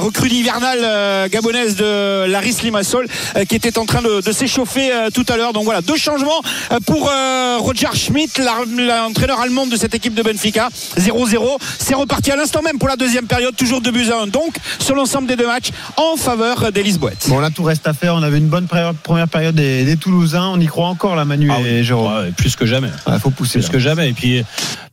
recrue 0.00 0.28
hivernale 0.28 1.28
gabonaise 1.30 1.76
de 1.76 2.26
Laris 2.26 2.56
Limassol, 2.62 3.06
qui 3.48 3.54
était 3.54 3.78
en 3.78 3.86
train 3.86 4.02
de, 4.02 4.32
s'échauffer 4.32 4.90
tout 5.14 5.24
à 5.28 5.36
l'heure. 5.36 5.52
Donc 5.52 5.64
voilà, 5.64 5.80
deux 5.80 5.96
changements 5.96 6.42
pour 6.86 7.10
Roger 7.58 7.88
Schmidt, 7.94 8.40
l'entraîneur 8.40 9.40
allemand 9.40 9.66
de 9.66 9.76
cette 9.76 9.94
équipe 9.94 10.14
de 10.14 10.22
Benfica. 10.22 10.68
0-0. 10.98 11.58
C'est 11.78 11.94
reparti 11.94 12.32
à 12.32 12.36
l'instant 12.36 12.62
même 12.62 12.78
pour 12.78 12.88
la 12.88 12.96
deuxième 12.96 13.26
période, 13.26 13.54
toujours 13.56 13.80
2 13.80 13.90
buts 13.90 14.10
à 14.10 14.22
1. 14.22 14.26
Donc, 14.28 14.56
sur 14.78 14.94
l'ensemble 14.94 15.28
des 15.28 15.36
deux 15.36 15.46
matchs, 15.46 15.70
en 15.96 16.16
faveur 16.16 16.72
des 16.72 16.82
Lisboètes. 16.82 17.26
Bon, 17.28 17.38
là, 17.38 17.50
tout 17.50 17.62
reste 17.62 17.86
à 17.86 17.94
faire. 17.94 18.14
On 18.14 18.22
avait 18.22 18.38
une 18.38 18.48
bonne 18.48 18.66
première 18.66 19.28
période 19.28 19.54
des, 19.54 19.96
Toulousains. 19.96 20.56
Y 20.62 20.66
croit 20.66 20.88
encore, 20.88 21.16
là, 21.16 21.24
Manu 21.24 21.50
Ah 21.50 21.60
et 21.60 21.78
oui. 21.78 21.84
Jérôme. 21.84 22.12
Ouais, 22.12 22.30
plus 22.36 22.56
que 22.56 22.66
jamais. 22.66 22.88
Il 23.06 23.18
faut 23.18 23.30
pousser. 23.30 23.58
Plus 23.58 23.66
là. 23.66 23.72
que 23.72 23.78
jamais. 23.78 24.08
Et 24.10 24.12
puis 24.12 24.44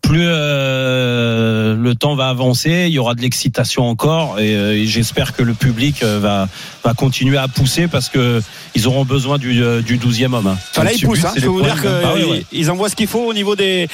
plus 0.02 0.26
euh, 0.26 1.76
le 1.76 1.95
temps 1.95 2.16
va 2.16 2.30
avancer, 2.30 2.86
il 2.88 2.93
y 2.93 3.00
aura 3.00 3.16
de 3.16 3.22
l'excitation 3.22 3.88
encore 3.88 4.39
et, 4.39 4.56
euh, 4.56 4.86
j'espère 4.86 5.36
que 5.36 5.43
le 5.43 5.54
public 5.54 6.04
euh, 6.04 6.20
va, 6.20 6.47
va 6.84 6.93
continuer 6.93 7.38
à 7.38 7.47
pousser 7.47 7.88
parce 7.88 8.10
que 8.10 8.41
ils 8.76 8.88
auront 8.88 9.06
besoin 9.06 9.38
du, 9.38 9.54
du 9.84 9.97
12e 9.97 10.34
homme. 10.34 10.47
Hein. 10.47 10.58
Enfin, 10.72 10.84
là, 10.84 10.93
ils 10.93 11.04
poussent, 11.04 11.26
hein, 11.26 11.34
je 11.36 11.41
peux 11.41 11.47
vous 11.47 11.62
dire 11.62 11.80
qu'ils 11.82 12.70
ah 12.70 12.72
envoient 12.72 12.89
ce 12.89 12.95
qu'il 12.95 13.08
faut 13.08 13.26
au 13.26 13.34
niveau 13.34 13.56
des, 13.56 13.88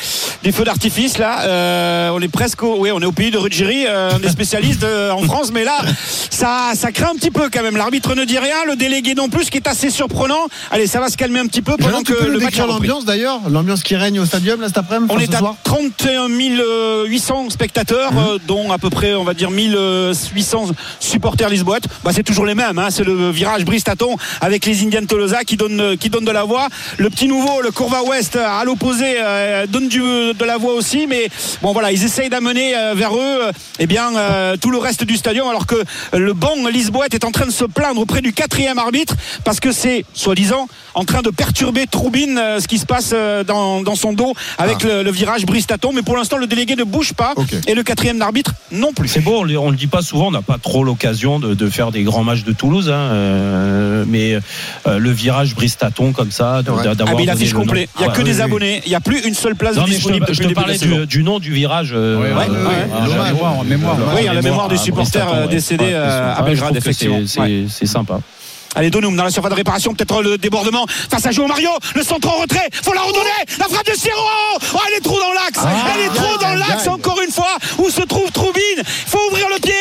des 0.43 0.51
feux 0.51 0.63
d'artifice. 0.63 1.17
Là, 1.17 2.11
on 2.13 2.21
est 2.21 2.27
presque 2.27 2.63
au, 2.63 2.77
oui, 2.79 2.91
on 2.91 3.01
est 3.01 3.05
au 3.05 3.11
pays 3.11 3.31
de 3.31 3.37
Ruggieri, 3.37 3.85
euh, 3.87 4.11
on 4.15 4.23
est 4.23 4.29
spécialiste 4.29 4.83
en 4.83 5.21
France, 5.23 5.51
mais 5.53 5.63
là, 5.63 5.77
ça, 6.29 6.71
ça 6.75 6.91
craint 6.91 7.11
un 7.11 7.15
petit 7.15 7.31
peu 7.31 7.49
quand 7.51 7.63
même. 7.63 7.77
L'arbitre 7.77 8.15
ne 8.15 8.25
dit 8.25 8.37
rien, 8.37 8.65
le 8.67 8.75
délégué 8.75 9.15
non 9.15 9.29
plus, 9.29 9.45
ce 9.45 9.51
qui 9.51 9.57
est 9.57 9.67
assez 9.67 9.89
surprenant. 9.89 10.47
Allez, 10.71 10.87
ça 10.87 10.99
va 10.99 11.09
se 11.09 11.17
calmer 11.17 11.39
un 11.39 11.47
petit 11.47 11.61
peu 11.61 11.77
pendant 11.77 12.03
que 12.03 12.13
le 12.13 12.39
match 12.39 12.57
l'ambiance 12.57 13.05
d'ailleurs, 13.05 13.49
l'ambiance 13.49 13.83
qui 13.83 13.95
règne 13.95 14.19
au 14.19 14.25
stadium 14.25 14.61
là 14.61 14.67
cet 14.67 14.77
après-midi. 14.77 15.13
On 15.15 15.19
est 15.19 15.33
à 15.33 15.41
30 15.63 15.94
21 16.03 17.05
800 17.05 17.49
spectateurs, 17.49 18.11
mhm. 18.13 18.19
euh, 18.19 18.37
dont 18.45 18.71
à 18.71 18.77
peu 18.77 18.89
près, 18.89 19.13
on 19.13 19.23
va 19.23 19.33
dire, 19.33 19.51
1800 19.51 20.71
supporters 20.99 21.49
lisboètes. 21.49 21.85
Bah, 22.03 22.11
c'est 22.13 22.23
toujours 22.23 22.45
les 22.45 22.55
mêmes. 22.55 22.77
Hein. 22.79 22.89
C'est 22.89 23.03
le 23.03 23.29
virage 23.31 23.65
Bristaton 23.65 24.17
avec 24.41 24.65
les 24.65 24.83
Indians 24.83 25.05
Tolosa 25.05 25.43
qui 25.43 25.57
donnent, 25.57 25.79
euh, 25.79 25.95
qui 25.95 26.09
donnent 26.09 26.25
de 26.25 26.31
la 26.31 26.43
voix. 26.43 26.67
Le 26.97 27.09
petit 27.09 27.27
nouveau, 27.27 27.61
le 27.61 27.71
Courva 27.71 28.03
Ouest, 28.03 28.35
euh, 28.35 28.45
à 28.45 28.63
l'opposé, 28.65 29.15
donne 29.69 29.87
du, 29.87 29.99
de 29.99 30.45
la 30.45 30.57
voix 30.57 30.73
aussi. 30.73 31.07
Mais 31.07 31.29
bon, 31.61 31.73
voilà, 31.73 31.91
ils 31.91 32.03
essayent 32.03 32.29
d'amener 32.29 32.73
vers 32.95 33.15
eux 33.15 33.51
eh 33.79 33.87
bien, 33.87 34.11
tout 34.61 34.71
le 34.71 34.77
reste 34.77 35.03
du 35.03 35.17
stadion, 35.17 35.49
alors 35.49 35.65
que 35.65 35.75
le 36.13 36.33
banc 36.33 36.55
lisboète 36.71 37.13
est 37.13 37.25
en 37.25 37.31
train 37.31 37.45
de 37.45 37.51
se 37.51 37.65
plaindre 37.65 38.01
auprès 38.01 38.21
du 38.21 38.33
quatrième 38.33 38.77
arbitre 38.79 39.15
parce 39.43 39.59
que 39.59 39.71
c'est, 39.71 40.05
soi-disant, 40.13 40.67
en 40.93 41.05
train 41.05 41.21
de 41.21 41.29
perturber 41.29 41.87
Troubine 41.87 42.39
ce 42.59 42.67
qui 42.67 42.77
se 42.77 42.85
passe 42.85 43.13
dans, 43.45 43.81
dans 43.81 43.95
son 43.95 44.13
dos 44.13 44.33
avec 44.57 44.77
ah. 44.81 44.87
le, 44.87 45.03
le 45.03 45.11
virage 45.11 45.45
Bristaton. 45.45 45.84
Mais 45.93 46.01
pour 46.01 46.15
l'instant, 46.17 46.37
le 46.37 46.47
délégué 46.47 46.75
ne 46.75 46.83
bouge 46.83 47.13
pas 47.13 47.33
et 47.67 47.73
le 47.73 47.83
quatrième 47.83 48.21
arbitre 48.21 48.53
non 48.71 48.93
plus. 48.93 49.07
C'est 49.07 49.19
beau, 49.21 49.39
on 49.39 49.43
le- 49.43 49.57
on 49.57 49.69
le 49.69 49.75
dit 49.77 49.87
pas 49.87 50.01
souvent, 50.01 50.27
on 50.27 50.31
n'a 50.31 50.41
pas 50.41 50.57
trop 50.57 50.83
l'occasion 50.83 51.39
de, 51.39 51.53
de 51.53 51.69
faire 51.69 51.91
des 51.91 52.03
grands 52.03 52.23
matchs 52.23 52.43
de 52.43 52.51
Toulouse, 52.51 52.89
hein, 52.89 52.93
euh, 53.11 54.05
mais 54.07 54.37
euh, 54.87 54.97
le 54.99 55.11
virage 55.11 55.55
Bristaton 55.55 56.11
comme 56.11 56.31
ça, 56.31 56.61
de- 56.63 56.71
Ouais. 56.71 56.83
d'a- 56.83 56.91
Ah, 56.91 56.95
d'avoir 56.95 57.17
mais 57.17 57.49
complet. 57.51 57.87
Il 57.95 57.99
n'y 58.01 58.05
a 58.05 58.09
Ouais. 58.09 58.13
que 58.15 58.21
oui, 58.21 58.29
des 58.29 58.35
oui. 58.37 58.41
abonnés. 58.41 58.81
Il 58.85 58.89
n'y 58.89 58.95
a 58.95 58.99
plus 59.01 59.19
une 59.25 59.33
seule 59.33 59.55
place 59.55 59.75
Non, 59.75 59.83
mais 59.83 59.91
je 59.91 59.95
disponible 59.95 60.25
te, 60.25 60.33
je 60.33 60.43
te 60.43 60.53
parlais 60.53 60.77
du, 60.77 61.05
du 61.07 61.23
nom 61.23 61.39
du 61.39 61.51
virage. 61.51 61.91
euh, 61.93 62.21
Ouais. 62.21 62.29
Ah, 62.35 63.63
mémoire. 63.63 63.97
Oui, 64.15 64.23
la 64.25 64.41
mémoire 64.41 64.67
du 64.67 64.75
à 64.75 64.77
supporter, 64.77 65.19
Bristaton, 65.19 65.37
euh, 65.37 65.45
ouais. 65.45 65.51
décédé, 65.53 65.83
Ouais, 65.85 65.91
je 65.91 65.95
à 65.95 66.41
Belgrade, 66.41 66.75
effectivement. 66.77 67.19
C'est 67.25 67.85
sympa. 67.85 68.19
Allez, 68.75 68.89
Donum 68.89 69.15
dans 69.15 69.23
la 69.23 69.31
surface 69.31 69.51
de 69.51 69.55
réparation, 69.55 69.93
peut-être 69.93 70.21
le 70.21 70.37
débordement. 70.37 70.85
Face 71.09 71.25
à 71.25 71.31
Joe 71.31 71.47
Mario, 71.47 71.69
le 71.95 72.03
centre 72.03 72.27
en 72.27 72.41
retrait, 72.41 72.69
faut 72.83 72.93
la 72.93 73.01
redonner, 73.01 73.29
la 73.57 73.65
frappe 73.65 73.85
de 73.85 73.97
Siro 73.97 74.19
Oh, 74.73 74.77
elle 74.87 74.97
est 74.97 75.01
trop 75.01 75.19
dans 75.19 75.31
l'axe, 75.33 75.59
elle 75.95 76.01
est 76.01 76.13
trop 76.13 76.37
dans 76.37 76.55
l'axe 76.55 76.87
encore 76.87 77.21
une 77.21 77.31
fois, 77.31 77.57
où 77.77 77.89
se 77.89 78.01
trouve 78.01 78.29
Troubine, 78.31 78.83
faut 78.85 79.19
ouvrir 79.31 79.47
le 79.49 79.59
pied, 79.59 79.73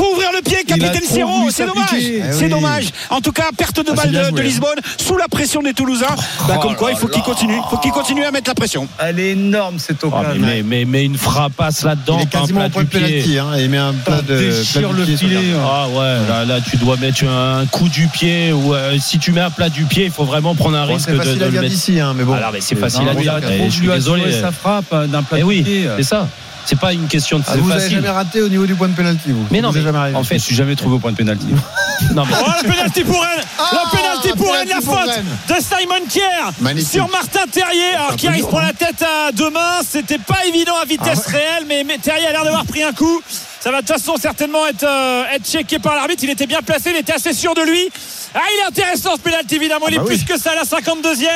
faut 0.00 0.12
ouvrir 0.12 0.30
le 0.34 0.40
pied, 0.42 0.64
capitaine 0.66 1.02
Siro, 1.04 1.50
c'est 1.50 1.66
dommage. 1.66 1.86
Eh 1.94 2.22
c'est 2.30 2.44
oui. 2.44 2.48
dommage. 2.50 2.84
En 3.10 3.20
tout 3.20 3.32
cas, 3.32 3.50
perte 3.56 3.80
de 3.84 3.90
Ah, 3.92 3.94
balle 3.94 4.10
de, 4.12 4.18
hein. 4.18 4.42
Lisbonne, 4.42 4.78
sous 4.96 5.16
la 5.16 5.28
pression 5.28 5.62
des 5.62 5.74
Toulousains, 5.74 6.06
bah, 6.48 6.58
comme 6.62 6.74
quoi 6.76 6.90
il 6.92 6.96
faut 6.96 7.08
qu'il 7.08 7.22
continue, 7.22 7.58
faut 7.68 7.76
qu'il 7.78 7.90
continue 7.92 8.24
à 8.24 8.30
mettre 8.30 8.48
la 8.48 8.54
pression. 8.54 8.88
Elle 8.98 9.18
est 9.20 9.30
énorme 9.30 9.78
cette 9.78 9.98
Ah, 10.02 10.06
occasion. 10.06 10.40
mais, 10.40 10.62
mais, 10.62 10.62
mais, 10.62 10.84
mais 10.86 11.04
une 11.04 11.16
frappasse 11.18 11.82
là-dedans, 11.84 12.18
Il 12.20 12.22
est 12.22 12.26
quasiment 12.30 12.60
plat 12.60 12.66
au 12.68 12.70
point 12.70 12.82
du 12.84 12.88
de 12.88 12.98
pied. 12.98 13.06
pénalty 13.08 13.38
hein, 13.38 13.46
il 13.58 13.68
met 13.70 13.78
un 13.78 13.92
plat 13.92 14.22
de 14.22 14.38
déchire 14.38 14.88
plat 14.88 15.04
du 15.04 15.10
le 15.12 15.16
pied. 15.16 15.38
Ah 15.62 15.88
ouais, 15.88 16.28
là, 16.28 16.44
là 16.44 16.60
tu 16.60 16.76
dois 16.76 16.96
mettre 16.96 17.24
un 17.24 17.66
coup 17.66 17.88
du 17.88 18.06
pied 18.08 18.52
ou 18.52 18.74
euh, 18.74 18.96
si 19.00 19.18
tu 19.18 19.32
mets 19.32 19.40
un 19.42 19.50
plat 19.50 19.68
du 19.68 19.84
pied, 19.84 20.04
il 20.06 20.10
faut 20.10 20.24
vraiment 20.24 20.54
prendre 20.54 20.76
un 20.78 20.86
Bon, 20.86 20.94
risque 20.94 21.06
c'est 21.08 21.12
de, 21.12 21.18
facile 21.18 21.38
le 21.38 21.50
dire 21.50 21.60
mettre. 21.62 21.74
d'ici 21.74 22.00
hein, 22.00 22.14
mais 22.16 22.24
bon 22.24 22.32
Alors, 22.34 22.52
mais 22.52 22.60
c'est 22.60 22.74
facile 22.76 23.04
Non, 23.04 23.10
à 23.10 23.14
dire. 23.14 23.34
eh, 23.50 23.64
je 23.66 23.70
suis 23.70 23.86
désolé. 23.88 24.32
sa 24.40 24.50
frappe 24.52 24.84
euh, 24.92 25.06
d'un 25.06 25.22
plat 25.22 25.38
Eh 25.40 25.42
oui, 25.42 25.62
pied. 25.62 25.88
c'est 25.96 26.02
ça. 26.04 26.26
C'est 26.66 26.78
pas 26.78 26.92
une 26.92 27.08
question 27.08 27.38
de 27.38 27.44
Ah, 27.48 27.56
vous 27.56 27.70
avez 27.70 27.88
jamais 27.90 28.08
raté 28.08 28.42
au 28.42 28.48
niveau 28.48 28.66
du 28.66 28.74
point 28.74 28.88
de 28.88 28.94
pénalty 28.94 29.32
vous 29.32 29.46
Mais 29.50 29.60
non, 29.60 29.70
Vous 29.70 29.78
mais 29.78 29.82
jamais 29.82 29.98
arrivé. 29.98 30.16
en 30.16 30.22
Je 30.22 30.28
fait, 30.28 30.34
me 30.34 30.38
suis 30.40 30.54
jamais 30.54 30.76
trouvé 30.76 30.96
au 30.96 30.98
point 30.98 31.10
de 31.12 31.16
pénalty. 31.16 31.46
non, 32.14 32.24
mais 32.26 32.34
Oh, 32.40 32.50
le 32.62 32.68
pénalty 32.70 33.02
pour 33.04 33.24
Ah, 33.58 33.70
Le 33.72 33.96
pénalty 33.96 34.28
pour 34.36 34.52
Rennes, 34.52 34.68
la 34.68 34.74
pour 34.80 34.98
faute 34.98 35.10
Rennes. 35.10 35.24
de 35.48 35.54
Simon 35.54 36.06
Kier 36.08 36.20
Magnifique. 36.60 36.92
sur 36.92 37.08
Martin 37.08 37.46
Terrier. 37.50 37.94
Alors 37.96 38.14
dur, 38.16 38.48
prend 38.48 38.58
hein. 38.58 38.66
la 38.66 38.72
tête 38.72 39.02
à 39.02 39.32
deux 39.32 39.50
mains. 39.50 39.80
C'était 39.88 40.18
pas 40.18 40.44
évident 40.46 40.74
à 40.80 40.84
vitesse 40.84 41.22
Ah 41.26 41.30
ouais. 41.30 41.36
réelle, 41.38 41.64
mais, 41.66 41.84
mais 41.84 41.98
Terrier 41.98 42.26
a 42.26 42.32
l'air 42.32 42.44
d'avoir 42.44 42.64
pris 42.66 42.82
un 42.82 42.92
coup. 42.92 43.20
Ça 43.60 43.70
va 43.70 43.82
de 43.82 43.86
toute 43.86 43.96
façon 43.96 44.14
certainement 44.20 44.66
être, 44.66 44.84
euh, 44.84 45.24
être 45.34 45.46
checké 45.46 45.78
par 45.78 45.94
l'arbitre. 45.94 46.22
Il 46.24 46.30
était 46.30 46.46
bien 46.46 46.62
placé, 46.62 46.90
il 46.94 46.96
était 46.96 47.12
assez 47.12 47.32
sûr 47.34 47.54
de 47.54 47.62
lui. 47.62 47.88
Ah, 48.34 48.38
il 48.56 48.62
est 48.62 48.66
intéressant 48.68 49.16
ce 49.16 49.20
pénalty 49.20 49.56
évidemment. 49.56 49.86
Il 49.88 49.94
Ah 49.94 49.96
est 49.96 49.98
bah 49.98 50.04
plus 50.06 50.16
oui. 50.20 50.24
que 50.24 50.38
ça, 50.38 50.54
la 50.54 50.62
52e. 50.62 51.26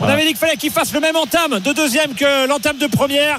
On 0.00 0.04
avait 0.08 0.22
dit 0.22 0.28
qu'il 0.28 0.36
fallait 0.38 0.56
qu'il 0.56 0.72
fasse 0.72 0.92
le 0.92 1.00
même 1.00 1.16
entame 1.16 1.60
de 1.60 1.72
deuxième 1.72 2.14
que 2.14 2.46
l'entame 2.48 2.76
de 2.78 2.86
première. 2.88 3.38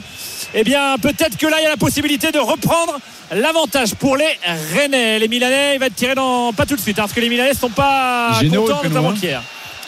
Eh 0.56 0.64
bien, 0.64 0.97
peut-être 1.01 1.38
que 1.38 1.47
là, 1.47 1.58
il 1.60 1.64
y 1.64 1.66
a 1.66 1.70
la 1.70 1.78
possibilité 1.78 2.32
de 2.32 2.39
reprendre 2.39 2.99
l'avantage 3.32 3.95
pour 3.95 4.18
les 4.18 4.38
Rennais. 4.76 5.18
Les 5.18 5.28
Milanais, 5.28 5.76
il 5.76 5.80
va 5.80 5.88
être 5.88 5.95
tiré 5.95 6.14
dans 6.14 6.54
pas 6.54 6.66
tout 6.66 6.76
de 6.76 6.82
suite, 6.82 6.99
hein, 6.99 7.04
parce 7.04 7.14
que 7.14 7.22
les 7.22 7.30
Milanais 7.30 7.54
ne 7.54 7.58
sont 7.58 7.70
pas 7.70 8.38
Généreux, 8.39 8.68
contents, 8.68 8.84
notamment 8.84 9.10
hein. 9.10 9.41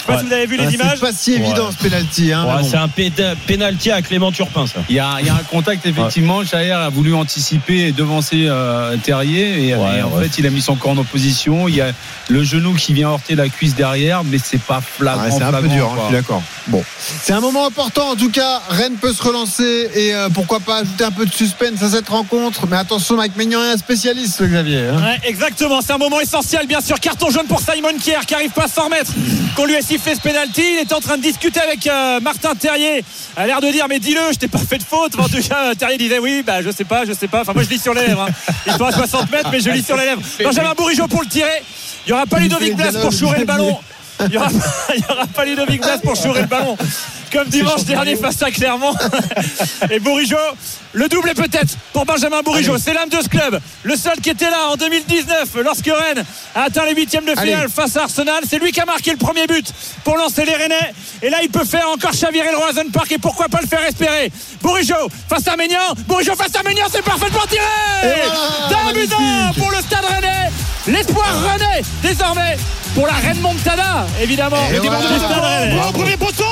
Sais 0.06 0.14
pas 0.14 0.20
si 0.20 0.26
vous 0.26 0.34
avez 0.34 0.46
vu 0.46 0.58
les 0.58 0.66
Ah, 0.66 0.72
images. 0.72 0.92
C'est 0.96 1.06
pas 1.06 1.14
si 1.14 1.34
évident 1.34 1.70
ce 1.72 1.78
penalty. 1.84 2.32
Hein, 2.32 2.46
c'est 2.64 2.78
un 2.78 2.90
pénalty 3.48 3.92
à 3.92 4.02
Clément 4.02 4.32
Turpin, 4.32 4.68
ça. 4.68 4.82
Il 4.90 4.96
y, 4.96 5.00
a, 5.00 5.16
un 5.16 5.44
contact 5.50 5.86
effectivement. 5.86 6.44
Jair 6.44 6.80
a 6.80 6.90
voulu 6.90 7.14
anticiper 7.14 7.88
et 7.88 7.92
devancer 7.92 8.46
euh, 8.48 8.96
Terrier 8.98 9.70
et, 9.70 9.76
en 9.76 10.20
fait 10.20 10.38
il 10.38 10.46
a 10.46 10.50
mis 10.50 10.62
son 10.62 10.76
corps 10.76 10.92
en 10.92 10.98
opposition. 10.98 11.68
Il 11.68 11.76
y 11.76 11.82
a 11.82 11.92
le 12.30 12.44
genou 12.44 12.74
qui 12.74 12.94
vient 12.94 13.10
heurter 13.10 13.36
la 13.36 13.50
cuisse 13.50 13.76
derrière, 13.76 14.24
mais 14.24 14.38
c'est 14.44 14.62
pas 14.62 14.82
flagrant. 14.82 15.38
C'est 15.38 15.44
un 15.44 15.52
peu 15.54 15.68
dur, 15.68 15.92
hein, 15.92 15.98
je 16.02 16.06
suis 16.06 16.14
d'accord. 16.16 16.42
Bon, 16.68 16.84
c'est 17.22 17.34
un 17.34 17.42
moment 17.42 17.68
important 17.68 18.10
en 18.12 18.16
tout 18.16 18.32
cas. 18.32 18.62
Rennes 18.70 18.96
peut 19.00 19.14
se 19.14 19.22
relancer 19.22 19.90
et 19.94 20.14
euh, 20.14 20.30
pourquoi 20.34 20.60
pas 20.60 20.78
ajouter 20.78 21.04
un 21.04 21.12
peu 21.12 21.26
de 21.26 21.34
suspense 21.34 21.82
à 21.82 21.90
cette 21.90 22.10
rencontre. 22.10 22.68
Mais 22.68 22.78
attention, 22.78 23.16
Mike 23.16 23.36
Maignan 23.36 23.64
est 23.64 23.74
un 23.74 23.78
spécialiste, 23.78 24.42
Xavier. 24.44 24.88
hein. 24.88 25.16
Exactement, 25.24 25.82
c'est 25.82 25.94
un 25.94 25.98
moment 25.98 26.20
essentiel, 26.20 26.68
bien 26.68 26.82
sûr. 26.82 27.00
Carton 27.00 27.30
jaune 27.30 27.48
pour 27.48 27.60
Simon 27.60 27.98
Kier 28.02 28.20
qui 28.28 28.34
arrive 28.34 28.52
pas 28.52 28.66
à 28.66 28.68
s'en 28.68 28.86
remettre. 28.86 29.12
Qu'on 29.56 29.66
lui 29.66 29.76
a 29.96 29.98
sifflé 29.98 30.16
ce 30.16 30.22
penalty. 30.22 30.62
Il 30.74 30.80
est 30.80 30.94
en 30.94 31.00
train 31.00 31.18
de 31.18 31.22
discuter 31.22 31.60
avec 31.60 31.88
euh, 31.88 32.20
Martin 32.20 32.54
Terrier. 32.56 33.04
A 33.36 33.48
l'air 33.48 33.62
de 33.62 33.70
dire, 33.72 33.86
mais 33.88 34.00
dis-le, 34.00 34.22
je 34.34 34.38
t'ai 34.38 34.48
pas 34.48 34.58
fait 34.60 34.78
de 34.78 34.84
faute. 34.84 35.18
En 35.18 35.28
tout 35.28 35.42
cas, 35.48 35.72
euh, 35.72 35.74
Terrier 35.74 35.98
disait, 35.98 36.20
oui, 36.20 36.44
bah, 36.46 36.62
je 36.62 36.70
sais 36.72 36.84
pas, 36.84 37.06
je 37.06 37.14
sais 37.14 37.28
pas. 37.28 37.42
Enfin, 37.42 37.54
moi, 37.54 37.64
je 37.64 37.70
lis 37.70 37.80
sur 37.80 37.94
les 37.94 38.08
lèvres. 38.08 38.22
hein. 38.30 38.54
Il 38.68 38.74
faut 38.74 38.86
à 38.86 38.92
60 38.92 39.32
mètres, 39.32 39.50
mais 39.52 39.60
je 39.60 39.70
lis 39.70 39.84
sur 39.84 39.96
les 39.98 40.06
lèvres. 40.06 40.22
Benjamin 40.44 40.74
Bourigeau 40.74 41.08
pour 41.08 41.22
le 41.22 41.28
tirer. 41.28 41.64
Il 42.06 42.10
y 42.10 42.14
aura 42.14 42.26
pas 42.26 42.40
Ludovic 42.40 42.70
fait 42.78 42.92
Blas 42.92 43.00
pour 43.02 43.12
chourer 43.12 43.40
le 43.40 43.46
ballon. 43.46 43.78
Il 44.28 44.34
y 44.34 44.38
aura, 44.38 44.48
aura 45.10 45.28
pas 45.28 45.46
Ludovic 45.46 45.82
Blas 45.82 45.98
pour 46.04 46.16
chourer 46.16 46.42
le 46.42 46.48
ballon. 46.48 46.78
Comme 47.32 47.48
dimanche 47.50 47.84
dernier 47.84 48.16
face 48.16 48.42
à 48.42 48.52
Clermont. 48.52 48.94
Et 49.92 50.00
Bourigeau, 50.00 50.38
le 50.94 51.08
double 51.10 51.30
est 51.30 51.34
peut-être 51.36 51.76
pour 51.94 52.06
Benjamin 52.06 52.42
Bourigeau. 52.42 52.78
C'est 52.78 52.94
l'âme 52.94 53.10
de 53.10 53.22
ce 53.22 53.28
club. 53.28 53.60
Le 53.84 53.96
seul 53.96 54.20
qui 54.22 54.30
était 54.30 54.50
là 54.50 54.70
en 54.72 54.76
2019 54.76 55.50
lorsque 55.64 55.86
Rennes 55.86 56.24
a 56.56 56.64
atteint 56.64 56.86
les 56.86 56.94
huitièmes 56.96 57.26
de 57.26 57.32
finale 57.32 57.54
Allez. 57.62 57.68
face 57.74 57.98
à 57.98 58.04
Arsenal. 58.04 58.44
C'est 58.50 58.60
lui 58.60 58.72
qui 58.72 58.80
a 58.80 58.86
marqué 58.86 59.12
le 59.12 59.18
premier 59.18 59.48
but 59.48 59.66
pour 60.04 60.16
lancer 60.18 60.46
les 60.46 60.56
Rennais. 60.56 60.94
Et 61.22 61.30
là, 61.30 61.38
il 61.44 61.50
peut 61.50 61.66
faire 61.66 61.90
encore 61.90 62.14
chavirer 62.14 62.52
le 62.52 62.58
Roison 62.58 62.90
Park 62.94 63.12
et 63.12 63.18
pourquoi 63.18 63.48
pas 63.50 63.60
le 63.62 63.68
faire 63.68 63.84
espérer. 63.86 64.32
Bourigeau 64.62 65.10
face 65.30 65.48
à 65.48 65.56
Ménian. 65.58 65.80
Bourigeau 66.08 66.36
face 66.36 66.56
à 66.58 66.64
Ménian, 66.64 66.86
c'est 66.92 67.04
parfaitement 67.04 67.46
tiré. 67.50 67.64
D'un 68.70 68.94
but 68.94 69.10
pour 69.58 69.72
le 69.72 69.78
stade 69.78 70.06
Rennais. 70.06 70.52
L'espoir 70.88 71.26
Rennais 71.44 71.82
désormais 72.04 72.58
pour 72.94 73.08
la 73.08 73.14
Reine 73.14 73.40
Montada, 73.42 74.06
évidemment. 74.22 74.56
Et 74.70 74.76
Le 74.76 74.80
dimanche 74.82 75.02
voilà. 75.02 75.18
du 75.18 75.26
stade 75.26 75.44
Rennais. 75.44 75.82
Premier 75.94 76.18
poteau 76.18 76.44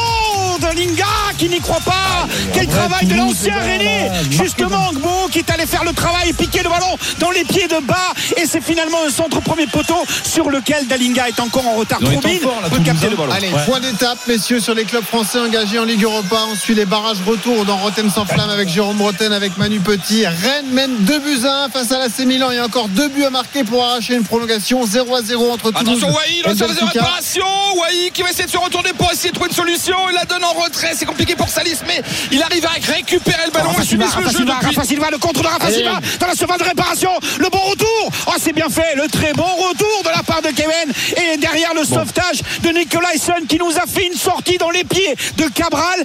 de 0.72 0.78
Linga 0.78 1.06
qui 1.38 1.50
n'y 1.50 1.60
croit 1.60 1.80
pas. 1.82 2.28
Quel 2.54 2.68
travail 2.68 3.06
de 3.06 3.16
l'ancien 3.16 3.56
René. 3.60 4.10
Justement, 4.30 4.92
Gbo 4.94 5.28
qui 5.32 5.40
est 5.40 5.52
allé 5.52 5.66
faire 5.66 5.84
le 5.84 5.94
travail 5.94 6.30
et 6.30 6.34
piquer 6.34 6.64
le 6.64 6.70
ballon 6.70 6.98
dans 7.20 7.32
les 7.32 7.44
pieds 7.44 7.68
de 7.68 7.80
bas. 7.86 8.14
Et 8.38 8.46
c'est 8.46 8.62
finalement 8.62 9.00
un 9.06 9.12
centre 9.12 9.42
premier 9.42 9.68
poteau 9.68 10.04
sur 10.24 10.50
lequel 10.50 10.88
Dalinga 10.88 11.28
est 11.28 11.40
encore 11.40 11.68
en 11.68 11.76
retard. 11.76 12.00
Peut 12.00 12.80
capter 12.86 13.10
le 13.10 13.16
ballon. 13.16 13.32
Allez, 13.32 13.52
point 13.66 13.80
d'étape, 13.80 14.20
messieurs, 14.28 14.60
sur 14.60 14.74
les 14.74 14.86
clubs 14.86 15.04
français 15.04 15.40
engagés 15.40 15.80
en 15.80 15.86
Ligue 15.86 16.04
Europa. 16.04 16.38
On 16.52 16.56
suit 16.56 16.76
les 16.76 16.86
barrages 16.86 17.18
retour 17.26 17.66
dans 17.66 17.78
Rotten 17.78 18.10
sans 18.10 18.26
flamme 18.26 18.50
avec 18.50 18.70
Jérôme 18.70 19.02
Rotten, 19.02 19.34
avec 19.34 19.58
Manu 19.58 19.80
Petit. 19.80 20.26
Rennes 20.26 20.72
mène 20.72 20.96
2 21.00 21.20
buts 21.20 21.46
à 21.46 21.66
1 21.66 21.70
face 21.70 21.92
à 21.92 22.00
l'AC 22.00 22.20
Milan. 22.20 22.52
Il 22.52 22.56
y 22.56 22.60
a 22.60 22.66
encore 22.66 22.88
deux 22.90 23.10
buts 23.10 23.26
à 23.26 23.30
marquer 23.30 23.64
pour 23.64 23.84
arracher 23.84 24.16
une 24.16 24.24
prolongation 24.24 24.86
0 24.86 25.16
à 25.16 25.22
0 25.22 25.52
entre 25.52 25.72
Toulouse 25.72 26.04
Attention 26.46 26.68
de 26.68 26.92
réparation. 26.92 27.46
Wai 27.76 28.12
qui 28.14 28.22
va 28.22 28.30
essayer 28.30 28.46
de 28.46 28.52
se 28.52 28.58
retourner 28.58 28.94
pour 28.94 29.12
essayer 29.12 29.30
de 29.30 29.36
trouver 29.36 29.50
une 29.50 29.56
solution. 29.56 29.96
Il 30.10 30.16
la 30.16 30.26
donne 30.26 30.44
en 30.44 30.53
retrait. 30.54 30.92
C'est 30.96 31.06
compliqué 31.06 31.36
pour 31.36 31.50
Salis, 31.50 31.78
mais 31.88 32.02
il 32.32 32.42
arrive 32.42 32.66
à 32.66 32.92
récupérer 32.94 33.46
le 33.46 33.52
ballon. 33.52 33.70
Rafa 33.70 33.82
Il 33.84 33.88
Silva, 33.88 34.06
Rafa 34.06 34.30
Silva, 34.30 34.54
Rafa 34.62 34.84
Silva, 34.84 35.10
le 35.12 35.18
contre 35.18 35.42
de 35.42 35.48
Rafa 35.48 35.66
Allez. 35.66 35.76
Silva 35.78 36.00
dans 36.20 36.28
la 36.28 36.36
surface 36.36 36.58
de 36.60 36.64
réparation. 36.64 37.10
Le 37.40 37.50
bon 37.50 37.60
retour. 37.70 38.12
Oh, 38.28 38.32
c'est 38.40 38.54
bien 38.54 38.70
fait. 38.70 38.96
Le 38.96 39.08
très 39.08 39.34
bon 39.34 39.44
retour 39.44 40.04
de 40.04 40.10
la 40.16 40.24
part 40.24 40.42
de 40.42 40.50
Kevin. 40.50 40.94
Et 41.34 41.38
derrière 41.38 41.74
le 41.74 41.84
sauvetage 41.84 42.42
de 42.62 42.70
Nicolaisen 42.70 43.46
qui 43.48 43.58
nous 43.58 43.72
a 43.78 43.86
fait 43.88 44.08
une 44.08 44.18
sortie 44.18 44.58
dans 44.58 44.70
les 44.70 44.84
pieds 44.84 45.16
de 45.38 45.46
Cabral. 45.50 46.04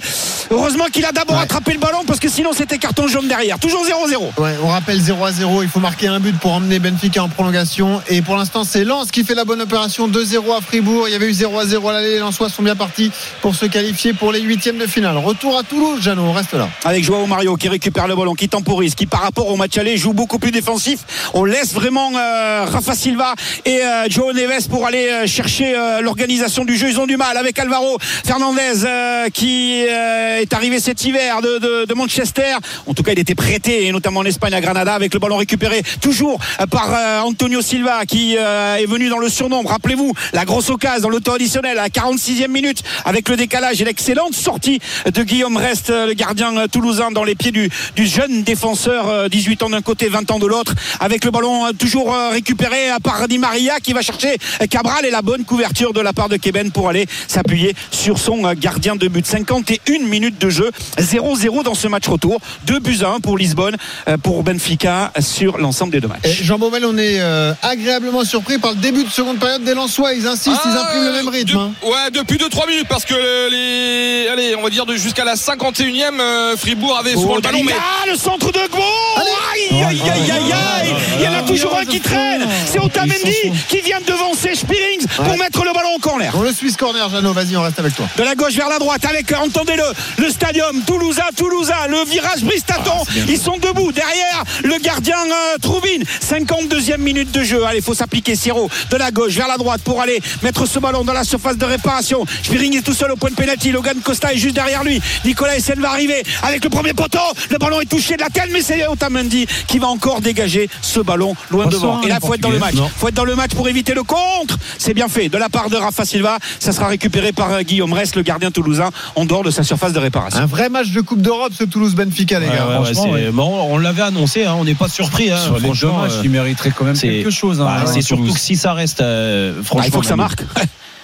Heureusement 0.51 0.85
qu'il 0.91 1.05
a 1.05 1.11
d'abord 1.11 1.37
Ouais. 1.37 1.43
attrapé 1.43 1.73
le 1.73 1.79
ballon 1.79 2.03
parce 2.07 2.19
que 2.19 2.27
sinon 2.29 2.51
c'était 2.53 2.77
carton 2.77 3.07
jaune 3.07 3.27
derrière. 3.27 3.59
Toujours 3.59 3.85
0-0. 3.85 4.31
Ouais, 4.41 4.55
on 4.63 4.67
rappelle 4.67 4.99
0 4.99 5.23
à 5.25 5.31
0. 5.31 5.61
Il 5.63 5.69
faut 5.69 5.79
marquer 5.79 6.07
un 6.07 6.19
but 6.19 6.37
pour 6.39 6.53
emmener 6.53 6.79
Benfica 6.79 7.23
en 7.23 7.29
prolongation. 7.29 8.01
Et 8.07 8.21
pour 8.21 8.35
l'instant, 8.35 8.63
c'est 8.63 8.83
Lens 8.83 9.11
qui 9.11 9.23
fait 9.23 9.35
la 9.35 9.45
bonne 9.45 9.61
opération. 9.61 10.07
2-0 10.07 10.53
à 10.57 10.61
Fribourg. 10.61 11.07
Il 11.07 11.11
y 11.11 11.15
avait 11.15 11.27
eu 11.27 11.33
0 11.33 11.59
à 11.59 11.65
0 11.65 11.87
à 11.89 11.93
l'aller. 11.93 12.13
Les 12.13 12.19
Lensois 12.19 12.49
sont 12.49 12.63
bien 12.63 12.75
partis 12.75 13.11
pour 13.41 13.55
se 13.55 13.65
qualifier 13.67 14.13
pour 14.13 14.31
les 14.31 14.38
huitièmes 14.41 14.77
de 14.77 14.87
finale. 14.87 15.17
Retour 15.17 15.57
à 15.57 15.63
Toulouse, 15.63 16.01
Jeannot. 16.01 16.23
On 16.23 16.33
reste 16.33 16.53
là. 16.53 16.69
avec 16.83 17.03
Joao 17.03 17.25
Mario 17.25 17.55
qui 17.55 17.69
récupère 17.69 18.07
le 18.07 18.15
ballon, 18.15 18.33
qui 18.33 18.47
temporise, 18.49 18.95
qui 18.95 19.05
par 19.05 19.21
rapport 19.21 19.47
au 19.47 19.55
match 19.55 19.77
aller 19.77 19.97
joue 19.97 20.13
beaucoup 20.13 20.39
plus 20.39 20.51
défensif. 20.51 20.99
On 21.33 21.43
laisse 21.45 21.73
vraiment 21.73 22.11
euh, 22.15 22.65
Rafa 22.65 22.95
Silva 22.95 23.33
et 23.65 23.81
euh, 23.81 24.05
Joao 24.09 24.33
Neves 24.33 24.67
pour 24.69 24.85
aller 24.85 25.07
euh, 25.09 25.27
chercher 25.27 25.75
euh, 25.75 26.01
l'organisation 26.01 26.65
du 26.65 26.75
jeu. 26.77 26.89
Ils 26.89 26.99
ont 26.99 27.07
du 27.07 27.17
mal 27.17 27.37
avec 27.37 27.57
Alvaro 27.59 27.97
Fernandez 28.25 29.29
qui 29.33 29.81
est 29.81 30.53
arrivé 30.53 30.79
cet 30.79 31.03
hiver 31.03 31.41
de, 31.41 31.85
de- 31.85 31.93
Manchester. 31.93 32.55
En 32.87 32.93
tout 32.93 33.03
cas, 33.03 33.11
il 33.11 33.19
était 33.19 33.35
prêté, 33.35 33.91
notamment 33.91 34.21
en 34.21 34.25
Espagne 34.25 34.53
à 34.53 34.61
Granada, 34.61 34.93
avec 34.93 35.13
le 35.13 35.19
ballon 35.19 35.35
récupéré 35.37 35.81
toujours 36.01 36.39
par 36.71 37.25
Antonio 37.25 37.61
Silva 37.61 38.05
qui 38.05 38.35
est 38.35 38.85
venu 38.85 39.09
dans 39.09 39.17
le 39.17 39.27
surnombre. 39.27 39.69
Rappelez-vous, 39.71 40.13
la 40.33 40.45
grosse 40.45 40.69
occasion 40.69 40.99
dans 41.03 41.09
l'auto 41.09 41.33
additionnel 41.33 41.77
à 41.77 41.83
la 41.83 41.89
46e 41.89 42.47
minute 42.47 42.83
avec 43.05 43.27
le 43.27 43.35
décalage 43.35 43.81
et 43.81 43.85
l'excellente 44.19 44.35
sortie 44.35 44.79
de 45.11 45.23
Guillaume 45.23 45.55
Rest, 45.57 45.89
euh, 45.89 46.05
le 46.07 46.13
gardien 46.13 46.55
euh, 46.57 46.67
toulousain, 46.67 47.11
dans 47.11 47.23
les 47.23 47.35
pieds 47.35 47.51
du, 47.51 47.69
du 47.95 48.05
jeune 48.05 48.43
défenseur, 48.43 49.07
euh, 49.07 49.29
18 49.29 49.63
ans 49.63 49.69
d'un 49.69 49.81
côté, 49.81 50.09
20 50.09 50.29
ans 50.31 50.39
de 50.39 50.45
l'autre, 50.45 50.73
avec 50.99 51.23
le 51.23 51.31
ballon 51.31 51.67
euh, 51.67 51.71
toujours 51.71 52.13
euh, 52.13 52.29
récupéré 52.31 52.91
euh, 52.91 52.97
par 53.01 53.27
Di 53.27 53.37
Maria 53.37 53.79
qui 53.79 53.93
va 53.93 54.01
chercher 54.01 54.37
euh, 54.61 54.65
Cabral 54.67 55.05
et 55.05 55.11
la 55.11 55.21
bonne 55.21 55.45
couverture 55.45 55.93
de 55.93 56.01
la 56.01 56.11
part 56.13 56.27
de 56.29 56.35
Keben 56.37 56.71
pour 56.71 56.89
aller 56.89 57.05
s'appuyer 57.27 57.75
sur 57.91 58.17
son 58.19 58.45
euh, 58.45 58.53
gardien 58.57 58.95
de 58.95 59.07
but. 59.07 59.25
51 59.25 59.99
minutes 60.05 60.39
de 60.39 60.49
jeu, 60.49 60.69
0-0 60.97 61.63
dans 61.63 61.75
ce 61.75 61.87
match 61.87 62.07
retour, 62.07 62.39
2 62.65 62.79
buts 62.79 62.99
à 63.03 63.09
1 63.11 63.19
pour 63.21 63.37
Lisbonne, 63.37 63.77
euh, 64.07 64.17
pour 64.17 64.43
Benfica 64.43 65.11
sur 65.19 65.57
l'ensemble 65.57 65.91
des 65.93 66.01
deux 66.01 66.07
matchs. 66.07 66.25
Et 66.25 66.33
Jean 66.33 66.57
Baumel, 66.59 66.83
on 66.85 66.97
est 66.97 67.19
euh, 67.19 67.53
agréablement 67.61 68.23
surpris 68.25 68.57
par 68.57 68.71
le 68.71 68.77
début 68.77 69.03
de 69.03 69.09
seconde 69.09 69.39
période 69.39 69.63
des 69.63 69.73
Lensois. 69.73 70.13
Ils 70.13 70.27
insistent, 70.27 70.61
ils 70.65 70.71
Ah, 70.75 70.81
impriment 70.87 71.05
le 71.05 71.11
même 71.13 71.27
rythme. 71.29 71.53
de- 71.53 71.57
hein. 71.57 71.71
ouais, 71.83 72.11
depuis 72.13 72.37
2-3 72.37 72.67
minutes 72.67 72.87
parce 72.89 73.05
que 73.05 73.13
les, 73.49 74.08
allez, 74.31 74.55
on 74.55 74.61
va 74.61 74.69
dire 74.69 74.85
de 74.85 74.95
jusqu'à 74.95 75.23
la 75.23 75.35
51e, 75.35 76.19
euh, 76.19 76.57
Fribourg 76.57 76.97
avait 76.97 77.13
souvent 77.13 77.35
le 77.35 77.41
ballon, 77.41 77.61
mais 77.63 77.73
Ah, 77.77 78.05
le 78.07 78.15
centre 78.15 78.51
de 78.51 78.59
Gbo 78.67 78.81
Aïe, 79.17 79.83
aïe, 79.83 80.01
aïe, 80.01 80.31
aïe, 80.31 80.53
aïe 80.53 80.95
Il 81.19 81.25
y 81.25 81.27
en 81.27 81.33
a 81.33 81.43
toujours 81.43 81.77
un 81.77 81.85
qui 81.85 81.99
traîne 81.99 82.47
C'est 82.65 82.79
Otamendi 82.79 83.35
qui 83.67 83.81
vient 83.81 83.99
de 83.99 84.05
devancer 84.05 84.55
Spillings 84.55 85.05
pour 85.15 85.37
mettre 85.37 85.63
le 85.63 85.73
ballon 85.73 85.95
en 85.95 85.99
corner. 85.99 86.31
On 86.35 86.41
le 86.41 86.51
Swiss 86.53 86.75
corner, 86.77 87.09
Jeannot. 87.09 87.33
Vas-y, 87.33 87.55
on 87.57 87.61
reste 87.61 87.79
avec 87.79 87.95
toi. 87.95 88.05
De 88.17 88.23
la 88.23 88.35
gauche 88.35 88.53
vers 88.53 88.69
la 88.69 88.79
droite 88.79 89.03
avec, 89.05 89.31
entendez-le, 89.33 89.83
le 90.23 90.29
stadium 90.29 90.81
Toulousain, 90.85 91.23
Toulousain, 91.35 91.87
le 91.89 92.03
virage 92.05 92.41
Bristaton. 92.43 93.03
Ils 93.27 93.37
sont 93.39 93.57
debous 93.57 93.91
derrière 93.91 94.43
le 94.63 94.77
gardien 94.79 95.17
euh, 95.17 95.57
Troubine. 95.61 96.03
52e 96.03 96.97
minute 96.97 97.31
de 97.31 97.43
jeu. 97.43 97.63
Allez, 97.65 97.81
faut 97.81 97.93
s'appliquer 97.93 98.35
Siro 98.35 98.69
de 98.89 98.97
la 98.97 99.11
gauche 99.11 99.33
vers 99.33 99.47
la 99.47 99.57
droite 99.57 99.81
pour 99.83 100.01
aller 100.01 100.19
mettre 100.43 100.65
ce 100.65 100.79
ballon 100.79 101.03
dans 101.03 101.13
la 101.13 101.23
surface 101.23 101.57
de 101.57 101.65
réparation. 101.65 102.25
Spiring 102.43 102.77
est 102.77 102.81
tout 102.81 102.93
seul 102.93 103.11
au 103.11 103.15
point 103.15 103.29
de 103.29 103.35
pénalty. 103.35 103.71
Logan 103.71 103.98
Costa 103.99 104.33
est 104.33 104.37
juste 104.37 104.55
derrière 104.55 104.83
lui. 104.83 105.01
Nicolas 105.25 105.55
Essen 105.55 105.79
va 105.79 105.89
arriver 105.91 106.23
avec 106.43 106.63
le 106.63 106.69
premier 106.69 106.93
poteau. 106.93 107.19
Le 107.49 107.57
ballon 107.57 107.81
est 107.81 107.85
touché 107.89 108.15
de 108.15 108.21
la 108.21 108.29
tête, 108.29 108.49
mais 108.51 108.61
c'est 108.61 108.87
Otamendi 108.87 109.45
qui 109.67 109.79
va 109.79 109.87
encore 109.87 110.21
dégager 110.21 110.69
ce 110.81 110.99
ballon 110.99 111.35
loin 111.49 111.65
Bonsoir, 111.65 111.97
devant. 111.97 112.01
Et 112.03 112.09
là, 112.09 112.19
faut 112.19 112.33
être 112.33 112.41
dans 112.41 112.49
le 112.49 112.59
match. 112.59 112.73
Non. 112.75 112.89
faut 112.95 113.07
être 113.07 113.13
dans 113.15 113.25
le 113.25 113.35
match 113.35 113.51
pour 113.51 113.67
éviter 113.69 113.93
le 113.93 114.03
contre. 114.03 114.57
C'est 114.77 114.93
bien 114.93 115.07
fait 115.07 115.29
de 115.29 115.37
la 115.37 115.49
part 115.49 115.69
de 115.69 115.75
Rafa 115.77 116.05
Silva. 116.05 116.37
Ça 116.59 116.71
sera 116.71 116.87
récupéré 116.87 117.31
par 117.31 117.51
euh, 117.51 117.61
Guillaume 117.61 117.93
Rest, 117.93 118.15
le 118.15 118.21
gardien 118.21 118.51
toulousain, 118.51 118.89
en 119.15 119.25
dehors 119.25 119.43
de 119.43 119.51
sa 119.51 119.63
surface 119.63 119.93
de 119.93 119.99
réparation. 119.99 120.39
Un 120.39 120.45
vrai 120.45 120.69
match 120.69 120.89
de 120.91 121.01
Coupe 121.01 121.21
d'Europe, 121.21 121.53
ce 121.57 121.63
Toulouse-Benfica, 121.63 122.39
les 122.39 122.45
gars. 122.47 122.51
ouais, 122.53 122.59
ouais, 122.59 122.73
franchement, 122.75 123.03
c'est- 123.03 123.11
ouais. 123.11 123.31
bon, 123.31 123.67
on 123.69 123.77
l'avait 123.77 124.01
annoncé, 124.01 124.45
hein, 124.45 124.55
on 124.57 124.63
n'est 124.65 124.75
pas 124.75 124.87
surpris. 124.89 125.31
hein, 125.31 125.37
Sur 125.37 125.55
les 125.55 125.59
deux 125.61 125.65
franchement, 125.67 125.99
matchs, 125.99 126.11
euh, 126.13 126.21
il 126.23 126.29
mériterait 126.29 126.71
quand 126.75 126.85
même 126.85 126.95
c'est- 126.95 127.07
quelque 127.07 127.29
chose. 127.31 127.61
hein, 127.61 127.65
bah, 127.65 127.83
c'est 127.91 127.99
à 127.99 128.01
surtout 128.01 128.33
que 128.33 128.39
si 128.39 128.55
ça 128.55 128.73
reste, 128.73 129.01
euh, 129.01 129.53
Ah, 129.59 129.63
franchement, 129.63 129.83
il 129.87 129.91
faut 129.93 129.99
que 130.01 130.05
ça 130.05 130.15
marque. 130.15 130.41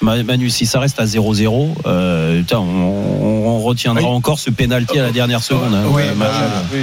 Ma- 0.01 0.21
Manu, 0.23 0.49
si 0.49 0.65
ça 0.65 0.79
reste 0.79 0.99
à 0.99 1.05
0-0, 1.05 1.69
euh, 1.87 2.39
putain, 2.39 2.59
on, 2.59 2.63
on- 2.63 3.45
on 3.47 3.59
retiendra 3.61 4.03
Oui. 4.03 4.09
encore 4.15 4.37
ce 4.39 4.49
pénalty 4.49 4.99
à 4.99 5.03
la 5.03 5.11
dernière 5.11 5.41
seconde. 5.41 5.73
hein, 5.73 5.83
Oui, 5.89 6.03
euh, 6.03 6.15
match. 6.15 6.29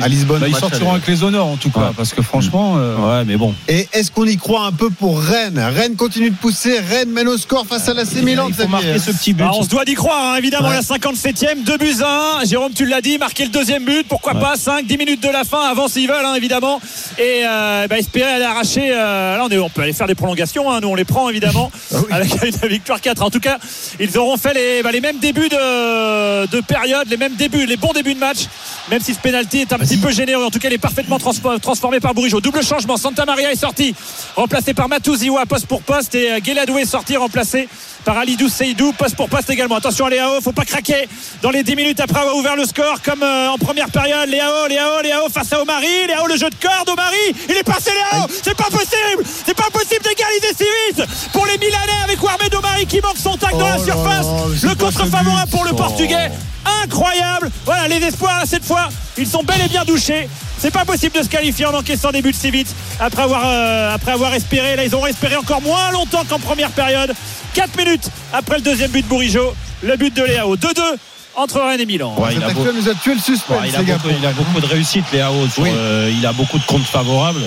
à- 0.02 0.08
Lisbonne. 0.08 0.40
Bah, 0.40 0.48
ils 0.48 0.56
sortiront 0.56 0.92
avec 0.92 1.06
les 1.06 1.22
honneurs 1.22 1.46
en 1.46 1.56
tout 1.56 1.70
cas, 1.70 1.80
Ouais. 1.80 1.86
parce 1.96 2.12
que 2.14 2.22
franchement. 2.22 2.74
euh, 2.78 2.96
Ouais, 2.96 3.24
mais 3.26 3.36
bon. 3.36 3.54
Et 3.68 3.86
est-ce 3.92 4.10
qu'on 4.10 4.24
y 4.24 4.36
croit 4.36 4.64
un 4.64 4.72
peu 4.72 4.88
pour 4.90 5.20
Rennes? 5.20 5.58
Rennes 5.74 5.96
continue 5.96 6.30
de 6.30 6.36
pousser. 6.36 6.78
Rennes 6.80 7.10
mène 7.10 7.28
au 7.28 7.36
score 7.36 7.66
face 7.66 7.88
à 7.88 7.94
l'AC 7.94 8.14
Milan. 8.22 8.46
il 8.48 8.54
faut 8.54 8.68
marquer 8.68 8.98
ce 8.98 9.10
petit 9.12 9.32
but. 9.34 9.44
Bah, 9.44 9.50
on 9.54 9.62
se 9.62 9.68
doit 9.68 9.84
d'y 9.84 9.94
croire, 9.94 10.32
hein, 10.34 10.36
évidemment, 10.36 10.68
Ouais. 10.68 10.74
la 10.76 10.82
57e, 10.82 11.62
2 11.64 11.76
buts 11.78 11.96
à 12.02 12.40
1. 12.40 12.44
Jérôme, 12.44 12.72
tu 12.72 12.86
l'as 12.86 13.00
dit, 13.00 13.18
marquer 13.18 13.44
le 13.44 13.50
deuxième 13.50 13.84
but, 13.84 14.06
pourquoi 14.08 14.34
Ouais. 14.34 14.40
pas 14.40 14.56
5, 14.56 14.86
10 14.86 14.96
minutes 14.96 15.22
de 15.22 15.28
la 15.28 15.44
fin, 15.44 15.60
avant 15.70 15.88
s'ils 15.88 16.08
veulent, 16.08 16.24
hein, 16.24 16.34
évidemment. 16.34 16.80
Et 17.18 17.42
euh, 17.46 17.86
bah, 17.88 17.98
espérer 17.98 18.30
aller 18.32 18.44
arracher. 18.44 18.90
euh, 18.92 19.36
là, 19.36 19.44
on, 19.44 19.48
est- 19.50 19.58
on 19.58 19.68
peut 19.68 19.82
aller 19.82 19.92
faire 19.92 20.06
des 20.06 20.14
prolongations, 20.14 20.70
hein, 20.70 20.80
nous 20.80 20.88
on 20.88 20.94
les 20.94 21.04
prend 21.04 21.28
évidemment, 21.28 21.70
Ah 21.94 21.96
oui. 21.98 22.06
avec 22.10 22.32
une 22.62 22.68
victoire 22.68 23.00
4. 23.02 23.22
En 23.22 23.30
tout 23.30 23.40
cas, 23.40 23.58
ils 24.00 24.16
auront 24.16 24.36
fait 24.38 24.54
les, 24.54 24.82
bah, 24.82 24.90
les 24.92 25.00
mêmes 25.02 25.18
débuts 25.18 25.48
de, 25.50 26.46
de 26.46 26.60
période, 26.60 27.06
les 27.10 27.16
mêmes 27.18 27.34
débuts, 27.34 27.66
les 27.66 27.76
bons 27.76 27.92
débuts 27.92 28.14
de 28.14 28.18
match, 28.20 28.46
même 28.90 29.00
si 29.00 29.12
ce 29.12 29.18
penalty 29.18 29.58
est 29.60 29.72
un 29.72 29.78
petit 29.78 29.98
peu 29.98 30.10
généreux. 30.10 30.44
En 30.44 30.50
tout 30.50 30.58
cas, 30.58 30.68
il 30.68 30.74
est 30.74 30.78
parfaitement 30.78 31.18
transpo- 31.18 31.60
transformé 31.60 32.00
par 32.00 32.14
Bourigeau. 32.14 32.40
Double 32.40 32.62
changement, 32.64 32.96
Santa 32.96 33.26
Maria 33.26 33.52
est 33.52 33.56
sorti, 33.56 33.94
remplacé 34.36 34.72
par 34.72 34.88
Matouziwa, 34.88 35.44
poste 35.46 35.66
pour 35.66 35.82
poste, 35.82 36.14
et 36.14 36.32
euh, 36.32 36.38
Guéladou 36.40 36.78
est 36.78 36.86
sorti, 36.86 37.16
remplacé 37.16 37.68
par 38.04 38.18
Alidou 38.18 38.48
Seydou. 38.48 38.92
Passe 38.92 39.14
pour 39.14 39.28
passe 39.28 39.48
également. 39.50 39.76
Attention 39.76 40.06
à 40.06 40.10
Léao, 40.10 40.40
faut 40.40 40.52
pas 40.52 40.64
craquer 40.64 41.08
dans 41.42 41.50
les 41.50 41.62
10 41.62 41.76
minutes 41.76 42.00
après 42.00 42.20
avoir 42.20 42.36
ouvert 42.36 42.56
le 42.56 42.64
score 42.64 43.00
comme 43.02 43.22
euh, 43.22 43.48
en 43.50 43.58
première 43.58 43.88
période. 43.90 44.28
Léao, 44.28 44.66
Léao, 44.68 45.00
Léao 45.02 45.28
face 45.28 45.52
à 45.52 45.60
Omari. 45.62 46.06
Léao, 46.06 46.26
le 46.26 46.36
jeu 46.36 46.48
de 46.50 46.54
corde. 46.56 46.88
Omari, 46.88 47.16
il 47.48 47.56
est 47.56 47.62
passé 47.62 47.90
Léao. 47.90 48.26
C'est 48.42 48.56
pas 48.56 48.64
possible. 48.70 49.24
C'est 49.46 49.54
pas 49.56 49.70
possible 49.72 50.02
d'égaliser 50.04 50.54
si 50.56 50.64
vite 51.02 51.06
pour 51.32 51.46
les 51.46 51.58
Milanais 51.58 52.02
avec 52.04 52.22
Warmed 52.22 52.54
Omari 52.54 52.86
qui 52.86 53.00
manque 53.00 53.18
son 53.18 53.36
tac 53.36 53.52
dans 53.52 53.68
la 53.68 53.76
Oh 53.78 53.84
surface. 53.84 54.26
là, 54.62 54.70
le 54.70 54.74
contre 54.74 55.06
favorable 55.06 55.50
pour 55.50 55.64
le 55.64 55.70
Oh. 55.72 55.76
Portugais. 55.76 56.30
Incroyable. 56.84 57.50
Voilà, 57.64 57.88
les 57.88 58.04
espoirs 58.06 58.42
cette 58.46 58.64
fois, 58.64 58.88
ils 59.18 59.26
sont 59.26 59.42
bel 59.42 59.60
et 59.64 59.68
bien 59.68 59.84
douchés. 59.84 60.28
C'est 60.62 60.70
pas 60.70 60.84
possible 60.84 61.18
de 61.18 61.24
se 61.24 61.28
qualifier 61.28 61.66
en 61.66 61.74
encaissant 61.74 62.12
des 62.12 62.22
buts 62.22 62.32
si 62.32 62.48
vite 62.52 62.72
après 63.00 63.22
avoir, 63.22 63.42
euh, 63.46 63.92
après 63.92 64.12
avoir 64.12 64.32
espéré. 64.32 64.76
Là, 64.76 64.84
ils 64.84 64.94
ont 64.94 65.04
espéré 65.04 65.34
encore 65.34 65.60
moins 65.60 65.90
longtemps 65.90 66.22
qu'en 66.28 66.38
première 66.38 66.70
période. 66.70 67.12
4 67.54 67.76
minutes 67.76 68.08
après 68.32 68.58
le 68.58 68.62
deuxième 68.62 68.92
but 68.92 69.02
de 69.02 69.08
Bourigeau, 69.08 69.54
le 69.82 69.96
but 69.96 70.14
de 70.14 70.22
Léao. 70.22 70.56
2-2 70.56 70.80
entre 71.34 71.60
Rennes 71.60 71.80
et 71.80 71.84
Milan. 71.86 72.14
Ouais, 72.16 72.34
il, 72.36 72.44
a 72.44 72.50
beau- 72.50 72.64
nous 72.72 72.88
a 72.88 72.94
tué 72.94 73.14
le 73.14 73.20
suspense, 73.20 73.60
ouais, 73.60 73.70
il, 73.70 73.74
a 73.74 73.82
beaucoup, 73.82 74.08
il 74.16 74.24
a 74.24 74.30
beaucoup 74.30 74.60
de 74.60 74.66
réussite, 74.66 75.04
Léao. 75.12 75.48
sur, 75.48 75.64
Oui. 75.64 75.70
euh, 75.74 76.12
il 76.16 76.24
a 76.24 76.32
beaucoup 76.32 76.58
de 76.60 76.64
comptes 76.64 76.84
favorables. 76.86 77.42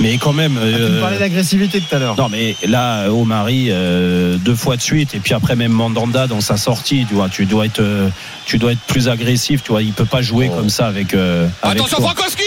Mais 0.00 0.18
quand 0.18 0.32
même. 0.34 0.58
Ah, 0.60 0.66
Tu 0.66 0.78
me 0.82 0.84
euh, 0.96 1.00
parlais 1.00 1.18
d'agressivité 1.18 1.80
tout 1.80 1.94
à 1.94 1.98
l'heure. 1.98 2.16
Non 2.16 2.28
mais 2.28 2.54
là 2.66 3.10
Omari 3.10 3.68
euh, 3.70 4.36
deux 4.36 4.54
fois 4.54 4.76
de 4.76 4.82
suite 4.82 5.14
et 5.14 5.20
puis 5.20 5.32
après 5.34 5.56
même 5.56 5.72
Mandanda 5.72 6.26
dans 6.26 6.40
sa 6.42 6.56
sortie 6.56 7.06
tu 7.08 7.14
vois 7.14 7.28
tu 7.28 7.46
dois 7.46 7.64
être 7.66 7.80
euh, 7.80 8.08
tu 8.44 8.58
dois 8.58 8.72
être 8.72 8.80
plus 8.86 9.08
agressif 9.08 9.62
tu 9.62 9.70
vois 9.72 9.82
il 9.82 9.92
peut 9.92 10.04
pas 10.04 10.20
jouer 10.22 10.50
Oh. 10.52 10.56
comme 10.56 10.68
ça 10.70 10.86
avec, 10.86 11.14
euh, 11.14 11.48
avec 11.62 11.78
Attention 11.78 11.96
toi. 11.98 12.06
Frankowski 12.08 12.42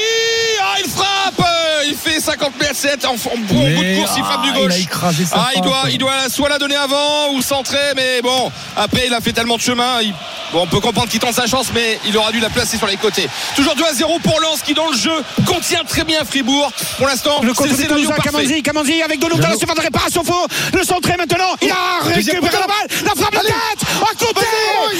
Il 1.90 1.96
fait 1.96 2.20
50 2.20 2.60
mètres 2.60 2.76
7 2.76 3.06
en, 3.06 3.14
en 3.14 3.16
bon 3.16 3.64
Mais, 3.64 3.74
bout 3.76 3.84
de 3.84 3.96
course 3.98 4.12
il 4.18 4.24
frappe 4.24 4.40
ah, 4.44 4.46
du 4.46 4.52
gauche 4.54 4.74
il 4.74 4.74
a 4.74 4.78
écrasé 4.78 5.26
sa 5.26 5.36
Ah 5.38 5.50
il 5.56 5.62
doit, 5.62 5.84
il 5.90 5.98
doit 5.98 6.30
soit 6.30 6.50
la 6.50 6.58
donner 6.58 6.76
avant 6.76 7.32
ou 7.34 7.42
centrer 7.42 7.94
mais 7.96 8.22
bon 8.22 8.52
après 8.78 9.08
il 9.08 9.14
a 9.14 9.22
fait 9.22 9.34
tellement 9.34 9.58
de 9.58 9.62
chemin 9.62 10.02
il- 10.02 10.14
bon, 10.54 10.62
on 10.64 10.68
peut 10.68 10.80
comprendre 10.80 11.10
qu'il 11.10 11.20
tente 11.20 11.34
sa 11.34 11.48
chance 11.48 11.68
mais 11.74 12.00
il 12.06 12.16
aura 12.18 12.32
dû 12.32 12.40
la 12.40 12.50
placer 12.50 12.78
sur 12.78 12.88
les 12.88 12.98
côtés 12.98 13.28
toujours 13.56 13.76
2 13.76 13.84
à 13.84 13.94
0 13.94 14.20
pour 14.20 14.40
Lens 14.40 14.62
qui 14.62 14.74
dans 14.74 14.90
le 14.90 14.98
jeu 14.98 15.12
contient 15.46 15.84
très 15.84 16.04
bien 16.04 16.24
Fribourg 16.26 16.72
pour 16.98 17.08
l'instant 17.08 17.42
Le 17.42 17.54
c'est 17.54 17.88
contre 17.88 18.22
Kamanzi, 18.22 18.62
Kamanzi 18.64 19.02
avec 19.02 19.20
Donou 19.20 19.38
dans 19.38 19.48
la 19.50 19.58
surface 19.58 19.76
de 19.76 19.82
réparation 19.82 20.24
faux. 20.24 20.48
Le 20.74 20.84
centré 20.84 21.16
maintenant. 21.18 21.56
Il 21.62 21.72
a 21.72 22.04
récupéré 22.04 22.42
la 22.42 22.68
balle. 22.68 23.04
La 23.06 23.12
frappe 23.22 23.34
de 23.34 23.40
tête. 23.40 23.88
À 24.02 24.16
côté. 24.16 24.46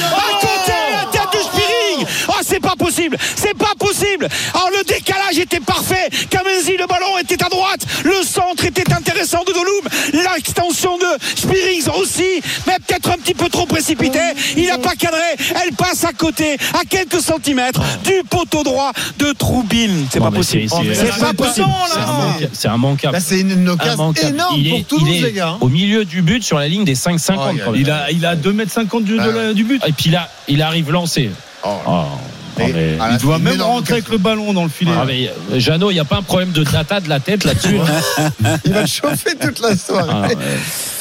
À 0.02 0.40
côté. 0.40 0.74
La 0.94 1.06
tête 1.12 1.34
de 1.34 1.40
Spiring. 1.40 2.08
Oh, 2.30 2.34
c'est 2.46 2.60
pas 2.60 2.76
possible. 2.78 3.18
C'est 3.36 3.58
pas 3.58 3.74
possible. 3.78 4.28
Alors, 4.54 4.70
le 4.78 4.84
décalage 4.84 5.38
était 5.40 5.60
parfait. 5.60 6.10
Kamanzi, 6.30 6.78
le 6.80 6.88
ballon 6.88 7.18
était 7.22 7.44
à 7.44 7.50
droite. 7.50 7.82
Le 8.04 8.24
centre 8.24 8.66
était 8.66 8.92
intéressant 8.94 9.44
de 9.48 9.54
Doloum. 9.54 10.24
L'extension 10.34 10.98
de 10.98 11.06
Spirings 11.36 11.88
aussi. 12.00 12.42
Mais 12.68 12.78
peut-être 12.88 13.10
un 13.12 13.18
petit 13.18 13.34
peu 13.34 13.50
trop 13.50 13.66
précipité. 13.66 14.20
Il 14.58 14.68
n'a 14.68 14.78
pas 14.78 14.96
cadré. 14.96 15.20
Elle 15.64 15.74
passe 15.74 16.04
à 16.04 16.14
côté, 16.14 16.58
à 16.74 16.84
quelques 16.90 17.22
centimètres 17.22 17.82
du 18.04 18.24
poteau 18.30 18.64
droit 18.64 18.92
de 19.18 19.32
Troubine. 19.34 20.08
C'est 20.12 20.20
pas 20.20 20.32
possible. 20.32 20.70
c'est- 20.70 21.20
pas 21.20 21.34
possible. 21.34 21.68
c'est 21.94 22.00
un 22.00 22.06
manque- 22.08 22.50
c'est 22.54 22.68
un 22.68 22.78
manquable 22.78 23.14
Là, 23.14 23.20
c'est 23.20 23.42
une, 23.42 23.70
occasion 23.70 24.14
énorme 24.14 24.56
il 24.58 24.68
est, 24.68 24.70
pour 24.72 25.00
Toulouse, 25.00 25.10
est 25.18 25.22
les 25.22 25.32
gars. 25.34 25.50
hein. 25.50 25.58
au 25.62 25.68
milieu 25.70 26.06
du 26.06 26.22
but 26.22 26.44
sur 26.44 26.58
la 26.60 26.68
ligne 26.68 26.86
des 26.86 26.96
5,50 26.96 27.38
Oh, 27.38 27.58
quand 27.66 27.72
même. 27.72 27.82
Il 27.82 27.90
a, 27.92 28.12
il 28.12 28.26
a 28.26 28.36
2m50 28.36 29.04
du, 29.04 29.18
de 29.18 29.20
Ah 29.20 29.54
du 29.54 29.64
but. 29.64 29.82
et 29.88 29.92
puis 29.92 30.10
là 30.10 30.30
il 30.48 30.62
arrive 30.62 30.92
lancé 30.92 31.30
Oh. 31.64 31.70
Oh, 32.68 32.72
mais- 32.74 32.98
Il 33.12 33.18
doit 33.18 33.40
même 33.40 33.62
rentrer 33.62 33.94
avec 33.94 34.10
le 34.10 34.18
ballon 34.18 34.54
dans 34.54 34.64
le 34.64 34.70
filet. 34.70 34.92
Ah, 34.96 35.04
mais, 35.06 35.28
euh, 35.52 35.60
Jeannot, 35.60 35.92
il 35.92 35.96
n'y 35.96 36.00
a 36.00 36.06
pas 36.06 36.18
un 36.18 36.22
problème 36.22 36.52
de 36.52 36.64
data 36.64 37.00
de 37.00 37.10
la 37.10 37.20
tête 37.20 37.44
là-dessus 37.44 37.78
là 37.78 38.30
Il 38.66 38.74
va 38.74 38.86
chauffer 38.86 39.36
toute 39.40 39.60
la 39.60 39.76
soirée. 39.78 40.36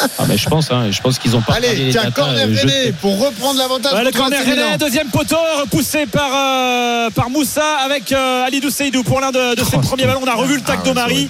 Ah. 0.01 0.07
Ah, 0.19 0.25
mais 0.29 0.37
je 0.37 0.49
pense, 0.49 0.71
hein, 0.71 0.91
je 0.91 1.01
pense 1.01 1.19
qu'ils 1.19 1.35
ont 1.37 1.41
pas 1.41 1.55
Allez, 1.55 1.75
les 1.75 1.91
tiens, 1.91 2.11
corner 2.11 2.47
euh, 2.49 2.57
René 2.61 2.93
pour 3.01 3.19
reprendre 3.19 3.59
l'avantage. 3.59 3.93
Ouais, 3.95 4.05
le 4.05 4.13
corner. 4.13 4.41
René, 4.41 4.77
deuxième 4.79 5.09
poteau, 5.09 5.37
repoussé 5.61 6.07
par, 6.07 6.31
euh, 6.35 7.11
par 7.11 7.31
Moussa 7.31 7.79
avec 7.85 8.13
euh, 8.13 8.47
Alidou 8.47 8.71
Seydou 8.71 9.03
pour 9.03 9.21
l'un 9.21 9.33
de, 9.33 9.55
de 9.57 9.65
ses 9.65 9.79
premiers 9.79 10.07
ballons. 10.07 10.21
On 10.23 10.29
a 10.29 10.35
revu 10.35 10.55
le 10.57 10.61
tac 10.61 10.79
Ah 10.83 10.83
ouais, 10.83 10.89
d'Omari. 10.95 11.29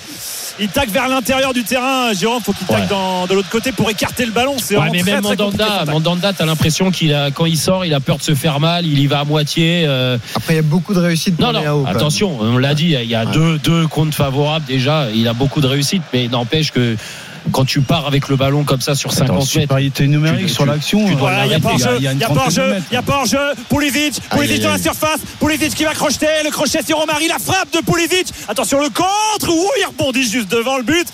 Il 0.61 0.69
tac 0.69 0.89
vers 0.91 1.09
l'intérieur 1.09 1.53
du 1.53 1.63
terrain. 1.63 2.13
Jérôme, 2.13 2.43
faut 2.43 2.53
qu'il 2.53 2.67
tac 2.67 2.79
Ouais. 2.81 2.87
dans, 2.89 3.27
de 3.27 3.35
l'autre 3.35 3.49
côté 3.49 3.71
pour 3.73 3.89
écarter 3.91 4.27
le 4.27 4.33
ballon. 4.33 4.57
C'est 4.59 4.75
Ouais, 4.75 4.81
vraiment 4.81 4.93
mais 4.93 5.01
très, 5.03 5.13
même 5.13 5.23
très 5.23 5.37
Mandanda. 5.37 5.85
Mandanda, 5.87 6.33
t'as 6.33 6.47
l'impression 6.47 6.91
qu'il 6.91 7.15
a, 7.15 7.31
quand 7.31 7.47
il 7.47 7.57
sort, 7.57 7.85
il 7.85 7.95
a 7.95 8.01
peur 8.01 8.19
de 8.19 8.23
se 8.23 8.35
faire 8.35 8.59
mal, 8.61 8.85
il 8.87 8.99
y 8.99 9.07
va 9.07 9.21
à 9.21 9.25
moitié. 9.25 9.85
euh, 9.87 10.19
Après, 10.35 10.55
il 10.55 10.57
y 10.57 10.61
a 10.61 10.63
beaucoup 10.63 10.95
de 10.95 11.01
réussite 11.01 11.39
Non, 11.39 11.53
attention, 11.87 12.37
on 12.41 12.59
l'a 12.59 12.75
dit, 12.75 12.97
il 13.01 13.09
y 13.09 13.15
a 13.15 13.25
deux, 13.25 13.59
deux 13.59 13.87
comptes 13.87 14.15
favorables 14.15 14.65
déjà, 14.67 15.07
il 15.15 15.29
a 15.29 15.33
beaucoup 15.33 15.61
de 15.61 15.67
réussite, 15.67 16.03
mais 16.13 16.29
n'empêche 16.29 16.73
que 16.73 16.97
quand 17.53 17.65
tu 17.65 17.81
pars 17.81 18.07
avec 18.07 18.29
le 18.29 18.37
ballon 18.37 18.65
comme 18.65 18.81
ça 18.81 18.95
sur 18.95 19.13
50 19.13 19.25
Attends, 19.25 19.35
mètres, 19.39 19.47
supériorité 19.51 20.07
numérique 20.07 20.47
tu- 20.47 20.53
sur 20.53 20.67
l'action. 20.67 21.05
Voilà, 21.17 21.47
il 21.47 21.49
n'y 21.49 21.55
a 21.55 21.61
pas 21.61 21.71
hors-jeu, 21.71 21.97
il 22.01 22.11
n'y 22.17 22.25
a 22.25 22.29
pas 22.29 22.35
hors-jeu, 22.45 22.75
il 22.77 22.93
n'y 22.93 22.97
a 22.97 23.03
pas 23.03 23.17
hors-jeu. 23.17 23.39
Poulevic 23.69 24.21
Aïe, 24.31 24.59
dans 24.61 24.71
la 24.71 24.79
surface, 24.79 25.21
Poulevic 25.41 25.75
qui 25.75 25.85
va 25.85 25.95
crocheter, 25.95 26.27
le 26.45 26.51
crochet 26.51 26.81
sur 26.87 26.99
Omari, 27.01 27.29
la 27.29 27.39
frappe 27.39 27.73
de 27.73 27.81
Poulevic. 27.81 28.29
Attention 28.49 28.81
le 28.81 28.89
contre, 28.91 29.49
ouh, 29.51 29.71
il 29.81 29.87
rebondit 29.87 30.29
juste 30.29 30.51
devant 30.51 30.77
le 30.77 30.83
but. 30.83 31.07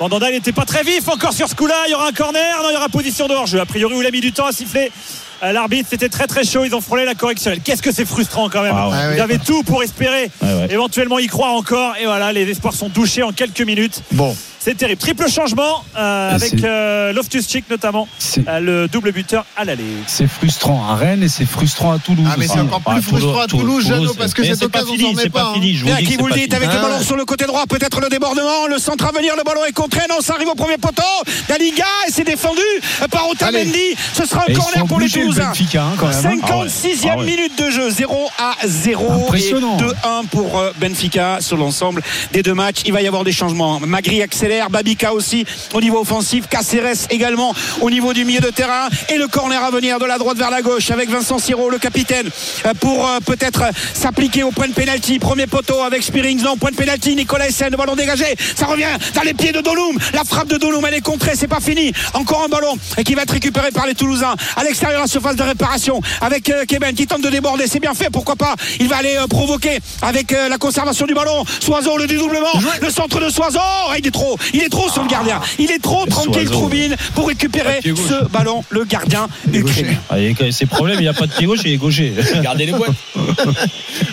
Mandanda 0.00 0.30
il 0.30 0.34
n'était 0.34 0.52
pas 0.52 0.64
très 0.64 0.82
vif 0.82 1.08
encore 1.08 1.32
sur 1.32 1.48
ce 1.48 1.54
coup-là, 1.54 1.74
il 1.86 1.92
y 1.92 1.94
aura 1.94 2.08
un 2.08 2.12
corner, 2.12 2.62
non, 2.62 2.70
il 2.70 2.74
y 2.74 2.76
aura 2.76 2.88
position 2.88 3.28
de 3.28 3.34
hors-jeu. 3.34 3.60
A 3.60 3.66
priori, 3.66 3.94
où 3.94 4.00
il 4.02 4.06
a 4.06 4.10
mis 4.10 4.20
du 4.20 4.32
temps 4.32 4.46
à 4.46 4.52
siffler. 4.52 4.90
Euh, 5.42 5.52
L'arbitre, 5.52 5.88
c'était 5.90 6.08
très 6.08 6.26
très 6.26 6.44
chaud. 6.44 6.64
Ils 6.64 6.74
ont 6.74 6.80
frôlé 6.80 7.04
la 7.04 7.14
correctionnelle. 7.14 7.60
Qu'est-ce 7.62 7.82
que 7.82 7.92
c'est 7.92 8.04
frustrant 8.06 8.48
quand 8.48 8.62
même. 8.62 8.74
Ah 8.76 8.88
ouais. 8.88 8.96
Ah 8.98 9.14
Ils 9.14 9.20
avaient 9.20 9.38
tout 9.38 9.62
pour 9.64 9.82
espérer 9.82 10.30
ouais. 10.42 10.68
éventuellement 10.70 11.18
y 11.18 11.26
croire 11.26 11.52
encore. 11.52 11.94
Et 12.00 12.06
voilà, 12.06 12.32
les 12.32 12.48
espoirs 12.48 12.72
sont 12.72 12.88
douchés 12.88 13.22
en 13.22 13.32
quelques 13.32 13.60
minutes. 13.60 14.00
Bon, 14.12 14.34
C'est 14.64 14.74
terrible. 14.78 14.98
Triple 14.98 15.28
changement 15.28 15.84
euh, 15.94 16.34
avec 16.34 16.64
euh, 16.64 17.12
Loftus-Cheek 17.12 17.66
notamment, 17.68 18.08
C'est- 18.18 18.48
euh, 18.48 18.60
le 18.60 18.88
double 18.88 19.12
buteur 19.12 19.44
à 19.58 19.64
l'aller. 19.66 19.84
C'est 20.06 20.26
frustrant 20.26 20.88
à 20.88 20.94
Rennes 20.96 21.22
et 21.22 21.28
c'est 21.28 21.44
frustrant 21.44 21.92
à 21.92 21.98
Toulouse. 21.98 22.26
ah, 22.30 22.36
mais 22.38 22.46
c'est 22.48 22.60
encore 22.60 22.80
plus 22.80 22.94
Ah, 22.96 23.02
frustrant 23.02 23.40
à 23.40 23.46
Toulouse, 23.46 23.86
Jeannot, 23.86 24.14
parce 24.14 24.32
que 24.32 24.42
cette 24.42 24.62
occasion, 24.62 24.94
s'en 24.96 25.14
c'est 25.18 25.24
met 25.24 25.28
pas 25.30 25.52
dis 25.60 25.72
qui 26.06 26.16
vous 26.16 26.28
c'est 26.28 26.34
le 26.34 26.40
dites 26.40 26.54
avec 26.54 26.68
le 26.70 26.78
Ah. 26.78 26.82
ballon 26.82 27.00
sur 27.02 27.14
le 27.16 27.26
côté 27.26 27.44
droit, 27.44 27.66
peut-être 27.66 28.00
le 28.00 28.08
débordement, 28.08 28.66
le 28.66 28.78
centre 28.78 29.04
à 29.04 29.12
venir, 29.12 29.34
le 29.36 29.42
ballon 29.44 29.66
est 29.68 29.72
contré, 29.72 30.00
non, 30.08 30.16
ça 30.22 30.32
arrive 30.34 30.48
au 30.48 30.54
premier 30.54 30.78
poteau. 30.78 31.02
Dalinga 31.46 31.84
et 32.08 32.10
c'est 32.10 32.24
défendu 32.24 32.62
par 33.10 33.28
Otamendi. 33.28 33.94
Ce 34.14 34.24
sera 34.24 34.44
un 34.48 34.54
corner 34.54 34.86
pour 34.86 34.98
les 34.98 35.10
Toulousains. 35.10 35.48
Benfica, 35.48 35.84
hein, 35.84 35.92
quand 35.98 36.06
même, 36.08 36.16
hein. 36.42 36.46
56e 36.46 37.10
Ah 37.18 37.22
minute 37.22 37.58
de 37.62 37.70
jeu, 37.70 37.90
0 37.90 38.30
à 38.38 38.54
0 38.66 39.04
et 39.04 39.22
Impressionnant. 39.24 39.76
2-1 39.76 40.24
pour 40.30 40.58
euh, 40.58 40.72
Benfica 40.80 41.38
sur 41.42 41.58
l'ensemble 41.58 42.02
des 42.32 42.42
deux 42.42 42.54
matchs. 42.54 42.80
Il 42.86 42.94
va 42.94 43.02
y 43.02 43.06
avoir 43.06 43.24
des 43.24 43.32
changements. 43.32 43.78
Magri 43.80 44.22
accélère, 44.22 44.53
Babika 44.70 45.12
aussi 45.12 45.44
au 45.72 45.80
niveau 45.80 46.00
offensif, 46.00 46.48
Caceres 46.48 47.06
également 47.10 47.54
au 47.80 47.90
niveau 47.90 48.12
du 48.12 48.24
milieu 48.24 48.40
de 48.40 48.50
terrain 48.50 48.88
et 49.08 49.18
le 49.18 49.28
corner 49.28 49.62
à 49.62 49.70
venir 49.70 49.98
de 49.98 50.04
la 50.04 50.18
droite 50.18 50.38
vers 50.38 50.50
la 50.50 50.62
gauche 50.62 50.90
avec 50.90 51.10
Vincent 51.10 51.38
Siro, 51.38 51.70
le 51.70 51.78
capitaine, 51.78 52.28
euh, 52.66 52.74
pour 52.80 53.06
euh, 53.06 53.18
peut-être 53.20 53.62
euh, 53.62 53.70
s'appliquer 53.92 54.42
au 54.42 54.50
point 54.50 54.68
de 54.68 54.72
pénalty. 54.72 55.18
Premier 55.18 55.46
poteau 55.46 55.80
avec 55.82 56.02
Spirings, 56.02 56.42
non, 56.42 56.56
point 56.56 56.70
de 56.70 56.76
pénalty, 56.76 57.14
Nicolas 57.16 57.48
Essen, 57.48 57.70
le 57.70 57.76
ballon 57.76 57.96
dégagé, 57.96 58.24
ça 58.56 58.66
revient 58.66 58.86
dans 59.14 59.22
les 59.22 59.34
pieds 59.34 59.52
de 59.52 59.60
Dolum. 59.60 59.98
La 60.12 60.24
frappe 60.24 60.48
de 60.48 60.56
Dolum, 60.56 60.84
elle 60.86 60.94
est 60.94 61.00
contrée, 61.00 61.32
c'est 61.34 61.48
pas 61.48 61.60
fini. 61.60 61.92
Encore 62.14 62.44
un 62.44 62.48
ballon 62.48 62.76
qui 63.04 63.14
va 63.14 63.22
être 63.22 63.32
récupéré 63.32 63.70
par 63.70 63.86
les 63.86 63.94
Toulousains 63.94 64.34
à 64.56 64.64
l'extérieur 64.64 65.00
la 65.00 65.06
surface 65.06 65.36
de 65.36 65.42
réparation 65.42 66.00
avec 66.20 66.50
Keben 66.66 66.94
qui 66.94 67.06
tente 67.06 67.22
de 67.22 67.30
déborder. 67.30 67.66
C'est 67.66 67.80
bien 67.80 67.94
fait, 67.94 68.10
pourquoi 68.10 68.36
pas 68.36 68.54
Il 68.80 68.88
va 68.88 68.96
aller 68.96 69.16
provoquer 69.28 69.78
avec 70.02 70.30
la 70.30 70.58
conservation 70.58 71.06
du 71.06 71.14
ballon. 71.14 71.44
Soiseau, 71.60 71.96
le 71.96 72.06
dédoublement, 72.06 72.52
le 72.80 72.90
centre 72.90 73.20
de 73.20 73.28
Soiseau. 73.28 73.58
Ah, 73.60 73.94
il 73.98 74.06
est 74.06 74.10
trop, 74.10 74.36
il 74.52 74.62
est 74.62 74.68
trop 74.68 74.88
sur 74.90 75.02
le 75.02 75.08
gardien. 75.08 75.40
Il 75.58 75.70
est 75.70 75.82
trop 75.82 76.06
tranquille. 76.06 76.48
Troubine, 76.50 76.94
pour 77.14 77.28
récupérer 77.28 77.80
gauche. 77.84 77.98
ce 78.08 78.24
ballon. 78.28 78.62
Le 78.70 78.84
gardien 78.84 79.28
ukrainien. 79.52 79.96
Ah, 80.10 80.18
il 80.18 80.30
y 80.38 80.42
a 80.48 80.52
ses 80.52 80.66
problèmes, 80.66 80.98
il 80.98 81.02
n'y 81.02 81.08
a 81.08 81.12
pas 81.14 81.26
de 81.26 81.32
pied 81.32 81.46
gauche, 81.46 81.60
il 81.64 81.72
est 81.72 81.76
gaucher. 81.76 82.12
Gardez 82.42 82.66
les 82.66 82.72
boîtes. 82.72 82.90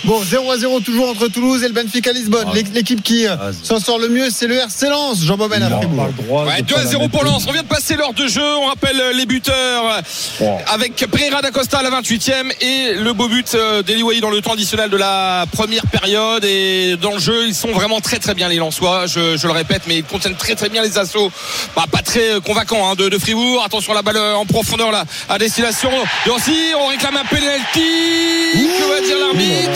Bon, 0.04 0.22
0 0.24 0.52
à 0.52 0.58
0 0.58 0.80
toujours 0.82 1.10
entre 1.10 1.28
Toulouse 1.28 1.64
et 1.64 1.68
le 1.68 1.74
Benfica 1.74 2.12
Lisbonne. 2.12 2.48
Ah. 2.50 2.56
L'é- 2.56 2.64
L'équipe 2.74 3.02
qui 3.04 3.26
euh, 3.28 3.36
Ah, 3.40 3.50
s'en 3.64 3.80
sort 3.80 4.00
le 4.00 4.10
mieux, 4.10 4.30
c'est 4.30 4.48
le 4.48 4.56
RC 4.56 4.90
Lens. 4.90 5.24
Jean 5.24 5.38
Bobel 5.38 5.62
à 5.64 5.68
Il 5.68 5.74
a 5.74 5.78
Fribourg. 5.78 5.98
pas 6.06 6.08
le 6.18 6.24
droit 6.24 6.46
Ouais, 6.46 6.62
de 6.62 6.68
2 6.68 6.74
pas 6.76 6.82
à 6.82 6.84
la 6.84 6.90
0 6.90 7.08
pour. 7.10 7.24
Lens. 7.24 7.46
On 7.48 7.52
vient 7.52 7.62
de 7.64 7.68
passer 7.68 7.96
l'heure 7.96 8.14
de 8.14 8.28
jeu. 8.28 8.42
On 8.62 8.68
rappelle 8.68 9.00
euh, 9.00 9.14
les 9.14 9.26
buteurs 9.26 10.02
euh, 10.42 10.46
avec 10.74 10.96
Pereira 10.96 11.42
d'Acosta 11.42 11.80
à 11.80 11.84
la 11.84 11.90
28e 12.02 12.52
et 12.62 12.94
le 12.96 13.14
beau 13.14 13.28
but 13.28 13.56
d'Eliwayi 13.86 14.22
dans 14.22 14.30
le 14.30 14.42
temps 14.42 14.54
additionnel 14.54 14.90
de 14.90 14.98
la 14.98 15.46
première 15.52 15.86
période. 15.88 16.44
Et 16.46 16.96
dans 17.02 17.14
le 17.14 17.20
jeu, 17.20 17.48
ils 17.48 17.56
sont 17.56 17.72
vraiment 17.72 18.00
très 18.02 18.18
très 18.20 18.34
bien 18.34 18.50
les 18.50 18.58
Lensois. 18.58 19.06
Je, 19.08 19.38
je 19.38 19.48
le 19.48 19.54
répète, 19.54 19.84
mais 19.88 19.98
ils 19.98 20.04
contiennent 20.22 20.36
très 20.38 20.56
très 20.56 20.70
bien 20.70 20.84
les 20.84 20.98
assauts. 21.00 21.32
Bah, 21.76 21.86
pas 21.92 22.02
très 22.04 22.34
euh, 22.36 22.40
convaincants 22.40 22.90
hein, 22.92 22.96
de, 22.96 23.10
de 23.10 23.18
Fribourg. 23.18 23.64
Attention 23.66 23.94
la 23.94 24.02
balle 24.04 24.18
euh, 24.18 24.36
en 24.36 24.46
profondeur 24.46 24.92
là 24.92 25.04
à 25.28 25.38
destination 25.40 25.90
de 26.26 26.32
Rossi. 26.32 26.56
On 26.78 26.88
réclame 26.88 27.18
un 27.18 27.26
penalty. 27.26 28.68
Que 28.78 28.94
va 28.94 29.02
dire 29.02 29.18
l'arbitre 29.18 29.72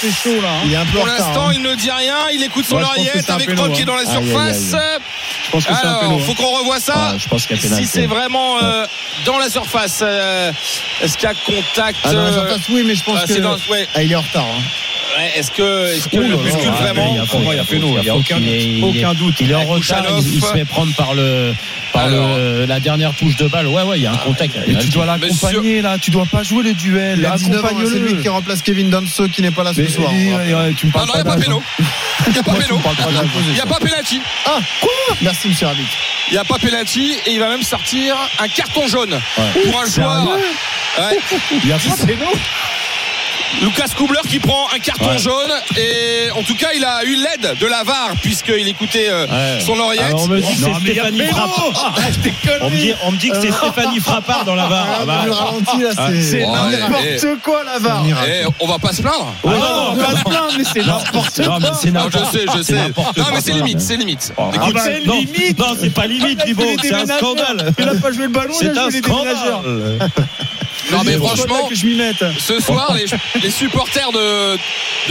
C'est 0.00 0.10
chaud 0.12 0.40
là. 0.42 0.48
hein. 0.48 0.62
Il 0.64 0.72
est 0.72 0.76
un 0.76 0.84
peu 0.86 0.98
en 0.98 1.02
Pour 1.02 1.06
l'instant, 1.06 1.48
hein. 1.48 1.52
il 1.54 1.62
ne 1.62 1.74
dit 1.76 1.90
rien. 1.90 2.16
Il 2.32 2.42
écoute 2.42 2.64
son 2.68 2.78
que 2.78 2.82
oreillette 2.82 3.30
avec 3.30 3.56
Rock 3.58 3.72
qui 3.74 3.82
est 3.82 3.84
dans 3.84 3.94
la 3.94 4.00
Aïe, 4.00 4.08
aïe, 4.16 4.26
surface. 4.28 4.74
aïe. 4.74 4.80
Pense 5.56 5.64
que 5.64 5.74
c'est 5.74 5.86
un 5.86 5.88
Alors, 5.88 6.00
péno. 6.02 6.18
faut 6.18 6.34
qu'on 6.34 6.58
revoie 6.58 6.78
ça. 6.80 6.92
Ah, 6.96 7.14
je 7.16 7.26
pense 7.28 7.46
qu'il 7.46 7.56
y 7.56 7.58
a 7.58 7.62
si 7.62 7.68
pénalty. 7.68 7.88
c'est 7.90 8.04
vraiment 8.06 8.58
euh, 8.62 8.84
dans 9.24 9.38
la 9.38 9.48
surface, 9.48 10.00
euh, 10.02 10.52
est-ce 11.00 11.16
qu'il 11.16 11.26
y 11.26 11.32
a 11.32 11.34
contact 11.34 11.98
Ah, 12.04 12.12
dans 12.12 12.20
la 12.24 12.28
euh, 12.28 12.32
surface, 12.32 12.68
oui, 12.68 12.82
mais 12.86 12.94
je 12.94 13.02
pense 13.04 13.18
ah, 13.22 13.26
que. 13.26 13.38
dans- 13.40 13.56
ouais. 13.70 13.88
Ah, 13.94 14.02
il 14.02 14.12
est 14.12 14.16
en 14.16 14.20
retard. 14.20 14.44
hein. 14.44 14.62
Ouais, 15.18 15.32
est-ce 15.38 15.50
que, 15.50 15.94
est-ce 15.96 16.08
que 16.10 16.18
Ouh 16.18 16.28
le 16.28 16.36
bouscule 16.36 16.68
ah, 16.68 16.82
vraiment 16.82 17.08
il 17.10 17.16
y 17.16 17.20
a- 17.20 17.24
Pour 17.24 17.40
moi, 17.40 17.54
il 17.54 17.56
y 17.56 17.60
a 17.60 17.64
péno, 17.64 17.96
il 17.98 18.04
y 18.04 18.10
a 18.10 18.14
aucun 18.16 18.36
il 18.36 18.84
Aucun 18.84 19.14
doute. 19.14 19.36
Il 19.40 19.50
est 19.50 19.54
en 19.54 19.64
retard, 19.64 20.04
il, 20.18 20.34
il 20.34 20.42
se 20.42 20.46
fait 20.48 20.66
prendre 20.66 20.92
par 20.94 21.14
le 21.14 21.54
par 21.94 22.08
le, 22.08 22.66
la 22.66 22.78
dernière 22.80 23.14
touche 23.14 23.36
de 23.36 23.46
balle. 23.48 23.66
Ouais, 23.68 23.82
ouais, 23.82 23.98
il 23.98 24.02
y 24.02 24.06
a 24.06 24.12
un 24.12 24.16
contact. 24.18 24.54
Et 24.66 24.76
tu 24.76 24.88
dois 24.90 25.06
l'accompagner 25.06 25.80
là, 25.80 25.96
tu 25.98 26.10
dois 26.10 26.26
pas 26.30 26.42
jouer 26.42 26.62
les 26.64 26.74
duels. 26.74 27.18
Il 27.20 27.24
a 27.24 27.30
19 27.36 27.64
ans, 27.64 27.68
c'est 27.68 27.74
lui 27.74 27.86
Accompagne-le. 27.94 28.20
qui 28.22 28.28
remplace 28.28 28.60
Kevin 28.60 28.90
Danso 28.90 29.28
qui 29.28 29.40
n'est 29.40 29.50
pas 29.52 29.62
là 29.64 29.72
ce 29.72 29.80
Mais- 29.80 29.88
soir. 29.88 30.12
et- 30.12 30.26
et- 30.70 30.74
tu 30.74 30.86
me 30.88 30.92
Non, 30.92 30.98
parles 30.98 31.06
non, 31.06 31.12
il 31.14 31.16
n'y 31.16 31.20
a 31.20 31.24
pas 31.24 31.36
péno. 31.40 31.62
Il 32.26 32.32
n'y 32.34 32.38
a 32.38 32.42
pas 32.42 32.52
péno. 32.52 32.80
Il 33.48 33.52
n'y 33.54 33.60
a 33.60 33.66
pas 33.66 33.78
pénalty. 33.78 34.20
Ah, 34.44 34.58
quoi 34.82 34.90
Merci, 35.22 35.45
Il 36.28 36.32
n'y 36.32 36.38
a 36.38 36.44
pas 36.44 36.58
pénalty 36.58 37.18
et 37.24 37.32
il 37.32 37.40
va 37.40 37.48
même 37.48 37.62
sortir 37.62 38.16
un 38.38 38.48
carton 38.48 38.86
jaune 38.88 39.20
pour 39.64 39.80
un 39.80 39.86
joueur. 39.86 40.38
Ouais. 40.98 41.18
Il 41.62 41.68
y 41.68 41.72
a 41.72 41.78
pas 41.78 42.06
péno. 42.06 42.26
Lucas 43.62 43.88
Kubler 43.96 44.20
qui 44.28 44.38
prend 44.38 44.66
un 44.74 44.78
carton 44.78 45.06
Ouais. 45.08 45.18
jaune 45.18 45.50
et 45.76 46.30
en 46.32 46.42
tout 46.42 46.54
cas 46.56 46.68
il 46.74 46.84
a 46.84 47.04
eu 47.04 47.14
l'aide 47.16 47.56
de 47.58 47.66
la 47.66 47.84
VAR 47.84 48.10
puisqu'il 48.22 48.66
écoutait 48.68 49.08
euh, 49.08 49.26
Ouais. 49.26 49.60
son 49.64 49.78
oreillette. 49.78 50.04
Alors 50.06 50.24
on 50.24 50.26
me 50.28 50.40
dit 50.40 50.54
que 50.54 50.62
c'est 50.62 50.70
a 50.70 50.80
Stéphanie. 50.80 51.20
Frappard. 51.28 51.94
On 52.60 52.70
me 52.70 52.76
dit, 52.76 52.92
on 53.04 53.12
me 53.12 53.16
dit 53.16 53.30
que 53.30 53.40
c'est 53.40 53.52
Stéphanie 53.52 54.00
Frappard 54.00 54.44
dans 54.44 54.54
la 54.54 54.66
VAR. 54.66 54.86
Ah, 54.90 55.04
Ah, 55.08 55.24
Ah, 55.96 56.08
c'est 56.14 56.22
C'est 56.22 56.46
n'importe 56.46 57.42
quoi, 57.42 57.62
la 57.64 57.78
VAR. 57.78 58.02
On 58.60 58.66
va 58.66 58.78
pas 58.78 58.92
se 58.92 59.02
plaindre. 59.02 59.32
Ah, 59.44 59.48
non, 59.48 59.94
non, 59.94 60.04
Pas 60.04 60.14
de 60.14 60.22
plainte, 60.24 60.54
mais 60.58 60.64
c'est 60.64 60.86
n'importe 60.86 61.38
non, 61.38 61.58
mais 61.60 61.68
c'est 61.80 61.90
Non, 61.90 62.08
je 62.10 62.18
sais, 62.18 62.44
je 62.46 62.62
c'est 62.62 62.72
sais. 62.74 62.88
Non, 62.88 62.92
quoi. 62.94 63.12
mais 63.32 63.40
c'est 63.40 63.52
limite, 63.52 63.80
c'est 63.80 63.96
limite. 63.96 64.32
Ah, 64.36 64.50
Écoute, 64.54 64.74
bah, 64.74 64.80
c'est 64.84 65.06
non, 65.06 65.14
limite. 65.14 65.58
Non, 65.58 65.76
c'est 65.80 65.90
pas 65.94 66.06
limite, 66.06 66.44
Libo, 66.46 66.64
c'est 66.82 66.94
un 66.94 67.06
scandale. 67.06 67.72
Il 67.78 67.88
a 67.88 67.94
pas 67.94 68.12
joué 68.12 68.24
le 68.24 68.28
ballon, 68.28 68.54
il 68.60 68.66
C'est 68.72 68.78
a 68.78 68.82
un 68.84 68.90
joué 68.90 69.00
les 69.00 69.00
déménageurs. 69.00 69.62
non, 70.92 71.02
mais 71.04 71.16
franchement, 71.16 71.66
que 71.68 71.74
je 71.74 71.86
m'y 71.86 71.94
mette. 71.94 72.24
ce 72.38 72.60
soir, 72.60 72.94
les, 72.94 73.06
les 73.42 73.50
supporters 73.50 74.12
de, 74.12 74.56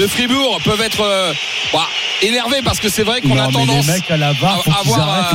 de 0.01 0.07
Fribourg 0.07 0.59
peuvent 0.63 0.81
être 0.81 1.01
euh, 1.01 1.33
bah, 1.73 1.87
énervés 2.21 2.61
parce 2.63 2.79
que 2.79 2.89
c'est 2.89 3.03
vrai 3.03 3.21
qu'on 3.21 3.37
a 3.37 3.47
tendance 3.51 3.85
les 3.87 3.93
mecs 3.93 4.09
à 4.11 4.17
la 4.17 4.33
VAR, 4.33 4.63
faut 4.63 4.71
à 4.71 4.81
qu'ils 4.81 4.91
avoir, 4.93 5.31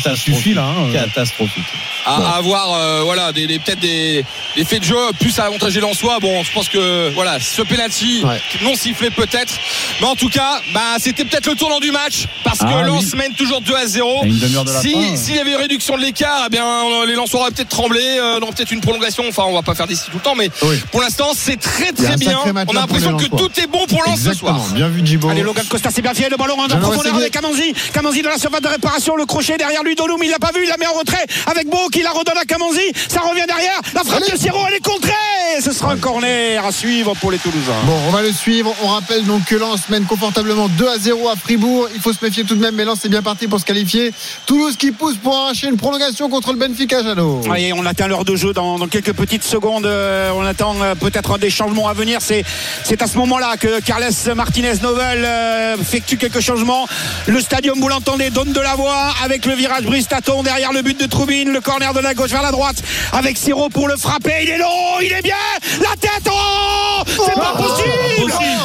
ça 0.00 0.16
suffit 0.16 0.54
là. 0.54 0.64
hein. 0.64 0.90
Catastrophique. 0.92 1.64
À, 2.06 2.14
à 2.16 2.36
avoir 2.36 2.74
euh, 2.74 3.02
voilà 3.04 3.32
des, 3.32 3.46
des- 3.46 3.58
peut-être 3.58 3.80
des, 3.80 4.24
des 4.56 4.64
faits 4.64 4.80
de 4.80 4.84
jeu 4.86 4.96
plus 5.20 5.38
avantagés 5.38 5.82
en 5.82 5.94
soi 5.94 6.18
bon 6.20 6.42
je 6.42 6.52
pense 6.52 6.68
que 6.68 7.10
voilà 7.14 7.38
ce 7.40 7.62
penalty 7.62 8.22
Ouais. 8.24 8.40
non 8.62 8.74
sifflé 8.74 9.10
peut-être 9.10 9.52
mais 10.00 10.06
en 10.06 10.14
tout 10.16 10.28
cas 10.28 10.60
bah 10.72 10.80
c'était 10.98 11.24
peut-être 11.24 11.46
le 11.46 11.54
tournant 11.54 11.80
du 11.80 11.90
match 11.90 12.26
parce 12.42 12.58
que 12.60 12.64
Ah 12.66 12.84
oui. 12.90 13.04
Mène 13.16 13.34
toujours 13.34 13.60
2 13.60 13.74
à 13.74 13.86
0 13.86 14.22
À 14.22 14.26
une 14.26 14.38
demi-heure 14.38 14.64
de 14.64 14.72
la 14.72 14.80
si 14.80 14.92
fin. 14.92 15.16
s'il 15.16 15.36
y 15.36 15.38
avait 15.38 15.50
une 15.52 15.56
réduction 15.56 15.96
de 15.96 16.02
l'écart 16.02 16.44
eh 16.46 16.50
bien 16.50 16.64
les 17.06 17.14
Lensois 17.14 17.40
auraient 17.40 17.50
peut-être 17.50 17.68
tremblé 17.68 18.00
euh, 18.02 18.40
dans 18.40 18.48
peut-être 18.52 18.70
une 18.72 18.80
prolongation 18.80 19.24
enfin 19.28 19.44
on 19.46 19.54
va 19.54 19.62
pas 19.62 19.74
faire 19.74 19.86
d'ici 19.86 20.04
tout 20.10 20.16
le 20.18 20.20
temps 20.22 20.34
mais 20.34 20.50
Oui. 20.62 20.80
pour 20.90 21.00
l'instant 21.00 21.28
c'est 21.34 21.58
très 21.60 21.92
très 21.92 22.16
bien 22.16 22.38
on 22.44 22.76
a 22.76 22.80
l'impression 22.80 23.16
que 23.16 23.26
tout 23.26 23.50
est 23.60 23.66
bon 23.66 23.86
pour 23.86 24.02
Lens 24.04 24.20
ce 24.22 24.32
soir. 24.34 24.58
Bien 24.74 24.88
vu, 24.88 25.04
Djibo. 25.04 25.28
Allez, 25.28 25.42
Logan 25.42 25.64
Costa, 25.68 25.90
c'est 25.92 26.02
bien 26.02 26.14
fait. 26.14 26.28
Le 26.28 26.36
ballon 26.36 26.56
en 26.58 26.66
profondeur 26.68 27.14
avec 27.16 27.32
Kamanzi. 27.32 27.74
Kamanzi 27.92 28.22
dans 28.22 28.30
la 28.30 28.38
surface 28.38 28.60
de 28.62 28.68
réparation. 28.68 29.16
Le 29.16 29.26
crochet 29.26 29.56
derrière 29.56 29.82
lui. 29.82 29.94
Dolum, 29.94 30.18
il 30.22 30.30
l'a 30.30 30.38
pas 30.38 30.50
vu. 30.54 30.60
Il 30.64 30.68
la 30.68 30.76
met 30.76 30.86
en 30.86 30.92
retrait 30.98 31.24
avec 31.46 31.68
Beau 31.68 31.88
qui 31.94 32.02
la 32.02 32.10
redonne 32.10 32.36
à 32.36 32.44
Kamanzi. 32.44 32.80
Ça 33.08 33.20
revient 33.20 33.46
derrière. 33.46 33.80
La 33.94 34.02
frappe 34.02 34.22
Allez. 34.24 34.32
de 34.32 34.36
Siro, 34.36 34.58
elle 34.66 34.74
est 34.74 34.84
contrée. 34.84 35.12
Ce 35.60 35.70
sera 35.70 35.92
un 35.92 35.96
corner 35.96 36.64
à 36.64 36.72
suivre 36.72 37.14
pour 37.20 37.30
les 37.30 37.38
Toulousains. 37.38 37.72
Bon, 37.86 37.96
on 38.08 38.10
va 38.10 38.22
le 38.22 38.32
suivre. 38.32 38.74
On 38.82 38.88
rappelle 38.88 39.24
donc 39.24 39.44
que 39.44 39.54
Lens 39.54 39.88
mène 39.88 40.04
confortablement 40.04 40.68
2 40.68 40.88
à 40.88 40.98
0 40.98 41.28
à 41.28 41.36
Fribourg. 41.36 41.88
Il 41.94 42.00
faut 42.00 42.12
se 42.12 42.24
méfier 42.24 42.42
tout 42.42 42.56
de 42.56 42.60
même, 42.60 42.74
mais 42.74 42.84
Lens 42.84 43.04
est 43.04 43.08
bien 43.08 43.22
parti 43.22 43.46
pour 43.46 43.60
se 43.60 43.64
qualifier. 43.64 44.12
Toulouse 44.46 44.76
qui 44.76 44.90
pousse 44.90 45.14
pour 45.22 45.36
arracher 45.36 45.68
une 45.68 45.76
prolongation 45.76 46.28
contre 46.28 46.52
le 46.52 46.58
Benfica, 46.58 47.04
Jeannot. 47.04 47.42
Et 47.56 47.72
on 47.72 47.86
attend 47.86 48.08
l'heure 48.08 48.24
de 48.24 48.34
jeu 48.34 48.52
dans, 48.52 48.76
dans 48.76 48.88
quelques 48.88 49.12
petites 49.12 49.44
secondes. 49.44 49.86
Euh, 49.86 50.32
on 50.34 50.44
attend 50.44 50.74
euh, 50.82 50.96
peut-être 50.96 51.38
des 51.38 51.50
changements 51.50 51.86
à 51.86 51.92
venir. 51.92 52.18
C'est, 52.20 52.42
c'est 52.82 53.00
à 53.02 53.06
ce 53.06 53.16
moment-là 53.18 53.56
que 53.56 53.78
Carles 53.80 54.10
Martinez 54.34 54.74
Novel 54.82 55.22
euh, 55.24 55.76
effectue 55.80 56.16
quelques 56.16 56.40
changements. 56.40 56.88
Le 57.28 57.40
stadium, 57.40 57.78
vous 57.78 57.88
l'entendez, 57.88 58.30
donne 58.30 58.52
de 58.52 58.60
la 58.60 58.74
voix 58.74 59.14
avec 59.22 59.46
le 59.46 59.54
virage 59.54 59.84
Bristaton 59.84 60.42
derrière 60.42 60.72
le 60.72 60.82
but 60.82 60.98
de 60.98 61.06
Troubine. 61.06 61.52
Le 61.52 61.60
corner 61.60 61.83
de 61.92 62.00
la 62.00 62.14
gauche 62.14 62.30
vers 62.30 62.42
la 62.42 62.50
droite 62.52 62.76
avec 63.12 63.36
Siro 63.36 63.68
pour 63.68 63.88
le 63.88 63.96
frapper. 63.96 64.32
Il 64.42 64.50
est 64.50 64.58
long, 64.58 65.00
il 65.02 65.12
est 65.12 65.22
bien. 65.22 65.34
La 65.80 65.94
tête, 66.00 66.28
oh 66.30 67.02
C'est 67.06 67.34
pas 67.34 67.54
possible 67.56 67.90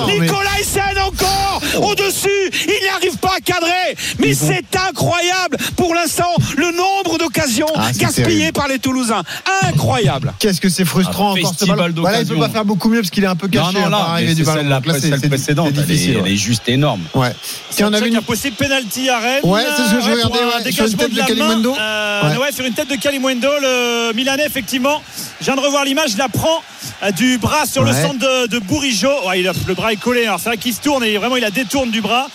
mais- 0.08 0.20
Nicolas 0.20 0.50
Hyssen 0.60 0.98
encore 1.06 1.62
au-dessus. 1.84 2.30
Il 2.68 2.88
n'arrive 2.88 3.18
pas 3.18 3.34
à 3.38 3.42
cadrer. 3.42 3.96
Mais 4.20 4.34
c'est 4.34 4.64
incroyable 4.88 5.58
pour 5.76 5.94
l'instant 5.94 6.34
le 6.58 6.72
nombre 6.76 7.18
d'occasions 7.18 7.68
Ah, 7.76 7.90
gaspillées 7.96 8.24
terrible. 8.26 8.54
par 8.54 8.68
les 8.68 8.80
Toulousains. 8.80 9.24
Incroyable. 9.64 10.34
Qu'est-ce 10.40 10.62
que 10.62 10.70
c'est 10.70 10.86
frustrant 10.86 11.32
encore 11.32 11.38
ce 11.44 11.48
festival 11.50 11.78
ballon. 11.78 11.94
Voilà, 12.02 12.22
il 12.22 12.28
peut 12.28 12.38
pas 12.38 12.50
faire 12.50 12.66
beaucoup 12.66 12.90
mieux 12.90 13.00
parce 13.02 13.10
qu'il 13.10 13.24
est 13.24 13.28
un 13.28 13.36
peu 13.36 13.48
caché. 13.48 13.74
Non, 13.74 13.80
non, 13.82 13.86
hein, 13.88 13.90
par 13.90 14.00
là, 14.00 14.06
arriver 14.14 14.30
mais 14.30 14.36
du 14.36 14.44
ballon. 14.44 14.58
celle, 14.60 14.68
la 14.70 14.82
précédente, 14.82 15.22
c'est 15.42 15.52
elle 15.52 15.68
est, 15.68 15.86
difficile. 15.88 16.18
elle 16.26 16.32
est 16.32 16.36
juste 16.36 16.68
énorme. 16.70 17.02
Ouais. 17.14 17.34
Si 17.70 17.84
on 17.84 17.88
avait 17.94 18.06
un 18.06 18.10
une 18.10 18.22
possible 18.22 18.56
penalty 18.56 19.10
à 19.10 19.20
Rennes. 19.20 19.40
Ouais, 19.44 19.62
c'est 19.78 19.84
ce 19.90 19.96
que 19.96 20.02
je 20.02 20.12
regardais, 20.12 20.40
ouais, 20.40 20.72
sur 20.72 20.86
une 20.86 20.92
dégagement 20.92 20.98
tête 20.98 21.12
de 21.12 21.18
la 21.18 21.22
main, 21.24 21.28
Kalimundo. 21.28 21.76
euh, 21.80 22.30
Ouais. 22.30 22.38
ouais, 22.38 22.52
sur 22.52 22.66
une 22.66 22.74
tête 22.74 22.90
de 22.90 22.96
Kalimundo, 23.14 23.48
le 23.60 24.14
Milanais 24.14 24.46
effectivement. 24.46 25.02
Je 25.40 25.46
viens 25.46 25.56
de 25.56 25.62
revoir 25.62 25.84
l'image, 25.84 26.12
il 26.12 26.18
la 26.20 26.30
prend 26.30 26.62
euh, 27.02 27.10
du 27.10 27.40
bras 27.40 27.66
sur 27.66 27.84
le 27.84 27.92
centre 27.92 28.20
de, 28.20 28.46
de 28.48 28.60
Bourigeau. 28.60 29.10
Ouais, 29.28 29.40
il 29.40 29.48
a- 29.48 29.54
le 29.68 29.74
bras 29.74 29.92
est 29.94 29.96
collé. 29.96 30.26
Alors 30.28 30.40
c'est 30.40 30.50
vrai 30.50 30.58
qu'il 30.60 30.74
se 30.76 30.80
tourne 30.82 31.04
et 31.04 31.18
vraiment 31.18 31.36
il 31.36 31.42
la 31.42 31.50
détourne 31.50 31.90
du 31.90 32.02
bras. 32.02 32.28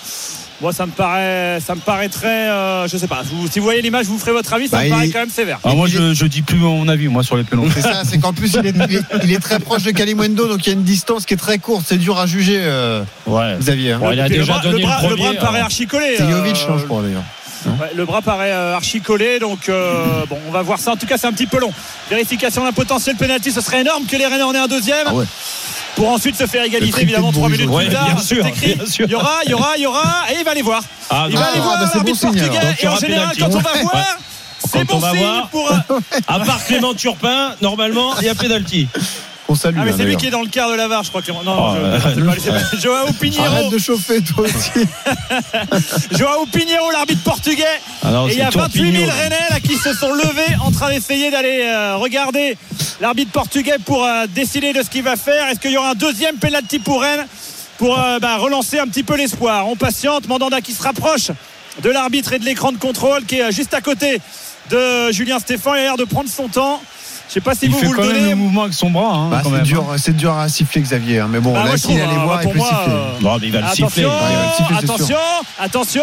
Moi, 0.61 0.73
ça 0.73 0.87
me 0.87 0.91
paraît, 0.91 1.59
ça 1.65 1.77
me 1.77 1.81
paraîtrait, 1.81 2.49
euh, 2.51 2.89
je 2.89 2.97
sais 2.97 3.07
pas. 3.07 3.23
Vous- 3.25 3.47
si 3.49 3.61
vous 3.61 3.65
voyez 3.65 3.83
l'image, 3.83 4.07
vous 4.07 4.19
ferez 4.19 4.33
votre 4.33 4.53
avis. 4.53 4.67
Ça 4.67 4.79
Bah, 4.79 4.85
me 4.85 4.91
paraît 4.91 5.07
il- 5.07 5.13
quand 5.13 5.19
même 5.21 5.31
sévère. 5.31 5.61
Alors 5.63 5.77
moi, 5.77 5.87
je, 5.87 6.13
je 6.13 6.27
dis 6.27 6.43
plus 6.43 6.57
mon 6.57 6.89
avis, 6.89 7.07
moi, 7.07 7.23
sur 7.23 7.37
les 7.37 7.45
pénaux. 7.45 7.67
C'est 7.73 7.83
ça, 7.83 8.03
c'est 8.05 8.19
qu'en 8.19 8.33
plus 8.33 8.55
il 8.55 8.67
est, 8.67 8.75
il 8.75 8.97
est- 8.97 9.03
il 9.25 9.33
est 9.33 9.39
très 9.41 9.61
proche 9.61 9.85
de 9.85 9.93
Kalimundo, 9.93 10.49
donc 10.49 10.67
il 10.67 10.71
y 10.71 10.71
a 10.71 10.75
une 10.75 10.83
distance 10.85 11.25
qui 11.25 11.35
est 11.35 11.37
très 11.37 11.59
courte. 11.59 11.85
C'est 11.87 11.99
dur 11.99 12.19
à 12.19 12.27
juger, 12.27 12.59
euh, 12.63 13.05
Ouais. 13.27 13.55
Xavier. 13.61 13.93
hein. 13.93 13.99
Bon, 14.01 14.11
il 14.11 14.19
a 14.19 14.27
Et 14.27 14.31
puis 14.31 14.39
déjà 14.39 14.55
le 14.55 14.59
bras, 14.59 14.63
donné 14.71 14.81
le 14.81 14.87
bras, 14.87 15.03
le 15.03 15.09
le 15.11 15.15
bras 15.17 15.25
premier. 15.27 15.37
me 15.39 15.41
paraît 15.41 15.55
alors. 15.59 15.67
archi 15.67 15.87
collé. 15.87 16.15
C'est 16.17 16.29
Jovic, 16.29 16.57
euh, 16.69 16.79
je 16.81 16.85
crois 16.87 17.03
d'ailleurs. 17.03 17.23
Ouais, 17.67 17.91
le 17.95 18.05
bras 18.05 18.23
paraît 18.23 18.53
euh, 18.53 18.75
archi 18.77 19.01
collé, 19.01 19.39
donc 19.39 19.69
euh, 19.69 20.25
bon, 20.29 20.39
on 20.49 20.51
va 20.51 20.63
voir 20.63 20.79
ça. 20.79 20.93
En 20.93 20.97
tout 20.97 21.07
cas, 21.07 21.17
c'est 21.19 21.27
un 21.27 21.33
petit 21.33 21.47
peu 21.47 21.59
long. 21.59 21.73
Vérification 22.11 22.65
d'un 22.65 22.73
potentiel 22.73 23.17
penalty, 23.17 23.51
ce 23.53 23.61
serait 23.61 23.81
énorme 23.81 24.05
que 24.07 24.17
les 24.17 24.27
Rennais 24.27 24.43
en 24.43 24.53
aient 24.55 24.59
un 24.59 24.67
deuxième. 24.69 25.07
Ah 25.07 25.15
ouais. 25.15 25.25
Pour 25.97 26.09
ensuite 26.11 26.37
se 26.37 26.47
faire 26.47 26.65
égaliser, 26.65 27.03
évidemment, 27.03 27.29
de 27.31 27.35
trois 27.37 27.49
minutes 27.49 27.71
plus 27.73 27.89
tard. 27.89 28.07
bien 28.07 28.19
sûr, 28.19 28.43
C'est 28.45 28.49
écrit. 28.51 28.75
bien 28.75 28.87
sûr. 28.87 29.07
Il 29.07 29.13
y 29.13 29.15
aura, 29.15 29.39
il 29.45 29.51
y 29.51 29.55
aura, 29.55 29.73
il 29.77 29.83
y 29.83 29.87
aura, 29.87 30.25
et 30.33 30.39
il 30.41 30.45
va 30.45 30.53
les 30.55 30.63
voir. 30.63 30.83
Ah, 31.09 31.27
il 31.31 31.37
va 31.37 31.45
aller 31.47 31.59
ah, 31.61 31.63
voir 31.63 31.79
bah, 31.79 31.91
l'arbitre 31.95 32.21
bon 32.21 32.33
portugais. 32.33 32.49
Donc, 32.61 32.83
Et 32.83 32.89
en 32.89 32.97
général, 32.97 33.31
pénalty. 33.37 33.41
quand 33.41 33.55
on 33.59 33.61
va 33.61 33.83
voir, 33.83 34.19
c'est 34.67 34.85
bon 34.85 35.01
signe 35.01 35.43
pour. 35.53 35.71
euh, 35.71 36.01
À 36.27 36.41
part 36.41 36.65
Clément 36.67 36.95
Turpin, 36.95 37.55
normalement, 37.63 38.19
il 38.21 38.27
y 38.27 38.29
a 38.29 38.35
pénalty. 38.35 38.89
On 39.47 39.55
salue. 39.55 39.77
Ah, 39.79 39.85
mais 39.85 39.91
hein, 39.91 39.95
c'est 39.99 40.05
lui 40.05 40.17
qui 40.17 40.27
est 40.27 40.31
dans 40.31 40.41
le 40.41 40.49
quart 40.49 40.71
de 40.71 40.75
la 40.75 40.89
VAR, 40.89 41.03
je 41.05 41.11
crois. 41.11 41.21
que- 41.21 41.31
Non, 41.31 41.41
Oh, 41.47 41.75
je- 41.77 41.81
euh, 42.21 42.35
c'est 42.39 42.51
pas- 42.51 42.79
Joao 42.81 43.13
Pinheiro. 43.13 43.45
Arrête 43.45 43.71
de 43.71 43.79
chauffer, 43.79 44.23
toi 44.23 44.45
aussi. 44.45 44.87
Joao 46.19 46.47
Pinheiro, 46.47 46.91
l'arbitre 46.91 47.23
portugais. 47.23 47.65
Ah 48.03 48.09
Et 48.29 48.33
il 48.33 48.39
y 48.39 48.43
a 48.43 48.51
28 48.51 48.93
000 48.93 49.05
Tourpigno. 49.05 49.13
Rennais 49.23 49.47
là, 49.51 49.61
qui 49.61 49.77
se 49.77 49.93
sont 49.95 50.13
levés 50.13 50.57
en 50.65 50.71
train 50.71 50.91
d'essayer 50.91 51.31
d'aller 51.31 51.61
euh, 51.65 51.97
regarder 51.97 52.57
l'arbitre 53.01 53.33
portugais 53.33 53.77
pour 53.85 54.05
euh, 54.05 54.27
décider 54.35 54.73
de 54.73 54.83
ce 54.83 54.89
qu'il 54.91 55.03
va 55.03 55.17
faire. 55.17 55.47
Est-ce 55.49 55.61
qu'il 55.61 55.73
y 55.73 55.77
aura 55.77 55.91
un 55.91 55.95
deuxième 55.95 56.37
penalty 56.37 56.79
pour 56.79 57.03
Rennes 57.03 57.27
pour 57.79 57.99
euh, 58.01 58.19
bah, 58.19 58.37
relancer 58.39 58.79
un 58.79 58.87
petit 58.87 59.03
peu 59.03 59.17
l'espoir? 59.17 59.69
On 59.69 59.77
patiente. 59.77 60.27
Mandanda 60.29 60.61
qui 60.61 60.73
se 60.73 60.83
rapproche 60.83 61.31
de 61.83 61.91
l'arbitre 61.91 62.33
et 62.33 62.39
de 62.39 62.45
l'écran 62.45 62.73
de 62.73 62.79
contrôle 62.79 63.25
qui 63.25 63.41
est 63.41 63.53
juste 63.53 63.75
à 63.75 63.81
côté 63.81 64.21
de 64.71 65.13
Julien 65.13 65.39
Stéphan. 65.39 65.75
Il 65.75 65.81
a 65.81 65.83
l'air 65.83 65.97
de 65.97 66.05
prendre 66.05 66.31
son 66.31 66.49
temps. 66.49 66.81
Je 67.35 67.41
sais 67.41 67.45
pas 67.45 67.55
si 67.57 67.65
Il 67.67 67.73
vous 67.73 67.79
fait 67.81 67.87
vous 67.87 67.93
le 67.95 67.99
quand 67.99 68.05
même 68.07 68.15
donnez. 68.15 68.31
le 68.31 68.37
mouvement 68.37 68.63
avec 68.63 68.75
son 68.75 68.91
bras, 68.91 69.13
hein, 69.13 69.29
Bah, 69.29 69.43
c'est 69.43 69.63
dur, 69.65 69.85
c'est 69.97 70.15
dur 70.17 70.39
à 70.39 70.49
siffler, 70.49 70.83
Xavier. 70.83 71.19
hein, 71.19 71.27
Mais 71.29 71.41
bon, 71.41 71.53
Bah, 71.53 71.65
là, 71.65 71.77
s'il 71.77 72.01
allait 72.01 72.05
hein, 72.05 72.23
voir, 72.23 72.41
il 72.45 72.51
peut 72.51 72.59
moi, 72.59 72.69
siffler. 72.69 72.95
euh, 72.95 73.21
Non, 73.23 73.39
mais 73.41 73.47
il 73.49 73.53
va 73.53 73.61
le 73.63 73.67
siffler. 73.75 74.05
Attention, 74.05 74.31
le 74.31 74.57
siffler, 74.57 74.77
attention, 74.79 75.17
attention. 75.59 76.03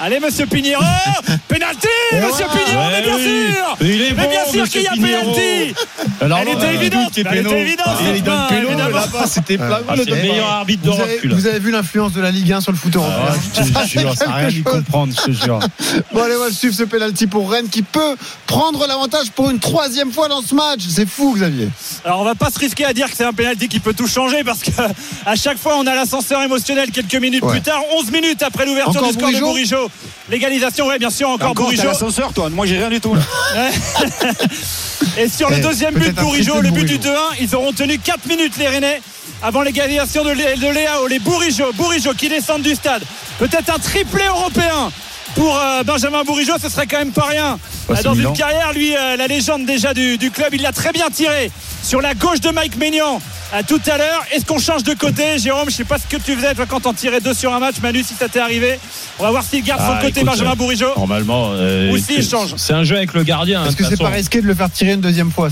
Allez, 0.00 0.20
monsieur 0.20 0.46
Pinheiro. 0.46 0.82
Penalty, 1.48 1.86
monsieur 2.14 2.46
voilà. 2.50 2.64
Pinheiro, 2.64 2.90
mais 2.92 3.02
bien 3.02 3.14
Ouais, 3.14 3.52
sûr. 3.52 3.76
oui. 3.82 3.90
Il 3.90 4.02
est 4.02 4.14
Mais 4.14 4.22
bon, 4.24 4.30
bien 4.30 4.44
sûr 4.46 4.68
qu'il 4.70 4.82
y 4.82 4.86
a 4.86 4.92
penalty. 4.92 5.74
Alors, 6.22 6.38
Elle 6.38 6.48
était 6.48 6.64
euh, 6.64 6.72
évidente, 6.72 7.12
elle 7.18 7.38
était 7.38 7.60
évidente, 7.60 7.86
Ah, 7.98 8.88
là-bas, 8.88 9.26
c'était 9.26 9.58
Ouais. 9.58 9.68
pas 9.68 9.80
Ah, 9.86 9.92
c'est 9.98 10.08
le 10.08 10.16
meilleur 10.16 10.46
arbitre 10.48 10.82
Vous 10.84 10.92
d'Europe, 10.96 11.08
vous 11.30 11.46
avez 11.46 11.58
vu 11.58 11.70
l'influence 11.72 12.12
de 12.14 12.22
la 12.22 12.30
Ligue 12.30 12.52
1 12.54 12.62
sur 12.62 12.72
le 12.72 12.78
foot 12.78 12.96
européen 12.96 13.16
Ah, 13.28 13.34
je 13.54 13.60
te 13.82 13.86
jure, 14.00 14.14
ça 14.16 14.28
n'a 14.28 14.34
rien 14.36 14.62
comprendre, 14.62 15.12
je 15.14 15.26
te 15.26 15.30
jure. 15.32 15.58
Bon, 16.14 16.22
allez, 16.22 16.36
on 16.36 16.44
va 16.44 16.50
suivre 16.50 16.74
ce 16.74 16.84
penalty 16.84 17.26
pour 17.26 17.50
Rennes 17.50 17.68
qui 17.68 17.82
peut 17.82 18.16
prendre 18.46 18.86
l'avantage 18.86 19.30
pour 19.32 19.50
une 19.50 19.58
troisième 19.58 20.10
fois 20.10 20.28
dans 20.28 20.40
ce 20.40 20.54
match. 20.54 20.69
C'est 20.78 21.08
fou, 21.08 21.32
Xavier. 21.34 21.68
Alors 22.04 22.20
on 22.20 22.24
va 22.24 22.34
pas 22.34 22.50
se 22.50 22.58
risquer 22.58 22.84
à 22.84 22.92
dire 22.92 23.08
que 23.10 23.16
c'est 23.16 23.24
un 23.24 23.32
penalty 23.32 23.68
qui 23.68 23.80
peut 23.80 23.94
tout 23.94 24.06
changer 24.08 24.44
parce 24.44 24.60
que 24.60 24.70
à 25.26 25.36
chaque 25.36 25.58
fois 25.58 25.76
on 25.78 25.86
a 25.86 25.94
l'ascenseur 25.94 26.42
émotionnel 26.42 26.90
quelques 26.90 27.14
minutes 27.16 27.42
Ouais. 27.42 27.52
plus 27.52 27.62
tard, 27.62 27.80
11 27.98 28.10
minutes 28.12 28.42
après 28.42 28.66
l'ouverture 28.66 29.02
du 29.02 29.12
score 29.12 29.32
de 29.32 29.38
Bourigeau. 29.40 29.90
L'égalisation, 30.28 30.86
ouais 30.86 30.98
bien 30.98 31.10
sûr 31.10 31.28
encore, 31.30 31.54
Bourigeau. 31.54 31.84
l'ascenseur, 31.88 32.32
toi. 32.32 32.50
Moi, 32.50 32.66
j'ai 32.66 32.78
rien 32.78 32.90
du 32.90 33.00
tout. 33.00 33.16
Et 35.18 35.28
sur 35.28 35.50
le 35.50 35.56
Eh, 35.58 35.60
deuxième 35.60 35.94
but 35.94 36.14
de 36.14 36.20
Bourigeau, 36.20 36.60
le 36.60 36.70
but 36.70 36.84
du 36.84 36.98
Bourigeau. 36.98 37.14
2-1, 37.14 37.18
ils 37.40 37.54
auront 37.56 37.72
tenu 37.72 37.98
4 37.98 38.26
minutes 38.26 38.56
les 38.58 38.68
Rennais 38.68 39.00
avant 39.42 39.62
l'égalisation 39.62 40.24
de, 40.24 40.30
Lé- 40.30 40.56
de 40.56 40.68
Léao. 40.68 41.06
Les 41.08 41.18
Bourigeau, 41.18 41.72
Bourigeau 41.74 42.12
qui 42.14 42.28
descendent 42.28 42.62
du 42.62 42.74
stade. 42.74 43.02
Peut-être 43.38 43.74
un 43.74 43.78
triplé 43.78 44.22
européen. 44.28 44.90
Pour 45.34 45.56
euh, 45.56 45.82
Benjamin 45.84 46.22
Bourigeau, 46.24 46.54
ce 46.60 46.68
serait 46.68 46.86
quand 46.86 46.98
même 46.98 47.12
pas 47.12 47.26
rien. 47.26 47.58
Ouais, 47.88 47.96
c'est 47.96 48.04
Dans 48.04 48.14
Milan. 48.14 48.30
une 48.30 48.36
carrière, 48.36 48.72
lui, 48.72 48.94
euh, 48.96 49.16
la 49.16 49.26
légende 49.26 49.64
déjà 49.64 49.94
du, 49.94 50.18
du 50.18 50.30
club, 50.30 50.48
il 50.52 50.62
l'a 50.62 50.72
très 50.72 50.92
bien 50.92 51.08
tiré 51.08 51.50
sur 51.82 52.00
la 52.00 52.14
gauche 52.14 52.40
de 52.40 52.50
Mike 52.50 52.76
Maignan. 52.76 53.20
À 53.52 53.64
tout 53.64 53.80
à 53.90 53.98
l'heure. 53.98 54.22
Est-ce 54.32 54.44
qu'on 54.44 54.60
change 54.60 54.84
de 54.84 54.94
côté, 54.94 55.36
Jérôme? 55.38 55.68
Je 55.70 55.74
sais 55.74 55.84
pas 55.84 55.98
ce 55.98 56.06
que 56.06 56.22
tu 56.22 56.36
faisais 56.36 56.54
toi 56.54 56.66
quand 56.68 56.78
t'en 56.80 56.94
tirais 56.94 57.20
deux 57.20 57.34
sur 57.34 57.52
un 57.52 57.58
match. 57.58 57.74
Manu, 57.82 58.04
si 58.04 58.14
ça 58.14 58.28
t'est 58.28 58.38
arrivé. 58.38 58.78
On 59.18 59.24
va 59.24 59.30
voir 59.32 59.42
s'il 59.42 59.64
garde 59.64 59.80
son 59.80 59.88
Ah, 59.90 59.96
côté 60.00 60.20
écoute, 60.20 60.24
Benjamin 60.30 60.52
euh, 60.52 60.54
Bourigeau. 60.54 60.86
Normalement. 60.96 61.48
euh, 61.54 61.90
Ou 61.90 61.96
s'il 61.98 62.22
c'est- 62.22 62.30
change. 62.30 62.54
C'est 62.56 62.74
un 62.74 62.84
jeu 62.84 62.96
avec 62.96 63.12
le 63.12 63.24
gardien. 63.24 63.62
hein, 63.62 63.64
Est-ce 63.66 63.72
de 63.76 63.82
que 63.82 63.88
c'est 63.88 64.00
pas 64.00 64.08
risqué 64.10 64.40
de 64.40 64.46
le 64.46 64.54
faire 64.54 64.70
tirer 64.70 64.92
une 64.92 65.00
deuxième 65.00 65.32
fois 65.32 65.48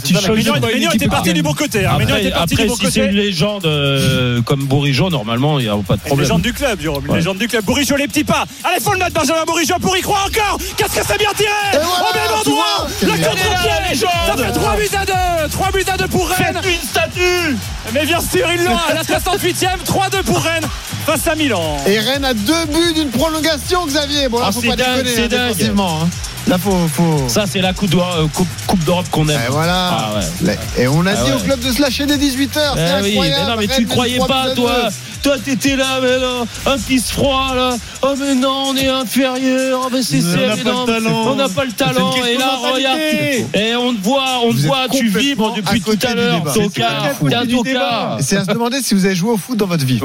équipe 0.76 0.94
était 0.94 1.08
parti 1.08 1.32
du 1.34 1.42
bon 1.42 1.54
côté. 1.54 1.86
hein. 1.86 1.90
Après, 2.00 2.20
était 2.20 2.30
parti 2.30 2.54
du 2.54 2.62
après, 2.62 2.68
bon 2.68 2.76
si 2.76 2.92
c'est 2.92 3.04
une 3.06 3.16
légende 3.16 3.66
euh, 3.66 4.42
comme 4.42 4.60
Bourigeau, 4.66 5.10
normalement, 5.10 5.58
il 5.58 5.64
n'y 5.64 5.68
a 5.68 5.72
pas 5.78 5.94
de 5.96 6.00
Une 6.02 6.06
problème. 6.06 6.20
légende 6.20 6.42
du 6.42 6.52
club, 6.52 6.80
Jérôme. 6.80 7.04
Une 7.08 7.16
légende 7.16 7.38
du 7.38 7.48
club. 7.48 7.64
Bourigeau, 7.64 7.96
les 7.96 8.06
petits 8.06 8.22
pas. 8.22 8.44
Allez, 8.62 8.80
faut 8.80 8.92
le 8.92 8.98
mettre, 9.00 9.12
Benjamin 9.20 9.44
Bourigeau, 9.44 9.67
pour 9.80 9.96
y 9.96 10.00
croire 10.00 10.26
encore. 10.26 10.58
Qu'est-ce 10.76 10.94
que 11.00 11.06
c'est 11.06 11.18
bien 11.18 11.30
tiré 11.36 11.50
Au 11.74 12.14
même 12.14 12.22
tu 12.42 12.48
endroit 12.48 12.86
Le 13.02 13.08
contre-pied. 13.10 13.96
Ça 13.98 14.36
fait 14.36 14.52
3 14.52 14.76
buts 14.76 14.88
à 15.00 15.04
2 15.04 15.48
3 15.50 15.70
buts 15.72 15.84
à 15.92 15.96
2 15.96 16.08
pour 16.08 16.28
Rennes 16.28 16.58
Faites 16.62 16.72
une 16.74 16.88
statue 16.88 17.56
Mais 17.92 18.06
bien 18.06 18.20
sûr, 18.20 18.46
il 18.54 18.64
l'a 18.64 18.76
à 18.88 18.94
la 18.94 19.02
68e. 19.02 19.84
3-2 19.86 20.22
pour 20.24 20.38
Rennes 20.40 20.66
face 21.06 21.26
à 21.26 21.34
Milan. 21.34 21.76
Et 21.86 21.98
Rennes 21.98 22.24
a 22.24 22.34
deux 22.34 22.64
buts 22.66 22.92
d'une 22.94 23.10
prolongation, 23.10 23.86
Xavier. 23.86 24.28
Bon, 24.28 24.38
là, 24.40 24.46
Ah, 24.48 24.52
faut 24.52 24.60
c'est 24.60 24.68
pas 24.68 24.76
dingue, 24.76 25.04
déconner 25.04 25.14
c'est 25.28 25.34
hein, 25.36 25.46
défensivement. 25.48 26.00
hein. 26.04 26.08
Là, 26.46 26.56
faut. 26.58 26.88
faut... 26.94 27.28
Ça, 27.28 27.44
c'est 27.50 27.60
la 27.60 27.72
Coupe 27.74 27.90
d'Europe 27.90 28.14
euh, 28.18 28.26
coupe, 28.28 28.48
coupe 28.66 28.84
d'Europe 28.84 29.06
qu'on 29.10 29.28
aime. 29.28 29.38
Et 29.46 29.50
voilà. 29.50 29.90
Ah 29.90 30.10
ouais. 30.44 30.58
Et 30.78 30.88
on 30.88 31.04
a 31.06 31.10
Ah 31.12 31.14
dit 31.24 31.32
au 31.32 31.36
ouais. 31.36 31.42
club 31.42 31.60
de 31.60 31.70
se 31.72 31.80
lâcher 31.82 32.06
dès 32.06 32.16
18h. 32.16 32.46
Eh 32.56 32.78
C'est 32.78 33.02
oui, 33.02 33.10
incroyable. 33.10 33.42
mais 33.44 33.50
non, 33.50 33.56
mais 33.58 33.66
tu 33.66 33.72
Rennes 33.72 33.84
ne 33.84 33.88
croyais 33.90 34.18
pas, 34.18 34.50
toi. 34.54 34.72
Toi, 35.22 35.36
t'étais 35.44 35.76
là, 35.76 35.98
mais 36.00 36.18
là, 36.18 36.44
un 36.66 36.78
pisse 36.78 37.10
froid, 37.10 37.52
là. 37.54 37.76
Oh, 38.02 38.14
mais 38.18 38.34
non, 38.34 38.64
on 38.68 38.76
est 38.76 38.88
inférieur. 38.88 39.80
Oh, 39.84 39.88
mais 39.92 40.02
c'est 40.02 40.18
On 40.18 40.22
c'est 40.22 40.46
n'a 40.46 40.54
pas 40.54 40.60
énorme. 40.60 40.86
le 40.86 40.94
talent. 40.94 41.26
On 41.26 41.34
n'a 41.34 41.48
pas 41.48 41.64
le 41.64 41.72
talent. 41.72 42.12
Et 42.28 42.36
là, 42.38 42.50
regarde. 42.72 42.98
Et 43.54 43.76
on 43.76 43.94
te 43.94 44.00
voit, 44.00 44.40
on 44.44 44.52
te 44.52 44.58
voit, 44.58 44.88
tu 44.88 45.08
vibres 45.08 45.54
depuis 45.54 45.80
tout 45.80 45.98
à 46.02 46.10
du 46.10 46.16
l'heure. 46.16 46.42
Tocard. 46.54 47.14
C'est 47.20 47.34
à 47.34 47.44
T'es 47.62 47.76
un 47.76 48.18
C'est 48.20 48.40
se 48.40 48.46
demander 48.46 48.80
si 48.80 48.94
vous 48.94 49.04
avez 49.04 49.14
joué 49.14 49.32
au 49.32 49.36
foot 49.36 49.56
dans 49.58 49.66
votre 49.66 49.84
vie. 49.84 50.00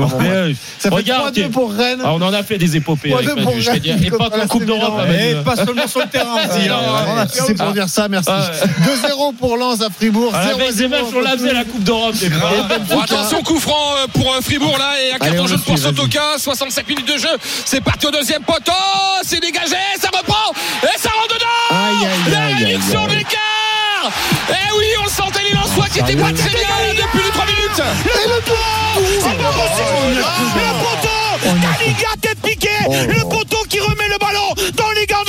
Ça 0.79 0.89
fait 0.89 0.95
regarde, 0.95 1.35
3-2 1.35 1.49
pour 1.49 1.71
Rennes. 1.71 2.01
Ah, 2.03 2.13
on 2.13 2.21
en 2.21 2.33
a 2.33 2.43
fait 2.43 2.57
des 2.57 2.75
épopées 2.75 3.13
avec 3.13 3.27
3-2 3.27 3.35
Manu, 3.35 3.43
pour 3.45 3.59
je 3.59 3.71
vais 3.71 3.79
dire. 3.79 3.95
Et 4.03 4.11
pas 4.11 4.29
qu'en 4.29 4.47
Coupe 4.47 4.65
d'Europe. 4.65 4.99
Et 5.09 5.35
pas 5.43 5.55
seulement 5.55 5.87
sur 5.87 5.99
le 6.01 6.07
terrain 6.07 6.35
aussi. 6.35 6.67
Ah, 6.69 7.21
hein. 7.21 7.25
C'est 7.29 7.55
pour 7.57 7.71
dire 7.71 7.89
ça, 7.89 8.07
merci. 8.07 8.29
Ah, 8.31 8.51
2-0 9.07 9.35
pour 9.35 9.57
Lens 9.57 9.81
à 9.81 9.89
Fribourg. 9.89 10.31
Ah, 10.33 10.53
0-0 10.53 10.57
mais 10.57 10.71
c'est 10.71 10.87
même 10.87 11.07
sur 11.07 11.21
la 11.21 11.31
faisait 11.31 11.53
la 11.53 11.65
Coupe 11.65 11.83
d'Europe. 11.83 12.15
attention, 13.03 13.41
coup 13.43 13.59
franc 13.59 13.95
euh, 13.97 14.07
pour 14.11 14.33
euh, 14.33 14.41
Fribourg 14.41 14.75
là 14.77 14.91
et 15.03 15.13
un 15.13 15.17
carton 15.17 15.43
on 15.43 15.47
jaune 15.47 15.61
pour. 15.61 15.77
Sotoka. 15.77 16.37
65 16.37 16.87
minutes 16.87 17.07
de 17.07 17.17
jeu. 17.17 17.29
C'est 17.65 17.81
parti 17.81 18.07
au 18.07 18.11
deuxième 18.11 18.43
poteau. 18.43 18.71
C'est 19.23 19.39
dégagé. 19.39 19.75
Ça 19.99 20.09
reprend. 20.15 20.53
Et 20.83 20.97
ça 20.99 21.09
rentre 21.09 21.35
dedans. 21.35 21.45
Aïe, 21.71 22.07
aïe, 22.07 22.31
La 22.31 22.65
réduction 22.65 23.07
d'écart. 23.07 24.11
Eh 24.49 24.77
oui, 24.77 24.85
on 24.99 25.03
le 25.05 25.09
sentait 25.09 25.43
les 25.49 25.55
Lensois 25.55 25.87
qui 25.91 25.99
étaient 25.99 26.15
pas 26.15 26.33
très 26.33 26.49
bien 26.49 26.67
depuis 26.91 27.23
les 27.23 27.31
3 27.31 27.45
minutes. 27.45 27.83
Et 28.05 28.27
le 28.27 28.41
but 28.41 28.53
C'est 29.19 29.37
pas 29.41 29.51
possible 29.51 30.17
Le 30.55 30.69
poteau 30.83 31.23
Dalinga 31.43 32.13
tête 32.21 32.39
piquée 32.41 32.69
Le 33.07 33.29
poteau 33.29 33.63
qui 33.69 33.79
remet 33.79 34.07
le 34.09 34.17
ballon 34.17 34.53
dans 34.75 34.91
les 34.91 35.05
gants 35.05 35.22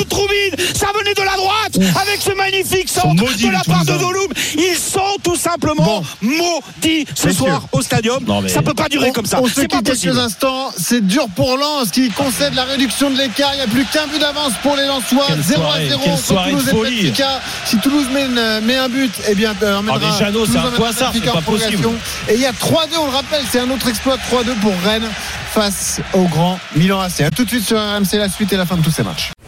droite 1.78 2.06
avec 2.08 2.20
ce 2.20 2.32
magnifique 2.36 2.88
centre 2.88 3.14
maudits, 3.14 3.46
de 3.46 3.52
la 3.52 3.60
part 3.62 3.84
de. 3.84 3.92
Doloum. 3.92 4.28
Ils 4.56 4.76
sont 4.76 5.00
tout 5.22 5.36
simplement 5.36 6.02
maudits 6.20 7.06
ce 7.14 7.30
soir 7.32 7.62
au 7.72 7.82
stadium. 7.82 8.22
Non, 8.26 8.40
mais- 8.42 8.48
Ça 8.48 8.62
peut 8.62 8.74
pas 8.74 8.88
durer 8.88 9.08
On- 9.10 9.12
comme 9.12 9.26
ça. 9.26 9.40
On 9.40 9.46
se 9.46 9.54
C'est 9.54 9.68
pas 9.68 9.76
quitte 9.78 9.86
quelques 9.86 10.00
possible. 10.00 10.18
instants. 10.18 10.70
C'est 10.76 11.06
dur 11.06 11.26
pour 11.34 11.56
Lens 11.56 11.90
qui 11.90 12.10
concède 12.10 12.54
la 12.54 12.64
réduction 12.64 13.10
de 13.10 13.16
l'écart. 13.18 13.50
Il 13.54 13.56
n'y 13.56 13.62
a 13.62 13.66
plus 13.66 13.84
qu'un 13.86 14.06
but 14.06 14.18
d'avance 14.20 14.52
pour 14.62 14.76
les 14.76 14.86
Lensois. 14.86 15.24
Quelle 15.28 15.42
0 15.42 15.62
à 15.62 15.64
soirée, 15.66 15.88
0 15.88 16.00
quelle 16.02 16.12
entre 16.12 16.24
soirée 16.24 16.52
de 16.52 16.60
Toulouse 16.60 16.88
et. 16.88 17.02
Benfica. 17.04 17.40
Si 17.66 17.76
Toulouse 17.78 18.06
met, 18.12 18.24
une- 18.26 18.60
met 18.64 18.76
un 18.76 18.88
but, 18.88 19.12
eh 19.28 19.34
bien, 19.34 19.54
euh, 19.62 19.78
emmènera 19.78 20.00
Ah, 20.14 20.18
Jeannot, 20.18 20.46
c'est 20.46 20.52
Toulouse 20.52 20.66
un 20.66 20.76
poissard, 20.76 21.12
c'est 21.14 21.28
en 21.28 21.32
pas 21.34 21.40
possible. 21.42 21.88
Et 22.28 22.34
il 22.34 22.40
y 22.40 22.46
a 22.46 22.52
3-2, 22.52 22.96
on 22.98 23.06
le 23.06 23.12
rappelle, 23.12 23.42
c'est 23.50 23.60
un 23.60 23.70
autre 23.70 23.88
exploit 23.88 24.16
3-2 24.18 24.54
pour 24.60 24.72
Rennes 24.84 25.08
face 25.52 26.00
au 26.12 26.24
grand 26.24 26.58
Milan 26.76 27.00
AC. 27.00 27.20
A 27.22 27.30
tout 27.30 27.44
de 27.44 27.48
suite 27.50 27.66
sur 27.66 27.78
RMC, 27.78 28.16
la 28.18 28.28
suite 28.28 28.52
et 28.52 28.56
la 28.56 28.66
fin 28.66 28.76
de 28.76 28.82
tous 28.82 28.90
ces 28.90 29.02
matchs. 29.02 29.30